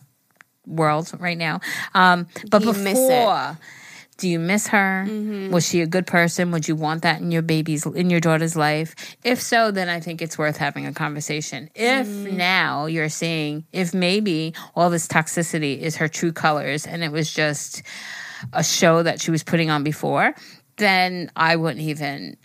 world 0.66 1.12
right 1.20 1.38
now. 1.38 1.60
Um, 1.94 2.28
but 2.50 2.60
Do 2.62 2.68
you 2.68 2.74
before. 2.74 3.58
Do 4.18 4.30
you 4.30 4.38
miss 4.38 4.68
her? 4.68 5.08
Was 5.50 5.68
she 5.68 5.82
a 5.82 5.88
good 5.88 6.06
person? 6.06 6.52
Would 6.52 6.68
you 6.68 6.76
want 6.76 7.02
that 7.02 7.22
in 7.22 7.32
your 7.32 7.42
baby's 7.42 7.88
in 7.88 8.12
your 8.12 8.20
daughter's 8.20 8.56
life? 8.56 8.94
If 9.24 9.42
so, 9.42 9.72
then 9.72 9.90
I 9.90 10.00
think 10.00 10.22
it's 10.22 10.38
worth 10.38 10.58
having 10.58 10.86
a 10.86 10.94
conversation. 10.94 11.72
If 11.74 12.08
now 12.08 12.86
you're 12.86 13.10
seeing 13.10 13.66
if 13.72 13.96
maybe 13.96 14.54
all 14.76 14.92
this 14.92 15.08
toxicity 15.08 15.80
is 15.80 15.96
her 15.96 16.08
true 16.08 16.32
colors 16.32 16.86
and 16.86 17.04
it 17.04 17.12
was 17.12 17.34
just 17.34 17.82
a 18.54 18.64
show 18.64 19.02
that 19.02 19.20
she 19.20 19.32
was 19.32 19.42
putting 19.42 19.72
on 19.72 19.84
before, 19.84 20.36
then 20.78 21.32
I 21.36 21.56
wouldn't 21.56 21.82
even 21.82 22.38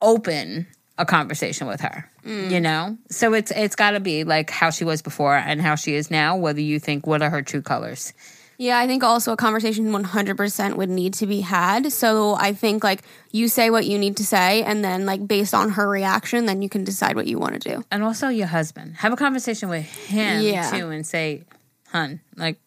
open 0.00 0.66
a 0.96 1.04
conversation 1.06 1.66
with 1.66 1.80
her. 1.80 2.10
Mm. 2.24 2.50
You 2.50 2.60
know? 2.60 2.98
So 3.10 3.34
it's 3.34 3.50
it's 3.52 3.76
got 3.76 3.92
to 3.92 4.00
be 4.00 4.24
like 4.24 4.50
how 4.50 4.70
she 4.70 4.84
was 4.84 5.02
before 5.02 5.36
and 5.36 5.60
how 5.60 5.74
she 5.76 5.94
is 5.94 6.10
now 6.10 6.36
whether 6.36 6.60
you 6.60 6.78
think 6.78 7.06
what 7.06 7.22
are 7.22 7.30
her 7.30 7.42
true 7.42 7.62
colors. 7.62 8.12
Yeah, 8.60 8.76
I 8.76 8.88
think 8.88 9.04
also 9.04 9.32
a 9.32 9.36
conversation 9.36 9.92
100% 9.92 10.74
would 10.74 10.88
need 10.88 11.14
to 11.14 11.26
be 11.26 11.42
had. 11.42 11.92
So 11.92 12.34
I 12.34 12.52
think 12.54 12.82
like 12.82 13.02
you 13.30 13.46
say 13.46 13.70
what 13.70 13.86
you 13.86 13.98
need 14.00 14.16
to 14.16 14.26
say 14.26 14.64
and 14.64 14.82
then 14.84 15.06
like 15.06 15.24
based 15.28 15.54
on 15.54 15.70
her 15.70 15.88
reaction 15.88 16.46
then 16.46 16.60
you 16.60 16.68
can 16.68 16.82
decide 16.82 17.14
what 17.14 17.28
you 17.28 17.38
want 17.38 17.60
to 17.60 17.60
do. 17.76 17.84
and 17.92 18.02
also 18.02 18.28
your 18.28 18.48
husband. 18.48 18.96
Have 18.96 19.12
a 19.12 19.16
conversation 19.16 19.68
with 19.68 19.84
him 19.86 20.42
Yeah. 20.42 20.68
too, 20.72 20.90
and 20.90 21.06
say, 21.06 21.44
"Hun, 21.90 22.20
like, 22.36 22.58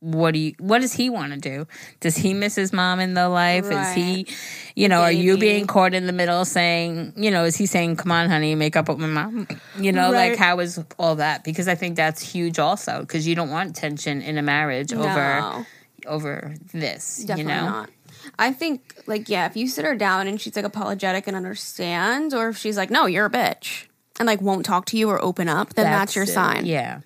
what 0.00 0.32
do 0.32 0.38
you? 0.40 0.54
What 0.58 0.80
does 0.80 0.92
he 0.94 1.10
want 1.10 1.32
to 1.34 1.38
do? 1.38 1.66
Does 2.00 2.16
he 2.16 2.32
miss 2.34 2.54
his 2.54 2.72
mom 2.72 3.00
in 3.00 3.14
the 3.14 3.28
life? 3.28 3.66
Is 3.70 3.92
he, 3.92 4.26
you 4.74 4.88
know, 4.88 5.02
are 5.02 5.12
you 5.12 5.36
being 5.36 5.66
caught 5.66 5.92
in 5.94 6.06
the 6.06 6.12
middle, 6.12 6.44
saying, 6.44 7.12
you 7.16 7.30
know, 7.30 7.44
is 7.44 7.54
he 7.56 7.66
saying, 7.66 7.96
"Come 7.96 8.10
on, 8.10 8.28
honey, 8.30 8.54
make 8.54 8.76
up 8.76 8.88
with 8.88 8.98
my 8.98 9.06
mom"? 9.06 9.46
You 9.78 9.92
know, 9.92 10.10
Right. 10.12 10.30
like 10.30 10.38
how 10.38 10.58
is 10.60 10.82
all 10.98 11.16
that? 11.16 11.44
Because 11.44 11.68
I 11.68 11.74
think 11.74 11.96
that's 11.96 12.22
huge, 12.22 12.58
also, 12.58 13.00
because 13.00 13.26
you 13.26 13.34
don't 13.34 13.50
want 13.50 13.76
tension 13.76 14.22
in 14.22 14.38
a 14.38 14.42
marriage 14.42 14.92
over 14.94 15.04
No. 15.04 15.66
over 16.06 16.54
this. 16.72 17.18
Definitely 17.18 17.42
you 17.52 17.58
know, 17.60 17.68
not. 17.68 17.90
I 18.38 18.52
think 18.52 18.94
like 19.06 19.28
yeah, 19.28 19.44
if 19.46 19.56
you 19.56 19.68
sit 19.68 19.84
her 19.84 19.94
down 19.94 20.26
and 20.26 20.40
she's 20.40 20.56
like 20.56 20.64
apologetic 20.64 21.26
and 21.26 21.36
understands, 21.36 22.32
or 22.32 22.48
if 22.48 22.56
she's 22.56 22.76
like, 22.78 22.90
no, 22.90 23.04
you're 23.04 23.26
a 23.26 23.30
bitch, 23.30 23.84
and 24.18 24.26
like 24.26 24.40
won't 24.40 24.64
talk 24.64 24.86
to 24.86 24.96
you 24.96 25.10
or 25.10 25.22
open 25.22 25.46
up, 25.48 25.74
then 25.74 25.84
that's, 25.84 26.14
your 26.16 26.24
it. 26.24 26.28
sign. 26.28 26.64
Yeah. 26.64 27.00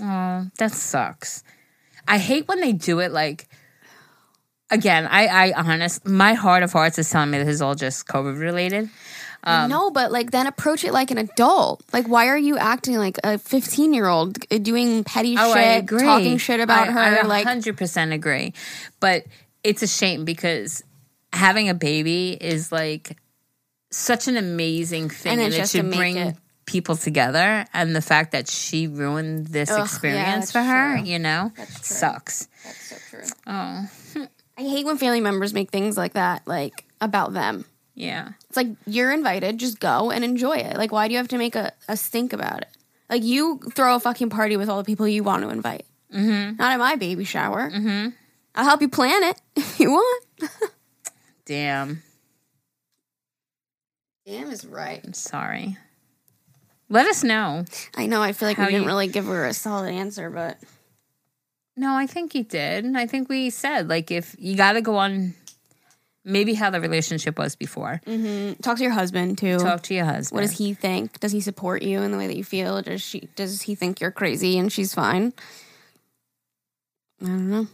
Oh, 0.00 0.46
that 0.58 0.72
sucks. 0.72 1.42
I 2.08 2.18
hate 2.18 2.48
when 2.48 2.60
they 2.60 2.72
do 2.72 2.98
it 3.00 3.12
like 3.12 3.46
again, 4.70 5.06
I 5.06 5.26
I 5.26 5.52
honest 5.52 6.06
my 6.06 6.34
heart 6.34 6.62
of 6.62 6.72
hearts 6.72 6.98
is 6.98 7.08
telling 7.10 7.30
me 7.30 7.38
this 7.38 7.48
is 7.48 7.62
all 7.62 7.74
just 7.74 8.06
COVID 8.06 8.38
related. 8.40 8.88
Um, 9.44 9.70
no, 9.70 9.90
but 9.92 10.10
like 10.10 10.32
then 10.32 10.48
approach 10.48 10.82
it 10.84 10.92
like 10.92 11.12
an 11.12 11.18
adult. 11.18 11.84
Like, 11.92 12.08
why 12.08 12.26
are 12.26 12.36
you 12.36 12.58
acting 12.58 12.96
like 12.96 13.18
a 13.22 13.38
15 13.38 13.94
year 13.94 14.06
old 14.08 14.36
doing 14.48 15.04
petty 15.04 15.36
Oh, 15.38 15.48
shit, 15.54 15.56
I 15.56 15.74
agree. 15.74 16.00
talking 16.02 16.38
shit 16.38 16.58
about 16.60 16.88
I, 16.88 16.92
her? 16.92 17.00
I 17.00 17.22
like, 17.22 17.46
100% 17.46 18.12
agree. 18.12 18.52
But 18.98 19.24
it's 19.62 19.82
a 19.82 19.86
shame 19.86 20.24
because 20.24 20.82
having 21.32 21.68
a 21.68 21.74
baby 21.74 22.32
is 22.32 22.72
like 22.72 23.16
such 23.92 24.26
an 24.26 24.36
amazing 24.36 25.08
thing 25.08 25.32
And 25.32 25.40
and, 25.40 25.54
it 25.54 25.68
should 25.68 25.90
bring 25.92 26.16
it- 26.16 26.36
people 26.68 26.94
together 26.96 27.64
and 27.72 27.96
the 27.96 28.02
fact 28.02 28.32
that 28.32 28.46
she 28.46 28.86
ruined 28.86 29.46
this 29.48 29.70
Ugh, 29.70 29.80
experience 29.80 30.52
that's 30.52 30.52
for 30.52 30.62
her, 30.62 30.98
true. 30.98 31.06
you 31.06 31.18
know, 31.18 31.50
sucks. 31.80 32.46
that's 32.62 32.88
so 32.90 32.96
true. 33.10 33.24
Oh, 33.46 33.88
I 34.58 34.60
hate 34.62 34.84
when 34.84 34.98
family 34.98 35.20
members 35.22 35.54
make 35.54 35.70
things 35.70 35.96
like 35.96 36.12
that, 36.12 36.46
like 36.46 36.84
about 37.00 37.32
them. 37.32 37.64
yeah. 37.94 38.32
It's 38.48 38.56
like 38.56 38.68
you're 38.86 39.10
invited, 39.12 39.56
just 39.58 39.80
go 39.80 40.10
and 40.10 40.22
enjoy 40.24 40.58
it. 40.58 40.76
Like, 40.76 40.92
why 40.92 41.08
do 41.08 41.12
you 41.12 41.18
have 41.18 41.28
to 41.28 41.38
make 41.38 41.56
a, 41.56 41.72
a 41.88 41.96
stink 41.96 42.32
about 42.34 42.60
it? 42.62 42.68
Like, 43.08 43.24
you 43.24 43.60
throw 43.74 43.94
a 43.94 44.00
fucking 44.00 44.28
party 44.30 44.56
with 44.58 44.68
all 44.68 44.76
the 44.78 44.84
people 44.84 45.08
you 45.08 45.22
want 45.24 45.42
to 45.42 45.48
invite. 45.48 45.86
Mm-hmm. 46.14 46.56
Not 46.56 46.72
at 46.72 46.78
my 46.78 46.96
baby 46.96 47.24
shower. 47.24 47.70
Mm-hmm. 47.70 48.08
I'll 48.54 48.64
help 48.64 48.82
you 48.82 48.88
plan 48.88 49.22
it 49.24 49.40
if 49.56 49.80
you 49.80 49.90
want. 49.92 50.24
Damn. 51.46 52.02
Damn 54.26 54.50
is 54.50 54.66
right. 54.66 55.00
I'm 55.04 55.14
sorry. 55.14 55.78
Let 56.88 57.06
us 57.06 57.22
know. 57.22 57.64
I 57.96 58.06
know. 58.06 58.22
I 58.22 58.32
feel 58.32 58.48
like 58.48 58.58
we 58.58 58.64
didn't 58.66 58.82
you- 58.82 58.86
really 58.86 59.08
give 59.08 59.26
her 59.26 59.44
a 59.46 59.52
solid 59.52 59.90
answer, 59.92 60.30
but 60.30 60.58
No, 61.76 61.94
I 61.94 62.06
think 62.06 62.34
you 62.34 62.44
did. 62.44 62.96
I 62.96 63.06
think 63.06 63.28
we 63.28 63.50
said 63.50 63.88
like 63.88 64.10
if 64.10 64.34
you 64.38 64.56
got 64.56 64.72
to 64.72 64.80
go 64.80 64.96
on, 64.96 65.34
maybe 66.24 66.54
how 66.54 66.70
the 66.70 66.80
relationship 66.80 67.38
was 67.38 67.56
before. 67.56 68.00
Mm-hmm. 68.06 68.60
talk 68.62 68.78
to 68.78 68.82
your 68.82 68.92
husband 68.92 69.38
too. 69.38 69.58
Talk 69.58 69.82
to 69.84 69.94
your 69.94 70.04
husband. 70.06 70.36
What 70.36 70.40
does 70.42 70.58
he 70.58 70.74
think? 70.74 71.20
Does 71.20 71.32
he 71.32 71.40
support 71.40 71.82
you 71.82 72.00
in 72.00 72.10
the 72.10 72.18
way 72.18 72.26
that 72.26 72.36
you 72.36 72.44
feel? 72.44 72.80
Does 72.82 73.02
she? 73.02 73.28
Does 73.36 73.62
he 73.62 73.74
think 73.74 74.00
you're 74.00 74.10
crazy 74.10 74.58
and 74.58 74.72
she's 74.72 74.94
fine? 74.94 75.32
I 77.22 77.26
don't 77.26 77.50
know. 77.50 77.66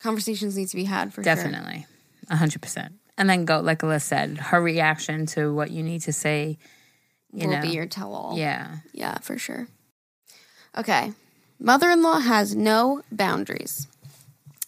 Conversations 0.00 0.56
need 0.56 0.68
to 0.68 0.76
be 0.76 0.84
had 0.84 1.12
for 1.14 1.22
sure. 1.22 1.34
Definitely, 1.34 1.86
a 2.28 2.36
hundred 2.36 2.62
percent. 2.62 2.94
And 3.16 3.28
then 3.30 3.44
go 3.44 3.60
like 3.60 3.80
Alyssa 3.80 4.02
said, 4.02 4.38
her 4.38 4.60
reaction 4.60 5.26
to 5.26 5.52
what 5.54 5.70
you 5.70 5.82
need 5.82 6.00
to 6.02 6.12
say. 6.12 6.58
You 7.32 7.48
Will 7.48 7.56
know, 7.56 7.62
be 7.62 7.68
your 7.70 7.86
tell 7.86 8.14
all. 8.14 8.36
yeah. 8.36 8.76
Yeah, 8.92 9.18
for 9.18 9.38
sure. 9.38 9.68
Okay. 10.76 11.12
Mother 11.58 11.90
in 11.90 12.02
law 12.02 12.18
has 12.20 12.54
no 12.54 13.02
boundaries. 13.10 13.86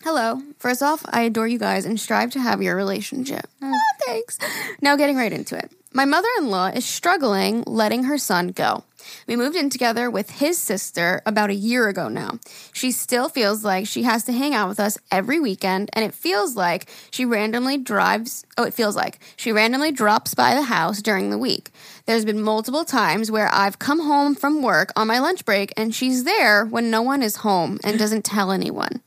Hello. 0.03 0.43
First 0.59 0.83
off, 0.83 1.05
I 1.09 1.23
adore 1.23 1.49
you 1.49 1.59
guys 1.59 1.87
and 1.87 1.99
strive 1.99 2.31
to 2.33 2.41
have 2.41 2.63
your 2.63 2.77
relationship. 2.77 3.47
Oh, 3.63 3.73
thanks. 4.07 4.39
Now, 4.83 4.97
getting 4.97 5.17
right 5.17 5.33
into 5.33 5.57
it. 5.57 5.71
My 5.93 6.05
mother 6.05 6.29
in 6.39 6.51
law 6.51 6.67
is 6.67 6.85
struggling 6.85 7.63
letting 7.67 8.05
her 8.05 8.19
son 8.19 8.49
go. 8.49 8.85
We 9.29 9.37
moved 9.37 9.55
in 9.57 9.71
together 9.71 10.11
with 10.11 10.31
his 10.31 10.59
sister 10.59 11.23
about 11.27 11.51
a 11.51 11.55
year 11.55 11.89
ago 11.89 12.09
now. 12.09 12.39
She 12.73 12.91
still 12.91 13.29
feels 13.29 13.63
like 13.65 13.87
she 13.87 14.03
has 14.03 14.25
to 14.25 14.33
hang 14.33 14.55
out 14.55 14.69
with 14.69 14.81
us 14.81 14.99
every 15.11 15.39
weekend, 15.41 15.91
and 15.93 16.05
it 16.05 16.15
feels 16.15 16.57
like 16.57 16.87
she 17.11 17.25
randomly 17.25 17.77
drives. 17.79 18.45
Oh, 18.59 18.65
it 18.65 18.75
feels 18.75 18.97
like 18.97 19.21
she 19.37 19.53
randomly 19.53 19.93
drops 19.93 20.35
by 20.35 20.55
the 20.55 20.63
house 20.63 21.01
during 21.03 21.31
the 21.31 21.39
week. 21.39 21.71
There's 22.07 22.27
been 22.27 22.43
multiple 22.43 22.85
times 22.85 23.31
where 23.31 23.49
I've 23.51 23.79
come 23.79 24.01
home 24.01 24.35
from 24.35 24.63
work 24.63 24.93
on 24.95 25.07
my 25.07 25.21
lunch 25.21 25.47
break, 25.47 25.73
and 25.75 25.95
she's 25.95 26.25
there 26.25 26.67
when 26.67 26.91
no 26.91 27.01
one 27.01 27.23
is 27.23 27.37
home 27.37 27.81
and 27.83 27.99
doesn't 27.99 28.27
tell 28.27 28.53
anyone. 28.53 29.01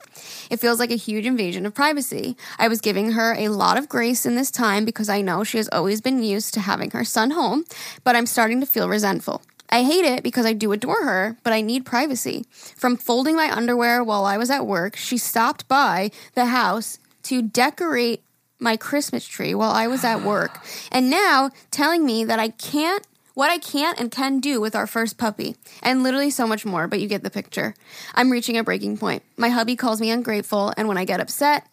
It 0.50 0.60
feels 0.60 0.80
like 0.80 0.90
a 0.90 0.96
huge 0.96 1.28
invasion 1.28 1.68
of 1.68 1.76
privacy. 1.76 2.36
I 2.58 2.68
was 2.68 2.82
giving 2.82 3.12
her 3.12 3.36
a 3.38 3.50
lot 3.50 3.78
of 3.78 3.88
grace 3.88 4.26
in 4.26 4.34
this 4.34 4.50
time 4.50 4.84
because 4.84 5.10
I 5.10 5.22
know 5.22 5.44
she 5.44 5.58
has 5.58 5.70
always 5.72 6.02
been 6.02 6.24
used 6.24 6.56
to 6.56 6.60
having 6.60 6.90
her 6.90 7.04
son 7.04 7.30
home, 7.32 7.66
but 8.04 8.16
I'm 8.16 8.26
starting 8.26 8.62
to 8.62 8.66
feel 8.66 8.90
resentful. 8.90 9.44
I 9.70 9.84
hate 9.84 10.06
it 10.06 10.24
because 10.24 10.48
I 10.48 10.54
do 10.54 10.72
adore 10.72 11.04
her, 11.04 11.38
but 11.44 11.54
I 11.54 11.62
need 11.62 11.86
privacy. 11.86 12.46
From 12.52 12.98
folding 12.98 13.36
my 13.36 13.56
underwear 13.56 14.04
while 14.04 14.26
I 14.26 14.38
was 14.38 14.50
at 14.50 14.66
work, 14.66 14.96
she 14.96 15.20
stopped 15.20 15.68
by 15.68 16.10
the 16.34 16.48
house 16.48 16.98
to 17.24 17.44
decorate 17.44 18.24
my 18.60 18.78
Christmas 18.78 19.26
tree 19.26 19.54
while 19.54 19.72
I 19.72 19.88
was 19.88 20.04
at 20.04 20.24
work. 20.24 20.60
And 20.92 21.10
now 21.10 21.52
telling 21.72 22.06
me 22.06 22.24
that 22.26 22.40
I 22.40 22.50
can't 22.50 23.06
what 23.34 23.52
I 23.52 23.60
can't 23.60 24.00
and 24.00 24.10
can 24.10 24.40
do 24.40 24.60
with 24.60 24.76
our 24.76 24.88
first 24.88 25.20
puppy, 25.20 25.58
and 25.84 26.02
literally 26.02 26.32
so 26.32 26.48
much 26.48 26.66
more, 26.66 26.88
but 26.88 27.00
you 27.00 27.08
get 27.08 27.22
the 27.22 27.30
picture. 27.30 27.76
I'm 28.16 28.32
reaching 28.32 28.58
a 28.58 28.64
breaking 28.64 28.98
point. 28.98 29.22
My 29.38 29.50
hubby 29.50 29.76
calls 29.76 30.02
me 30.02 30.10
ungrateful, 30.10 30.74
and 30.76 30.88
when 30.88 30.98
I 30.98 31.06
get 31.06 31.20
upset, 31.20 31.68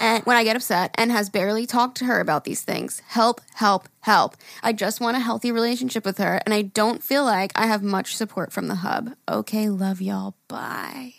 and 0.00 0.24
when 0.24 0.36
I 0.36 0.44
get 0.44 0.54
upset 0.54 0.94
and 0.96 1.10
has 1.10 1.28
barely 1.28 1.66
talked 1.66 1.98
to 1.98 2.04
her 2.04 2.20
about 2.20 2.44
these 2.44 2.62
things. 2.62 3.02
Help, 3.06 3.40
help, 3.54 3.88
help. 4.00 4.36
I 4.62 4.72
just 4.72 5.00
want 5.00 5.16
a 5.16 5.20
healthy 5.20 5.50
relationship 5.50 6.04
with 6.04 6.18
her, 6.18 6.40
and 6.44 6.54
I 6.54 6.62
don't 6.62 7.02
feel 7.02 7.24
like 7.24 7.50
I 7.56 7.66
have 7.66 7.82
much 7.82 8.14
support 8.14 8.52
from 8.52 8.68
the 8.68 8.76
hub. 8.76 9.14
Okay, 9.28 9.68
love 9.68 10.00
y'all. 10.00 10.36
Bye. 10.46 11.14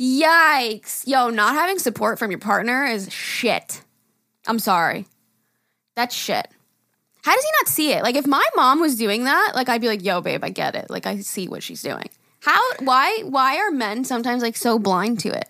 Yikes. 0.00 1.06
Yo, 1.06 1.28
not 1.28 1.54
having 1.54 1.78
support 1.78 2.18
from 2.18 2.30
your 2.30 2.40
partner 2.40 2.84
is 2.84 3.12
shit. 3.12 3.82
I'm 4.48 4.58
sorry. 4.58 5.06
That's 5.94 6.14
shit. 6.14 6.48
How 7.22 7.34
does 7.34 7.44
he 7.44 7.50
not 7.60 7.68
see 7.68 7.92
it? 7.92 8.02
Like, 8.02 8.16
if 8.16 8.26
my 8.26 8.44
mom 8.56 8.80
was 8.80 8.96
doing 8.96 9.24
that, 9.24 9.52
like, 9.54 9.68
I'd 9.68 9.80
be 9.80 9.88
like, 9.88 10.02
yo, 10.02 10.20
babe, 10.20 10.42
I 10.42 10.48
get 10.48 10.74
it. 10.74 10.88
Like, 10.88 11.06
I 11.06 11.18
see 11.18 11.46
what 11.46 11.62
she's 11.62 11.82
doing. 11.82 12.08
How, 12.40 12.60
why, 12.80 13.22
why 13.24 13.58
are 13.58 13.70
men 13.70 14.04
sometimes 14.04 14.42
like 14.42 14.56
so 14.56 14.78
blind 14.78 15.20
to 15.20 15.28
it? 15.28 15.48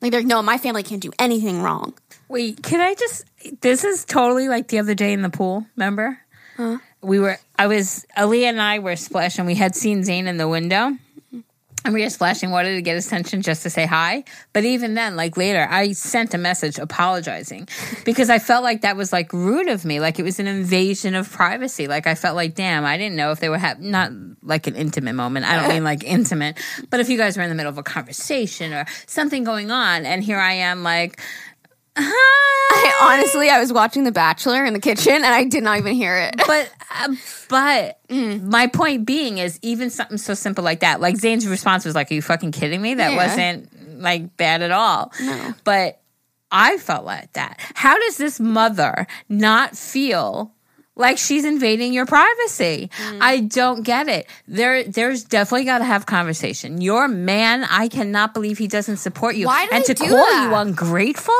Like, 0.00 0.10
they're 0.10 0.20
like, 0.20 0.26
no, 0.26 0.42
my 0.42 0.58
family 0.58 0.82
can't 0.82 1.00
do 1.00 1.12
anything 1.18 1.62
wrong. 1.62 1.94
Wait, 2.28 2.62
can 2.62 2.80
I 2.80 2.94
just? 2.94 3.24
This 3.62 3.84
is 3.84 4.04
totally 4.04 4.48
like 4.48 4.68
the 4.68 4.78
other 4.78 4.94
day 4.94 5.12
in 5.12 5.22
the 5.22 5.30
pool. 5.30 5.64
Remember? 5.76 6.18
Huh? 6.56 6.78
We 7.00 7.18
were. 7.20 7.38
I 7.58 7.68
was. 7.68 8.04
Aaliyah 8.18 8.50
and 8.50 8.60
I 8.60 8.80
were 8.80 8.96
splashing. 8.96 9.42
And 9.42 9.46
we 9.46 9.54
had 9.54 9.74
seen 9.74 10.04
Zane 10.04 10.26
in 10.26 10.36
the 10.36 10.48
window, 10.48 10.98
and 11.84 11.92
we 11.92 12.02
just 12.02 12.14
splashing 12.14 12.50
water 12.50 12.74
to 12.74 12.80
get 12.80 12.94
his 12.94 13.06
attention, 13.06 13.42
just 13.42 13.62
to 13.64 13.70
say 13.70 13.84
hi. 13.84 14.24
But 14.52 14.64
even 14.64 14.94
then, 14.94 15.16
like 15.16 15.36
later, 15.36 15.66
I 15.70 15.92
sent 15.92 16.32
a 16.32 16.38
message 16.38 16.78
apologizing 16.78 17.68
because 18.04 18.30
I 18.30 18.38
felt 18.38 18.64
like 18.64 18.82
that 18.82 18.96
was 18.96 19.12
like 19.12 19.32
rude 19.32 19.68
of 19.68 19.84
me. 19.84 20.00
Like 20.00 20.18
it 20.18 20.22
was 20.22 20.40
an 20.40 20.46
invasion 20.46 21.14
of 21.14 21.30
privacy. 21.30 21.86
Like 21.86 22.06
I 22.06 22.14
felt 22.14 22.36
like, 22.36 22.54
damn, 22.54 22.84
I 22.84 22.96
didn't 22.96 23.16
know 23.16 23.32
if 23.32 23.40
they 23.40 23.50
were 23.50 23.58
having 23.58 23.90
not 23.90 24.12
like 24.42 24.66
an 24.66 24.76
intimate 24.76 25.14
moment. 25.14 25.44
I 25.44 25.60
don't 25.60 25.68
mean 25.68 25.84
like 25.84 26.04
intimate, 26.04 26.58
but 26.88 27.00
if 27.00 27.08
you 27.08 27.18
guys 27.18 27.36
were 27.36 27.42
in 27.42 27.50
the 27.50 27.54
middle 27.54 27.70
of 27.70 27.78
a 27.78 27.82
conversation 27.82 28.72
or 28.72 28.86
something 29.06 29.44
going 29.44 29.70
on, 29.70 30.06
and 30.06 30.24
here 30.24 30.38
I 30.38 30.52
am, 30.54 30.82
like. 30.82 31.20
I, 31.96 32.98
honestly, 33.02 33.48
I 33.50 33.60
was 33.60 33.72
watching 33.72 34.04
The 34.04 34.12
Bachelor 34.12 34.64
in 34.64 34.72
the 34.72 34.80
kitchen 34.80 35.12
and 35.14 35.26
I 35.26 35.44
did 35.44 35.62
not 35.62 35.78
even 35.78 35.94
hear 35.94 36.16
it. 36.16 36.36
but 36.46 36.72
uh, 37.00 37.14
but 37.48 37.98
my 38.10 38.66
point 38.68 39.06
being 39.06 39.38
is 39.38 39.58
even 39.62 39.90
something 39.90 40.18
so 40.18 40.34
simple 40.34 40.64
like 40.64 40.80
that. 40.80 41.00
Like 41.00 41.16
Zane's 41.16 41.46
response 41.46 41.84
was 41.84 41.94
like, 41.94 42.10
"Are 42.10 42.14
you 42.14 42.22
fucking 42.22 42.52
kidding 42.52 42.80
me?" 42.82 42.94
That 42.94 43.12
Yeah. 43.12 43.16
wasn't 43.26 44.00
like 44.00 44.36
bad 44.36 44.62
at 44.62 44.70
all. 44.70 45.12
No. 45.20 45.54
But 45.64 46.00
I 46.50 46.76
felt 46.78 47.04
like 47.04 47.32
that. 47.34 47.58
How 47.74 47.98
does 47.98 48.16
this 48.16 48.40
mother 48.40 49.06
not 49.28 49.76
feel? 49.76 50.52
Like 50.96 51.18
she's 51.18 51.44
invading 51.44 51.92
your 51.92 52.06
privacy. 52.06 52.88
Mm. 52.98 53.18
I 53.20 53.40
don't 53.40 53.82
get 53.82 54.06
it. 54.06 54.28
There, 54.46 54.84
there's 54.84 55.24
definitely 55.24 55.64
got 55.64 55.78
to 55.78 55.84
have 55.84 56.06
conversation. 56.06 56.80
Your 56.80 57.08
man, 57.08 57.64
I 57.68 57.88
cannot 57.88 58.32
believe 58.32 58.58
he 58.58 58.68
doesn't 58.68 58.98
support 58.98 59.34
you. 59.34 59.46
Why 59.46 59.66
do 59.66 59.72
and 59.74 59.84
to 59.86 59.94
call 59.96 60.08
that? 60.10 60.46
you 60.48 60.54
ungrateful? 60.54 61.34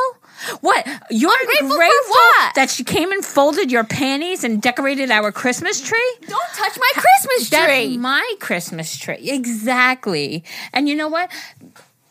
What? 0.61 0.85
You're 1.09 1.31
for 1.59 1.77
what? 1.77 2.55
that 2.55 2.69
she 2.69 2.83
came 2.83 3.11
and 3.11 3.23
folded 3.23 3.71
your 3.71 3.83
panties 3.83 4.43
and 4.43 4.61
decorated 4.61 5.11
our 5.11 5.31
Christmas 5.31 5.81
tree? 5.81 6.15
Don't 6.27 6.53
touch 6.53 6.77
my 6.77 6.91
Christmas 6.93 7.49
That's 7.49 7.65
tree. 7.65 7.97
my 7.97 8.35
Christmas 8.39 8.97
tree. 8.97 9.29
Exactly. 9.29 10.43
And 10.73 10.89
you 10.89 10.95
know 10.95 11.07
what? 11.07 11.31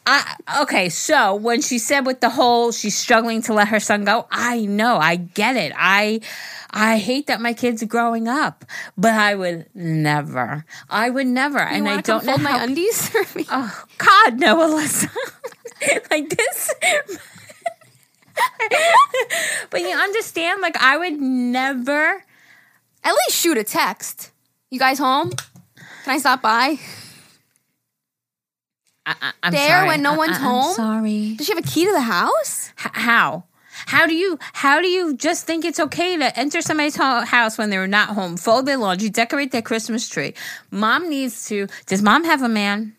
I 0.07 0.37
okay, 0.63 0.91
so 0.91 1.35
when 1.35 1.63
she 1.63 1.79
said 1.79 2.05
with 2.05 2.21
the 2.21 2.29
whole 2.29 2.73
she's 2.73 2.97
struggling 2.97 3.41
to 3.43 3.55
let 3.55 3.69
her 3.69 3.81
son 3.81 4.05
go, 4.05 4.27
I 4.31 4.67
know, 4.67 4.99
I 4.99 5.17
get 5.17 5.57
it. 5.57 5.73
I 5.77 6.21
I 6.71 6.99
hate 6.99 7.29
that 7.29 7.41
my 7.41 7.55
kids 7.55 7.83
are 7.83 7.87
growing 7.87 8.29
up, 8.29 8.65
but 8.99 9.15
I 9.15 9.35
would 9.35 9.67
never. 9.75 10.67
I 10.91 11.09
would 11.09 11.27
never. 11.27 11.59
You 11.59 11.65
and 11.65 11.89
I 11.89 12.01
don't 12.03 12.25
know 12.27 12.33
fold 12.33 12.47
how 12.47 12.59
my 12.59 12.65
undies 12.65 13.09
for 13.11 13.39
me. 13.39 13.47
Oh 13.51 13.85
God, 13.97 14.41
no, 14.41 14.57
Alyssa. 14.59 15.09
like 16.11 16.29
this. 16.29 16.75
but 19.71 19.81
you 19.81 19.89
understand, 19.91 20.61
like 20.61 20.77
I 20.81 20.97
would 20.97 21.21
never. 21.21 22.23
At 23.03 23.13
least 23.27 23.37
shoot 23.39 23.59
a 23.59 23.65
text. 23.65 24.31
You 24.71 24.79
guys 24.79 24.99
home? 24.99 25.31
Can 26.05 26.15
I 26.15 26.19
stop 26.19 26.41
by? 26.43 26.79
I, 29.07 29.33
I'm 29.43 29.53
There 29.53 29.69
sorry. 29.69 29.89
when 29.89 30.03
no 30.03 30.15
I- 30.15 30.17
one's 30.17 30.33
I- 30.33 30.41
I'm 30.41 30.43
home? 30.43 30.75
sorry. 30.75 31.35
Does 31.37 31.47
she 31.47 31.53
have 31.55 31.63
a 31.65 31.69
key 31.69 31.85
to 31.85 31.93
the 31.93 32.01
house? 32.01 32.71
H- 32.81 32.91
how? 32.95 33.45
How 33.87 34.07
do 34.07 34.15
you 34.15 34.39
how 34.55 34.81
do 34.81 34.87
you 34.89 35.15
just 35.17 35.47
think 35.47 35.65
it's 35.65 35.81
okay 35.81 36.17
to 36.17 36.39
enter 36.39 36.63
somebody's 36.63 36.97
ho- 36.97 37.25
house 37.25 37.59
when 37.59 37.71
they're 37.71 37.87
not 37.89 38.11
home, 38.11 38.37
fold 38.37 38.67
their 38.67 38.77
laundry, 38.79 39.11
decorate 39.11 39.51
their 39.53 39.63
Christmas 39.63 40.09
tree? 40.09 40.33
Mom 40.71 41.11
needs 41.11 41.47
to. 41.49 41.67
Does 41.87 42.01
mom 42.01 42.25
have 42.25 42.41
a 42.43 42.49
man? 42.49 42.97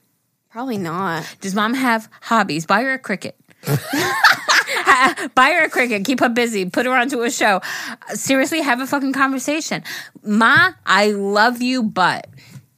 Probably 0.51 0.77
not. 0.77 1.35
Does 1.41 1.55
mom 1.55 1.73
have 1.73 2.07
hobbies? 2.21 2.65
Buy 2.65 2.81
her 2.83 2.93
a 2.93 2.99
Cricut. 2.99 3.33
Buy 5.35 5.49
her 5.51 5.65
a 5.65 5.69
Cricut. 5.69 6.05
Keep 6.05 6.19
her 6.21 6.29
busy. 6.29 6.69
Put 6.69 6.85
her 6.85 6.93
onto 6.93 7.21
a 7.21 7.31
show. 7.31 7.61
Seriously, 8.13 8.61
have 8.61 8.79
a 8.79 8.87
fucking 8.87 9.13
conversation. 9.13 9.83
Ma, 10.23 10.71
I 10.85 11.11
love 11.11 11.61
you, 11.61 11.83
but 11.83 12.27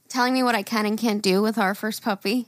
Telling 0.08 0.32
me 0.32 0.42
what 0.42 0.54
I 0.54 0.62
can 0.62 0.86
and 0.86 0.98
can't 0.98 1.22
do 1.22 1.42
with 1.42 1.58
our 1.58 1.74
first 1.74 2.02
puppy. 2.02 2.46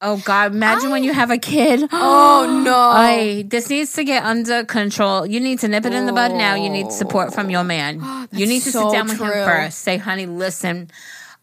oh 0.00 0.20
god, 0.24 0.52
imagine 0.52 0.90
when 0.90 1.04
you 1.04 1.12
have 1.12 1.30
a 1.30 1.38
kid. 1.38 1.88
Oh 1.92 2.62
no. 2.64 2.76
Ay, 2.76 3.44
this 3.46 3.70
needs 3.70 3.92
to 3.94 4.04
get 4.04 4.24
under 4.24 4.64
control. 4.64 5.24
You 5.24 5.38
need 5.40 5.60
to 5.60 5.68
nip 5.68 5.86
it 5.86 5.92
in 5.94 6.06
the 6.06 6.12
bud 6.12 6.32
now. 6.32 6.54
You 6.56 6.68
need 6.68 6.90
support 6.92 7.32
from 7.32 7.48
your 7.48 7.64
man. 7.64 8.00
Oh, 8.02 8.26
you 8.32 8.46
need 8.46 8.62
to 8.62 8.72
so 8.72 8.90
sit 8.90 8.96
down 8.96 9.06
with 9.06 9.20
him 9.20 9.30
first. 9.30 9.78
Say, 9.78 9.96
honey, 9.96 10.26
listen, 10.26 10.90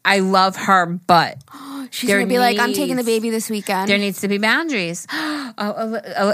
I 0.03 0.19
love 0.19 0.55
her, 0.57 0.85
but 0.85 1.37
She's 1.91 2.09
gonna 2.09 2.25
be 2.27 2.39
like, 2.39 2.59
I'm 2.59 2.73
taking 2.73 2.97
the 2.97 3.03
baby 3.03 3.29
this 3.29 3.49
weekend. 3.49 3.89
there 3.89 3.97
needs 3.97 4.21
to 4.21 4.27
be 4.27 4.37
boundaries. 4.37 5.07
oh, 5.11 5.53
oh, 5.57 6.01
oh, 6.17 6.33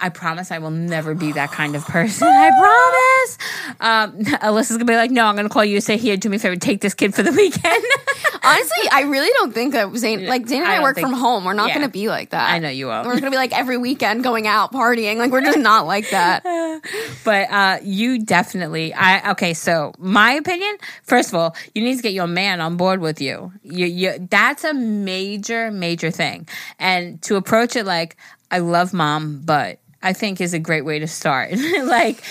I 0.00 0.08
promise 0.08 0.50
I 0.50 0.58
will 0.58 0.70
never 0.70 1.14
be 1.14 1.32
that 1.32 1.52
kind 1.52 1.76
of 1.76 1.84
person. 1.84 2.28
I 2.28 2.50
promise. 2.50 3.38
Um, 3.80 4.24
Alyssa's 4.40 4.76
gonna 4.76 4.84
be 4.84 4.96
like, 4.96 5.10
no, 5.10 5.26
I'm 5.26 5.36
gonna 5.36 5.48
call 5.48 5.64
you 5.64 5.76
and 5.76 5.84
say, 5.84 5.96
here, 5.96 6.16
do 6.16 6.28
me 6.28 6.36
a 6.36 6.40
favor, 6.40 6.56
take 6.56 6.80
this 6.80 6.94
kid 6.94 7.14
for 7.14 7.22
the 7.22 7.32
weekend. 7.32 7.84
Honestly, 8.42 8.88
I 8.90 9.02
really 9.02 9.28
don't 9.38 9.52
think 9.52 9.74
that 9.74 9.94
Zane, 9.96 10.26
like 10.26 10.46
Zane 10.46 10.62
and 10.62 10.70
I 10.70 10.76
I, 10.76 10.82
work 10.82 10.96
think- 10.96 11.06
from 11.06 11.16
home. 11.16 11.44
We're 11.44 11.52
not 11.52 11.68
yeah. 11.68 11.80
to 11.80 11.88
be 11.88 12.08
like 12.08 12.30
that. 12.30 12.50
I 12.50 12.58
know 12.58 12.70
you 12.70 12.86
won't. 12.86 13.06
We're 13.06 13.20
to 13.20 13.30
be 13.30 13.36
like 13.36 13.56
every 13.56 13.76
weekend 13.76 14.24
going 14.24 14.46
out 14.46 14.72
partying. 14.72 15.16
Like 15.16 15.30
we're 15.30 15.42
just 15.42 15.58
not 15.58 15.86
like 15.86 16.08
that. 16.10 16.42
but 17.24 17.50
uh, 17.50 17.78
you 17.82 18.24
definitely 18.24 18.92
i 18.94 19.30
okay 19.32 19.54
so 19.54 19.92
my 19.98 20.32
opinion 20.32 20.76
first 21.02 21.28
of 21.28 21.34
all 21.34 21.54
you 21.74 21.82
need 21.82 21.96
to 21.96 22.02
get 22.02 22.12
your 22.12 22.26
man 22.26 22.60
on 22.60 22.76
board 22.76 23.00
with 23.00 23.20
you 23.20 23.52
you, 23.62 23.86
you 23.86 24.28
that's 24.30 24.64
a 24.64 24.74
major 24.74 25.70
major 25.70 26.10
thing 26.10 26.46
and 26.78 27.20
to 27.22 27.36
approach 27.36 27.76
it 27.76 27.84
like 27.84 28.16
i 28.50 28.58
love 28.58 28.92
mom 28.92 29.42
but 29.44 29.78
i 30.02 30.12
think 30.12 30.40
is 30.40 30.54
a 30.54 30.58
great 30.58 30.84
way 30.84 30.98
to 30.98 31.06
start 31.06 31.52
like 31.84 32.22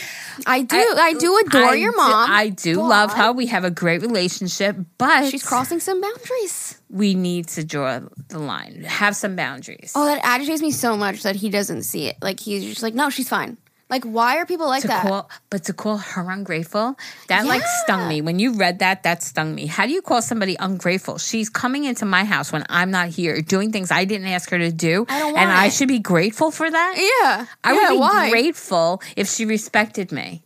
I 0.48 0.62
do. 0.62 0.78
I, 0.78 1.14
do 1.20 1.38
adore 1.46 1.62
I 1.72 1.74
your 1.76 1.92
do- 1.92 1.98
mom. 1.98 2.32
i 2.32 2.48
do 2.48 2.76
but 2.78 2.84
love 2.84 3.14
her 3.14 3.34
we 3.34 3.48
have 3.48 3.66
a 3.66 3.72
great 3.72 4.02
relationship 4.02 4.78
but 4.98 5.30
She's 5.30 5.44
crossing 5.46 5.82
some 5.82 6.00
boundaries. 6.00 6.80
we 6.90 7.14
need 7.14 7.50
to 7.50 7.64
draw 7.66 8.00
the 8.30 8.40
line 8.40 8.84
have 8.86 9.18
some 9.18 9.36
boundaries 9.36 9.92
Oh, 9.96 10.06
that 10.06 10.22
agitates 10.24 10.62
me 10.62 10.72
so 10.72 10.96
much 10.96 11.24
that 11.24 11.36
he 11.36 11.50
doesn't 11.50 11.84
see 11.84 12.08
it. 12.08 12.16
Like 12.22 12.40
he's 12.40 12.64
just 12.64 12.82
like, 12.84 12.94
no, 12.94 13.10
she's 13.10 13.28
fine. 13.28 13.58
Like, 13.90 14.04
why 14.04 14.38
are 14.38 14.46
people 14.46 14.68
like 14.68 14.84
to 14.84 14.88
that? 14.88 15.02
call, 15.02 15.30
but 15.50 15.64
to 15.64 15.74
call 15.74 15.98
her 15.98 16.30
ungrateful, 16.30 16.96
that 17.28 17.46
like 17.48 17.64
stung 17.84 18.08
me. 18.08 18.22
When 18.22 18.38
you 18.38 18.54
read 18.54 18.80
that, 18.80 19.02
that 19.02 19.24
stung 19.24 19.56
me. 19.56 19.66
How 19.66 19.88
do 19.88 19.92
you 19.92 20.04
call 20.04 20.22
somebody 20.22 20.56
ungrateful? 20.60 21.18
She's 21.18 21.50
coming 21.50 21.86
into 21.86 22.06
my 22.06 22.24
house 22.24 22.52
when 22.52 22.64
I'm 22.70 22.92
not 22.92 23.10
here, 23.10 23.42
doing 23.42 23.72
things 23.72 23.90
I 23.90 24.06
didn't 24.06 24.28
ask 24.28 24.50
her 24.52 24.60
to 24.60 24.72
do, 24.72 25.06
I 25.10 25.20
don't 25.20 25.30
and 25.30 25.50
want 25.50 25.60
I 25.60 25.70
should 25.70 25.88
be 25.88 25.98
grateful 25.98 26.52
for 26.52 26.70
that. 26.70 26.94
yeah, 26.98 27.48
I 27.64 27.74
yeah, 27.74 27.80
would 27.82 27.90
be 27.96 28.00
why? 28.00 28.30
grateful 28.30 29.02
if 29.16 29.28
she 29.28 29.46
respected 29.46 30.12
me. 30.12 30.44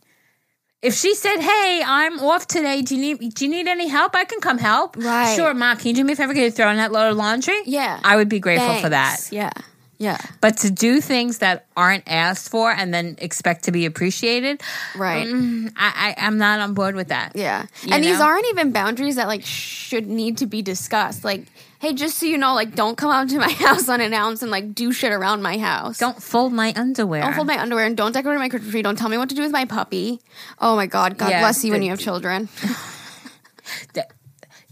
If 0.80 0.92
she 0.94 1.14
said, 1.14 1.40
"Hey, 1.40 1.82
I'm 1.84 2.20
off 2.20 2.46
today. 2.46 2.82
Do 2.82 2.94
you 2.96 3.00
need 3.16 3.34
Do 3.34 3.44
you 3.46 3.50
need 3.50 3.66
any 3.68 3.88
help? 3.88 4.14
I 4.14 4.24
can 4.24 4.40
come 4.40 4.58
help." 4.58 4.96
Right. 4.98 5.34
Sure, 5.34 5.54
mom. 5.54 5.78
Can 5.78 5.88
you 5.88 5.94
do 5.94 6.04
me 6.04 6.12
a 6.12 6.16
favor? 6.16 6.34
Can 6.34 6.42
you 6.42 6.50
throw 6.50 6.68
in 6.70 6.76
that 6.76 6.92
load 6.92 7.10
of 7.10 7.16
laundry? 7.16 7.58
Yeah. 7.64 8.00
I 8.04 8.16
would 8.16 8.28
be 8.28 8.38
grateful 8.38 8.74
for 8.76 8.90
that. 8.90 9.16
Yeah, 9.32 9.50
yeah, 9.98 10.18
But 10.40 10.56
to 10.58 10.70
do 10.70 11.00
things 11.00 11.38
that 11.38 11.66
aren't 11.76 12.04
asked 12.06 12.50
for 12.50 12.70
and 12.70 12.92
then 12.92 13.16
expect 13.18 13.64
to 13.64 13.72
be 13.72 13.86
appreciated, 13.86 14.62
right. 14.96 15.26
mm, 15.26 15.72
I, 15.76 16.14
I 16.18 16.26
I'm 16.26 16.38
not 16.38 16.60
on 16.60 16.74
board 16.74 16.94
with 16.94 17.08
that. 17.08 17.32
Yeah. 17.34 17.66
And 17.90 18.02
these 18.02 18.20
aren't 18.20 18.46
even 18.50 18.72
boundaries 18.72 19.16
that 19.16 19.28
like 19.28 19.44
should 19.44 20.06
need 20.06 20.38
to 20.38 20.46
be 20.46 20.62
discussed. 20.62 21.24
Like, 21.24 21.46
hey, 21.78 21.92
just 21.92 22.18
so 22.18 22.26
you 22.26 22.38
know, 22.38 22.54
like 22.54 22.74
don't 22.74 22.96
come 22.96 23.10
out 23.10 23.28
to 23.28 23.38
my 23.38 23.50
house 23.66 23.88
unannounced 23.88 24.42
and 24.42 24.50
like 24.50 24.74
do 24.74 24.92
shit 24.92 25.12
around 25.12 25.42
my 25.42 25.58
house. 25.58 25.98
Don't 25.98 26.22
fold 26.22 26.52
my 26.52 26.72
underwear. 26.76 27.22
Don't 27.22 27.34
fold 27.34 27.46
my 27.46 27.60
underwear 27.60 27.86
and 27.86 27.96
don't 27.96 28.12
decorate 28.12 28.38
my 28.38 28.48
Christmas 28.48 28.72
tree. 28.72 28.82
Don't 28.82 28.96
tell 28.96 29.08
me 29.08 29.18
what 29.18 29.28
to 29.28 29.34
do 29.34 29.42
with 29.42 29.52
my 29.52 29.64
puppy. 29.64 30.20
Oh 30.60 30.74
my 30.76 30.86
god, 30.86 31.18
God 31.18 31.30
Yeah, 31.30 31.40
bless 31.40 31.64
you 31.64 31.72
when 31.72 31.82
you 31.82 31.90
have 31.90 32.00
children. 32.00 32.48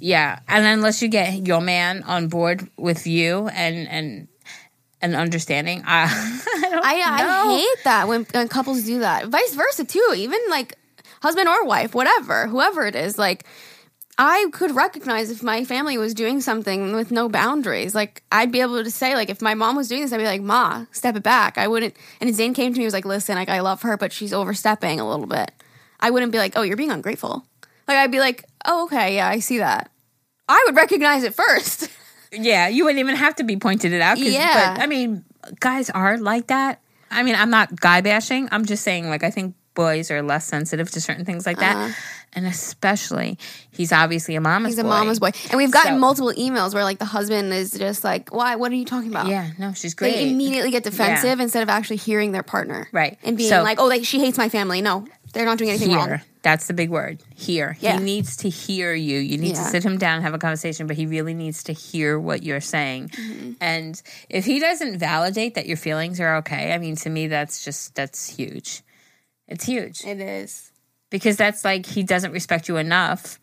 Yeah, 0.04 0.40
and 0.48 0.66
unless 0.66 1.00
you 1.00 1.06
get 1.06 1.46
your 1.46 1.60
man 1.60 2.02
on 2.02 2.26
board 2.26 2.68
with 2.76 3.06
you 3.06 3.46
and 3.46 3.86
and 3.86 4.26
and 5.02 5.14
understanding, 5.14 5.82
I 5.86 6.04
I 6.64 7.02
I 7.04 7.50
I 7.50 7.58
hate 7.58 7.84
that 7.84 8.08
when, 8.08 8.24
when 8.32 8.48
couples 8.48 8.84
do 8.84 9.00
that. 9.00 9.26
Vice 9.26 9.54
versa 9.54 9.84
too. 9.84 10.12
Even 10.16 10.40
like 10.48 10.78
husband 11.20 11.48
or 11.48 11.64
wife, 11.64 11.94
whatever, 11.94 12.46
whoever 12.46 12.86
it 12.86 12.94
is, 12.94 13.18
like 13.18 13.44
I 14.18 14.46
could 14.52 14.74
recognize 14.76 15.30
if 15.30 15.42
my 15.42 15.64
family 15.64 15.96
was 15.98 16.14
doing 16.14 16.40
something 16.40 16.94
with 16.94 17.10
no 17.10 17.28
boundaries. 17.28 17.94
Like 17.94 18.22
I'd 18.30 18.52
be 18.52 18.60
able 18.60 18.82
to 18.84 18.90
say, 18.90 19.14
like 19.14 19.30
if 19.30 19.42
my 19.42 19.54
mom 19.54 19.76
was 19.76 19.88
doing 19.88 20.02
this, 20.02 20.12
I'd 20.12 20.18
be 20.18 20.24
like, 20.24 20.42
"Ma, 20.42 20.86
step 20.92 21.16
it 21.16 21.22
back." 21.22 21.58
I 21.58 21.66
wouldn't. 21.66 21.94
And 22.20 22.34
Zane 22.34 22.54
came 22.54 22.72
to 22.72 22.78
me, 22.78 22.82
he 22.82 22.86
was 22.86 22.94
like, 22.94 23.04
"Listen, 23.04 23.34
like 23.34 23.48
I 23.48 23.60
love 23.60 23.82
her, 23.82 23.96
but 23.96 24.12
she's 24.12 24.32
overstepping 24.32 25.00
a 25.00 25.08
little 25.08 25.26
bit." 25.26 25.50
I 25.98 26.10
wouldn't 26.10 26.32
be 26.32 26.38
like, 26.38 26.52
"Oh, 26.56 26.62
you're 26.62 26.76
being 26.76 26.90
ungrateful." 26.92 27.44
Like 27.88 27.96
I'd 27.96 28.12
be 28.12 28.20
like, 28.20 28.44
"Oh, 28.64 28.84
okay, 28.84 29.16
yeah, 29.16 29.28
I 29.28 29.38
see 29.38 29.58
that." 29.58 29.90
I 30.48 30.62
would 30.66 30.76
recognize 30.76 31.22
it 31.24 31.34
first. 31.34 31.88
Yeah, 32.32 32.68
you 32.68 32.84
wouldn't 32.84 33.00
even 33.00 33.16
have 33.16 33.36
to 33.36 33.44
be 33.44 33.56
pointed 33.56 33.92
it 33.92 34.00
out. 34.00 34.18
Yeah. 34.18 34.74
but 34.74 34.82
I 34.82 34.86
mean, 34.86 35.24
guys 35.60 35.90
are 35.90 36.18
like 36.18 36.46
that. 36.48 36.80
I 37.10 37.22
mean, 37.22 37.34
I'm 37.34 37.50
not 37.50 37.78
guy 37.78 38.00
bashing. 38.00 38.48
I'm 38.52 38.64
just 38.64 38.82
saying, 38.82 39.08
like, 39.08 39.22
I 39.22 39.30
think 39.30 39.54
boys 39.74 40.10
are 40.10 40.22
less 40.22 40.46
sensitive 40.46 40.90
to 40.90 41.00
certain 41.00 41.24
things 41.24 41.46
like 41.46 41.58
that, 41.58 41.94
and 42.34 42.46
especially 42.46 43.38
he's 43.70 43.92
obviously 43.92 44.34
a 44.34 44.40
mama's. 44.40 44.58
Uh-huh. 44.60 44.68
He's 44.70 44.78
a 44.78 44.82
boy. 44.82 44.88
mama's 44.88 45.18
boy, 45.20 45.30
and 45.50 45.56
we've 45.58 45.70
gotten 45.70 45.94
So- 45.94 45.98
multiple 45.98 46.32
emails 46.32 46.74
where 46.74 46.84
like 46.84 46.98
the 46.98 47.04
husband 47.04 47.52
is 47.52 47.72
just 47.72 48.02
like, 48.04 48.32
"Why? 48.34 48.56
What 48.56 48.72
are 48.72 48.74
you 48.76 48.84
talking 48.84 49.10
about?" 49.10 49.28
Yeah, 49.28 49.50
no, 49.58 49.72
she's 49.74 49.94
great. 49.94 50.14
They 50.14 50.30
immediately 50.30 50.70
get 50.70 50.84
defensive 50.84 51.38
instead 51.40 51.62
of 51.62 51.68
actually 51.68 51.96
hearing 51.96 52.32
their 52.32 52.42
partner, 52.42 52.88
Right. 52.92 53.18
And 53.22 53.36
being 53.36 53.50
So- 53.50 53.62
like, 53.62 53.78
"Oh, 53.80 53.86
like 53.86 54.04
she 54.04 54.20
hates 54.20 54.38
my 54.38 54.48
family." 54.48 54.80
No, 54.82 55.06
they're 55.32 55.44
not 55.44 55.58
doing 55.58 55.70
anything 55.70 55.90
Hear. 55.90 55.98
wrong. 55.98 56.20
That's 56.42 56.66
the 56.66 56.74
big 56.74 56.90
word. 56.90 57.22
Hear. 57.34 57.76
Yeah. 57.80 57.98
He 57.98 58.04
needs 58.04 58.36
to 58.38 58.48
hear 58.48 58.92
you. 58.94 59.18
You 59.18 59.38
need 59.38 59.54
to 59.54 59.62
sit 59.62 59.84
him 59.84 59.96
down 59.96 60.16
and 60.16 60.24
have 60.24 60.34
a 60.34 60.38
conversation, 60.38 60.86
but 60.86 60.96
he 60.96 61.06
really 61.06 61.34
needs 61.34 61.62
to 61.64 61.72
hear 61.72 62.18
what 62.18 62.42
you're 62.42 62.60
saying. 62.60 63.10
Mm-hmm. 63.10 63.52
And 63.60 64.02
if 64.28 64.44
he 64.44 64.58
doesn't 64.58 64.98
validate 64.98 65.54
that 65.54 65.66
your 65.66 65.76
feelings 65.76 66.20
are 66.20 66.36
okay, 66.36 66.74
I 66.74 66.78
mean, 66.78 66.96
to 66.96 67.10
me, 67.10 67.28
that's 67.28 67.64
just, 67.64 67.94
that's 67.94 68.28
huge. 68.28 68.82
It's 69.48 69.64
huge 69.64 70.04
It 70.04 70.20
is. 70.20 70.72
because 71.10 71.36
that's 71.36 71.64
like 71.64 71.86
he 71.86 72.02
doesn't 72.02 72.32
respect 72.32 72.68
you 72.68 72.76
enough. 72.76 73.38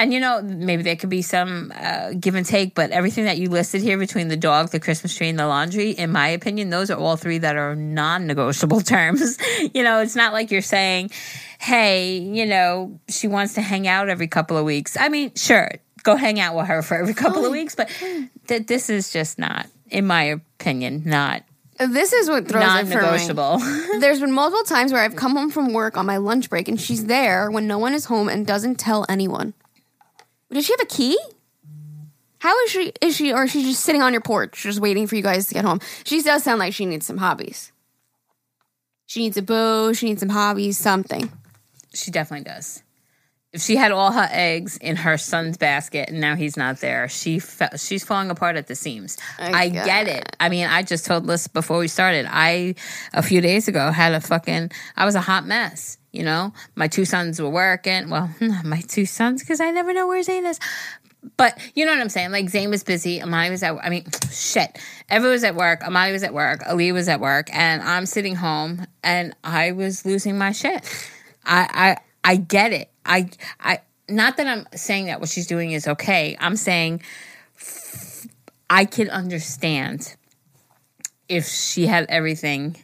And 0.00 0.14
you 0.14 0.20
know, 0.20 0.40
maybe 0.40 0.82
there 0.82 0.96
could 0.96 1.10
be 1.10 1.20
some 1.20 1.74
uh, 1.76 2.14
give 2.18 2.34
and 2.34 2.46
take, 2.46 2.74
but 2.74 2.90
everything 2.90 3.26
that 3.26 3.36
you 3.36 3.50
listed 3.50 3.82
here 3.82 3.98
between 3.98 4.28
the 4.28 4.36
dog, 4.36 4.70
the 4.70 4.80
Christmas 4.80 5.14
tree, 5.14 5.28
and 5.28 5.38
the 5.38 5.46
laundry, 5.46 5.90
in 5.90 6.10
my 6.10 6.28
opinion, 6.28 6.70
those 6.70 6.90
are 6.90 6.98
all 6.98 7.18
three 7.18 7.36
that 7.36 7.56
are 7.56 7.76
non 7.76 8.26
negotiable 8.26 8.80
terms. 8.80 9.36
you 9.74 9.82
know, 9.82 10.00
it's 10.00 10.16
not 10.16 10.32
like 10.32 10.50
you're 10.50 10.62
saying, 10.62 11.10
hey, 11.58 12.16
you 12.16 12.46
know, 12.46 12.98
she 13.10 13.28
wants 13.28 13.52
to 13.54 13.60
hang 13.60 13.86
out 13.86 14.08
every 14.08 14.26
couple 14.26 14.56
of 14.56 14.64
weeks. 14.64 14.96
I 14.98 15.10
mean, 15.10 15.34
sure, 15.34 15.70
go 16.02 16.16
hang 16.16 16.40
out 16.40 16.56
with 16.56 16.68
her 16.68 16.80
for 16.80 16.96
every 16.96 17.12
couple 17.12 17.44
of 17.44 17.52
weeks, 17.52 17.74
but 17.74 17.90
th- 18.46 18.66
this 18.66 18.88
is 18.88 19.12
just 19.12 19.38
not, 19.38 19.66
in 19.90 20.06
my 20.06 20.22
opinion, 20.22 21.02
not 21.04 21.42
This 21.78 22.14
is 22.14 22.26
what 22.30 22.48
throws 22.48 22.62
non 22.62 22.86
it 22.86 22.90
for 22.90 23.02
me. 23.02 23.98
There's 24.00 24.20
been 24.20 24.32
multiple 24.32 24.64
times 24.64 24.94
where 24.94 25.02
I've 25.02 25.16
come 25.16 25.36
home 25.36 25.50
from 25.50 25.74
work 25.74 25.98
on 25.98 26.06
my 26.06 26.16
lunch 26.16 26.48
break 26.48 26.68
and 26.68 26.80
she's 26.80 27.04
there 27.04 27.50
when 27.50 27.66
no 27.66 27.76
one 27.76 27.92
is 27.92 28.06
home 28.06 28.30
and 28.30 28.46
doesn't 28.46 28.76
tell 28.76 29.04
anyone. 29.06 29.52
Does 30.52 30.66
she 30.66 30.72
have 30.72 30.80
a 30.80 30.86
key? 30.86 31.18
How 32.38 32.58
is 32.60 32.70
she? 32.70 32.92
Is 33.00 33.16
she 33.16 33.32
or 33.32 33.44
is 33.44 33.50
she 33.52 33.62
just 33.62 33.84
sitting 33.84 34.02
on 34.02 34.12
your 34.12 34.22
porch, 34.22 34.62
just 34.62 34.80
waiting 34.80 35.06
for 35.06 35.14
you 35.14 35.22
guys 35.22 35.46
to 35.48 35.54
get 35.54 35.64
home? 35.64 35.80
She 36.04 36.22
does 36.22 36.42
sound 36.42 36.58
like 36.58 36.72
she 36.72 36.86
needs 36.86 37.06
some 37.06 37.18
hobbies. 37.18 37.72
She 39.06 39.20
needs 39.20 39.36
a 39.36 39.42
bow. 39.42 39.92
She 39.92 40.06
needs 40.06 40.20
some 40.20 40.30
hobbies. 40.30 40.78
Something. 40.78 41.30
She 41.92 42.10
definitely 42.10 42.44
does. 42.44 42.82
If 43.52 43.62
she 43.62 43.74
had 43.74 43.90
all 43.90 44.12
her 44.12 44.28
eggs 44.30 44.76
in 44.76 44.94
her 44.94 45.18
son's 45.18 45.56
basket 45.56 46.08
and 46.08 46.20
now 46.20 46.36
he's 46.36 46.56
not 46.56 46.78
there, 46.78 47.08
she 47.08 47.40
fe- 47.40 47.76
she's 47.76 48.04
falling 48.04 48.30
apart 48.30 48.54
at 48.54 48.68
the 48.68 48.76
seams. 48.76 49.18
I 49.40 49.50
I, 49.52 49.68
get 49.68 49.86
get 49.86 50.08
it. 50.08 50.36
I 50.38 50.48
mean, 50.48 50.68
I 50.68 50.82
just 50.84 51.04
told 51.04 51.26
Liz 51.26 51.48
before 51.48 51.78
we 51.78 51.88
started. 51.88 52.26
I 52.30 52.76
a 53.12 53.22
few 53.22 53.40
days 53.40 53.66
ago 53.66 53.90
had 53.90 54.12
a 54.12 54.20
fucking. 54.20 54.70
I 54.96 55.04
was 55.04 55.16
a 55.16 55.20
hot 55.20 55.46
mess. 55.46 55.98
You 56.12 56.22
know, 56.22 56.52
my 56.76 56.86
two 56.86 57.04
sons 57.04 57.40
were 57.40 57.50
working. 57.50 58.08
Well, 58.08 58.30
not 58.40 58.64
my 58.74 58.82
two 58.82 59.04
sons 59.04 59.42
because 59.42 59.60
I 59.60 59.72
never 59.72 59.92
know 59.92 60.06
where 60.06 60.22
Zane 60.22 60.46
is. 60.46 60.60
But 61.36 61.58
you 61.74 61.84
know 61.84 61.92
what 61.92 62.00
I'm 62.00 62.08
saying? 62.08 62.30
Like 62.30 62.48
Zane 62.48 62.70
was 62.70 62.84
busy, 62.84 63.20
Amani 63.20 63.50
was 63.50 63.64
at. 63.64 63.76
I 63.82 63.90
mean, 63.90 64.04
shit. 64.30 64.78
Everyone 65.08 65.32
was 65.32 65.44
at 65.44 65.56
work. 65.56 65.82
Amani 65.82 66.12
was 66.12 66.22
at 66.22 66.32
work. 66.32 66.62
Ali 66.68 66.92
was 66.92 67.08
at 67.08 67.18
work, 67.18 67.48
and 67.52 67.82
I'm 67.82 68.06
sitting 68.06 68.36
home, 68.36 68.86
and 69.02 69.34
I 69.42 69.72
was 69.72 70.06
losing 70.06 70.38
my 70.38 70.52
shit. 70.52 70.84
I 71.44 71.96
I 72.24 72.32
I 72.32 72.36
get 72.36 72.72
it. 72.72 72.90
I 73.10 73.28
I 73.58 73.80
not 74.08 74.38
that 74.38 74.46
I'm 74.46 74.66
saying 74.74 75.06
that 75.06 75.20
what 75.20 75.28
she's 75.28 75.46
doing 75.46 75.72
is 75.72 75.86
okay. 75.86 76.36
I'm 76.40 76.56
saying 76.56 77.02
I 78.70 78.84
can 78.84 79.10
understand 79.10 80.16
if 81.28 81.46
she 81.46 81.86
had 81.86 82.06
everything. 82.08 82.76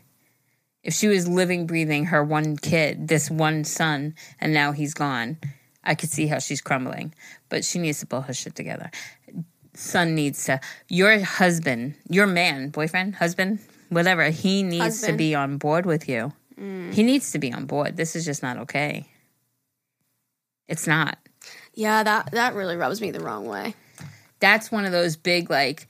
If 0.83 0.95
she 0.95 1.09
was 1.09 1.27
living, 1.27 1.67
breathing 1.67 2.07
her 2.07 2.23
one 2.23 2.57
kid, 2.57 3.09
this 3.09 3.29
one 3.29 3.65
son, 3.65 4.15
and 4.41 4.55
now 4.55 4.71
he's 4.71 4.95
gone, 4.95 5.37
I 5.83 5.97
could 5.97 6.11
see 6.11 6.29
how 6.29 6.39
she's 6.39 6.61
crumbling. 6.61 7.13
But 7.49 7.65
she 7.65 7.81
needs 7.81 7.99
to 8.01 8.07
pull 8.07 8.21
her 8.21 8.33
shit 8.33 8.55
together. 8.55 8.93
Son 9.75 10.15
needs 10.15 10.45
to, 10.45 10.61
your 10.89 11.19
husband, 11.25 11.97
your 12.09 12.29
man, 12.29 12.69
boyfriend, 12.69 13.17
husband, 13.17 13.59
whatever, 13.89 14.31
he 14.31 14.63
needs 14.63 15.03
to 15.03 15.13
be 15.13 15.35
on 15.35 15.59
board 15.59 15.87
with 15.87 16.09
you. 16.09 16.33
Mm. 16.57 16.95
He 16.95 17.03
needs 17.03 17.33
to 17.33 17.41
be 17.41 17.53
on 17.53 17.67
board. 17.67 17.97
This 17.97 18.15
is 18.15 18.25
just 18.25 18.45
not 18.45 18.57
okay. 18.59 19.09
It's 20.69 20.87
not. 20.87 21.19
Yeah, 21.75 22.03
that 22.03 22.31
that 22.33 22.55
really 22.55 22.77
rubs 22.77 23.01
me 23.01 23.11
the 23.11 23.21
wrong 23.21 23.47
way. 23.47 23.75
That's 24.41 24.71
one 24.73 24.85
of 24.85 24.93
those 24.93 25.17
big, 25.17 25.49
like, 25.51 25.87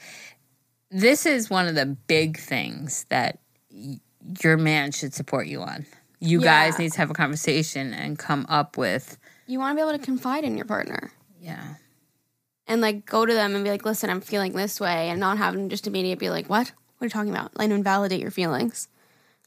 this 0.91 1.27
is 1.27 1.51
one 1.51 1.67
of 1.67 1.75
the 1.75 1.87
big 1.87 2.39
things 2.39 3.05
that 3.09 3.39
y- 3.73 4.01
your 4.43 4.57
man 4.57 4.93
should 4.93 5.15
support 5.15 5.47
you 5.47 5.63
on. 5.63 5.85
You 6.21 6.41
Yeah. 6.41 6.45
guys 6.69 6.79
need 6.79 6.93
to 6.93 6.99
have 6.99 7.11
a 7.11 7.15
conversation 7.15 7.93
and 7.93 8.19
come 8.19 8.47
up 8.49 8.77
with, 8.79 9.19
You 9.47 9.59
want 9.59 9.73
to 9.73 9.83
be 9.85 9.89
able 9.89 9.99
to 9.99 10.05
confide 10.05 10.45
in 10.45 10.57
your 10.57 10.65
partner 10.67 11.13
yeah. 11.41 11.75
and 12.67 12.81
like 12.81 13.05
go 13.07 13.25
to 13.27 13.33
them 13.33 13.55
and 13.55 13.63
be 13.65 13.71
like, 13.71 13.85
"Listen, 13.85 14.11
I'm 14.11 14.21
feeling 14.21 14.53
this 14.53 14.81
way," 14.81 15.09
and 15.11 15.21
not 15.21 15.39
have 15.39 15.55
them 15.55 15.69
just 15.69 15.87
immediately 15.87 16.27
be 16.27 16.31
like, 16.31 16.49
"What? 16.49 16.73
What 16.99 17.05
are 17.05 17.07
you 17.07 17.11
talking 17.11 17.31
about?" 17.31 17.57
Like 17.57 17.71
invalidate 17.71 18.21
your 18.21 18.31
feelings. 18.33 18.89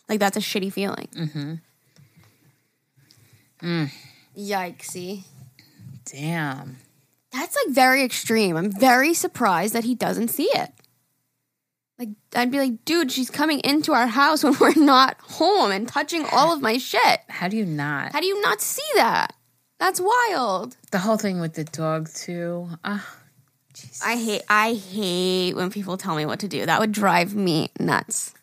Like 0.07 0.19
that's 0.19 0.37
a 0.37 0.41
shitty 0.41 0.71
feeling. 0.71 1.07
Mm-hmm. 1.15 1.53
Mm. 3.61 3.91
Yikesy. 4.39 5.23
Damn. 6.05 6.77
That's 7.31 7.55
like 7.55 7.75
very 7.75 8.03
extreme. 8.03 8.55
I'm 8.57 8.71
very 8.71 9.13
surprised 9.13 9.73
that 9.73 9.83
he 9.83 9.93
doesn't 9.95 10.29
see 10.29 10.49
it. 10.53 10.71
Like 11.99 12.09
I'd 12.33 12.49
be 12.51 12.57
like, 12.59 12.85
dude, 12.85 13.11
she's 13.11 13.29
coming 13.29 13.59
into 13.59 13.91
our 13.93 14.07
house 14.07 14.43
when 14.43 14.57
we're 14.59 14.73
not 14.75 15.17
home 15.21 15.71
and 15.71 15.87
touching 15.87 16.25
all 16.31 16.53
of 16.53 16.61
my 16.61 16.77
shit. 16.77 17.19
How 17.27 17.47
do 17.47 17.57
you 17.57 17.65
not? 17.65 18.13
How 18.13 18.21
do 18.21 18.25
you 18.27 18.41
not 18.41 18.61
see 18.61 18.81
that? 18.95 19.33
That's 19.79 20.01
wild. 20.01 20.75
The 20.91 20.99
whole 20.99 21.17
thing 21.17 21.39
with 21.39 21.53
the 21.53 21.63
dog, 21.63 22.09
too. 22.13 22.67
Ah, 22.83 23.05
Jesus. 23.73 24.01
I 24.03 24.15
hate 24.17 24.41
I 24.49 24.73
hate 24.73 25.53
when 25.53 25.69
people 25.69 25.97
tell 25.97 26.15
me 26.15 26.25
what 26.25 26.39
to 26.39 26.47
do. 26.47 26.65
That 26.65 26.79
would 26.79 26.91
drive 26.91 27.35
me 27.35 27.69
nuts. 27.79 28.33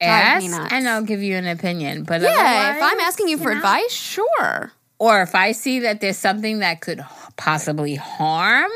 drive 0.00 0.42
me 0.42 0.48
nuts. 0.48 0.72
and 0.72 0.88
I'll 0.88 1.02
give 1.02 1.22
you 1.22 1.36
an 1.36 1.46
opinion. 1.46 2.04
But 2.04 2.20
Yeah, 2.22 2.76
if 2.76 2.82
I'm 2.82 3.00
asking 3.00 3.28
you 3.28 3.38
for 3.38 3.50
know. 3.50 3.56
advice, 3.56 3.92
sure. 3.92 4.72
Or 5.04 5.20
if 5.20 5.34
I 5.34 5.52
see 5.52 5.80
that 5.80 6.00
there's 6.00 6.16
something 6.16 6.60
that 6.60 6.80
could 6.80 7.04
possibly 7.36 7.94
harm, 7.94 8.70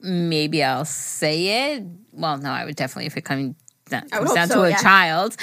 maybe 0.00 0.64
I'll 0.64 0.86
say 0.86 1.74
it. 1.74 1.84
Well, 2.10 2.38
no, 2.38 2.50
I 2.50 2.64
would 2.64 2.74
definitely 2.74 3.04
if 3.04 3.18
it 3.18 3.26
comes 3.26 3.54
down, 3.90 4.08
comes 4.08 4.32
down 4.32 4.48
so, 4.48 4.54
to 4.54 4.62
a 4.62 4.70
yeah. 4.70 4.76
child. 4.78 5.36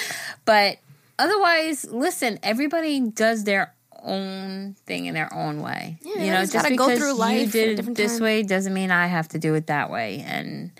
But 0.45 0.79
otherwise, 1.19 1.85
listen, 1.85 2.39
everybody 2.41 3.01
does 3.01 3.43
their 3.43 3.75
own 4.01 4.75
thing 4.87 5.05
in 5.05 5.13
their 5.13 5.31
own 5.31 5.61
way. 5.61 5.99
Yeah, 6.01 6.23
you 6.23 6.31
know, 6.31 6.43
just 6.43 6.55
go 6.55 6.87
because 6.87 6.97
through 6.97 7.23
you 7.29 7.45
did 7.45 7.79
it 7.79 7.93
this 7.93 8.13
time. 8.13 8.23
way 8.23 8.41
doesn't 8.41 8.73
mean 8.73 8.89
I 8.89 9.05
have 9.05 9.27
to 9.29 9.37
do 9.37 9.53
it 9.53 9.67
that 9.67 9.91
way. 9.91 10.25
And 10.25 10.71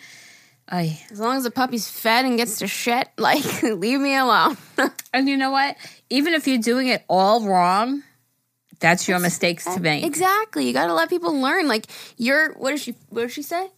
I 0.67 0.99
As 1.11 1.19
long 1.19 1.37
as 1.37 1.43
the 1.43 1.51
puppy's 1.51 1.87
fed 1.87 2.25
and 2.25 2.35
gets 2.35 2.57
to 2.59 2.67
shit, 2.67 3.09
like 3.19 3.61
leave 3.61 4.01
me 4.01 4.15
alone. 4.15 4.57
and 5.13 5.29
you 5.29 5.37
know 5.37 5.51
what? 5.51 5.75
Even 6.09 6.33
if 6.33 6.47
you're 6.47 6.57
doing 6.57 6.87
it 6.87 7.05
all 7.07 7.47
wrong, 7.47 8.01
that's 8.79 9.07
your 9.07 9.19
mistakes 9.19 9.65
to 9.65 9.79
make. 9.79 10.03
exactly. 10.03 10.65
You 10.67 10.73
got 10.73 10.87
to 10.87 10.93
let 10.93 11.09
people 11.09 11.33
learn. 11.39 11.67
Like 11.67 11.85
you're. 12.17 12.53
What 12.53 12.71
did 12.71 12.79
she? 12.79 12.95
What 13.09 13.21
did 13.21 13.31
she 13.31 13.41
say? 13.41 13.69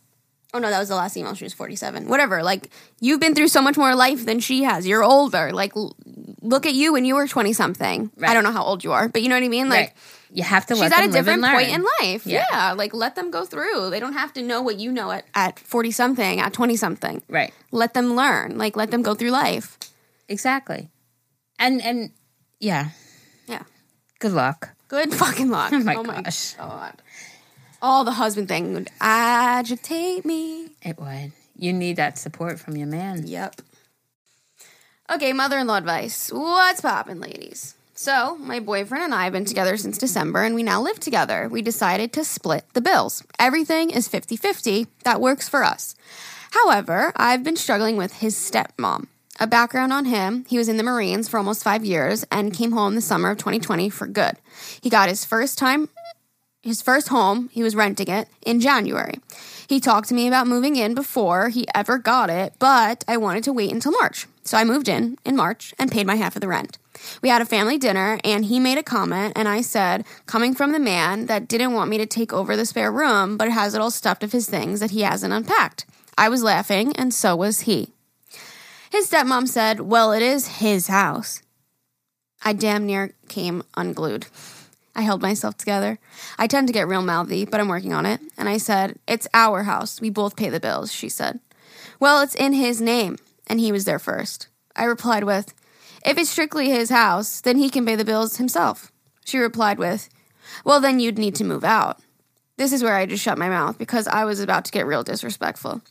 Oh 0.54 0.60
no, 0.60 0.70
that 0.70 0.80
was 0.80 0.88
the 0.89 0.95
last 0.95 1.18
email. 1.18 1.34
She 1.36 1.43
was 1.43 1.54
forty-seven. 1.54 2.08
Whatever. 2.08 2.41
Like 2.41 2.70
you've 3.02 3.20
been 3.20 3.36
through 3.36 3.50
so 3.50 3.62
much 3.62 3.78
more 3.78 3.93
life 3.95 4.26
than 4.26 4.39
she 4.39 4.64
has. 4.64 4.88
You're 4.88 5.04
older. 5.04 5.52
Like 5.52 5.76
l- 5.76 5.95
look 6.41 6.66
at 6.66 6.74
you 6.74 6.93
when 6.93 7.04
you 7.06 7.16
were 7.16 7.28
twenty-something. 7.28 8.12
I 8.24 8.34
don't 8.34 8.43
know 8.43 8.52
how 8.54 8.64
old 8.64 8.84
you 8.84 8.93
are, 8.93 9.10
but 9.10 9.22
you 9.22 9.30
know 9.30 9.36
what 9.36 9.43
I 9.43 9.50
mean. 9.50 9.70
Like. 9.70 9.80
Right. 9.80 9.93
You 10.30 10.43
have 10.43 10.66
to 10.66 10.76
She's 10.76 10.91
at 10.91 11.06
a 11.06 11.12
different 11.12 11.41
point 11.45 11.70
in 11.70 11.86
life. 12.02 12.28
Yeah. 12.28 12.43
Yeah. 12.52 12.74
Like 12.74 12.93
let 12.93 13.16
them 13.16 13.32
go 13.32 13.45
through. 13.45 13.89
They 13.91 14.00
don't 14.02 14.12
have 14.12 14.34
to 14.34 14.41
know 14.43 14.62
what 14.62 14.78
you 14.78 14.91
know 14.91 15.10
at, 15.12 15.24
at 15.34 15.58
40 15.58 15.89
something, 15.91 16.41
at 16.41 16.52
20 16.52 16.76
something. 16.76 17.24
Right. 17.30 17.54
Let 17.72 17.93
them 17.93 18.14
learn. 18.14 18.58
Like 18.58 18.76
let 18.76 18.91
them 18.91 19.02
go 19.04 19.14
through 19.16 19.30
life. 19.32 19.78
Exactly. 20.28 20.89
And 21.58 21.82
and 21.82 22.12
yeah, 22.60 22.89
Yeah. 23.48 23.64
good 24.20 24.34
luck. 24.34 24.76
Good 24.88 25.14
fucking 25.14 25.50
luck. 25.50 25.72
Oh, 25.74 25.94
oh 25.98 26.04
my 26.04 26.22
gosh. 26.22 26.54
God. 26.54 27.02
All 27.82 28.04
the 28.04 28.14
husband 28.14 28.48
thing 28.48 28.74
would 28.74 28.90
agitate 29.00 30.26
me. 30.26 30.70
It 30.82 30.98
would. 31.00 31.32
You 31.56 31.74
need 31.74 31.96
that 31.98 32.18
support 32.18 32.60
from 32.60 32.76
your 32.76 32.88
man. 32.88 33.28
Yep. 33.28 33.62
Okay, 35.10 35.32
mother 35.34 35.58
in 35.58 35.68
law 35.68 35.78
advice. 35.78 36.30
What's 36.32 36.82
poppin', 36.82 37.20
ladies? 37.20 37.76
So, 37.96 38.38
my 38.38 38.60
boyfriend 38.60 39.06
and 39.06 39.14
I 39.16 39.24
have 39.24 39.34
been 39.34 39.46
together 39.46 39.76
since 39.78 39.98
December 39.98 40.44
and 40.44 40.54
we 40.54 40.62
now 40.64 40.82
live 40.82 41.00
together. 41.00 41.48
We 41.50 41.62
decided 41.62 42.14
to 42.14 42.24
split 42.24 42.66
the 42.74 42.82
bills. 42.82 43.24
Everything 43.40 43.90
is 43.90 44.08
50 44.08 44.36
50. 44.38 44.88
That 45.04 45.22
works 45.22 45.50
for 45.50 45.64
us. 45.64 45.96
However, 46.52 47.12
I've 47.16 47.44
been 47.44 47.56
struggling 47.56 47.98
with 47.98 48.14
his 48.14 48.36
stepmom. 48.36 49.08
A 49.40 49.48
background 49.48 49.94
on 49.94 50.06
him 50.06 50.46
he 50.48 50.58
was 50.58 50.68
in 50.68 50.78
the 50.78 50.84
Marines 50.84 51.30
for 51.30 51.38
almost 51.38 51.64
five 51.64 51.86
years 51.86 52.26
and 52.32 52.54
came 52.54 52.72
home 52.72 52.96
the 52.96 53.02
summer 53.02 53.30
of 53.30 53.38
2020 53.38 53.90
for 53.90 54.08
good. 54.08 54.38
He 54.82 54.90
got 54.90 55.10
his 55.10 55.26
first 55.26 55.58
time 55.58 55.90
his 56.68 56.82
first 56.82 57.08
home, 57.08 57.50
he 57.54 57.64
was 57.64 57.78
renting 57.78 58.10
it 58.10 58.28
in 58.46 58.60
January. 58.60 59.14
He 59.70 59.80
talked 59.80 60.10
to 60.10 60.14
me 60.14 60.28
about 60.28 60.48
moving 60.48 60.76
in 60.76 60.96
before 60.96 61.48
he 61.48 61.66
ever 61.74 61.98
got 61.98 62.30
it, 62.30 62.56
but 62.60 63.06
I 63.08 63.16
wanted 63.16 63.46
to 63.46 63.54
wait 63.54 63.72
until 63.72 63.94
March. 63.94 64.28
So 64.44 64.58
I 64.58 64.66
moved 64.66 64.90
in 64.90 65.18
in 65.24 65.38
March 65.38 65.74
and 65.80 65.90
paid 65.90 66.06
my 66.06 66.16
half 66.16 66.36
of 66.36 66.42
the 66.42 66.48
rent. 66.50 66.78
We 67.22 67.30
had 67.30 67.42
a 67.42 67.46
family 67.46 67.78
dinner 67.78 68.20
and 68.24 68.44
he 68.44 68.60
made 68.60 68.78
a 68.78 68.84
comment 68.84 69.34
and 69.38 69.48
I 69.48 69.62
said, 69.62 70.04
coming 70.26 70.54
from 70.54 70.74
the 70.74 70.80
man 70.80 71.28
that 71.28 71.48
didn't 71.48 71.74
want 71.74 71.90
me 71.90 71.98
to 72.00 72.06
take 72.06 72.34
over 72.34 72.58
the 72.58 72.66
spare 72.66 72.92
room, 72.92 73.38
but 73.38 73.50
has 73.50 73.74
it 73.74 73.80
all 73.80 73.92
stuffed 73.92 74.24
of 74.24 74.34
his 74.34 74.50
things 74.50 74.82
that 74.82 74.92
he 74.92 75.04
hasn't 75.04 75.34
unpacked. 75.34 75.86
I 76.18 76.28
was 76.28 76.44
laughing 76.44 76.94
and 76.98 77.14
so 77.14 77.36
was 77.36 77.62
he. 77.62 77.94
His 78.90 79.10
stepmom 79.10 79.48
said, 79.48 79.82
Well, 79.82 80.12
it 80.12 80.22
is 80.22 80.48
his 80.60 80.88
house. 80.88 81.42
I 82.44 82.54
damn 82.54 82.86
near 82.86 83.14
came 83.28 83.64
unglued. 83.76 84.28
I 84.96 85.02
held 85.02 85.22
myself 85.22 85.58
together. 85.58 86.00
I 86.40 86.48
tend 86.48 86.68
to 86.68 86.74
get 86.74 86.88
real 86.88 87.02
mouthy, 87.02 87.46
but 87.46 87.60
I'm 87.60 87.68
working 87.68 87.94
on 87.94 88.06
it. 88.06 88.22
And 88.38 88.48
I 88.48 88.58
said, 88.58 88.98
It's 89.08 89.28
our 89.34 89.64
house. 89.64 90.00
We 90.00 90.10
both 90.10 90.36
pay 90.36 90.50
the 90.50 90.60
bills, 90.60 90.92
she 90.92 91.10
said. 91.10 91.40
Well, 92.00 92.22
it's 92.22 92.36
in 92.36 92.54
his 92.54 92.82
name, 92.82 93.18
and 93.48 93.60
he 93.60 93.72
was 93.72 93.86
there 93.86 94.00
first. 94.00 94.48
I 94.76 94.86
replied 94.86 95.24
with, 95.26 95.54
If 96.06 96.18
it's 96.18 96.30
strictly 96.30 96.70
his 96.70 96.90
house, 96.90 97.42
then 97.42 97.58
he 97.58 97.70
can 97.70 97.86
pay 97.86 97.96
the 97.96 98.06
bills 98.06 98.38
himself. 98.38 98.92
She 99.26 99.38
replied 99.38 99.80
with, 99.80 100.10
Well, 100.64 100.80
then 100.80 101.00
you'd 101.00 101.20
need 101.20 101.36
to 101.36 101.44
move 101.44 101.64
out. 101.64 102.00
This 102.56 102.72
is 102.72 102.82
where 102.82 102.96
I 102.96 103.06
just 103.06 103.24
shut 103.24 103.38
my 103.38 103.50
mouth 103.50 103.78
because 103.78 104.08
I 104.08 104.26
was 104.26 104.40
about 104.40 104.66
to 104.66 104.72
get 104.72 104.88
real 104.88 105.04
disrespectful. 105.04 105.82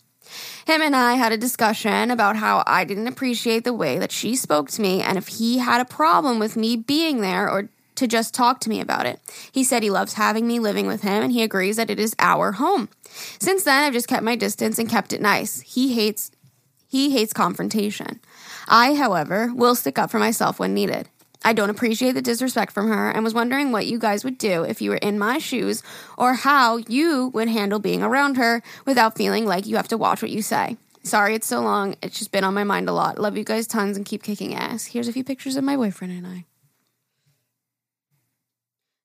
Him 0.67 0.83
and 0.83 0.97
I 0.97 1.15
had 1.15 1.33
a 1.33 1.37
discussion 1.37 2.11
about 2.11 2.37
how 2.37 2.63
I 2.67 2.85
didn't 2.85 3.09
appreciate 3.09 3.65
the 3.65 3.73
way 3.73 3.99
that 3.99 4.13
she 4.13 4.37
spoke 4.37 4.71
to 4.71 4.83
me 4.83 5.03
and 5.03 5.19
if 5.19 5.29
he 5.29 5.59
had 5.59 5.81
a 5.81 5.85
problem 5.85 6.39
with 6.39 6.57
me 6.57 6.77
being 6.77 7.21
there 7.21 7.49
or 7.51 7.69
to 7.97 8.07
just 8.07 8.35
talk 8.35 8.61
to 8.61 8.69
me 8.69 8.81
about 8.81 9.07
it. 9.07 9.21
He 9.51 9.65
said 9.65 9.83
he 9.83 9.91
loves 9.91 10.15
having 10.15 10.47
me 10.47 10.59
living 10.59 10.87
with 10.87 11.03
him 11.03 11.23
and 11.23 11.33
he 11.33 11.43
agrees 11.43 11.77
that 11.77 11.91
it 11.91 11.99
is 11.99 12.15
our 12.19 12.53
home. 12.53 12.89
Since 13.39 13.65
then, 13.65 13.85
I've 13.85 13.93
just 13.93 14.09
kept 14.09 14.23
my 14.23 14.37
distance 14.37 14.79
and 14.79 14.89
kept 14.89 15.13
it 15.13 15.21
nice. 15.21 15.61
He 15.61 15.95
hates 15.95 16.31
he 16.89 17.11
hates 17.11 17.33
confrontation. 17.33 18.21
I, 18.69 18.95
however, 18.95 19.53
will 19.53 19.75
stick 19.75 19.99
up 19.99 20.11
for 20.11 20.19
myself 20.19 20.59
when 20.59 20.73
needed. 20.73 21.09
I 21.47 21.53
don't 21.53 21.71
appreciate 21.71 22.15
the 22.15 22.23
disrespect 22.23 22.73
from 22.73 22.89
her 22.89 23.09
and 23.09 23.23
was 23.23 23.33
wondering 23.33 23.71
what 23.71 23.87
you 23.87 24.01
guys 24.01 24.25
would 24.25 24.37
do 24.37 24.65
if 24.65 24.83
you 24.83 24.91
were 24.91 24.97
in 24.97 25.17
my 25.17 25.39
shoes 25.39 25.81
or 26.19 26.35
how 26.35 26.79
you 26.79 27.29
would 27.35 27.47
handle 27.47 27.79
being 27.79 28.03
around 28.03 28.37
her 28.37 28.65
without 28.85 29.17
feeling 29.17 29.47
like 29.47 29.65
you 29.65 29.77
have 29.77 29.87
to 29.89 29.97
watch 29.97 30.23
what 30.23 30.33
you 30.33 30.43
say. 30.43 30.77
Sorry 31.05 31.37
it's 31.37 31.47
so 31.47 31.61
long. 31.61 31.95
It's 32.03 32.19
just 32.19 32.33
been 32.33 32.43
on 32.43 32.53
my 32.53 32.65
mind 32.65 32.89
a 32.89 32.93
lot. 32.93 33.21
Love 33.21 33.39
you 33.39 33.45
guys 33.45 33.69
tons 33.69 33.97
and 33.97 34.05
keep 34.05 34.25
kicking 34.25 34.57
ass. 34.57 34.87
Here's 34.87 35.07
a 35.07 35.13
few 35.13 35.23
pictures 35.23 35.55
of 35.55 35.63
my 35.63 35.77
boyfriend 35.77 36.15
and 36.15 36.27
I. 36.27 36.47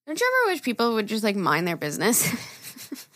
Don't 0.08 0.20
you 0.20 0.28
ever 0.44 0.52
wish 0.52 0.64
people 0.64 0.96
would 0.96 1.06
just 1.06 1.24
like 1.24 1.36
mind 1.36 1.68
their 1.68 1.78
business? 1.78 2.28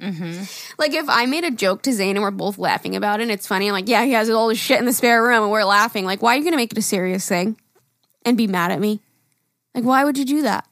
Mm-hmm. 0.00 0.42
Like 0.80 0.94
if 0.94 1.08
I 1.08 1.26
made 1.26 1.44
a 1.44 1.50
joke 1.52 1.82
to 1.82 1.92
Zane 1.92 2.16
and 2.16 2.24
we're 2.24 2.32
both 2.32 2.58
laughing 2.58 2.96
about 2.96 3.20
it 3.20 3.24
and 3.24 3.30
it's 3.30 3.46
funny, 3.46 3.68
I'm 3.68 3.72
like, 3.72 3.88
yeah, 3.88 4.04
he 4.04 4.12
has 4.14 4.28
all 4.30 4.48
this 4.48 4.58
shit 4.58 4.80
in 4.80 4.84
the 4.84 4.92
spare 4.92 5.22
room 5.22 5.44
and 5.44 5.52
we're 5.52 5.62
laughing. 5.62 6.04
Like, 6.04 6.20
why 6.20 6.34
are 6.34 6.38
you 6.38 6.42
gonna 6.42 6.56
make 6.56 6.72
it 6.72 6.78
a 6.78 6.82
serious 6.82 7.28
thing 7.28 7.56
and 8.24 8.36
be 8.36 8.46
mad 8.46 8.72
at 8.72 8.80
me? 8.80 9.00
Like, 9.74 9.84
why 9.84 10.04
would 10.04 10.18
you 10.18 10.24
do 10.24 10.42
that? 10.42 10.66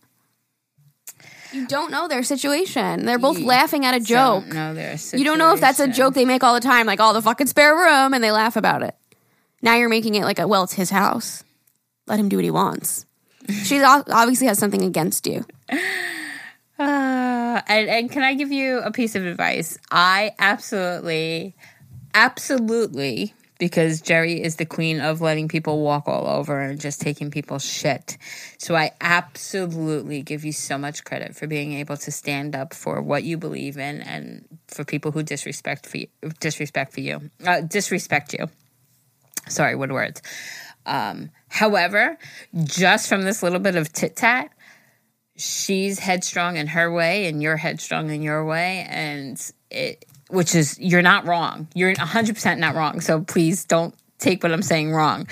You 1.52 1.66
don't 1.66 1.90
know 1.90 2.06
their 2.06 2.22
situation. 2.22 3.06
They're 3.06 3.18
both 3.18 3.38
You 3.38 3.46
laughing 3.46 3.84
at 3.84 3.94
a 3.94 4.00
joke. 4.00 4.46
No, 4.46 4.72
their 4.72 4.96
You 5.12 5.24
don't 5.24 5.38
know 5.38 5.52
if 5.52 5.60
that's 5.60 5.80
a 5.80 5.88
joke 5.88 6.14
they 6.14 6.24
make 6.24 6.44
all 6.44 6.54
the 6.54 6.60
time, 6.60 6.86
like, 6.86 7.00
oh, 7.00 7.12
the 7.12 7.22
fucking 7.22 7.48
spare 7.48 7.74
room, 7.74 8.14
and 8.14 8.22
they 8.22 8.30
laugh 8.30 8.56
about 8.56 8.82
it. 8.82 8.94
Now 9.62 9.74
you're 9.74 9.88
making 9.88 10.14
it 10.14 10.24
like, 10.24 10.38
a, 10.38 10.46
well, 10.46 10.62
it's 10.62 10.74
his 10.74 10.90
house. 10.90 11.42
Let 12.06 12.20
him 12.20 12.28
do 12.28 12.36
what 12.36 12.44
he 12.44 12.50
wants. 12.50 13.04
She 13.64 13.82
obviously 13.82 14.46
has 14.46 14.58
something 14.58 14.82
against 14.82 15.26
you. 15.26 15.44
Uh, 16.78 17.60
and, 17.68 17.90
and 17.90 18.10
can 18.10 18.22
I 18.22 18.32
give 18.32 18.50
you 18.50 18.78
a 18.78 18.90
piece 18.90 19.14
of 19.14 19.26
advice? 19.26 19.76
I 19.90 20.34
absolutely, 20.38 21.54
absolutely, 22.14 23.34
because 23.60 24.00
Jerry 24.00 24.42
is 24.42 24.56
the 24.56 24.64
queen 24.64 25.00
of 25.00 25.20
letting 25.20 25.46
people 25.46 25.82
walk 25.82 26.08
all 26.08 26.26
over 26.26 26.58
and 26.60 26.80
just 26.80 27.00
taking 27.00 27.30
people's 27.30 27.64
shit. 27.64 28.16
So 28.58 28.74
I 28.74 28.92
absolutely 29.02 30.22
give 30.22 30.46
you 30.46 30.52
so 30.52 30.78
much 30.78 31.04
credit 31.04 31.36
for 31.36 31.46
being 31.46 31.74
able 31.74 31.98
to 31.98 32.10
stand 32.10 32.56
up 32.56 32.72
for 32.72 33.02
what 33.02 33.22
you 33.22 33.36
believe 33.36 33.76
in 33.76 34.00
and 34.00 34.46
for 34.66 34.82
people 34.82 35.12
who 35.12 35.22
disrespect 35.22 35.86
for 35.86 35.98
you, 35.98 36.08
disrespect 36.40 36.94
for 36.94 37.02
you, 37.02 37.30
uh, 37.46 37.60
disrespect 37.60 38.32
you. 38.32 38.48
Sorry, 39.46 39.76
what 39.76 39.92
words? 39.92 40.22
Um, 40.86 41.30
however, 41.48 42.16
just 42.64 43.08
from 43.08 43.22
this 43.22 43.42
little 43.42 43.60
bit 43.60 43.76
of 43.76 43.92
tit 43.92 44.16
tat, 44.16 44.50
she's 45.36 45.98
headstrong 45.98 46.56
in 46.56 46.66
her 46.68 46.90
way 46.90 47.26
and 47.26 47.42
you're 47.42 47.58
headstrong 47.58 48.08
in 48.08 48.22
your 48.22 48.42
way 48.44 48.86
and 48.88 49.52
it 49.70 50.06
which 50.32 50.54
is 50.54 50.78
you're 50.78 51.02
not 51.02 51.26
wrong. 51.26 51.68
You're 51.74 51.94
100% 51.94 52.58
not 52.58 52.74
wrong. 52.74 53.00
So 53.00 53.20
please 53.22 53.64
don't 53.64 53.94
take 54.18 54.42
what 54.42 54.52
i'm 54.52 54.62
saying 54.62 54.92
wrong. 54.92 55.26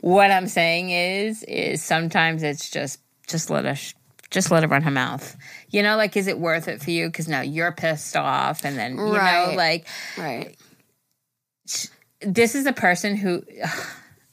What 0.00 0.30
i'm 0.30 0.46
saying 0.46 0.90
is 0.90 1.42
is 1.44 1.82
sometimes 1.82 2.42
it's 2.42 2.70
just 2.70 3.00
just 3.26 3.50
let 3.50 3.66
us 3.66 3.94
just 4.30 4.50
let 4.50 4.62
her 4.62 4.68
run 4.68 4.82
her 4.82 4.90
mouth. 4.90 5.36
You 5.70 5.82
know 5.82 5.96
like 5.96 6.16
is 6.16 6.26
it 6.28 6.38
worth 6.38 6.68
it 6.68 6.82
for 6.82 6.90
you? 6.90 7.06
Because 7.08 7.28
now 7.28 7.40
you're 7.40 7.72
pissed 7.72 8.16
off 8.16 8.64
and 8.64 8.76
then 8.78 8.92
you 8.96 9.12
know 9.12 9.52
like 9.56 9.86
Right. 10.16 10.56
this 12.20 12.54
is 12.54 12.66
a 12.66 12.72
person 12.72 13.16
who 13.16 13.42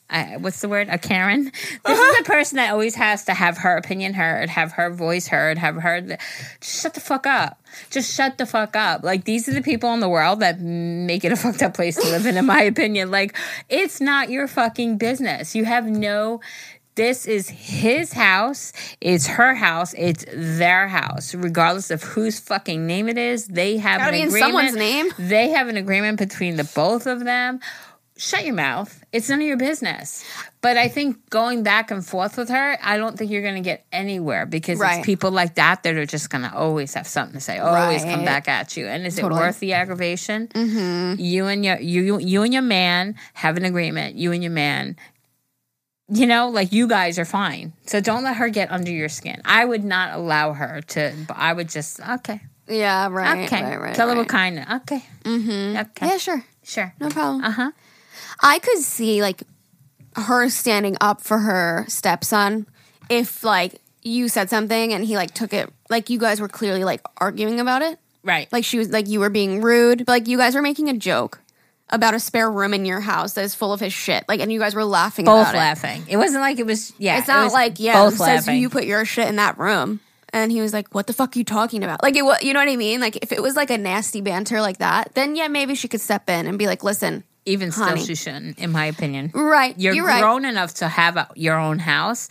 I, 0.07 0.37
what's 0.37 0.61
the 0.61 0.69
word 0.69 0.87
a 0.89 0.99
karen 0.99 1.45
this 1.85 1.99
is 1.99 2.19
a 2.19 2.23
person 2.31 2.57
that 2.57 2.71
always 2.71 2.93
has 2.95 3.25
to 3.25 3.33
have 3.33 3.57
her 3.59 3.75
opinion 3.75 4.13
heard 4.13 4.49
have 4.49 4.73
her 4.73 4.91
voice 4.91 5.27
heard 5.27 5.57
have 5.57 5.75
her 5.77 6.17
just 6.61 6.81
shut 6.81 6.93
the 6.93 6.99
fuck 6.99 7.25
up 7.25 7.59
just 7.89 8.13
shut 8.13 8.37
the 8.37 8.45
fuck 8.45 8.75
up 8.75 9.03
like 9.03 9.23
these 9.23 9.49
are 9.49 9.53
the 9.53 9.63
people 9.63 9.91
in 9.95 10.01
the 10.01 10.09
world 10.09 10.41
that 10.41 10.59
make 10.59 11.25
it 11.25 11.31
a 11.31 11.35
fucked 11.35 11.63
up 11.63 11.73
place 11.73 11.95
to 11.95 12.07
live 12.09 12.25
in 12.27 12.37
in 12.37 12.45
my 12.45 12.61
opinion 12.73 13.09
like 13.09 13.35
it's 13.67 13.99
not 13.99 14.29
your 14.29 14.47
fucking 14.47 14.97
business 14.97 15.55
you 15.55 15.65
have 15.65 15.85
no 15.87 16.39
this 16.95 17.25
is 17.25 17.49
his 17.49 18.13
house. 18.13 18.71
It's 19.01 19.27
her 19.27 19.53
house. 19.53 19.93
It's 19.97 20.23
their 20.33 20.87
house. 20.87 21.35
Regardless 21.35 21.91
of 21.91 22.01
whose 22.01 22.39
fucking 22.39 22.87
name 22.87 23.09
it 23.09 23.17
is, 23.17 23.47
they 23.47 23.77
have 23.77 23.99
Gotta 23.99 24.15
an 24.15 24.27
agreement. 24.27 24.39
someone's 24.41 24.75
name. 24.75 25.09
They 25.19 25.49
have 25.49 25.67
an 25.67 25.75
agreement 25.75 26.17
between 26.19 26.55
the 26.55 26.63
both 26.63 27.05
of 27.05 27.25
them. 27.25 27.59
Shut 28.17 28.45
your 28.45 28.55
mouth. 28.55 29.03
It's 29.11 29.27
none 29.27 29.41
of 29.41 29.45
your 29.47 29.57
business. 29.57 30.23
But 30.61 30.77
I 30.77 30.87
think 30.87 31.29
going 31.29 31.63
back 31.63 31.91
and 31.91 32.05
forth 32.05 32.37
with 32.37 32.47
her, 32.47 32.77
I 32.81 32.95
don't 32.95 33.17
think 33.17 33.29
you're 33.29 33.41
going 33.41 33.55
to 33.55 33.61
get 33.61 33.85
anywhere 33.91 34.45
because 34.45 34.79
Right. 34.79 34.99
it's 34.99 35.05
people 35.05 35.31
like 35.31 35.55
that 35.55 35.83
that 35.83 35.95
are 35.95 36.05
just 36.05 36.29
going 36.29 36.43
to 36.43 36.55
always 36.55 36.93
have 36.93 37.07
something 37.07 37.33
to 37.33 37.41
say, 37.41 37.57
always 37.59 38.03
come 38.05 38.23
back 38.23 38.47
at 38.47 38.77
you. 38.77 38.87
And 38.87 39.05
is 39.05 39.17
Totally. 39.17 39.41
it 39.41 39.43
worth 39.43 39.59
the 39.59 39.73
aggravation? 39.73 40.47
Mm-hmm. 40.47 41.19
You 41.21 41.47
and 41.47 41.65
your 41.65 41.77
you 41.81 42.17
you 42.19 42.43
and 42.43 42.53
your 42.53 42.61
man 42.61 43.15
have 43.33 43.57
an 43.57 43.65
agreement. 43.65 44.15
You 44.15 44.31
and 44.31 44.41
your 44.41 44.53
man 44.53 44.95
You 46.07 46.27
know, 46.27 46.49
like 46.49 46.71
you 46.71 46.87
guys 46.87 47.17
are 47.19 47.25
fine. 47.25 47.73
So 47.87 47.99
don't 47.99 48.23
let 48.23 48.37
her 48.37 48.47
get 48.47 48.71
under 48.71 48.91
your 48.91 49.09
skin. 49.09 49.41
I 49.43 49.65
would 49.65 49.83
not 49.83 50.13
allow 50.13 50.53
her 50.53 50.81
to, 50.89 51.13
but 51.27 51.35
I 51.35 51.51
would 51.51 51.67
just, 51.67 51.99
okay. 51.99 52.39
Yeah, 52.69 53.07
right. 53.09 53.45
Okay. 53.45 53.61
Right, 53.63 53.81
right, 53.81 53.95
Kill 53.95 54.07
her 54.07 54.13
right. 54.13 54.19
with 54.19 54.27
kindness. 54.27 54.67
Okay. 54.83 55.03
Mm-hmm. 55.23 55.77
Okay. 55.77 56.07
Yeah, 56.07 56.17
sure. 56.17 56.45
Sure. 56.63 56.93
No 56.99 57.09
problem. 57.09 57.43
Uh 57.43 57.51
huh. 57.51 57.71
I 58.41 58.59
could 58.59 58.79
see 58.79 59.21
like 59.21 59.43
her 60.15 60.49
standing 60.49 60.97
up 61.01 61.21
for 61.21 61.39
her 61.39 61.85
stepson 61.87 62.67
if 63.09 63.43
like 63.43 63.81
you 64.01 64.29
said 64.29 64.49
something 64.49 64.93
and 64.93 65.03
he 65.03 65.15
like 65.15 65.33
took 65.33 65.53
it 65.53 65.71
like 65.89 66.09
you 66.09 66.19
guys 66.19 66.39
were 66.39 66.47
clearly 66.47 66.83
like 66.83 67.01
arguing 67.17 67.59
about 67.59 67.81
it. 67.81 67.99
Right. 68.23 68.51
Like 68.51 68.65
she 68.65 68.77
was 68.77 68.89
like 68.89 69.07
you 69.07 69.19
were 69.19 69.29
being 69.29 69.61
rude, 69.61 69.99
but 70.05 70.11
like 70.11 70.27
you 70.27 70.37
guys 70.37 70.55
were 70.55 70.61
making 70.61 70.89
a 70.89 70.97
joke 70.97 71.39
about 71.89 72.15
a 72.15 72.19
spare 72.19 72.49
room 72.49 72.73
in 72.73 72.85
your 72.85 72.99
house 72.99 73.33
that 73.33 73.43
is 73.45 73.53
full 73.53 73.71
of 73.71 73.79
his 73.79 73.93
shit. 73.93 74.25
Like 74.27 74.39
and 74.39 74.51
you 74.51 74.59
guys 74.59 74.73
were 74.73 74.85
laughing 74.85 75.25
both 75.25 75.41
about 75.49 75.55
it. 75.55 75.57
laughing. 75.57 76.03
It. 76.07 76.17
wasn't 76.17 76.41
like 76.41 76.59
it 76.59 76.65
was. 76.65 76.93
Yeah, 76.97 77.19
It's 77.19 77.27
not 77.27 77.43
was 77.43 77.53
like 77.53 77.79
yeah, 77.79 78.01
both 78.01 78.13
it 78.13 78.17
says 78.17 78.47
laughing. 78.47 78.61
you 78.61 78.69
put 78.69 78.85
your 78.85 79.05
shit 79.05 79.27
in 79.27 79.35
that 79.37 79.57
room. 79.57 79.99
And 80.33 80.51
he 80.51 80.59
was 80.59 80.73
like, 80.73 80.93
"What 80.93 81.07
the 81.07 81.13
fuck 81.13 81.33
are 81.33 81.39
you 81.39 81.45
talking 81.45 81.81
about?" 81.81 82.03
Like 82.03 82.17
it 82.17 82.23
was, 82.23 82.43
you 82.43 82.51
know 82.51 82.59
what 82.59 82.67
I 82.67 82.75
mean? 82.75 82.99
Like 82.99 83.15
if 83.21 83.31
it 83.31 83.41
was 83.41 83.55
like 83.55 83.69
a 83.69 83.77
nasty 83.77 84.19
banter 84.19 84.59
like 84.59 84.79
that, 84.79 85.13
then 85.13 85.37
yeah, 85.37 85.47
maybe 85.47 85.75
she 85.75 85.87
could 85.87 86.01
step 86.01 86.29
in 86.29 86.45
and 86.45 86.59
be 86.59 86.67
like, 86.67 86.83
"Listen, 86.83 87.23
Even 87.45 87.71
still, 87.71 87.95
she 87.97 88.15
shouldn't, 88.15 88.57
in 88.59 88.71
my 88.71 88.85
opinion. 88.85 89.31
right, 89.33 89.77
You're, 89.79 89.93
you're 89.93 90.05
right, 90.05 90.21
grown 90.21 90.45
enough 90.45 90.73
to 90.75 90.87
have 90.87 91.15
a, 91.17 91.27
your 91.35 91.57
own 91.59 91.77
house. 91.79 92.27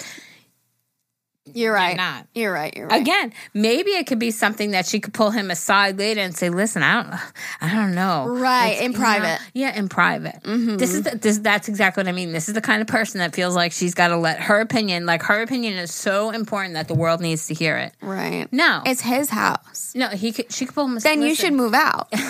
you're 1.53 1.75
right, 1.75 1.97
not. 1.97 2.27
you're 2.35 2.53
right, 2.53 2.75
you're 2.75 2.89
right." 2.89 3.01
Again, 3.03 3.33
maybe 3.53 3.91
it 3.91 4.07
could 4.07 4.19
be 4.19 4.31
something 4.31 4.71
that 4.73 4.87
she 4.87 4.99
could 4.99 5.13
pull 5.13 5.31
him 5.31 5.51
aside 5.51 5.99
later 5.99 6.21
and 6.23 6.35
say, 6.35 6.49
"Listen, 6.49 6.83
I 6.83 7.03
don't, 7.03 7.15
I 7.61 7.75
don't 7.75 7.95
know." 7.95 8.27
Right, 8.29 8.73
It's- 8.73 8.85
in 8.87 8.93
know, 8.93 8.99
private. 8.99 9.27
Mm-hmm. 9.27 9.51
yeah, 9.59 9.79
in 9.79 9.89
private. 9.89 10.41
This 10.43 10.95
is 10.95 11.03
the, 11.03 11.17
this. 11.17 11.39
That's 11.39 11.69
exactly 11.69 12.03
what 12.03 12.09
I 12.09 12.13
mean. 12.13 12.33
This 12.33 12.49
is 12.49 12.55
the 12.55 12.61
kind 12.63 12.81
of 12.81 12.89
person 12.89 13.19
that 13.19 13.35
feels 13.37 13.55
like 13.55 13.73
she's 13.73 13.95
got 13.95 14.09
to 14.09 14.17
let 14.17 14.41
her 14.41 14.61
opinion, 14.61 15.05
like 15.07 15.23
her 15.25 15.43
opinion, 15.43 15.75
is 15.75 15.93
so 15.95 16.31
important 16.31 16.75
that 16.75 16.89
the 16.89 16.95
world 16.95 17.21
needs 17.21 17.47
to 17.49 17.55
hear 17.55 17.77
it. 17.77 17.93
Right. 18.01 18.49
No, 18.51 18.81
It's 18.87 19.03
his 19.03 19.29
house. 19.31 19.93
no. 19.95 20.09
He 20.09 20.33
could. 20.33 20.51
She 20.51 20.65
could 20.67 20.75
pull 20.75 20.87
him. 20.87 20.97
aside. 20.97 21.11
Then 21.11 21.23
you 21.23 21.35
should 21.35 21.53
move 21.53 21.75
out. 21.75 22.13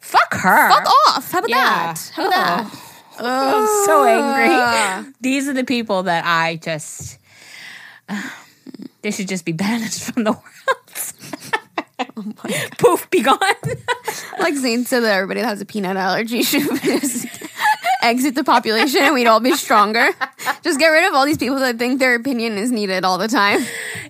fuck 0.00 0.34
her. 0.34 0.70
Fuck 0.70 0.86
off. 1.08 1.30
How 1.32 1.38
about 1.38 1.48
Yeah. 1.50 1.56
that? 1.56 2.12
How 2.14 2.26
about 2.28 2.70
that? 2.70 2.82
Oh, 3.18 3.24
oh 3.24 3.60
I'm 3.60 3.86
so 3.86 4.04
angry. 4.04 4.54
Ah. 4.56 5.06
These 5.20 5.48
are 5.48 5.52
the 5.54 5.64
people 5.64 6.02
that 6.04 6.24
I 6.26 6.56
just. 6.56 7.18
they 9.02 9.10
should 9.10 9.28
just 9.28 9.44
be 9.44 9.52
banished 9.52 10.02
from 10.02 10.24
the 10.24 10.32
world. 10.32 10.42
Oh 12.18 12.32
Poof, 12.78 13.08
be 13.10 13.22
gone. 13.22 13.38
Like 14.38 14.54
Zane 14.54 14.84
said 14.84 15.00
that 15.00 15.14
everybody 15.14 15.40
that 15.40 15.46
has 15.48 15.60
a 15.60 15.64
peanut 15.66 15.96
allergy 15.96 16.42
should 16.42 16.62
just 16.82 17.26
exit 18.02 18.34
the 18.34 18.44
population 18.44 19.00
and 19.02 19.14
we'd 19.14 19.26
all 19.26 19.40
be 19.40 19.52
stronger. 19.52 20.08
Just 20.62 20.78
get 20.78 20.88
rid 20.88 21.08
of 21.08 21.14
all 21.14 21.24
these 21.26 21.38
people 21.38 21.58
that 21.58 21.78
think 21.78 21.98
their 22.00 22.14
opinion 22.14 22.56
is 22.58 22.70
needed 22.70 23.04
all 23.04 23.16
the 23.18 23.28
time. 23.28 23.64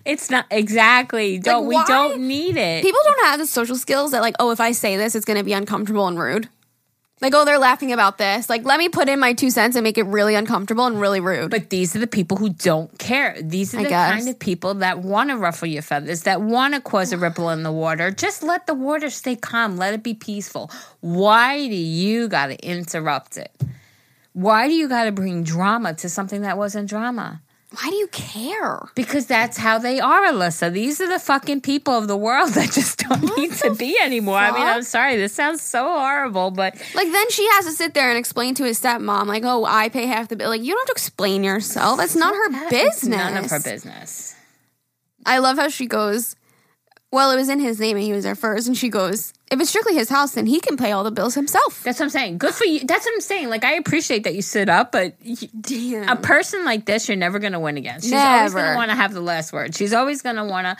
It's 0.07 0.31
not 0.31 0.47
exactly. 0.51 1.39
Don't 1.39 1.67
we 1.67 1.75
why? 1.75 1.85
don't 1.87 2.21
need 2.21 2.57
it. 2.57 2.83
People 2.83 3.01
don't 3.05 3.25
have 3.27 3.39
the 3.39 3.47
social 3.47 3.77
skills 3.77 4.13
that 4.13 4.23
like, 4.23 4.37
oh, 4.39 4.51
if 4.51 4.61
I 4.61 4.73
say 4.73 4.97
this, 4.97 5.15
it's 5.15 5.25
going 5.25 5.39
to 5.39 5.45
be 5.45 5.53
uncomfortable 5.53 6.07
and 6.07 6.19
rude. 6.19 6.49
Like, 7.23 7.35
oh, 7.35 7.47
they're 7.47 7.59
laughing 7.59 7.93
about 7.93 8.19
this. 8.19 8.51
Like, 8.51 8.67
let 8.67 8.79
me 8.79 8.91
put 8.91 9.09
in 9.09 9.19
my 9.19 9.33
two 9.33 9.49
cents 9.49 9.75
and 9.75 9.83
make 9.83 9.97
it 9.97 10.03
really 10.05 10.35
uncomfortable 10.35 10.85
and 10.85 11.01
really 11.01 11.21
rude. 11.21 11.51
but 11.51 11.71
these 11.71 11.97
are 11.97 11.99
the 11.99 12.07
people 12.07 12.37
who 12.37 12.51
don't 12.51 12.99
care. 12.99 13.41
These 13.41 13.75
are 13.75 13.79
I 13.79 13.83
the 13.85 13.89
guess. 13.89 14.13
kind 14.13 14.29
of 14.29 14.39
people 14.39 14.75
that 14.75 14.99
want 14.99 15.31
to 15.31 15.37
ruffle 15.39 15.67
your 15.67 15.81
feathers, 15.81 16.25
that 16.25 16.43
want 16.43 16.75
to 16.75 16.81
cause 16.83 17.13
a 17.13 17.17
ripple 17.17 17.49
in 17.49 17.63
the 17.63 17.73
water. 17.73 18.11
Just 18.11 18.43
let 18.43 18.67
the 18.67 18.75
water 18.75 19.09
stay 19.09 19.35
calm. 19.35 19.79
Let 19.79 19.95
it 19.95 20.03
be 20.03 20.13
peaceful. 20.13 20.71
Why 21.01 21.67
do 21.67 21.75
you 21.75 22.29
got 22.29 22.49
to 22.49 22.59
interrupt 22.63 23.39
it? 23.39 23.51
Why 24.35 24.69
do 24.69 24.75
you 24.75 24.87
got 24.87 25.05
to 25.05 25.13
bring 25.13 25.43
drama 25.43 25.95
to 25.95 26.11
something 26.11 26.43
that 26.43 26.59
wasn't 26.59 26.91
drama? 26.91 27.41
Why 27.79 27.91
do 27.91 27.97
you 27.97 28.07
care? 28.07 28.81
Because 28.95 29.27
that's 29.27 29.59
how 29.59 29.79
they 29.79 30.01
are, 30.01 30.23
Alyssa. 30.25 30.73
These 30.73 31.01
are 31.03 31.09
the 31.09 31.19
fucking 31.19 31.61
people 31.61 31.93
of 31.95 32.09
the 32.09 32.17
world 32.17 32.51
that 32.55 32.73
just 32.73 32.99
don't 33.01 33.37
need 33.37 33.53
to 33.53 33.75
be 33.75 33.97
anymore. 34.03 34.39
I 34.39 34.51
mean, 34.53 34.63
I'm 34.63 34.83
sorry, 34.83 35.17
this 35.17 35.35
sounds 35.35 35.61
so 35.61 35.85
horrible, 35.85 36.51
but 36.51 36.75
Like, 36.95 37.13
then 37.13 37.31
she 37.31 37.47
has 37.53 37.67
to 37.67 37.73
sit 37.73 37.93
there 37.93 38.09
and 38.09 38.19
explain 38.19 38.55
to 38.55 38.65
his 38.65 38.81
stepmom, 38.81 39.27
like, 39.27 39.45
oh, 39.45 39.67
I 39.67 39.91
pay 39.91 40.07
half 40.07 40.29
the 40.29 40.37
bill. 40.37 40.49
Like, 40.49 40.63
you 40.63 40.73
don't 40.73 40.81
have 40.81 40.87
to 40.87 40.93
explain 40.93 41.45
yourself. 41.45 41.99
That's 41.99 42.17
not 42.17 42.35
her 42.35 42.47
it's 42.49 42.71
business. 42.71 43.19
none 43.19 43.37
of 43.45 43.51
her 43.51 43.61
business. 43.61 44.35
I 45.27 45.39
love 45.39 45.59
how 45.59 45.69
she 45.69 45.87
goes, 45.87 46.35
well, 47.17 47.31
it 47.31 47.37
was 47.37 47.49
in 47.49 47.59
his 47.59 47.81
name 47.81 47.97
and 47.97 48.05
he 48.05 48.13
was 48.13 48.25
there 48.25 48.35
first. 48.35 48.67
And 48.67 48.77
she 48.77 48.91
goes, 48.91 49.33
if 49.51 49.59
it's 49.59 49.71
strictly 49.71 49.95
his 49.95 50.09
house, 50.11 50.33
then 50.33 50.45
he 50.47 50.61
can 50.61 50.77
pay 50.77 50.93
all 50.93 51.03
the 51.03 51.11
bills 51.11 51.35
himself. 51.35 51.83
That's 51.83 51.99
what 51.99 52.05
I'm 52.07 52.11
saying. 52.11 52.37
Good 52.39 52.53
for 52.55 52.65
you. 52.67 52.81
That's 52.87 53.07
what 53.07 53.15
I'm 53.15 53.21
saying. 53.23 53.49
Like, 53.49 53.65
I 53.65 53.73
appreciate 53.77 54.25
that 54.25 54.35
you 54.35 54.43
stood 54.43 54.69
up, 54.69 54.93
but 54.93 55.15
y- 55.25 55.35
Damn. 55.61 56.09
a 56.11 56.17
person 56.17 56.65
like 56.67 56.85
this, 56.85 57.09
you're 57.09 57.17
never 57.17 57.39
going 57.39 57.55
to 57.55 57.59
win 57.61 57.77
against. 57.79 58.05
She's 58.05 58.13
always 58.13 58.53
going 58.53 58.71
to 58.71 58.77
want 58.77 58.91
to 58.91 58.97
have 58.97 59.15
the 59.15 59.21
last 59.23 59.53
word. 59.53 59.75
She's 59.75 59.93
always 59.95 60.21
going 60.23 60.37
to 60.37 60.45
want 60.45 60.67
to 60.67 60.77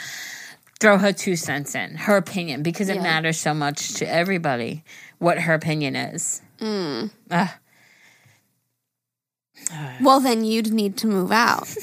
throw 0.79 0.99
her 0.99 1.13
two 1.13 1.37
cents 1.37 1.75
in, 1.75 1.95
her 1.97 2.17
opinion, 2.19 2.63
because 2.63 2.89
it 2.91 2.97
Yeah. 2.97 3.03
matters 3.03 3.39
so 3.39 3.55
much 3.55 3.95
to 3.95 4.07
everybody 4.07 4.85
what 5.19 5.39
her 5.39 5.55
opinion 5.55 5.97
is. 5.97 6.43
Mm. 6.61 7.11
Well, 10.03 10.21
then 10.21 10.45
you'd 10.45 10.73
need 10.73 10.97
to 10.99 11.07
move 11.07 11.33
out. 11.33 11.69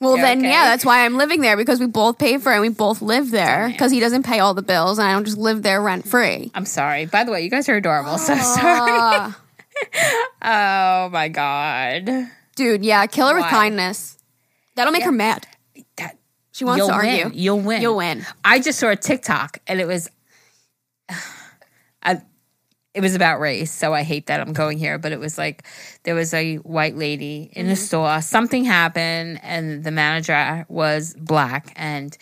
Well, 0.00 0.16
Yeah, 0.16 0.22
then, 0.22 0.38
okay. 0.38 0.48
yeah, 0.48 0.64
that's 0.64 0.84
why 0.84 1.04
I'm 1.04 1.16
living 1.16 1.42
there 1.42 1.56
because 1.58 1.78
we 1.78 1.86
both 1.86 2.18
pay 2.18 2.38
for 2.38 2.50
it 2.52 2.54
and 2.56 2.62
we 2.62 2.70
both 2.70 3.02
live 3.02 3.30
there 3.30 3.68
because 3.70 3.92
he 3.92 4.00
doesn't 4.00 4.22
pay 4.24 4.38
all 4.38 4.54
the 4.54 4.62
bills 4.62 4.98
and 4.98 5.06
I 5.06 5.12
don't 5.12 5.24
just 5.26 5.36
live 5.36 5.62
there 5.62 5.80
rent 5.82 6.08
free. 6.08 6.50
I'm 6.54 6.64
sorry. 6.64 7.04
By 7.06 7.24
the 7.24 7.32
way, 7.32 7.42
you 7.42 7.50
guys 7.50 7.68
are 7.68 7.76
adorable. 7.76 8.16
So 8.18 8.34
sorry. 8.36 9.32
Oh 10.42 11.08
my 11.10 11.28
god. 11.28 12.28
dude, 12.56 12.84
yeah, 12.84 13.06
kill 13.06 13.28
her 13.28 13.34
with 13.34 13.42
Why? 13.44 13.50
kindness. 13.50 14.18
That'll 14.74 14.92
make 14.92 15.04
her 15.04 15.12
mad. 15.12 15.46
That, 15.96 16.16
She 16.52 16.64
wants 16.64 16.78
you'll 16.78 16.88
to 16.88 16.96
win. 16.96 17.22
argue. 17.24 17.38
You'll 17.38 17.60
win. 17.60 17.82
You'll 17.82 17.96
win. 17.96 18.26
I 18.44 18.58
just 18.60 18.78
saw 18.78 18.88
a 18.90 18.96
TikTok 18.96 19.58
and 19.66 19.80
it 19.80 19.86
was 19.86 20.10
it 22.92 23.00
was 23.00 23.14
about 23.14 23.38
race, 23.38 23.70
so 23.70 23.94
I 23.94 24.02
hate 24.02 24.26
that 24.26 24.40
I'm 24.40 24.52
going 24.52 24.78
here, 24.78 24.98
but 24.98 25.12
it 25.12 25.20
was 25.20 25.38
like 25.38 25.64
there 26.02 26.14
was 26.14 26.34
a 26.34 26.56
white 26.56 26.96
lady 26.96 27.50
in 27.52 27.66
the 27.66 27.74
mm-hmm. 27.74 27.82
store. 27.82 28.20
Something 28.20 28.64
happened 28.64 29.40
and 29.42 29.84
the 29.84 29.92
manager 29.92 30.66
was 30.68 31.14
black 31.14 31.72
and 31.76 32.16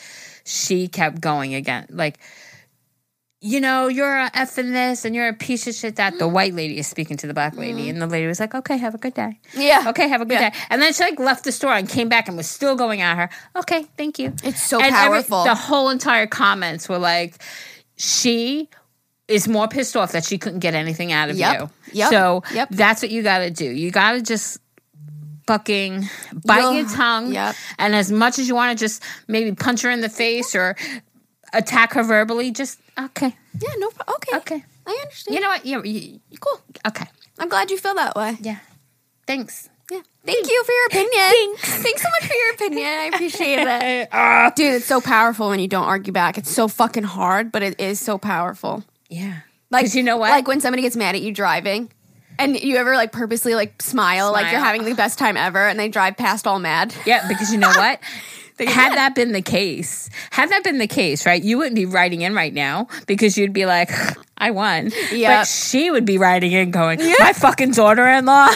she 0.44 0.88
kept 0.88 1.20
going 1.20 1.54
again. 1.54 1.86
Like 1.90 2.18
you 3.40 3.60
know, 3.60 3.86
you're 3.86 4.16
a 4.16 4.30
F 4.34 4.58
in 4.58 4.72
this 4.72 5.04
and 5.04 5.14
you're 5.14 5.28
a 5.28 5.32
piece 5.32 5.68
of 5.68 5.74
shit 5.74 5.96
that 5.96 6.18
the 6.18 6.24
mm-hmm. 6.24 6.34
white 6.34 6.54
lady 6.54 6.78
is 6.78 6.88
speaking 6.88 7.16
to 7.18 7.26
the 7.28 7.34
black 7.34 7.56
lady. 7.56 7.82
Mm-hmm. 7.82 7.90
And 7.90 8.02
the 8.02 8.08
lady 8.08 8.26
was 8.26 8.40
like, 8.40 8.52
okay, 8.52 8.76
have 8.78 8.96
a 8.96 8.98
good 8.98 9.14
day. 9.14 9.38
Yeah. 9.54 9.84
Okay, 9.88 10.08
have 10.08 10.20
a 10.20 10.24
good 10.24 10.40
Yeah. 10.40 10.50
day. 10.50 10.56
And 10.70 10.82
then 10.82 10.92
she 10.92 11.04
like 11.04 11.20
left 11.20 11.44
the 11.44 11.52
store 11.52 11.72
and 11.72 11.88
came 11.88 12.08
back 12.08 12.26
and 12.26 12.36
was 12.36 12.48
still 12.48 12.74
going 12.74 13.00
at 13.00 13.16
her. 13.16 13.30
Okay, 13.54 13.86
thank 13.96 14.18
you. 14.18 14.34
It's 14.42 14.60
so 14.60 14.78
And 14.78 14.92
every- 14.92 15.22
powerful. 15.22 15.44
the 15.44 15.54
whole 15.54 15.88
entire 15.88 16.26
comments 16.26 16.88
were 16.88 16.98
like, 16.98 17.40
she 17.96 18.68
is 19.28 19.46
more 19.46 19.68
pissed 19.68 19.96
off 19.96 20.12
that 20.12 20.24
she 20.24 20.38
couldn't 20.38 20.60
get 20.60 20.74
anything 20.74 21.12
out 21.12 21.28
of 21.30 21.36
Yep. 21.36 21.60
you. 21.60 21.70
Yep. 21.92 22.10
So 22.10 22.42
Yep. 22.52 22.68
that's 22.70 23.02
what 23.02 23.10
you 23.10 23.22
got 23.22 23.38
to 23.40 23.50
do. 23.50 23.64
You 23.70 23.90
got 23.90 24.12
to 24.12 24.22
just 24.22 24.58
fucking 25.46 26.08
bite 26.44 26.60
You'll- 26.60 26.74
your 26.74 26.88
tongue. 26.88 27.32
Yep. 27.32 27.54
And 27.78 27.94
as 27.94 28.10
much 28.10 28.38
as 28.38 28.48
you 28.48 28.54
want 28.54 28.76
to 28.78 28.82
just 28.82 29.02
maybe 29.26 29.52
punch 29.52 29.82
her 29.82 29.90
in 29.90 30.00
the 30.00 30.08
face 30.08 30.54
or 30.54 30.76
attack 31.52 31.92
her 31.94 32.02
verbally, 32.02 32.50
just 32.50 32.78
okay, 32.98 33.34
Yeah, 33.60 33.68
no 33.78 33.90
problem. 33.90 34.16
Okay. 34.16 34.36
okay. 34.38 34.64
I 34.86 34.98
understand. 35.02 35.34
You 35.34 35.40
know 35.40 35.48
what? 35.48 35.66
You, 35.66 35.82
you, 35.84 36.20
cool. 36.40 36.60
okay. 36.86 37.06
I'm 37.38 37.48
glad 37.48 37.70
you 37.70 37.78
feel 37.78 37.94
that 37.94 38.16
way. 38.16 38.36
Yeah. 38.40 38.58
Thanks. 39.26 39.68
Yeah. 39.90 40.00
Thank 40.24 40.50
you 40.50 40.64
for 40.64 40.72
your 40.72 40.86
opinion. 40.86 41.56
Thanks 41.58 42.02
so 42.02 42.08
much 42.20 42.28
for 42.30 42.34
your 42.34 42.54
opinion. 42.54 42.86
I 42.86 43.10
appreciate 43.12 43.58
it. 43.60 44.08
Ah. 44.12 44.52
Dude, 44.54 44.74
it's 44.74 44.86
so 44.86 45.00
powerful 45.00 45.48
when 45.50 45.60
you 45.60 45.68
don't 45.68 45.84
argue 45.84 46.12
back. 46.12 46.36
It's 46.38 46.50
so 46.50 46.68
fucking 46.68 47.04
hard, 47.04 47.52
but 47.52 47.62
it 47.62 47.78
is 47.80 48.00
so 48.00 48.18
powerful. 48.18 48.84
Yeah. 49.08 49.40
Like 49.70 49.94
you 49.94 50.02
know 50.02 50.16
what? 50.16 50.30
Like 50.30 50.48
when 50.48 50.60
somebody 50.60 50.82
gets 50.82 50.96
mad 50.96 51.14
at 51.14 51.22
you 51.22 51.32
driving. 51.32 51.90
And 52.40 52.58
you 52.60 52.76
ever 52.76 52.94
like 52.94 53.10
purposely 53.10 53.56
like 53.56 53.82
smile, 53.82 54.30
like 54.30 54.52
you're 54.52 54.60
having 54.60 54.84
the 54.84 54.94
best 54.94 55.18
time 55.18 55.36
ever, 55.36 55.66
and 55.66 55.78
they 55.78 55.88
drive 55.88 56.16
past 56.16 56.46
all 56.46 56.60
mad. 56.60 56.94
Yeah, 57.04 57.26
because 57.26 57.50
you 57.50 57.58
know 57.58 57.68
what? 57.68 57.98
had 58.66 58.94
that 58.94 59.14
been 59.14 59.32
the 59.32 59.42
case, 59.42 60.10
had 60.30 60.50
that 60.50 60.64
been 60.64 60.78
the 60.78 60.86
case, 60.86 61.26
right? 61.26 61.42
You 61.42 61.58
wouldn't 61.58 61.76
be 61.76 61.86
writing 61.86 62.22
in 62.22 62.34
right 62.34 62.52
now 62.52 62.88
because 63.06 63.36
you'd 63.38 63.52
be 63.52 63.66
like, 63.66 63.90
I 64.38 64.50
won. 64.50 64.92
Yep. 65.12 65.40
But 65.40 65.44
she 65.46 65.90
would 65.90 66.04
be 66.04 66.18
writing 66.18 66.52
in 66.52 66.70
going, 66.70 66.98
my 67.18 67.32
fucking 67.32 67.72
daughter 67.72 68.06
in 68.06 68.24
law. 68.24 68.48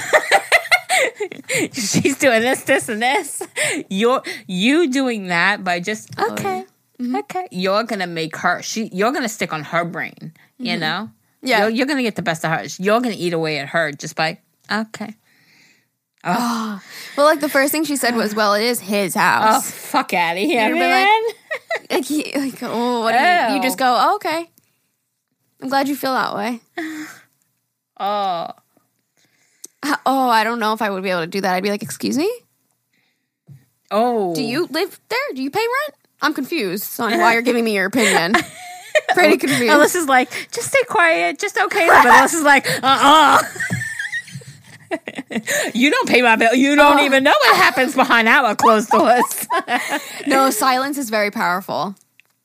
She's 1.72 2.18
doing 2.18 2.40
this, 2.40 2.62
this, 2.64 2.88
and 2.88 3.02
this. 3.02 3.42
You're 3.88 4.22
you 4.46 4.90
doing 4.90 5.26
that 5.26 5.64
by 5.64 5.80
just 5.80 6.18
okay, 6.18 6.64
Mm-hmm. 7.02 7.16
okay. 7.16 7.48
You're 7.50 7.84
gonna 7.84 8.06
make 8.06 8.36
her. 8.36 8.62
She. 8.62 8.88
You're 8.92 9.12
gonna 9.12 9.28
stick 9.28 9.52
on 9.52 9.64
her 9.64 9.84
brain. 9.84 10.32
You 10.58 10.72
mm-hmm. 10.72 10.80
know. 10.80 11.10
Yeah. 11.42 11.62
You're, 11.62 11.70
you're 11.70 11.86
gonna 11.86 12.02
get 12.02 12.16
the 12.16 12.22
best 12.22 12.44
of 12.44 12.52
her. 12.52 12.64
You're 12.78 13.00
gonna 13.00 13.16
eat 13.18 13.32
away 13.32 13.58
at 13.58 13.68
her 13.70 13.92
just 13.92 14.14
by 14.14 14.38
okay. 14.70 15.14
Oh. 16.24 16.80
well, 17.16 17.26
like 17.26 17.40
the 17.40 17.48
first 17.48 17.72
thing 17.72 17.82
she 17.82 17.96
said 17.96 18.14
was, 18.14 18.34
"Well, 18.34 18.54
it 18.54 18.62
is 18.62 18.78
his 18.78 19.16
house." 19.16 19.56
Oh 19.56 19.60
fuck 19.60 20.14
out 20.14 20.36
of 20.36 20.42
here, 20.42 20.74
man. 20.74 21.24
like- 21.26 21.36
Like, 21.90 22.04
he, 22.04 22.32
like, 22.34 22.62
oh, 22.62 23.00
what 23.00 23.12
do 23.12 23.18
you, 23.18 23.56
you 23.56 23.62
just 23.62 23.78
go, 23.78 23.86
oh, 23.86 24.08
oh 24.12 24.14
okay. 24.16 24.50
I'm 25.60 25.68
glad 25.68 25.88
you 25.88 25.96
feel 25.96 26.14
that 26.14 26.34
way. 26.34 26.60
oh. 27.98 28.48
Uh, 29.82 29.96
oh, 30.06 30.28
I 30.28 30.44
don't 30.44 30.58
know 30.58 30.72
if 30.72 30.80
I 30.80 30.90
would 30.90 31.02
be 31.02 31.10
able 31.10 31.22
to 31.22 31.26
do 31.26 31.40
that. 31.40 31.54
I'd 31.54 31.62
be 31.62 31.70
like, 31.70 31.82
excuse 31.82 32.16
me? 32.16 32.32
Oh, 33.90 34.34
Do 34.34 34.42
you 34.42 34.66
live 34.66 34.98
there? 35.08 35.18
Do 35.34 35.42
you 35.42 35.50
pay 35.50 35.60
rent? 35.60 36.01
I'm 36.22 36.34
confused 36.34 36.98
on 37.00 37.10
why 37.18 37.32
you're 37.34 37.42
giving 37.42 37.64
me 37.64 37.74
your 37.74 37.86
opinion. 37.86 38.34
Pretty 39.14 39.36
confused. 39.38 39.62
Alyssa's 39.72 40.06
like, 40.08 40.30
just 40.52 40.68
stay 40.68 40.82
quiet, 40.88 41.38
just 41.38 41.58
okay. 41.58 41.86
But 41.88 42.06
Alyssa's 42.06 42.42
like, 42.52 42.66
uh 42.68 42.78
uh 42.82 43.42
you 45.74 45.90
don't 45.90 46.08
pay 46.08 46.22
my 46.22 46.36
bill. 46.36 46.54
You 46.54 46.76
don't 46.76 46.98
Oh. 47.00 47.04
even 47.04 47.24
know 47.24 47.34
what 47.42 47.56
happens 47.56 47.94
behind 47.94 48.28
our 48.28 48.54
closed 48.54 48.90
doors. 48.90 49.46
No, 50.26 50.50
silence 50.50 50.98
is 50.98 51.08
very 51.10 51.30
powerful. 51.30 51.94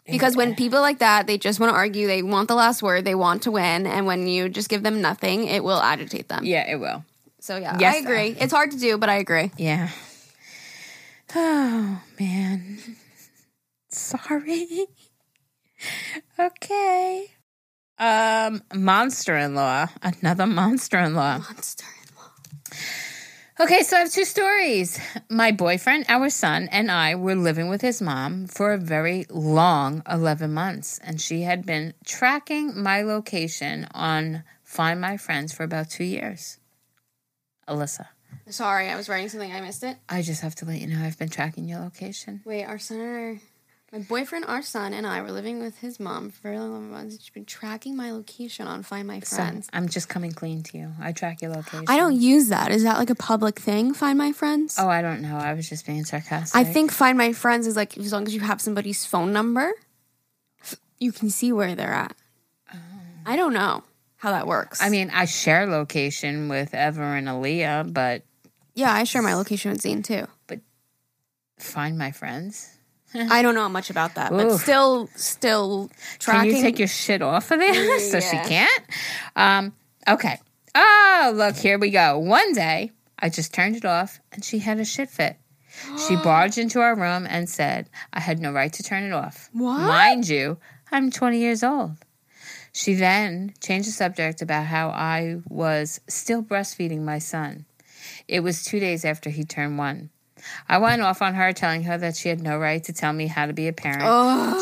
Because 0.10 0.38
when 0.38 0.56
people 0.56 0.80
like 0.80 1.00
that, 1.00 1.28
they 1.28 1.38
just 1.38 1.60
want 1.60 1.70
to 1.72 1.76
argue, 1.76 2.08
they 2.08 2.24
want 2.24 2.48
the 2.48 2.56
last 2.56 2.82
word, 2.82 3.04
they 3.04 3.14
want 3.16 3.44
to 3.44 3.52
win, 3.52 3.86
and 3.86 4.06
when 4.06 4.26
you 4.26 4.48
just 4.48 4.70
give 4.70 4.82
them 4.82 5.02
nothing, 5.02 5.48
it 5.48 5.66
will 5.66 5.82
agitate 5.82 6.30
them. 6.30 6.46
yeah, 6.46 6.64
it 6.72 6.78
will. 6.78 7.04
So 7.42 7.58
yeah, 7.58 7.76
Yes, 7.78 7.96
I 7.96 7.98
agree. 8.00 8.36
It's 8.40 8.54
hard 8.54 8.72
to 8.72 8.80
do, 8.80 8.98
but 8.98 9.10
I 9.10 9.16
agree. 9.16 9.52
Yeah. 9.58 9.90
Oh 11.36 12.02
man. 12.20 12.78
Sorry. 13.98 14.86
okay. 16.40 17.28
Um, 17.98 18.62
monster 18.74 19.36
in 19.36 19.56
law. 19.56 19.88
Another 20.02 20.46
monster 20.46 21.00
in 21.00 21.16
law. 21.16 21.40
Monster. 21.40 21.86
In 22.04 22.16
law. 22.16 22.32
Okay, 23.60 23.82
so 23.82 23.98
I 23.98 24.02
have 24.02 24.12
two 24.12 24.26
stories. 24.26 25.00
My 25.30 25.52
boyfriend, 25.52 26.06
our 26.10 26.30
son, 26.30 26.70
and 26.72 26.92
I 26.92 27.16
were 27.16 27.36
living 27.36 27.70
with 27.70 27.82
his 27.82 28.02
mom 28.02 28.46
for 28.46 28.74
a 28.74 28.78
very 28.78 29.26
long 29.32 30.04
11 30.10 30.54
months, 30.54 31.00
and 31.04 31.20
she 31.20 31.42
had 31.42 31.66
been 31.66 31.96
tracking 32.06 32.80
my 32.82 33.02
location 33.02 33.88
on 33.96 34.44
Find 34.64 35.02
My 35.02 35.18
Friends 35.18 35.54
for 35.54 35.64
about 35.64 35.90
two 35.90 36.04
years. 36.04 36.60
Alyssa, 37.68 38.06
Sorry, 38.50 38.90
I 38.90 38.96
was 38.96 39.10
writing 39.10 39.28
something. 39.28 39.52
I 39.52 39.60
missed 39.60 39.84
it. 39.84 39.98
I 40.08 40.22
just 40.22 40.42
have 40.42 40.56
to 40.56 40.66
let 40.66 40.80
you 40.80 40.88
know 40.88 41.04
I've 41.04 41.18
been 41.18 41.30
tracking 41.30 41.68
your 41.68 41.80
location. 41.80 42.42
Wait, 42.46 42.64
our 42.64 42.80
son 42.80 43.00
and 43.00 43.10
our, 43.10 43.38
my 43.92 44.00
boyfriend, 44.00 44.46
our 44.46 44.62
son, 44.62 44.94
and 44.94 45.08
I 45.08 45.22
were 45.22 45.32
living 45.32 45.62
with 45.62 45.80
his 45.80 46.00
mom 46.00 46.30
for 46.30 46.52
a 46.52 46.60
long 46.60 46.92
months. 46.92 47.20
She's 47.22 47.30
been 47.30 47.46
tracking 47.46 47.96
my 47.96 48.12
location 48.12 48.68
on 48.68 48.84
Find 48.84 49.08
My 49.08 49.22
So 49.22 49.38
Friends. 49.38 49.70
I'm 49.72 49.88
just 49.88 50.10
coming 50.10 50.34
clean 50.34 50.64
to 50.64 50.78
you. 50.78 50.92
I 51.00 51.14
track 51.14 51.42
your 51.42 51.52
location. 51.52 51.86
I 51.88 51.96
don't 51.96 52.20
use 52.20 52.50
that. 52.50 52.72
Is 52.72 52.84
that 52.84 52.98
like 52.98 53.10
a 53.10 53.16
public 53.16 53.60
thing? 53.60 53.94
Find 53.94 54.18
My 54.18 54.34
Friends. 54.34 54.76
Oh, 54.78 54.90
I 54.90 55.02
don't 55.02 55.22
know. 55.22 55.38
I 55.38 55.54
was 55.54 55.70
just 55.70 55.86
being 55.86 56.04
sarcastic. 56.04 56.60
I 56.60 56.66
think 56.66 56.92
Find 56.92 57.18
My 57.18 57.32
Friends 57.32 57.66
is 57.66 57.78
like 57.78 57.98
as 57.98 58.12
long 58.12 58.28
as 58.28 58.36
you 58.36 58.42
have 58.42 58.60
somebody's 58.60 59.06
phone 59.06 59.32
number, 59.32 59.72
you 61.00 61.14
can 61.14 61.30
see 61.30 61.54
where 61.54 61.74
they're 61.74 61.94
at. 61.94 62.16
Oh. 62.74 62.78
I 63.26 63.38
don't 63.38 63.54
know 63.54 63.84
how 64.18 64.32
that 64.32 64.48
works. 64.48 64.82
I 64.82 64.90
mean, 64.90 65.12
I 65.12 65.26
share 65.26 65.66
location 65.66 66.50
with 66.50 66.74
Ever 66.74 67.16
and 67.16 67.28
Aaliyah, 67.28 67.94
but 67.94 68.24
yeah, 68.76 68.92
I 68.92 69.06
share 69.06 69.22
my 69.22 69.36
location 69.36 69.72
with 69.72 69.82
Zane 69.82 70.04
too. 70.04 70.28
But 70.46 70.60
Find 71.58 71.98
my 71.98 72.12
friends. 72.12 72.77
I 73.14 73.42
don't 73.42 73.56
know 73.56 73.70
much 73.70 73.90
about 73.90 74.16
that, 74.16 74.32
but 74.32 74.46
Oof. 74.46 74.62
still, 74.62 75.10
still 75.16 75.90
tracking. 76.20 76.52
Can 76.52 76.58
you 76.58 76.64
take 76.64 76.80
your 76.80 76.88
shit 76.88 77.22
off 77.22 77.52
of 77.52 77.60
there 77.60 78.00
so 78.12 78.20
she 78.20 78.38
can't? 78.38 78.84
Um, 79.36 79.74
okay. 80.08 80.40
Oh, 80.76 81.32
look, 81.34 81.56
here 81.56 81.80
we 81.80 81.90
go. 81.90 82.20
One 82.20 82.54
day, 82.54 82.92
I 83.18 83.30
just 83.30 83.54
turned 83.54 83.76
it 83.76 83.86
off 83.86 84.20
and 84.32 84.44
she 84.44 84.60
had 84.60 84.80
a 84.80 84.86
shit 84.86 85.10
fit. 85.10 85.38
She 86.08 86.16
barged 86.24 86.58
into 86.58 86.82
our 86.82 86.96
room 86.96 87.26
and 87.28 87.50
said, 87.50 87.90
I 88.14 88.20
had 88.20 88.40
no 88.40 88.52
right 88.52 88.72
to 88.74 88.84
turn 88.84 89.04
it 89.04 89.14
off. 89.14 89.50
What? 89.54 89.80
Mind 89.80 90.28
you, 90.28 90.58
I'm 90.92 91.10
20 91.12 91.40
years 91.40 91.64
old. 91.64 91.94
She 92.74 92.94
then 92.94 93.54
changed 93.60 93.88
the 93.88 93.94
subject 93.94 94.42
about 94.42 94.68
how 94.68 94.90
I 94.90 95.38
was 95.50 96.00
still 96.08 96.44
breastfeeding 96.44 97.02
my 97.02 97.18
son. 97.18 97.66
It 98.28 98.42
was 98.42 98.64
two 98.64 98.80
days 98.80 99.04
after 99.04 99.32
he 99.32 99.44
turned 99.44 99.78
one. 99.78 100.12
I 100.70 100.78
went 100.78 101.02
off 101.02 101.22
on 101.22 101.34
her, 101.36 101.54
telling 101.54 101.84
her 101.84 101.98
that 101.98 102.16
she 102.16 102.30
had 102.30 102.42
no 102.42 102.58
right 102.58 102.84
to 102.84 102.94
tell 102.94 103.14
me 103.14 103.28
how 103.28 103.46
to 103.46 103.54
be 103.54 103.68
a 103.68 103.74
parent. 103.74 104.04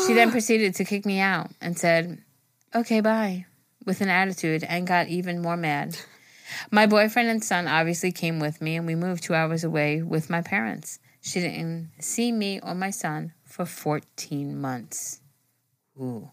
She 0.06 0.14
then 0.14 0.30
proceeded 0.30 0.74
to 0.76 0.84
kick 0.84 1.04
me 1.06 1.20
out 1.20 1.50
and 1.60 1.78
said, 1.78 2.22
Okay, 2.74 3.00
bye, 3.00 3.46
with 3.84 4.00
an 4.00 4.08
attitude 4.08 4.64
and 4.64 4.86
got 4.86 5.08
even 5.08 5.40
more 5.40 5.56
mad. 5.56 5.98
My 6.70 6.86
boyfriend 6.86 7.28
and 7.28 7.42
son 7.42 7.66
obviously 7.66 8.12
came 8.12 8.38
with 8.38 8.60
me, 8.60 8.76
and 8.76 8.86
we 8.86 8.94
moved 8.94 9.24
two 9.24 9.34
hours 9.34 9.64
away 9.64 10.02
with 10.02 10.30
my 10.30 10.42
parents. 10.42 10.98
She 11.20 11.40
didn't 11.40 11.90
see 12.00 12.30
me 12.30 12.60
or 12.62 12.74
my 12.74 12.90
son 12.90 13.32
for 13.44 13.66
14 13.66 14.60
months. 14.60 15.20
Ooh. 16.00 16.30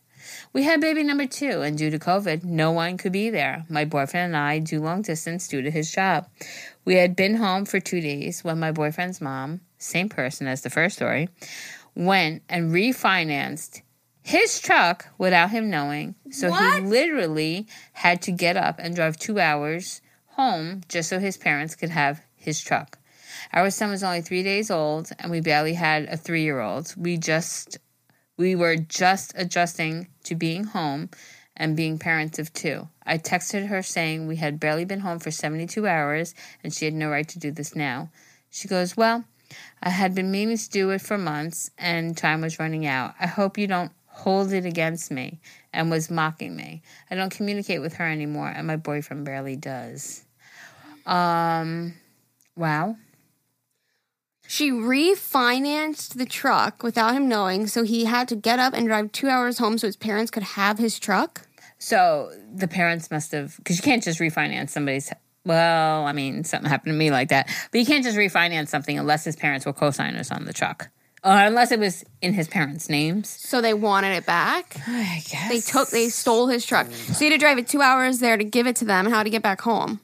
We 0.54 0.64
had 0.64 0.82
baby 0.82 1.04
number 1.04 1.26
two, 1.26 1.62
and 1.62 1.78
due 1.78 1.89
to 1.89 1.99
COVID, 1.99 2.43
no 2.43 2.72
one 2.72 2.97
could 2.97 3.12
be 3.12 3.30
there. 3.30 3.66
My 3.70 3.86
boyfriend 3.86 4.36
and 4.36 4.38
I 4.38 4.60
do 4.60 4.80
long 4.80 5.01
distance 5.01 5.47
due 5.47 5.62
to 5.62 5.72
his 5.72 5.91
job. 5.91 6.28
We 6.86 6.95
had 6.95 7.15
been 7.15 7.36
home 7.36 7.65
for 7.65 7.79
two 7.79 8.01
days 8.01 8.43
when 8.43 8.59
my 8.59 8.71
boyfriend's 8.71 9.21
mom, 9.21 9.61
same 9.77 10.09
person 10.09 10.47
as 10.47 10.61
the 10.61 10.69
first 10.69 10.97
story, 10.97 11.29
went 11.95 12.43
and 12.49 12.71
refinanced 12.71 13.81
his 14.21 14.59
truck 14.59 15.07
without 15.17 15.51
him 15.51 15.69
knowing. 15.69 16.15
So 16.31 16.51
he 16.51 16.81
literally 16.81 17.67
had 17.93 18.21
to 18.23 18.31
get 18.31 18.57
up 18.57 18.79
and 18.79 18.95
drive 18.95 19.17
two 19.17 19.39
hours 19.39 20.01
home 20.27 20.81
just 20.88 21.09
so 21.09 21.19
his 21.19 21.38
parents 21.38 21.75
could 21.75 21.89
have 21.89 22.21
his 22.36 22.61
truck. 22.61 22.97
Our 23.51 23.69
son 23.69 23.89
was 23.89 24.03
only 24.03 24.21
three 24.21 24.43
days 24.43 24.71
old, 24.71 25.11
and 25.19 25.31
we 25.31 25.41
barely 25.41 25.73
had 25.73 26.05
a 26.05 26.17
three 26.17 26.43
year 26.43 26.59
old. 26.59 26.93
We 26.97 27.17
just 27.17 27.77
we 28.38 28.55
were 28.55 28.75
just 28.75 29.34
adjusting 29.36 30.07
to 30.23 30.36
being 30.36 30.63
home 30.63 31.09
and 31.55 31.75
being 31.75 31.99
parents 31.99 32.39
of 32.39 32.51
two. 32.53 32.88
I 33.06 33.18
texted 33.18 33.68
her 33.68 33.82
saying 33.82 34.28
we 34.28 34.38
had 34.38 34.60
barely 34.60 34.86
been 34.86 35.01
home 35.01 35.20
for 35.20 35.32
72 35.32 35.88
hours 35.88 36.34
and 36.64 36.74
she 36.74 36.86
had 36.86 36.93
no 36.93 37.10
right 37.10 37.28
to 37.28 37.39
do 37.39 37.51
this 37.51 37.76
now. 37.76 38.10
She 38.49 38.68
goes, 38.68 38.95
Well, 38.95 39.26
I 39.82 39.89
had 39.89 40.16
been 40.16 40.32
meaning 40.32 40.58
to 40.58 40.70
do 40.70 40.89
it 40.91 41.01
for 41.01 41.18
months 41.18 41.70
and 41.78 42.18
time 42.18 42.41
was 42.41 42.60
running 42.60 42.86
out. 42.86 43.16
I 43.20 43.28
hope 43.28 43.58
you 43.58 43.68
don't 43.68 43.91
hold 44.08 44.54
it 44.54 44.66
against 44.66 45.12
me 45.12 45.39
and 45.74 45.89
was 45.89 46.12
mocking 46.12 46.56
me. 46.56 46.82
I 47.10 47.16
don't 47.16 47.32
communicate 47.32 47.82
with 47.82 47.95
her 47.95 48.06
anymore 48.06 48.47
and 48.47 48.68
my 48.68 48.78
boyfriend 48.78 49.26
barely 49.26 49.56
does. 49.56 50.24
Um, 51.06 51.95
wow. 52.56 52.95
She 54.47 54.72
refinanced 54.72 56.16
the 56.16 56.26
truck 56.26 56.84
without 56.84 57.16
him 57.16 57.28
knowing, 57.28 57.66
so 57.66 57.84
he 57.84 58.06
had 58.06 58.28
to 58.28 58.36
get 58.36 58.60
up 58.60 58.74
and 58.74 58.88
drive 58.88 59.12
two 59.12 59.30
hours 59.30 59.58
home 59.58 59.78
so 59.78 59.88
his 59.88 59.95
parents 59.95 60.30
could 60.30 60.43
have 60.43 60.78
his 60.78 60.99
truck. 60.99 61.47
So 61.84 62.31
the 62.55 62.69
parents 62.69 63.11
must 63.11 63.34
have, 63.34 63.57
because 63.57 63.75
you 63.75 63.84
can't 63.84 64.01
just 64.01 64.21
refinance 64.21 64.69
somebody's. 64.69 65.11
Well, 65.43 66.05
I 66.05 66.13
mean, 66.13 66.45
something 66.45 66.69
happened 66.69 66.93
to 66.93 66.97
me 66.97 67.11
like 67.11 67.27
that, 67.27 67.49
but 67.73 67.77
you 67.77 67.86
can't 67.86 68.05
just 68.05 68.17
refinance 68.17 68.69
something 68.69 68.97
unless 68.97 69.25
his 69.25 69.36
parents 69.36 69.65
were 69.65 69.73
co-signers 69.73 70.31
on 70.31 70.45
the 70.45 70.53
truck, 70.53 70.88
or 71.25 71.34
unless 71.34 71.73
it 71.73 71.79
was 71.79 72.05
in 72.21 72.34
his 72.34 72.47
parents' 72.47 72.88
names. 72.88 73.27
So 73.27 73.59
they 73.59 73.73
wanted 73.73 74.15
it 74.15 74.25
back. 74.25 74.77
I 74.88 75.21
guess 75.29 75.49
They 75.49 75.59
took, 75.59 75.89
they 75.89 76.07
stole 76.07 76.47
his 76.47 76.65
truck. 76.65 76.88
So 76.89 77.19
he 77.19 77.25
had 77.25 77.34
to 77.34 77.38
drive 77.38 77.57
it 77.57 77.67
two 77.67 77.81
hours 77.81 78.19
there 78.19 78.38
to 78.38 78.45
give 78.45 78.65
it 78.65 78.77
to 78.77 78.86
them 78.86 79.05
and 79.05 79.13
how 79.13 79.21
to 79.21 79.29
get 79.29 79.43
back 79.43 79.59
home. 79.59 79.99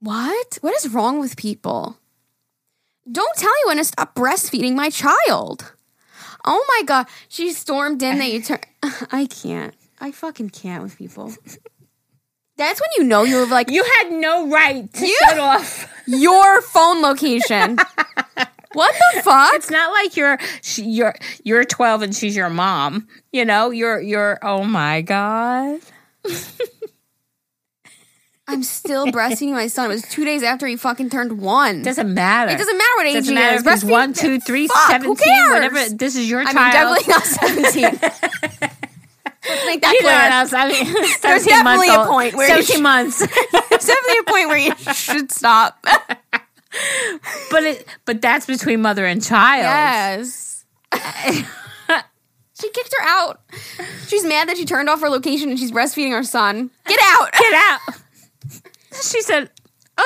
What? 0.00 0.58
What 0.60 0.74
is 0.74 0.92
wrong 0.92 1.20
with 1.20 1.36
people? 1.36 1.98
Don't 3.10 3.36
tell 3.36 3.52
me 3.52 3.60
when 3.66 3.76
to 3.76 3.84
stop 3.84 4.16
breastfeeding 4.16 4.74
my 4.74 4.90
child. 4.90 5.72
Oh 6.44 6.64
my 6.68 6.82
god, 6.84 7.06
she 7.28 7.52
stormed 7.52 8.02
in 8.02 8.18
that 8.18 8.32
you 8.32 8.42
turn. 8.42 8.58
I 9.12 9.26
can't. 9.26 9.74
I 10.00 10.10
fucking 10.12 10.50
can't 10.50 10.82
with 10.82 10.96
people. 10.96 11.32
That's 12.56 12.80
when 12.80 12.90
you 12.96 13.04
know 13.04 13.22
you're 13.24 13.46
like 13.46 13.70
You 13.70 13.84
had 13.98 14.10
no 14.12 14.48
right 14.48 14.92
to 14.92 15.06
You- 15.06 15.16
shut 15.28 15.38
off. 15.38 15.92
your 16.06 16.60
phone 16.62 17.02
location. 17.02 17.76
what 18.72 18.94
the 19.14 19.20
fuck? 19.22 19.54
It's 19.54 19.70
not 19.70 19.92
like 19.92 20.16
you're 20.16 20.38
she, 20.62 20.84
you're 20.84 21.14
you're 21.44 21.64
12 21.64 22.02
and 22.02 22.14
she's 22.14 22.34
your 22.36 22.50
mom. 22.50 23.06
You 23.32 23.44
know, 23.44 23.70
you're 23.70 24.00
you're. 24.00 24.38
Oh 24.42 24.64
my 24.64 25.02
god. 25.02 25.80
I'm 28.50 28.62
still 28.62 29.06
breastfeeding 29.08 29.52
my 29.52 29.66
son. 29.66 29.86
It 29.90 29.94
was 29.94 30.02
two 30.02 30.24
days 30.24 30.42
after 30.42 30.66
he 30.66 30.76
fucking 30.76 31.10
turned 31.10 31.38
one. 31.42 31.82
Doesn't 31.82 32.14
matter. 32.14 32.50
it 32.50 32.56
doesn't 32.56 32.78
matter 32.78 32.90
what 32.96 33.06
age 33.06 33.14
Doesn't 33.16 33.36
he 33.36 33.40
matter 33.42 33.70
is. 33.70 33.84
one, 33.84 34.14
two, 34.14 34.40
three, 34.40 34.68
Fuck, 34.68 35.02
who 35.02 35.14
17, 35.14 35.16
cares? 35.16 35.50
whatever. 35.52 35.94
This 35.94 36.16
is 36.16 36.30
your 36.30 36.40
I 36.40 36.52
child. 36.52 36.98
definitely 37.04 37.12
not 37.12 37.24
17. 38.00 38.80
Let's 39.48 39.66
make 39.66 39.80
that 39.82 39.92
You 39.92 40.02
know 40.02 40.08
clear. 40.08 40.28
what? 40.30 40.54
I 40.54 40.68
mean, 40.68 40.92
There's 41.22 41.44
definitely 41.44 41.88
a 41.88 42.04
point 42.06 42.34
where 42.34 42.48
you 42.48 42.62
17 42.62 42.76
should- 42.76 42.82
months. 42.82 43.18
There's 43.18 43.30
definitely 43.86 44.18
a 44.20 44.30
point 44.30 44.48
where 44.48 44.58
you 44.58 44.74
should 44.94 45.30
stop. 45.32 45.78
but 47.50 47.62
it, 47.62 47.86
but 48.04 48.20
that's 48.20 48.46
between 48.46 48.82
mother 48.82 49.04
and 49.06 49.22
child. 49.22 49.62
yes. 49.62 50.64
she 52.60 52.70
kicked 52.70 52.94
her 52.98 53.04
out. 53.06 53.40
She's 54.08 54.24
mad 54.24 54.48
that 54.48 54.56
she 54.56 54.64
turned 54.64 54.88
off 54.88 55.00
her 55.00 55.08
location 55.08 55.50
and 55.50 55.58
she's 55.58 55.70
breastfeeding 55.72 56.12
her 56.12 56.24
son. 56.24 56.70
Get 56.86 56.98
out. 57.02 57.32
Get 57.32 57.54
out. 57.54 57.80
She 59.02 59.22
said, 59.22 59.50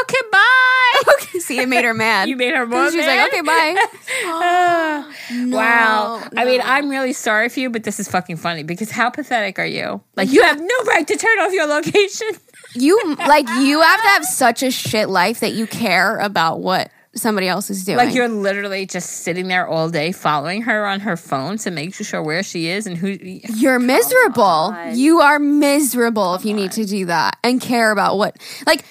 "Okay, 0.01 0.19
bye." 0.31 1.03
okay, 1.23 1.39
see, 1.39 1.59
it 1.61 1.69
made 1.69 1.85
her 1.85 1.95
mad. 1.95 2.29
You 2.29 2.37
made 2.37 2.55
her 2.55 2.67
more 2.67 2.91
She 2.91 2.97
was 2.99 3.07
mad? 3.07 3.23
like, 3.23 3.33
okay, 3.33 3.41
bye. 3.43 3.87
Oh, 4.25 5.13
wow. 5.49 6.23
I 6.37 6.45
mean. 6.45 6.61
I'm 6.63 6.89
really 6.89 7.13
sorry 7.13 7.49
for 7.49 7.61
you, 7.61 7.71
but 7.71 7.85
this 7.85 7.99
is 8.01 8.09
fucking 8.09 8.37
funny 8.37 8.63
because 8.63 8.91
how 8.91 9.11
pathetic 9.11 9.59
are 9.59 9.67
you? 9.67 10.01
Like, 10.17 10.31
you 10.31 10.43
have 10.43 10.61
no 10.61 10.75
right 10.87 11.07
to 11.07 11.17
turn 11.17 11.39
off 11.41 11.53
your 11.53 11.67
location. 11.67 12.29
You 12.75 13.17
like 13.19 13.47
you 13.61 13.83
have 13.83 14.01
to 14.01 14.09
have 14.09 14.25
such 14.25 14.63
a 14.63 14.71
shit 14.71 15.11
life 15.11 15.41
that 15.41 15.53
you 15.53 15.67
care 15.67 16.17
about 16.17 16.61
what 16.61 16.91
somebody 17.15 17.47
else 17.47 17.69
is 17.69 17.85
doing. 17.85 17.99
Like 17.99 18.15
you're 18.15 18.31
literally 18.31 18.87
just 18.87 19.11
sitting 19.11 19.49
there 19.49 19.67
all 19.67 19.91
day 19.91 20.11
following 20.11 20.63
her 20.63 20.87
on 20.87 21.01
her 21.01 21.19
phone 21.19 21.59
to 21.59 21.71
make 21.71 21.93
sure 21.95 22.23
where 22.23 22.43
she 22.43 22.69
is 22.69 22.87
and 22.87 22.97
who. 22.97 23.19
You're 23.21 23.79
miserable. 23.79 24.43
on. 24.43 24.97
You 24.97 25.21
are 25.21 25.39
miserable 25.39 26.35
if 26.35 26.47
you 26.47 26.55
need 26.55 26.73
to 26.73 26.87
do 26.87 27.05
that 27.07 27.37
and 27.45 27.61
care 27.61 27.91
about 27.91 28.17
what, 28.17 28.39
like, 28.67 28.87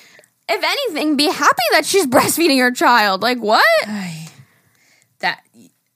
if 0.52 0.64
anything, 0.64 1.16
be 1.18 1.32
happy 1.32 1.64
that 1.72 1.86
she's 1.86 2.06
breastfeeding 2.16 2.60
her 2.60 2.72
child. 2.72 3.22
Like, 3.22 3.40
what? 3.40 3.64
That 5.20 5.42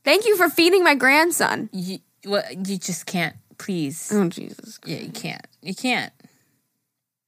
Thank 0.03 0.25
you 0.25 0.37
for 0.37 0.49
feeding 0.49 0.83
my 0.83 0.93
grandson. 0.95 1.69
you, 1.71 1.99
well, 2.25 2.43
you 2.51 2.77
just 2.77 3.05
can't. 3.05 3.35
Please, 3.57 4.11
Oh, 4.13 4.27
Jesus. 4.29 4.79
yeah, 4.85 4.97
you 4.99 5.11
can't. 5.11 5.45
You 5.61 5.73
can't. 5.73 6.11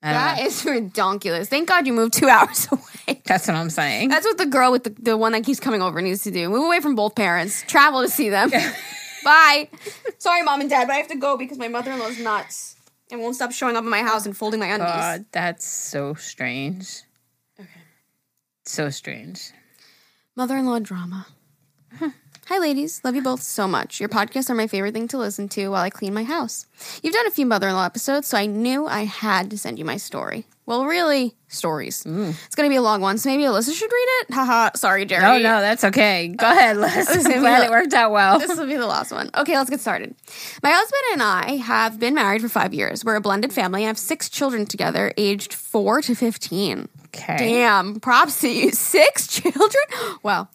I 0.04 0.12
don't 0.14 0.22
That 0.22 0.38
know. 0.40 0.46
is 0.46 0.62
redonkulous. 0.64 1.48
Thank 1.48 1.70
God 1.70 1.88
you 1.88 1.94
moved 1.94 2.14
two 2.14 2.28
hours 2.30 2.68
away. 2.72 3.22
That's 3.26 3.48
what 3.48 3.56
I'm 3.56 3.70
saying. 3.70 4.10
That's 4.10 4.26
what 4.26 4.38
the 4.38 4.46
girl 4.46 4.72
with 4.72 4.84
the, 4.84 4.90
the 5.02 5.18
one 5.18 5.32
that 5.32 5.44
keeps 5.44 5.60
coming 5.60 5.82
over 5.82 6.02
needs 6.02 6.24
to 6.24 6.32
do. 6.32 6.50
Move 6.50 6.66
away 6.66 6.82
from 6.82 6.96
both 6.96 7.16
parents. 7.16 7.64
Travel 7.68 8.02
to 8.04 8.10
see 8.10 8.30
them. 8.30 8.52
Bye. 9.24 9.70
Sorry, 10.20 10.44
mom 10.44 10.62
and 10.62 10.70
dad, 10.70 10.88
but 10.88 10.94
I 10.94 10.98
have 10.98 11.08
to 11.08 11.18
go 11.18 11.36
because 11.38 11.58
my 11.58 11.68
mother 11.70 11.92
in 11.92 12.00
law's 12.00 12.20
nuts 12.20 12.76
and 13.10 13.22
won't 13.22 13.36
stop 13.36 13.52
showing 13.54 13.76
up 13.76 13.84
in 13.86 13.90
my 13.90 14.04
house 14.04 14.26
and 14.26 14.36
folding 14.38 14.60
my 14.60 14.68
undies. 14.68 14.88
God, 14.88 15.26
that's 15.32 15.66
so 15.66 16.14
strange. 16.14 17.02
So 18.68 18.90
strange. 18.90 19.54
Mother 20.36 20.58
in 20.58 20.66
law 20.66 20.80
drama. 20.80 21.26
Hi, 22.50 22.60
ladies. 22.60 23.02
Love 23.04 23.14
you 23.14 23.22
both 23.22 23.42
so 23.42 23.68
much. 23.68 24.00
Your 24.00 24.08
podcasts 24.08 24.50
are 24.50 24.56
my 24.56 24.68
favorite 24.68 24.94
thing 24.94 25.10
to 25.10 25.18
listen 25.18 25.50
to 25.50 25.68
while 25.68 25.84
I 25.84 25.90
clean 25.90 26.14
my 26.14 26.24
house. 26.24 26.66
You've 27.04 27.14
done 27.14 27.28
a 27.28 27.32
few 27.32 27.46
mother 27.46 27.68
in 27.68 27.74
law 27.74 27.84
episodes, 27.84 28.30
so 28.30 28.38
I 28.38 28.46
knew 28.46 28.88
I 28.88 29.04
had 29.04 29.50
to 29.50 29.58
send 29.58 29.78
you 29.78 29.84
my 29.84 29.98
story. 29.98 30.46
Well, 30.66 30.86
really, 30.86 31.36
stories. 31.50 32.06
Mm. 32.06 32.30
It's 32.46 32.56
going 32.56 32.70
to 32.70 32.72
be 32.72 32.78
a 32.78 32.82
long 32.82 33.02
one, 33.02 33.18
so 33.18 33.28
maybe 33.28 33.44
Alyssa 33.44 33.74
should 33.74 33.92
read 33.92 34.08
it. 34.22 34.34
Haha. 34.34 34.70
Sorry, 34.76 35.04
Jerry. 35.04 35.24
No, 35.24 35.38
no, 35.40 35.60
that's 35.60 35.84
okay. 35.84 36.30
Go 36.30 36.48
uh, 36.48 36.52
ahead, 36.54 36.78
Liz. 36.78 37.10
I'm 37.10 37.42
glad 37.42 37.66
it 37.66 37.70
worked 37.70 37.94
out 37.94 38.12
well. 38.12 38.40
This 38.40 38.58
will 38.58 38.66
be 38.66 38.78
the 38.78 38.88
last 38.88 39.12
one. 39.12 39.30
Okay, 39.36 39.58
let's 39.58 39.70
get 39.70 39.82
started. 39.82 40.16
My 40.64 40.72
husband 40.72 41.02
and 41.12 41.24
I 41.24 41.58
have 41.58 42.00
been 42.00 42.16
married 42.16 42.42
for 42.42 42.48
five 42.48 42.74
years. 42.74 43.04
We're 43.04 43.16
a 43.18 43.22
blended 43.22 43.52
family. 43.52 43.84
I 43.84 43.88
have 43.88 43.98
six 43.98 44.30
children 44.30 44.66
together, 44.66 45.12
aged 45.18 45.54
four 45.54 46.02
to 46.02 46.16
15. 46.16 46.88
Okay. 47.08 47.38
Damn, 47.38 48.00
props 48.00 48.40
to 48.40 48.50
you. 48.50 48.72
Six 48.74 49.28
children? 49.28 49.84
Wow. 50.24 50.48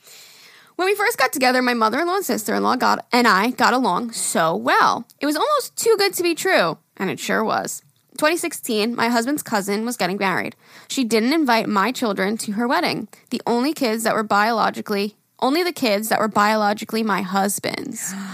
When 0.83 0.91
we 0.91 0.97
first 0.97 1.17
got 1.17 1.33
together, 1.33 1.63
my 1.63 1.75
mother 1.75 2.01
in 2.01 2.09
law 2.09 2.17
and 2.17 2.25
sister 2.25 2.57
in 2.57 2.65
law 2.65 2.75
got 2.75 3.07
and 3.13 3.29
I 3.29 3.51
got 3.51 3.73
along 3.73 4.11
so 4.11 4.57
well. 4.57 5.07
It 5.21 5.27
was 5.27 5.37
almost 5.37 5.77
too 5.77 5.95
good 5.97 6.13
to 6.15 6.25
be 6.25 6.35
true, 6.35 6.77
and 6.97 7.09
it 7.09 7.21
sure 7.21 7.45
was. 7.45 7.85
2016, 8.19 8.93
my 8.97 9.09
husband's 9.09 9.45
cousin 9.45 9.85
was 9.85 9.97
getting 9.97 10.17
married. 10.17 10.57
She 10.89 11.05
didn't 11.05 11.35
invite 11.35 11.69
my 11.69 11.93
children 11.93 12.37
to 12.39 12.53
her 12.55 12.67
wedding. 12.67 13.07
The 13.31 13.41
only 13.47 13.75
kids 13.75 14.03
that 14.03 14.17
were 14.17 14.25
biologically 14.25 15.15
only 15.39 15.63
the 15.63 15.73
kids 15.73 16.09
that 16.09 16.19
were 16.19 16.27
biologically 16.27 17.05
my 17.05 17.23
husband's. 17.23 18.13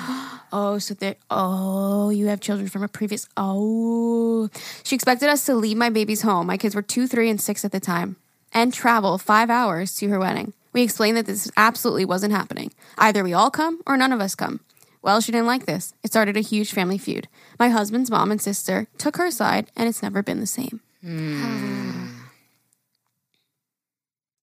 Oh, 0.51 0.79
so 0.79 0.95
that 0.95 1.19
oh, 1.29 2.09
you 2.09 2.29
have 2.29 2.41
children 2.41 2.69
from 2.69 2.83
a 2.83 2.89
previous 2.89 3.29
oh. 3.37 4.49
She 4.83 4.95
expected 4.95 5.29
us 5.29 5.45
to 5.45 5.55
leave 5.55 5.77
my 5.77 5.91
babies 5.91 6.23
home. 6.23 6.47
My 6.47 6.57
kids 6.57 6.75
were 6.75 6.81
two, 6.81 7.07
three, 7.07 7.29
and 7.29 7.39
six 7.39 7.67
at 7.67 7.73
the 7.73 7.81
time, 7.81 8.17
and 8.55 8.73
travel 8.73 9.19
five 9.19 9.51
hours 9.51 9.95
to 9.97 10.09
her 10.09 10.19
wedding. 10.19 10.55
We 10.73 10.83
explained 10.83 11.17
that 11.17 11.27
this 11.27 11.51
absolutely 11.57 12.05
wasn't 12.05 12.33
happening. 12.33 12.73
Either 12.97 13.25
we 13.25 13.33
all 13.33 13.51
come 13.51 13.81
or 13.87 13.97
none 13.97 14.13
of 14.13 14.21
us 14.21 14.35
come. 14.35 14.61
Well, 15.03 15.21
she 15.21 15.33
didn't 15.33 15.47
like 15.47 15.67
this. 15.67 15.95
It 16.03 16.11
started 16.11 16.37
a 16.37 16.41
huge 16.41 16.73
family 16.73 16.99
feud. 16.99 17.29
My 17.59 17.69
husband's 17.69 18.11
mom 18.11 18.31
and 18.31 18.41
sister 18.41 18.89
took 18.99 19.17
her 19.17 19.31
side, 19.31 19.71
and 19.77 19.89
it's 19.89 20.03
never 20.03 20.23
been 20.23 20.41
the 20.41 20.47
same. 20.47 20.81
Hmm. 21.03 22.09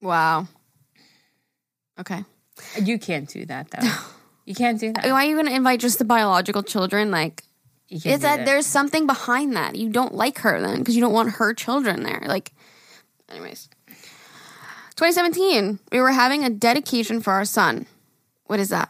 wow. 0.02 0.48
Okay. 2.00 2.24
You 2.82 2.98
can't 2.98 3.28
do 3.28 3.46
that 3.46 3.72
though. 3.72 3.88
You 4.46 4.54
can't 4.54 4.80
do 4.80 4.94
that. 4.94 5.04
Why 5.06 5.26
are 5.26 5.28
you 5.28 5.34
going 5.36 5.48
to 5.48 5.56
invite 5.56 5.80
just 5.80 5.98
the 5.98 6.06
biological 6.06 6.62
children? 6.62 7.10
Like, 7.10 7.44
It's 7.90 8.04
do 8.04 8.18
that, 8.20 8.46
there's 8.46 8.68
something 8.68 9.08
behind 9.08 9.56
that. 9.56 9.76
You 9.76 9.90
don't 9.90 10.14
like 10.14 10.38
her 10.40 10.62
then 10.62 10.78
because 10.78 10.96
you 10.96 11.02
don't 11.02 11.14
want 11.14 11.32
her 11.32 11.52
children 11.56 12.04
there. 12.04 12.22
Like, 12.28 12.52
anyways. 13.28 13.70
2017, 14.96 15.80
we 15.92 16.00
were 16.00 16.12
having 16.12 16.44
a 16.44 16.50
dedication 16.50 17.22
for 17.22 17.34
our 17.34 17.46
son. 17.46 17.86
What 18.46 18.60
is 18.60 18.70
that? 18.70 18.90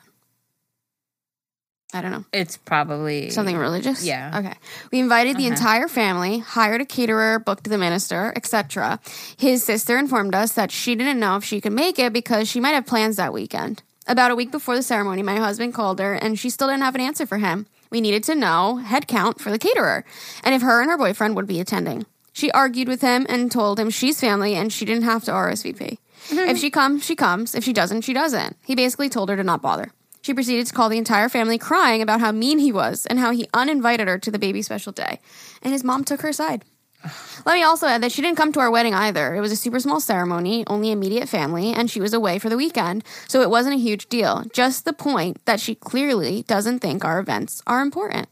I 1.94 2.02
don't 2.02 2.12
know. 2.12 2.26
It's 2.34 2.58
probably 2.58 3.30
Something 3.30 3.58
religious? 3.58 4.06
Yeah. 4.06 4.40
Okay. 4.40 4.54
We 4.92 5.00
invited 5.00 5.38
the 5.38 5.46
uh-huh. 5.46 5.54
entire 5.54 5.88
family, 5.88 6.40
hired 6.40 6.82
a 6.82 6.86
caterer, 6.86 7.40
booked 7.40 7.70
the 7.70 7.78
minister, 7.78 8.34
etc. 8.36 9.00
His 9.38 9.64
sister 9.64 9.98
informed 9.98 10.36
us 10.36 10.52
that 10.54 10.72
she 10.72 10.96
didn't 10.96 11.20
know 11.20 11.38
if 11.38 11.46
she 11.46 11.62
could 11.62 11.72
make 11.72 11.98
it 11.98 12.12
because 12.12 12.50
she 12.50 12.60
might 12.60 12.72
have 12.72 12.86
plans 12.86 13.16
that 13.16 13.34
weekend. 13.34 13.82
About 14.08 14.30
a 14.30 14.36
week 14.36 14.52
before 14.52 14.76
the 14.76 14.84
ceremony, 14.84 15.24
my 15.24 15.38
husband 15.38 15.74
called 15.74 16.00
her 16.00 16.14
and 16.14 16.38
she 16.38 16.50
still 16.50 16.68
didn't 16.68 16.84
have 16.84 16.96
an 16.96 17.02
answer 17.02 17.26
for 17.26 17.38
him. 17.38 17.66
We 17.90 18.02
needed 18.02 18.24
to 18.26 18.36
know 18.36 18.76
head 18.76 19.08
count 19.08 19.40
for 19.40 19.50
the 19.50 19.58
caterer 19.58 20.06
and 20.44 20.54
if 20.54 20.62
her 20.62 20.82
and 20.82 20.92
her 20.92 20.98
boyfriend 20.98 21.36
would 21.36 21.48
be 21.48 21.60
attending. 21.60 22.06
She 22.36 22.52
argued 22.52 22.90
with 22.90 23.00
him 23.00 23.26
and 23.30 23.50
told 23.50 23.80
him 23.80 23.90
she's 23.90 24.20
family 24.20 24.56
and 24.56 24.72
she 24.72 24.84
didn't 24.84 25.06
have 25.06 25.24
to 25.24 25.32
RSVP. 25.32 25.98
Mm-hmm. 26.28 26.50
If 26.50 26.58
she 26.58 26.70
comes, 26.70 27.06
she 27.06 27.16
comes. 27.16 27.56
If 27.56 27.64
she 27.64 27.72
doesn't, 27.72 28.02
she 28.02 28.12
doesn't. 28.12 28.58
He 28.66 28.76
basically 28.76 29.08
told 29.08 29.30
her 29.30 29.38
to 29.38 29.44
not 29.44 29.62
bother. 29.62 29.94
She 30.22 30.34
proceeded 30.34 30.68
to 30.68 30.74
call 30.74 30.90
the 30.90 30.98
entire 30.98 31.30
family 31.30 31.58
crying 31.58 32.02
about 32.02 32.20
how 32.20 32.34
mean 32.34 32.60
he 32.60 32.74
was 32.74 33.06
and 33.06 33.20
how 33.20 33.32
he 33.32 33.48
uninvited 33.54 34.10
her 34.10 34.20
to 34.20 34.32
the 34.32 34.38
baby 34.38 34.62
special 34.62 34.92
day. 34.92 35.22
And 35.62 35.72
his 35.72 35.86
mom 35.86 36.04
took 36.04 36.24
her 36.24 36.34
side. 36.34 36.66
Let 37.46 37.54
me 37.54 37.64
also 37.64 37.88
add 37.88 38.04
that 38.04 38.12
she 38.12 38.22
didn't 38.22 38.38
come 38.38 38.52
to 38.52 38.60
our 38.60 38.70
wedding 38.70 38.94
either. 38.94 39.34
It 39.34 39.40
was 39.40 39.54
a 39.54 39.56
super 39.56 39.80
small 39.80 40.02
ceremony, 40.02 40.66
only 40.68 40.92
immediate 40.92 41.30
family, 41.30 41.72
and 41.72 41.90
she 41.90 42.02
was 42.02 42.14
away 42.14 42.38
for 42.38 42.50
the 42.50 42.58
weekend, 42.58 43.06
so 43.30 43.42
it 43.44 43.50
wasn't 43.50 43.76
a 43.76 43.80
huge 43.80 44.10
deal. 44.10 44.44
Just 44.52 44.84
the 44.84 44.92
point 44.92 45.40
that 45.46 45.62
she 45.62 45.74
clearly 45.74 46.44
doesn't 46.44 46.80
think 46.80 47.06
our 47.06 47.20
events 47.20 47.62
are 47.66 47.82
important. 47.82 48.28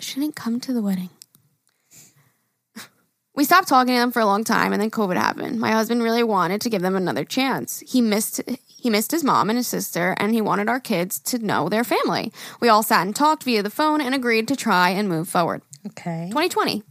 She 0.00 0.20
didn't 0.20 0.36
come 0.36 0.60
to 0.60 0.74
the 0.74 0.82
wedding. 0.82 1.08
We 3.34 3.44
stopped 3.44 3.68
talking 3.68 3.94
to 3.94 3.98
them 3.98 4.12
for 4.12 4.20
a 4.20 4.26
long 4.26 4.44
time 4.44 4.72
and 4.72 4.80
then 4.80 4.90
COVID 4.90 5.16
happened. 5.16 5.58
My 5.58 5.72
husband 5.72 6.02
really 6.02 6.22
wanted 6.22 6.60
to 6.60 6.70
give 6.70 6.82
them 6.82 6.94
another 6.94 7.24
chance. 7.24 7.80
He 7.80 8.00
missed 8.00 8.40
he 8.66 8.90
missed 8.90 9.10
his 9.10 9.24
mom 9.24 9.50
and 9.50 9.56
his 9.56 9.66
sister 9.66 10.14
and 10.18 10.32
he 10.32 10.40
wanted 10.40 10.68
our 10.68 10.78
kids 10.78 11.18
to 11.20 11.38
know 11.38 11.68
their 11.68 11.84
family. 11.84 12.32
We 12.60 12.68
all 12.68 12.82
sat 12.82 13.06
and 13.06 13.16
talked 13.16 13.42
via 13.42 13.62
the 13.62 13.70
phone 13.70 14.00
and 14.00 14.14
agreed 14.14 14.46
to 14.48 14.56
try 14.56 14.90
and 14.90 15.08
move 15.08 15.28
forward. 15.28 15.62
Okay. 15.86 16.26
2020. 16.28 16.82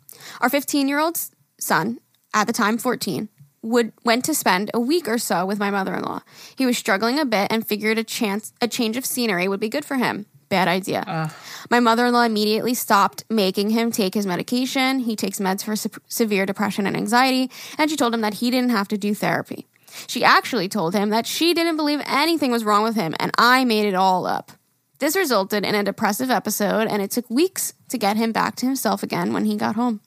Our 0.42 0.50
15 0.50 0.88
year 0.88 1.00
old 1.00 1.18
son, 1.60 2.00
at 2.34 2.48
the 2.48 2.54
time 2.54 2.78
14, 2.78 3.30
would 3.62 3.94
went 4.04 4.26
to 4.26 4.34
spend 4.34 4.70
a 4.74 4.80
week 4.80 5.08
or 5.08 5.18
so 5.18 5.46
with 5.46 5.60
my 5.60 5.72
mother 5.72 5.96
in 5.96 6.04
law. 6.04 6.22
He 6.56 6.66
was 6.66 6.78
struggling 6.78 7.20
a 7.20 7.26
bit 7.26 7.52
and 7.52 7.66
figured 7.66 7.98
a 7.98 8.04
chance 8.04 8.54
a 8.60 8.68
change 8.68 8.98
of 8.98 9.06
scenery 9.06 9.48
would 9.48 9.62
be 9.62 9.70
good 9.70 9.86
for 9.86 9.96
him. 9.96 10.26
Bad 10.50 10.68
idea. 10.68 11.32
My 11.70 11.80
mother 11.80 12.06
in 12.06 12.14
law 12.14 12.24
immediately 12.24 12.74
stopped 12.74 13.24
making 13.30 13.72
him 13.72 13.92
take 13.92 14.14
his 14.14 14.26
medication. 14.26 15.00
He 15.00 15.16
takes 15.16 15.40
meds 15.40 15.64
for 15.64 15.76
se- 15.76 15.90
severe 16.08 16.46
depression 16.46 16.86
and 16.86 16.96
anxiety, 16.96 17.50
and 17.78 17.90
she 17.90 17.98
told 17.98 18.14
him 18.14 18.22
that 18.22 18.36
he 18.36 18.52
didn't 18.52 18.72
have 18.72 18.88
to 18.90 18.98
do 18.98 19.16
therapy. 19.16 19.68
She 20.08 20.24
actually 20.24 20.70
told 20.70 20.94
him 20.94 21.10
that 21.10 21.26
she 21.26 21.54
didn't 21.54 21.78
believe 21.78 22.02
anything 22.06 22.52
was 22.52 22.64
wrong 22.64 22.84
with 22.84 22.96
him, 22.96 23.16
and 23.20 23.32
I 23.38 23.64
made 23.66 23.86
it 23.86 23.96
all 23.96 24.26
up. 24.26 24.52
This 25.00 25.16
resulted 25.16 25.66
in 25.66 25.76
a 25.76 25.84
depressive 25.84 26.32
episode, 26.32 26.88
and 26.88 27.02
it 27.02 27.12
took 27.12 27.30
weeks 27.30 27.74
to 27.90 27.98
get 27.98 28.18
him 28.18 28.32
back 28.32 28.56
to 28.58 28.66
himself 28.66 29.04
again 29.04 29.34
when 29.34 29.46
he 29.46 29.58
got 29.58 29.76
home. 29.76 30.02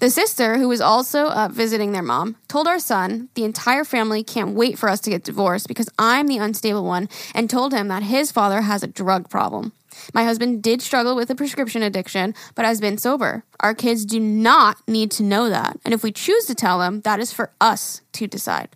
The 0.00 0.08
sister, 0.08 0.56
who 0.56 0.66
was 0.66 0.80
also 0.80 1.26
up 1.26 1.52
visiting 1.52 1.92
their 1.92 2.02
mom, 2.02 2.36
told 2.48 2.66
our 2.66 2.78
son 2.78 3.28
the 3.34 3.44
entire 3.44 3.84
family 3.84 4.24
can't 4.24 4.54
wait 4.54 4.78
for 4.78 4.88
us 4.88 4.98
to 5.00 5.10
get 5.10 5.24
divorced 5.24 5.68
because 5.68 5.90
I'm 5.98 6.26
the 6.26 6.38
unstable 6.38 6.84
one, 6.84 7.10
and 7.34 7.50
told 7.50 7.74
him 7.74 7.88
that 7.88 8.02
his 8.02 8.32
father 8.32 8.62
has 8.62 8.82
a 8.82 8.86
drug 8.86 9.28
problem. 9.28 9.72
My 10.14 10.24
husband 10.24 10.62
did 10.62 10.80
struggle 10.80 11.14
with 11.14 11.28
a 11.28 11.34
prescription 11.34 11.82
addiction, 11.82 12.34
but 12.54 12.64
has 12.64 12.80
been 12.80 12.96
sober. 12.96 13.44
Our 13.60 13.74
kids 13.74 14.06
do 14.06 14.18
not 14.18 14.78
need 14.88 15.10
to 15.12 15.22
know 15.22 15.50
that, 15.50 15.78
and 15.84 15.92
if 15.92 16.02
we 16.02 16.12
choose 16.12 16.46
to 16.46 16.54
tell 16.54 16.78
them, 16.78 17.02
that 17.02 17.20
is 17.20 17.30
for 17.30 17.52
us 17.60 18.00
to 18.12 18.26
decide. 18.26 18.70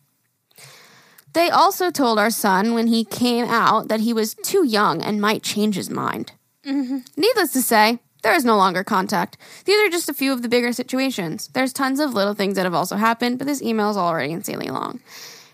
They 1.32 1.48
also 1.48 1.90
told 1.90 2.18
our 2.18 2.30
son 2.30 2.74
when 2.74 2.88
he 2.88 3.02
came 3.02 3.46
out 3.46 3.88
that 3.88 4.00
he 4.00 4.12
was 4.12 4.34
too 4.34 4.66
young 4.66 5.02
and 5.02 5.22
might 5.22 5.42
change 5.42 5.76
his 5.76 5.88
mind. 5.88 6.32
Mm-hmm. 6.66 6.98
Needless 7.16 7.52
to 7.52 7.62
say, 7.62 7.98
there 8.24 8.34
is 8.34 8.44
no 8.44 8.56
longer 8.56 8.82
contact. 8.82 9.36
These 9.64 9.78
are 9.86 9.88
just 9.90 10.08
a 10.08 10.14
few 10.14 10.32
of 10.32 10.42
the 10.42 10.48
bigger 10.48 10.72
situations. 10.72 11.48
There's 11.52 11.72
tons 11.72 12.00
of 12.00 12.12
little 12.14 12.34
things 12.34 12.56
that 12.56 12.64
have 12.64 12.74
also 12.74 12.96
happened, 12.96 13.38
but 13.38 13.46
this 13.46 13.62
email 13.62 13.90
is 13.90 13.96
already 13.96 14.32
insanely 14.32 14.68
long. 14.68 14.98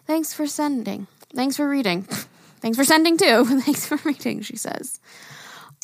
Thanks 0.06 0.32
for 0.32 0.46
sending. 0.46 1.06
Thanks 1.34 1.56
for 1.56 1.68
reading. 1.68 2.02
Thanks 2.60 2.78
for 2.78 2.84
sending 2.84 3.18
too. 3.18 3.44
Thanks 3.60 3.86
for 3.86 3.96
reading, 4.04 4.40
she 4.42 4.56
says. 4.56 4.98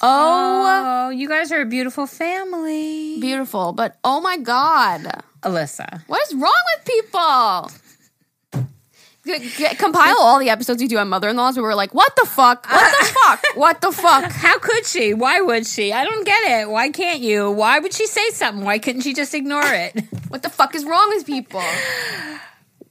Oh, 0.02 0.82
Oh, 1.06 1.10
you 1.10 1.28
guys 1.28 1.52
are 1.52 1.60
a 1.60 1.66
beautiful 1.66 2.06
family. 2.06 3.20
beautiful. 3.20 3.72
But 3.72 3.98
oh 4.04 4.20
my 4.20 4.36
God. 4.38 5.22
Alyssa. 5.42 6.02
What 6.06 6.20
is 6.28 6.34
wrong 6.34 6.62
with 6.76 6.84
people? 6.84 7.70
Compile 9.78 10.16
all 10.20 10.38
the 10.38 10.50
episodes 10.50 10.80
we 10.80 10.88
do 10.88 10.98
on 10.98 11.08
mother 11.08 11.28
in 11.28 11.36
laws 11.36 11.56
where 11.56 11.64
we're 11.64 11.74
like, 11.74 11.92
what 11.94 12.14
the 12.16 12.26
fuck? 12.26 12.66
What 12.70 12.98
the 13.00 13.06
fuck? 13.20 13.44
What 13.56 13.80
the 13.80 13.92
fuck? 13.92 14.30
How 14.30 14.58
could 14.58 14.86
she? 14.86 15.14
Why 15.14 15.40
would 15.40 15.66
she? 15.66 15.92
I 15.92 16.04
don't 16.04 16.24
get 16.24 16.60
it. 16.60 16.68
Why 16.70 16.90
can't 16.90 17.20
you? 17.20 17.50
Why 17.50 17.78
would 17.78 17.92
she 17.92 18.06
say 18.06 18.30
something? 18.30 18.64
Why 18.64 18.78
couldn't 18.78 19.02
she 19.02 19.14
just 19.14 19.34
ignore 19.34 19.64
it? 19.66 20.04
What 20.28 20.42
the 20.42 20.50
fuck 20.50 20.74
is 20.74 20.84
wrong 20.84 21.08
with 21.14 21.24
people? 21.24 21.62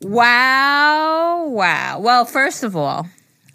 Wow, 0.02 1.48
wow. 1.48 2.00
Well, 2.00 2.26
first 2.26 2.64
of 2.64 2.76
all, 2.76 3.08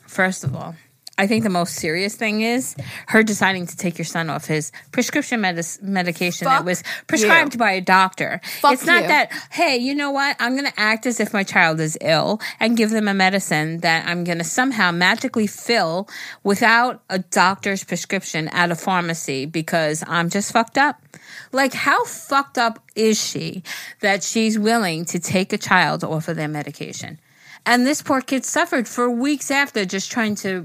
first 0.07 0.45
of 0.45 0.55
all, 0.55 0.75
I 1.21 1.27
think 1.27 1.45
the 1.45 1.51
most 1.51 1.75
serious 1.75 2.15
thing 2.15 2.41
is 2.41 2.75
her 3.09 3.23
deciding 3.23 3.67
to 3.67 3.77
take 3.77 3.99
your 3.99 4.07
son 4.07 4.31
off 4.31 4.47
his 4.47 4.73
prescription 4.91 5.43
medis- 5.43 5.83
medication 5.83 6.47
Fuck 6.47 6.61
that 6.61 6.65
was 6.65 6.83
prescribed 7.09 7.53
you. 7.53 7.59
by 7.59 7.73
a 7.73 7.83
doctor. 7.83 8.41
Fuck 8.61 8.73
it's 8.73 8.87
not 8.87 9.03
you. 9.03 9.09
that, 9.09 9.31
hey, 9.51 9.77
you 9.77 9.95
know 9.95 10.13
what? 10.13 10.35
I'm 10.41 10.57
going 10.57 10.71
to 10.71 10.81
act 10.81 11.05
as 11.05 11.21
if 11.21 11.35
my 11.35 11.43
child 11.43 11.79
is 11.79 11.99
ill 12.01 12.41
and 12.59 12.75
give 12.75 12.89
them 12.89 13.07
a 13.07 13.13
medicine 13.13 13.81
that 13.81 14.09
I'm 14.09 14.25
going 14.25 14.39
to 14.39 14.45
somehow 14.45 14.93
magically 14.93 15.47
fill 15.47 16.09
without 16.43 17.03
a 17.11 17.19
doctor's 17.19 17.85
prescription 17.85 18.49
at 18.49 18.71
a 18.71 18.75
pharmacy 18.75 19.45
because 19.45 20.03
I'm 20.07 20.31
just 20.31 20.51
fucked 20.53 20.79
up. 20.79 21.03
Like, 21.53 21.75
how 21.75 22.07
fucked 22.07 22.57
up 22.57 22.83
is 22.97 23.23
she 23.23 23.63
that 24.01 24.23
she's 24.23 24.59
willing 24.59 25.05
to 25.05 25.19
take 25.19 25.53
a 25.53 25.59
child 25.59 26.03
off 26.03 26.29
of 26.29 26.37
their 26.37 26.49
medication? 26.49 27.19
And 27.67 27.87
this 27.87 28.01
poor 28.01 28.23
kid 28.23 28.47
suffered 28.47 28.89
for 28.89 29.11
weeks 29.11 29.51
after 29.51 29.85
just 29.85 30.11
trying 30.11 30.35
to 30.37 30.65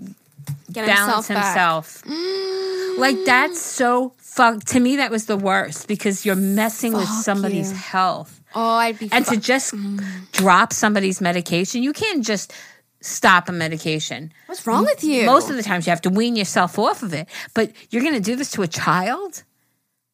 Get 0.71 0.85
balance 0.87 1.27
himself. 1.27 2.01
himself. 2.01 2.03
Mm. 2.05 2.97
Like 2.99 3.17
that's 3.25 3.61
so 3.61 4.13
fuck. 4.17 4.63
To 4.65 4.79
me, 4.79 4.97
that 4.97 5.11
was 5.11 5.25
the 5.25 5.37
worst 5.37 5.87
because 5.87 6.25
you're 6.25 6.35
messing 6.35 6.93
with 6.93 7.07
somebody's 7.07 7.71
you. 7.71 7.77
health, 7.77 8.41
Oh, 8.53 8.75
I'd 8.75 8.97
be. 8.99 9.09
and 9.11 9.25
fu- 9.25 9.35
to 9.35 9.41
just 9.41 9.73
mm. 9.73 10.03
drop 10.31 10.71
somebody's 10.73 11.19
medication, 11.21 11.83
you 11.83 11.93
can't 11.93 12.23
just 12.25 12.53
stop 13.01 13.49
a 13.49 13.51
medication. 13.51 14.31
What's 14.47 14.65
wrong 14.65 14.83
with 14.85 15.03
you? 15.03 15.25
Most 15.25 15.49
of 15.49 15.55
the 15.57 15.63
times, 15.63 15.85
you 15.85 15.91
have 15.91 16.01
to 16.01 16.09
wean 16.09 16.35
yourself 16.35 16.79
off 16.79 17.03
of 17.03 17.13
it. 17.13 17.27
But 17.53 17.71
you're 17.91 18.01
going 18.01 18.15
to 18.15 18.19
do 18.21 18.35
this 18.35 18.51
to 18.51 18.61
a 18.63 18.67
child? 18.67 19.43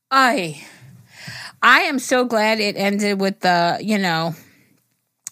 I, 0.10 0.62
I 1.62 1.82
am 1.82 2.00
so 2.00 2.26
glad 2.26 2.60
it 2.60 2.76
ended 2.76 3.20
with 3.22 3.40
the 3.42 3.80
you 3.82 3.98
know. 3.98 4.36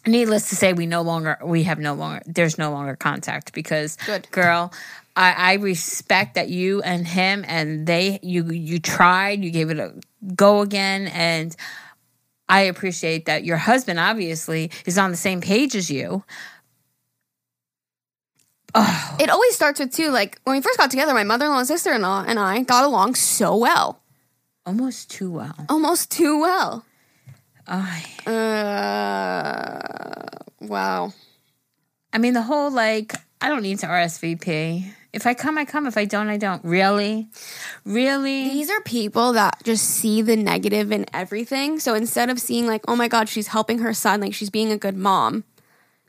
Needless 0.10 0.50
to 0.50 0.56
say, 0.56 0.74
we 0.74 0.88
no 0.88 1.02
longer 1.04 1.38
we 1.44 1.64
have 1.64 1.78
no 1.78 1.94
longer 1.94 2.22
there's 2.26 2.58
no 2.58 2.72
longer 2.72 2.96
contact 2.96 3.54
because 3.54 3.96
Good. 4.06 4.28
girl, 4.32 4.74
I, 5.16 5.34
I 5.38 5.54
respect 5.54 6.34
that 6.36 6.50
you 6.50 6.82
and 6.82 7.08
him 7.08 7.46
and 7.48 7.86
they 7.86 8.20
you 8.24 8.50
you 8.50 8.80
tried 8.80 9.44
you 9.44 9.52
gave 9.52 9.70
it 9.70 9.78
a 9.78 9.94
go 10.36 10.62
again 10.62 11.08
and 11.08 11.56
I 12.48 12.62
appreciate 12.62 13.26
that 13.26 13.44
your 13.44 13.58
husband 13.58 14.00
obviously 14.00 14.72
is 14.88 14.98
on 14.98 15.12
the 15.12 15.18
same 15.18 15.42
page 15.42 15.76
as 15.76 15.92
you. 15.92 16.24
Oh, 18.74 19.18
it 19.20 19.30
always 19.30 19.56
starts 19.56 19.80
with 19.80 19.94
two. 19.94 20.10
Like 20.10 20.40
when 20.44 20.56
we 20.56 20.62
first 20.62 20.80
got 20.80 20.90
together, 20.90 21.14
my 21.14 21.24
mother-in-law 21.24 21.60
and 21.60 21.68
sister-in-law 21.68 22.26
and 22.28 22.40
I 22.40 22.64
got 22.64 22.84
along 22.84 23.16
so 23.16 23.56
well, 23.56 24.02
almost 24.66 25.12
too 25.12 25.32
well. 25.32 25.66
almost 25.70 26.12
too 26.12 26.40
well. 26.40 26.86
I 27.70 28.04
Uh, 28.26 29.80
wow. 30.62 31.14
I 32.12 32.18
mean 32.18 32.34
the 32.34 32.42
whole 32.42 32.72
like 32.72 33.14
I 33.42 33.48
don't 33.48 33.64
need 33.64 33.80
to 33.80 33.88
RSVP. 33.88 34.94
If 35.12 35.26
I 35.26 35.34
come, 35.34 35.58
I 35.58 35.66
come. 35.66 35.88
If 35.88 35.98
I 35.98 36.06
don't, 36.06 36.30
I 36.30 36.38
don't. 36.38 36.64
Really, 36.64 37.30
really. 37.84 38.50
These 38.50 38.70
are 38.70 38.80
people 38.82 39.34
that 39.34 39.64
just 39.64 39.86
see 39.86 40.22
the 40.22 40.36
negative 40.36 40.92
in 40.92 41.06
everything. 41.14 41.80
So 41.80 41.96
instead 41.96 42.30
of 42.30 42.40
seeing 42.40 42.68
like, 42.68 42.84
oh 42.88 42.96
my 42.96 43.08
god, 43.08 43.28
she's 43.28 43.48
helping 43.48 43.80
her 43.80 43.92
son, 43.94 44.22
like 44.22 44.36
she's 44.36 44.52
being 44.52 44.72
a 44.72 44.78
good 44.78 44.96
mom, 44.96 45.46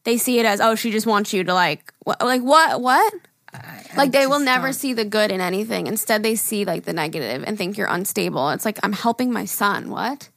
they 0.05 0.19
see 0.19 0.39
it 0.39 0.45
as, 0.45 0.61
oh, 0.61 0.75
she 0.75 0.91
just 0.91 1.07
wants 1.07 1.33
you 1.33 1.45
to 1.45 1.55
like, 1.55 1.95
what, 2.01 2.21
like 2.21 2.43
what, 2.43 2.83
what? 2.83 3.15
Like 3.97 4.13
they 4.13 4.27
will 4.27 4.39
never 4.39 4.67
don't- 4.69 4.75
see 4.75 4.93
the 4.93 5.07
good 5.07 5.31
in 5.31 5.41
anything. 5.41 5.87
Instead, 5.87 6.23
they 6.23 6.35
see 6.35 6.67
like 6.67 6.85
the 6.85 6.93
negative 6.93 7.43
and 7.47 7.57
think 7.57 7.79
you're 7.79 7.89
unstable. 7.89 8.51
It's 8.51 8.67
like 8.67 8.79
I'm 8.83 8.93
helping 8.93 9.33
my 9.33 9.47
son. 9.47 9.89
What? 9.89 10.29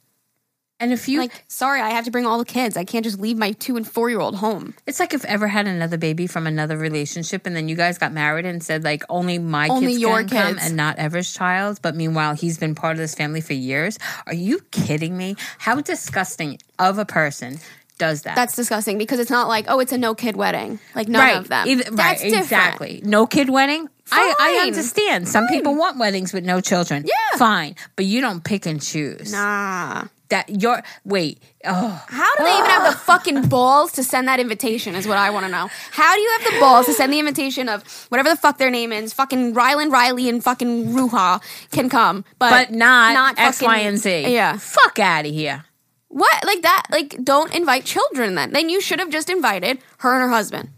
And 0.80 0.92
if 0.92 1.08
you 1.08 1.18
Like, 1.20 1.44
sorry, 1.46 1.80
I 1.80 1.90
have 1.90 2.04
to 2.06 2.10
bring 2.10 2.26
all 2.26 2.38
the 2.38 2.44
kids. 2.44 2.76
I 2.76 2.84
can't 2.84 3.04
just 3.04 3.18
leave 3.20 3.38
my 3.38 3.52
two 3.52 3.76
and 3.76 3.86
four 3.88 4.10
year 4.10 4.20
old 4.20 4.34
home. 4.34 4.74
It's 4.86 4.98
like 4.98 5.14
if 5.14 5.24
ever 5.24 5.46
had 5.46 5.66
another 5.68 5.96
baby 5.96 6.26
from 6.26 6.46
another 6.46 6.76
relationship, 6.76 7.46
and 7.46 7.54
then 7.54 7.68
you 7.68 7.76
guys 7.76 7.96
got 7.96 8.12
married 8.12 8.44
and 8.44 8.62
said 8.62 8.82
like 8.82 9.02
only 9.08 9.38
my 9.38 9.68
Only 9.68 9.92
kids 9.92 10.00
your 10.00 10.18
can 10.24 10.28
come 10.28 10.54
kids. 10.56 10.66
and 10.66 10.76
not 10.76 10.98
Ever's 10.98 11.32
child. 11.32 11.78
But 11.80 11.94
meanwhile, 11.94 12.34
he's 12.34 12.58
been 12.58 12.74
part 12.74 12.92
of 12.92 12.98
this 12.98 13.14
family 13.14 13.40
for 13.40 13.52
years. 13.52 13.98
Are 14.26 14.34
you 14.34 14.60
kidding 14.72 15.16
me? 15.16 15.36
How 15.58 15.80
disgusting 15.80 16.58
of 16.78 16.98
a 16.98 17.04
person 17.04 17.60
does 17.98 18.22
that? 18.22 18.34
That's 18.34 18.56
disgusting 18.56 18.98
because 18.98 19.20
it's 19.20 19.30
not 19.30 19.46
like, 19.46 19.66
oh, 19.68 19.78
it's 19.78 19.92
a 19.92 19.98
no 19.98 20.14
kid 20.16 20.34
wedding. 20.34 20.80
Like 20.96 21.06
none 21.08 21.22
right. 21.22 21.36
of 21.36 21.46
them. 21.48 21.68
Either- 21.68 21.84
That's 21.84 21.96
right. 21.96 22.18
different. 22.30 22.42
Exactly. 22.42 23.00
No 23.04 23.26
kid 23.28 23.48
wedding. 23.48 23.88
I, 24.10 24.34
I 24.38 24.58
Fine. 24.58 24.66
understand. 24.68 25.28
Some 25.28 25.46
people 25.46 25.76
want 25.76 25.98
weddings 25.98 26.32
with 26.32 26.44
no 26.44 26.60
children. 26.60 27.04
Yeah. 27.06 27.38
Fine. 27.38 27.76
But 27.96 28.04
you 28.06 28.20
don't 28.20 28.42
pick 28.44 28.66
and 28.66 28.82
choose. 28.82 29.32
Nah. 29.32 30.04
That 30.30 30.48
you're 30.62 30.82
wait. 31.04 31.42
Oh. 31.64 32.04
How 32.08 32.34
do 32.36 32.44
they 32.44 32.52
even 32.58 32.70
have 32.70 32.92
the 32.92 32.98
fucking 33.10 33.48
balls 33.48 33.92
to 33.92 34.02
send 34.02 34.26
that 34.26 34.40
invitation? 34.40 34.94
Is 34.94 35.06
what 35.06 35.18
I 35.18 35.30
want 35.30 35.44
to 35.46 35.52
know. 35.52 35.68
How 35.90 36.14
do 36.14 36.20
you 36.20 36.30
have 36.38 36.52
the 36.54 36.60
balls 36.60 36.86
to 36.86 36.94
send 36.94 37.12
the 37.12 37.18
invitation 37.18 37.68
of 37.68 37.82
whatever 38.08 38.30
the 38.30 38.36
fuck 38.36 38.56
their 38.58 38.70
name 38.70 38.90
is? 38.92 39.12
Fucking 39.12 39.54
Rylan 39.54 39.90
Riley 39.92 40.28
and 40.30 40.42
fucking 40.42 40.86
Ruha 40.94 41.42
can 41.72 41.88
come, 41.90 42.24
but 42.38 42.50
But 42.50 42.70
not, 42.72 43.12
not 43.12 43.38
X, 43.38 43.58
fucking- 43.58 43.68
Y, 43.68 43.78
and 43.80 43.98
Z. 43.98 44.32
Yeah. 44.32 44.56
Fuck 44.56 44.98
out 44.98 45.26
of 45.26 45.32
here. 45.32 45.66
What 46.08 46.44
like 46.44 46.62
that? 46.62 46.84
Like 46.90 47.22
don't 47.22 47.54
invite 47.54 47.84
children. 47.84 48.34
Then 48.34 48.52
then 48.52 48.68
you 48.70 48.80
should 48.80 49.00
have 49.00 49.10
just 49.10 49.28
invited 49.28 49.78
her 49.98 50.14
and 50.14 50.22
her 50.22 50.28
husband. 50.30 50.70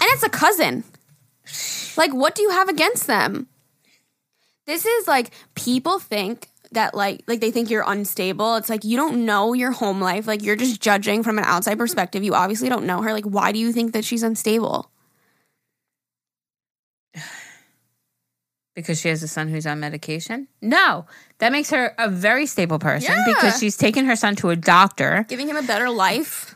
And 0.00 0.08
it's 0.12 0.22
a 0.22 0.28
cousin. 0.30 0.84
Like 1.96 2.14
what 2.14 2.34
do 2.34 2.42
you 2.42 2.50
have 2.50 2.68
against 2.68 3.06
them? 3.06 3.48
This 4.66 4.86
is 4.86 5.08
like 5.08 5.32
people 5.54 5.98
think 5.98 6.48
that 6.72 6.94
like 6.94 7.22
like 7.26 7.40
they 7.40 7.50
think 7.50 7.68
you're 7.70 7.84
unstable. 7.86 8.56
It's 8.56 8.68
like 8.68 8.84
you 8.84 8.96
don't 8.96 9.24
know 9.24 9.52
your 9.54 9.72
home 9.72 10.00
life. 10.00 10.26
Like 10.26 10.42
you're 10.42 10.56
just 10.56 10.80
judging 10.80 11.22
from 11.22 11.38
an 11.38 11.44
outside 11.44 11.78
perspective. 11.78 12.22
You 12.22 12.34
obviously 12.34 12.68
don't 12.68 12.86
know 12.86 13.02
her. 13.02 13.12
Like 13.12 13.24
why 13.24 13.52
do 13.52 13.58
you 13.58 13.72
think 13.72 13.92
that 13.92 14.04
she's 14.04 14.22
unstable? 14.22 14.90
Because 18.76 19.00
she 19.00 19.08
has 19.08 19.22
a 19.22 19.28
son 19.28 19.48
who's 19.48 19.66
on 19.66 19.80
medication? 19.80 20.46
No. 20.62 21.04
That 21.38 21.50
makes 21.52 21.70
her 21.70 21.92
a 21.98 22.08
very 22.08 22.46
stable 22.46 22.78
person 22.78 23.12
Yeah. 23.12 23.24
because 23.26 23.58
she's 23.58 23.76
taken 23.76 24.06
her 24.06 24.14
son 24.16 24.36
to 24.36 24.50
a 24.50 24.56
doctor, 24.56 25.26
Giving 25.28 25.48
him 25.48 25.56
a 25.56 25.62
better 25.62 25.90
life. 25.90 26.54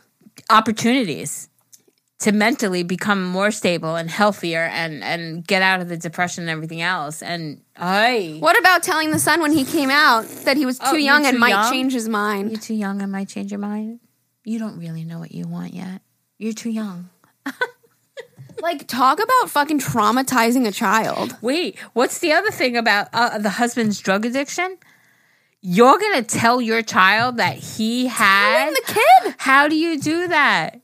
opportunities 0.49 1.49
to 2.19 2.31
mentally 2.31 2.81
become 2.83 3.23
more 3.23 3.51
stable 3.51 3.95
and 3.97 4.09
healthier 4.09 4.63
and, 4.71 5.03
and 5.03 5.45
get 5.45 5.61
out 5.61 5.81
of 5.81 5.89
the 5.89 5.97
depression 5.97 6.43
and 6.43 6.49
everything 6.49 6.81
else. 6.81 7.21
And 7.21 7.61
I 7.75 8.37
What 8.39 8.57
about 8.57 8.83
telling 8.83 9.11
the 9.11 9.19
son 9.19 9.41
when 9.41 9.51
he 9.51 9.65
came 9.65 9.89
out 9.89 10.25
that 10.45 10.55
he 10.55 10.65
was 10.65 10.79
too 10.79 10.85
Oh, 10.91 10.95
young 10.95 11.25
and 11.25 11.35
too 11.35 11.39
might 11.39 11.49
young? 11.49 11.71
change 11.71 11.93
his 11.93 12.07
mind? 12.07 12.51
you're 12.51 12.59
too 12.59 12.73
young, 12.75 13.01
and 13.01 13.11
might 13.11 13.27
change 13.27 13.51
your 13.51 13.59
mind. 13.59 13.99
You 14.45 14.59
don't 14.59 14.79
really 14.79 15.03
know 15.03 15.19
what 15.19 15.31
you 15.33 15.45
want 15.47 15.73
yet. 15.73 16.01
You're 16.37 16.53
too 16.53 16.69
young. 16.69 17.09
Like 18.61 18.87
talk 18.87 19.19
about 19.21 19.49
fucking 19.51 19.79
traumatizing 19.79 20.65
a 20.65 20.71
child. 20.71 21.35
Wait, 21.41 21.77
what's 21.93 22.19
the 22.19 22.31
other 22.31 22.49
thing 22.51 22.77
about 22.77 23.09
uh, 23.13 23.37
the 23.37 23.49
husband's 23.49 23.99
drug 23.99 24.25
addiction? 24.25 24.77
You're 25.61 25.99
gonna 25.99 26.23
tell 26.23 26.61
your 26.61 26.81
child 26.81 27.37
that 27.37 27.57
he 27.57 28.07
had 28.07 28.71
the 28.71 28.81
kid. 28.87 29.35
How 29.39 29.67
do 29.67 29.75
you 29.75 29.99
do 29.99 30.29
that? 30.29 30.79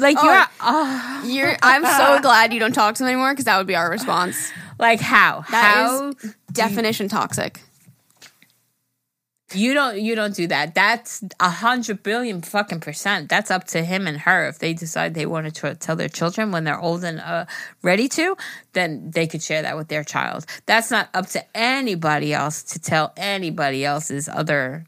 Like 0.00 0.16
Oh. 0.18 0.24
you're 0.24 0.46
oh, 0.60 1.22
You're. 1.26 1.56
I'm 1.62 1.84
so 1.84 2.20
glad 2.22 2.52
you 2.52 2.58
don't 2.60 2.72
talk 2.74 2.94
to 2.96 3.02
them 3.02 3.08
anymore 3.12 3.32
because 3.32 3.44
that 3.44 3.58
would 3.58 3.66
be 3.66 3.76
our 3.76 3.90
response. 3.90 4.50
like 4.78 5.00
how 5.00 5.44
That 5.50 5.74
how 5.74 6.12
definition 6.52 7.08
toxic. 7.08 7.60
you 9.52 9.74
don't 9.74 10.00
you 10.00 10.14
don't 10.14 10.34
do 10.34 10.46
that. 10.46 10.74
That's 10.76 11.24
a 11.40 11.50
hundred 11.50 12.02
billion 12.04 12.40
fucking 12.40 12.80
percent. 12.80 13.28
That's 13.28 13.50
up 13.50 13.64
to 13.68 13.82
him 13.84 14.06
and 14.06 14.18
her. 14.18 14.46
If 14.48 14.58
they 14.60 14.72
decide 14.74 15.14
they 15.14 15.26
want 15.26 15.52
to 15.52 15.74
tell 15.74 15.96
their 15.96 16.08
children 16.08 16.52
when 16.52 16.62
they're 16.64 16.78
old 16.80 17.02
and 17.02 17.20
uh, 17.20 17.46
ready 17.82 18.08
to, 18.10 18.36
then 18.74 19.10
they 19.10 19.26
could 19.26 19.42
share 19.42 19.62
that 19.62 19.76
with 19.76 19.88
their 19.88 20.04
child. 20.04 20.46
That's 20.66 20.90
not 20.90 21.08
up 21.14 21.26
to 21.30 21.44
anybody 21.56 22.32
else 22.32 22.62
to 22.72 22.78
tell 22.78 23.12
anybody 23.16 23.84
else's 23.84 24.28
other 24.28 24.84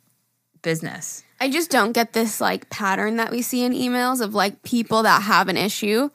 business. 0.62 1.24
I 1.42 1.48
just 1.48 1.72
don't 1.72 1.90
get 1.90 2.12
this 2.12 2.40
like 2.40 2.70
pattern 2.70 3.16
that 3.16 3.32
we 3.32 3.42
see 3.42 3.64
in 3.64 3.72
emails 3.72 4.20
of 4.20 4.32
like 4.32 4.62
people 4.62 5.02
that 5.02 5.22
have 5.22 5.48
an 5.48 5.56
issue. 5.56 6.08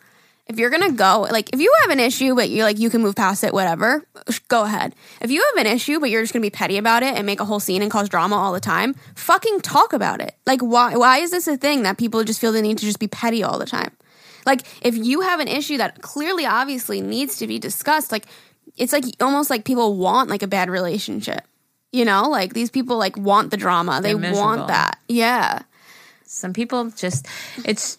If 0.45 0.57
you're 0.57 0.69
gonna 0.69 0.93
go, 0.93 1.27
like 1.29 1.49
if 1.51 1.59
you 1.59 1.69
have 1.81 1.89
an 1.89 1.99
issue 1.99 2.33
but 2.33 2.49
you're 2.49 2.63
like 2.63 2.79
you 2.79 2.89
can 2.89 3.01
move 3.01 3.17
past 3.17 3.43
it, 3.43 3.53
whatever, 3.53 4.07
go 4.47 4.63
ahead. 4.63 4.95
If 5.19 5.29
you 5.29 5.43
have 5.53 5.65
an 5.65 5.69
issue 5.69 5.99
but 5.99 6.09
you're 6.09 6.23
just 6.23 6.31
gonna 6.31 6.43
be 6.43 6.49
petty 6.49 6.77
about 6.77 7.03
it 7.03 7.13
and 7.13 7.25
make 7.25 7.41
a 7.41 7.45
whole 7.45 7.59
scene 7.59 7.81
and 7.81 7.91
cause 7.91 8.07
drama 8.07 8.37
all 8.37 8.53
the 8.53 8.61
time, 8.61 8.93
fucking 9.15 9.59
talk 9.59 9.91
about 9.91 10.21
it. 10.21 10.33
Like 10.45 10.61
why 10.61 10.95
why 10.95 11.17
is 11.17 11.31
this 11.31 11.45
a 11.49 11.57
thing 11.57 11.83
that 11.83 11.97
people 11.97 12.23
just 12.23 12.39
feel 12.39 12.53
the 12.53 12.61
need 12.61 12.77
to 12.77 12.85
just 12.85 12.99
be 12.99 13.09
petty 13.09 13.43
all 13.43 13.59
the 13.59 13.65
time? 13.65 13.91
Like 14.45 14.61
if 14.81 14.95
you 14.95 15.19
have 15.19 15.41
an 15.41 15.49
issue 15.49 15.77
that 15.79 16.01
clearly 16.01 16.45
obviously 16.45 17.01
needs 17.01 17.35
to 17.39 17.47
be 17.47 17.59
discussed, 17.59 18.13
like 18.13 18.27
it's 18.77 18.93
like 18.93 19.03
almost 19.19 19.49
like 19.49 19.65
people 19.65 19.97
want 19.97 20.29
like 20.29 20.41
a 20.41 20.47
bad 20.47 20.69
relationship. 20.69 21.41
You 21.91 22.05
know, 22.05 22.29
like 22.29 22.53
these 22.53 22.69
people 22.69 22.97
like 22.97 23.17
want 23.17 23.51
the 23.51 23.57
drama. 23.57 24.01
They 24.01 24.13
miserable. 24.13 24.39
want 24.39 24.67
that. 24.67 24.99
Yeah. 25.07 25.61
Some 26.23 26.53
people 26.53 26.89
just 26.91 27.27
it's 27.65 27.97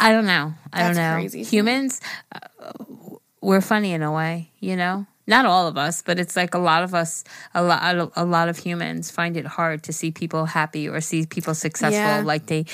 I 0.00 0.10
don't 0.10 0.26
know. 0.26 0.52
I 0.72 0.82
That's 0.82 0.96
don't 0.96 1.06
know. 1.06 1.14
crazy. 1.14 1.42
Humans 1.44 2.00
uh, 2.34 2.40
we're 3.40 3.60
funny 3.60 3.92
in 3.92 4.02
a 4.02 4.12
way, 4.12 4.50
you 4.60 4.76
know? 4.76 5.06
not 5.26 5.46
all 5.46 5.66
of 5.66 5.78
us, 5.78 6.02
but 6.02 6.18
it's 6.18 6.36
like 6.36 6.54
a 6.54 6.58
lot 6.58 6.82
of 6.82 6.94
us, 6.94 7.24
a 7.54 7.62
lot, 7.62 8.12
a 8.16 8.24
lot 8.24 8.48
of 8.48 8.58
humans 8.58 9.10
find 9.10 9.36
it 9.36 9.46
hard 9.46 9.82
to 9.84 9.92
see 9.92 10.10
people 10.10 10.46
happy 10.46 10.88
or 10.88 11.00
see 11.00 11.26
people 11.26 11.54
successful. 11.54 11.98
Yeah. 11.98 12.22
Like 12.24 12.46
they, 12.46 12.66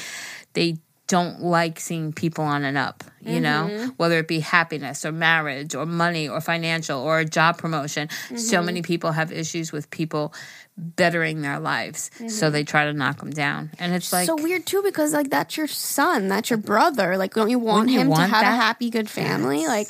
they 0.55 0.79
don't 1.09 1.43
like 1.43 1.81
seeing 1.81 2.13
people 2.13 2.45
on 2.45 2.65
and 2.65 2.79
up, 2.79 3.03
you 3.21 3.41
know, 3.41 3.67
Mm-hmm. 3.69 3.89
whether 3.97 4.19
it 4.19 4.29
be 4.29 4.41
happiness 4.41 5.05
or 5.05 5.11
marriage 5.11 5.75
or 5.75 5.85
money 5.87 6.29
or 6.29 6.41
financial 6.41 7.01
or 7.01 7.19
a 7.19 7.25
job 7.25 7.59
promotion. 7.59 8.09
So 8.37 8.63
many 8.63 8.83
people 8.83 9.13
have 9.13 9.33
issues 9.33 9.73
with 9.73 9.91
people 9.91 10.33
bettering 10.77 11.41
their 11.43 11.59
lives. 11.59 12.11
So 12.29 12.51
they 12.51 12.63
try 12.63 12.85
to 12.85 12.93
knock 12.93 13.19
them 13.19 13.31
down. 13.31 13.71
And 13.81 13.95
it's 13.95 14.13
like, 14.13 14.27
so 14.27 14.37
weird 14.37 14.67
too 14.67 14.83
because 14.85 15.13
like 15.13 15.31
that's 15.31 15.57
your 15.57 15.67
son, 15.67 16.29
that's 16.29 16.51
your 16.51 16.59
brother. 16.59 17.17
Like, 17.17 17.35
don't 17.35 17.51
you 17.51 17.59
want 17.59 17.89
Wouldn't 17.89 17.93
you 17.95 18.01
him 18.01 18.07
to 18.09 18.11
want 18.13 18.31
have 18.31 18.43
a 18.43 18.57
happy, 18.57 18.91
good 18.91 19.09
family? 19.11 19.67
Like, 19.67 19.89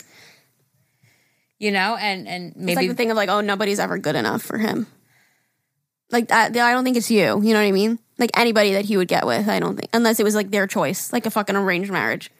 you 1.58 1.72
know, 1.72 1.96
and, 1.96 2.28
and 2.28 2.46
it's 2.50 2.56
maybe 2.56 2.76
like 2.76 2.88
the 2.88 2.94
thing 2.94 3.10
of 3.10 3.16
like, 3.16 3.28
oh, 3.28 3.40
nobody's 3.40 3.80
ever 3.80 3.98
good 3.98 4.14
enough 4.14 4.42
for 4.42 4.56
him. 4.56 4.86
Like 6.10 6.28
that, 6.28 6.56
I 6.56 6.72
don't 6.72 6.84
think 6.84 6.96
it's 6.96 7.10
you. 7.10 7.42
You 7.42 7.52
know 7.52 7.60
what 7.60 7.66
I 7.66 7.72
mean? 7.72 7.98
Like 8.18 8.30
anybody 8.36 8.72
that 8.72 8.84
he 8.84 8.96
would 8.96 9.08
get 9.08 9.26
with, 9.26 9.48
I 9.48 9.60
don't 9.60 9.76
think, 9.76 9.88
unless 9.92 10.18
it 10.18 10.24
was 10.24 10.34
like 10.34 10.50
their 10.50 10.66
choice, 10.66 11.12
like 11.12 11.24
a 11.26 11.30
fucking 11.30 11.56
arranged 11.56 11.90
marriage. 11.90 12.30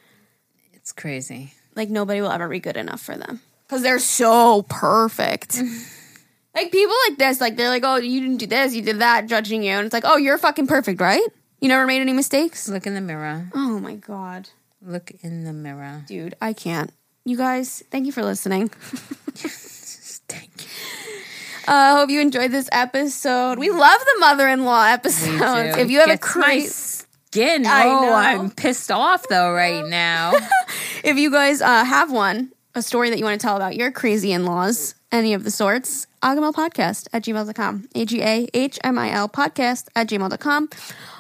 it's 0.75 0.93
crazy. 0.93 1.53
Like 1.77 1.89
nobody 1.89 2.21
will 2.21 2.33
ever 2.33 2.49
be 2.49 2.59
good 2.59 2.77
enough 2.77 3.01
for 3.01 3.17
them 3.17 3.41
because 3.67 3.83
they're 3.83 4.01
so 4.01 4.63
perfect. 4.63 5.57
like 6.55 6.73
people 6.73 6.97
like 7.09 7.19
this, 7.19 7.41
like 7.41 7.57
they're 7.57 7.69
like, 7.69 7.85
oh, 7.85 7.97
you 7.97 8.21
didn't 8.21 8.39
do 8.39 8.47
this, 8.47 8.75
you 8.75 8.83
did 8.83 8.99
that, 8.99 9.27
judging 9.27 9.63
you, 9.63 9.71
and 9.73 9.87
it's 9.87 9.93
like, 9.93 10.05
oh, 10.07 10.17
you're 10.17 10.39
fucking 10.39 10.67
perfect, 10.67 11.01
right? 11.01 11.25
You 11.61 11.69
never 11.69 11.87
made 11.87 12.01
any 12.01 12.13
mistakes. 12.13 12.69
Look 12.69 12.87
in 12.87 12.95
the 12.95 13.01
mirror. 13.01 13.49
Oh 13.55 13.79
my 13.79 13.95
god, 13.95 14.49
Look 14.83 15.13
in 15.23 15.45
the 15.45 15.53
mirror. 15.53 16.05
dude, 16.07 16.35
I 16.41 16.53
can't. 16.53 16.93
You 17.25 17.37
guys, 17.37 17.83
thank 17.91 18.07
you 18.07 18.13
for 18.13 18.25
listening. 18.25 18.69
Thank 20.29 20.51
you. 20.63 20.69
I 21.69 21.91
uh, 21.91 21.97
hope 21.97 22.09
you 22.09 22.23
enjoyed 22.23 22.51
this 22.51 22.67
episode. 22.73 23.59
We 23.59 23.69
love 23.69 24.01
the 24.01 24.21
mother-in-law 24.21 24.87
We 24.87 24.91
episodes. 24.91 25.77
If 25.77 25.91
you 25.91 25.99
have 25.99 26.09
a 26.09 26.13
Gets 26.13 26.35
my 26.35 26.43
crazy, 26.43 26.69
skin. 26.69 27.67
I 27.67 27.85
oh, 27.85 28.01
know. 28.01 28.15
I'm 28.15 28.51
pissed 28.51 28.91
off 28.91 29.29
though 29.29 29.53
right 29.53 29.87
now. 29.87 30.33
if 31.05 31.19
you 31.19 31.31
guys 31.31 31.61
uh, 31.61 31.85
have 31.85 32.11
one, 32.11 32.53
a 32.75 32.81
story 32.81 33.11
that 33.11 33.19
you 33.19 33.25
want 33.27 33.39
to 33.39 33.47
tell 33.47 33.55
about 33.55 33.77
your 33.77 33.91
crazy 33.91 34.33
in-laws, 34.33 34.95
any 35.13 35.35
of 35.35 35.45
the 35.45 35.51
sorts, 35.51 36.07
Agahmil 36.23 36.55
podcast 36.55 37.07
at 37.13 37.23
gmail.com. 37.23 37.91
A-G-A-H-M-I-L 37.95 39.29
podcast 39.29 39.89
at 39.95 40.09
gmail.com. 40.09 40.71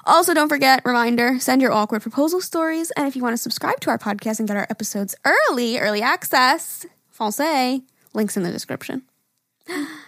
Also, 0.07 0.33
don't 0.33 0.49
forget, 0.49 0.81
reminder, 0.87 1.39
send 1.41 1.61
your 1.61 1.73
awkward 1.73 2.01
proposal 2.01 2.41
stories. 2.41 2.91
And 2.93 3.07
if 3.07 3.15
you 3.15 3.23
want 3.23 3.35
to 3.35 3.43
subscribe 3.43 3.81
to 3.81 3.91
our 3.91 3.99
podcast 3.99 4.39
and 4.39 4.49
get 4.49 4.57
our 4.57 4.67
episodes 4.71 5.15
early, 5.27 5.79
early 5.79 6.01
access, 6.01 6.87
Francais, 7.11 7.83
links 8.15 8.35
in 8.35 8.45
the 8.45 8.51
description. 8.51 9.03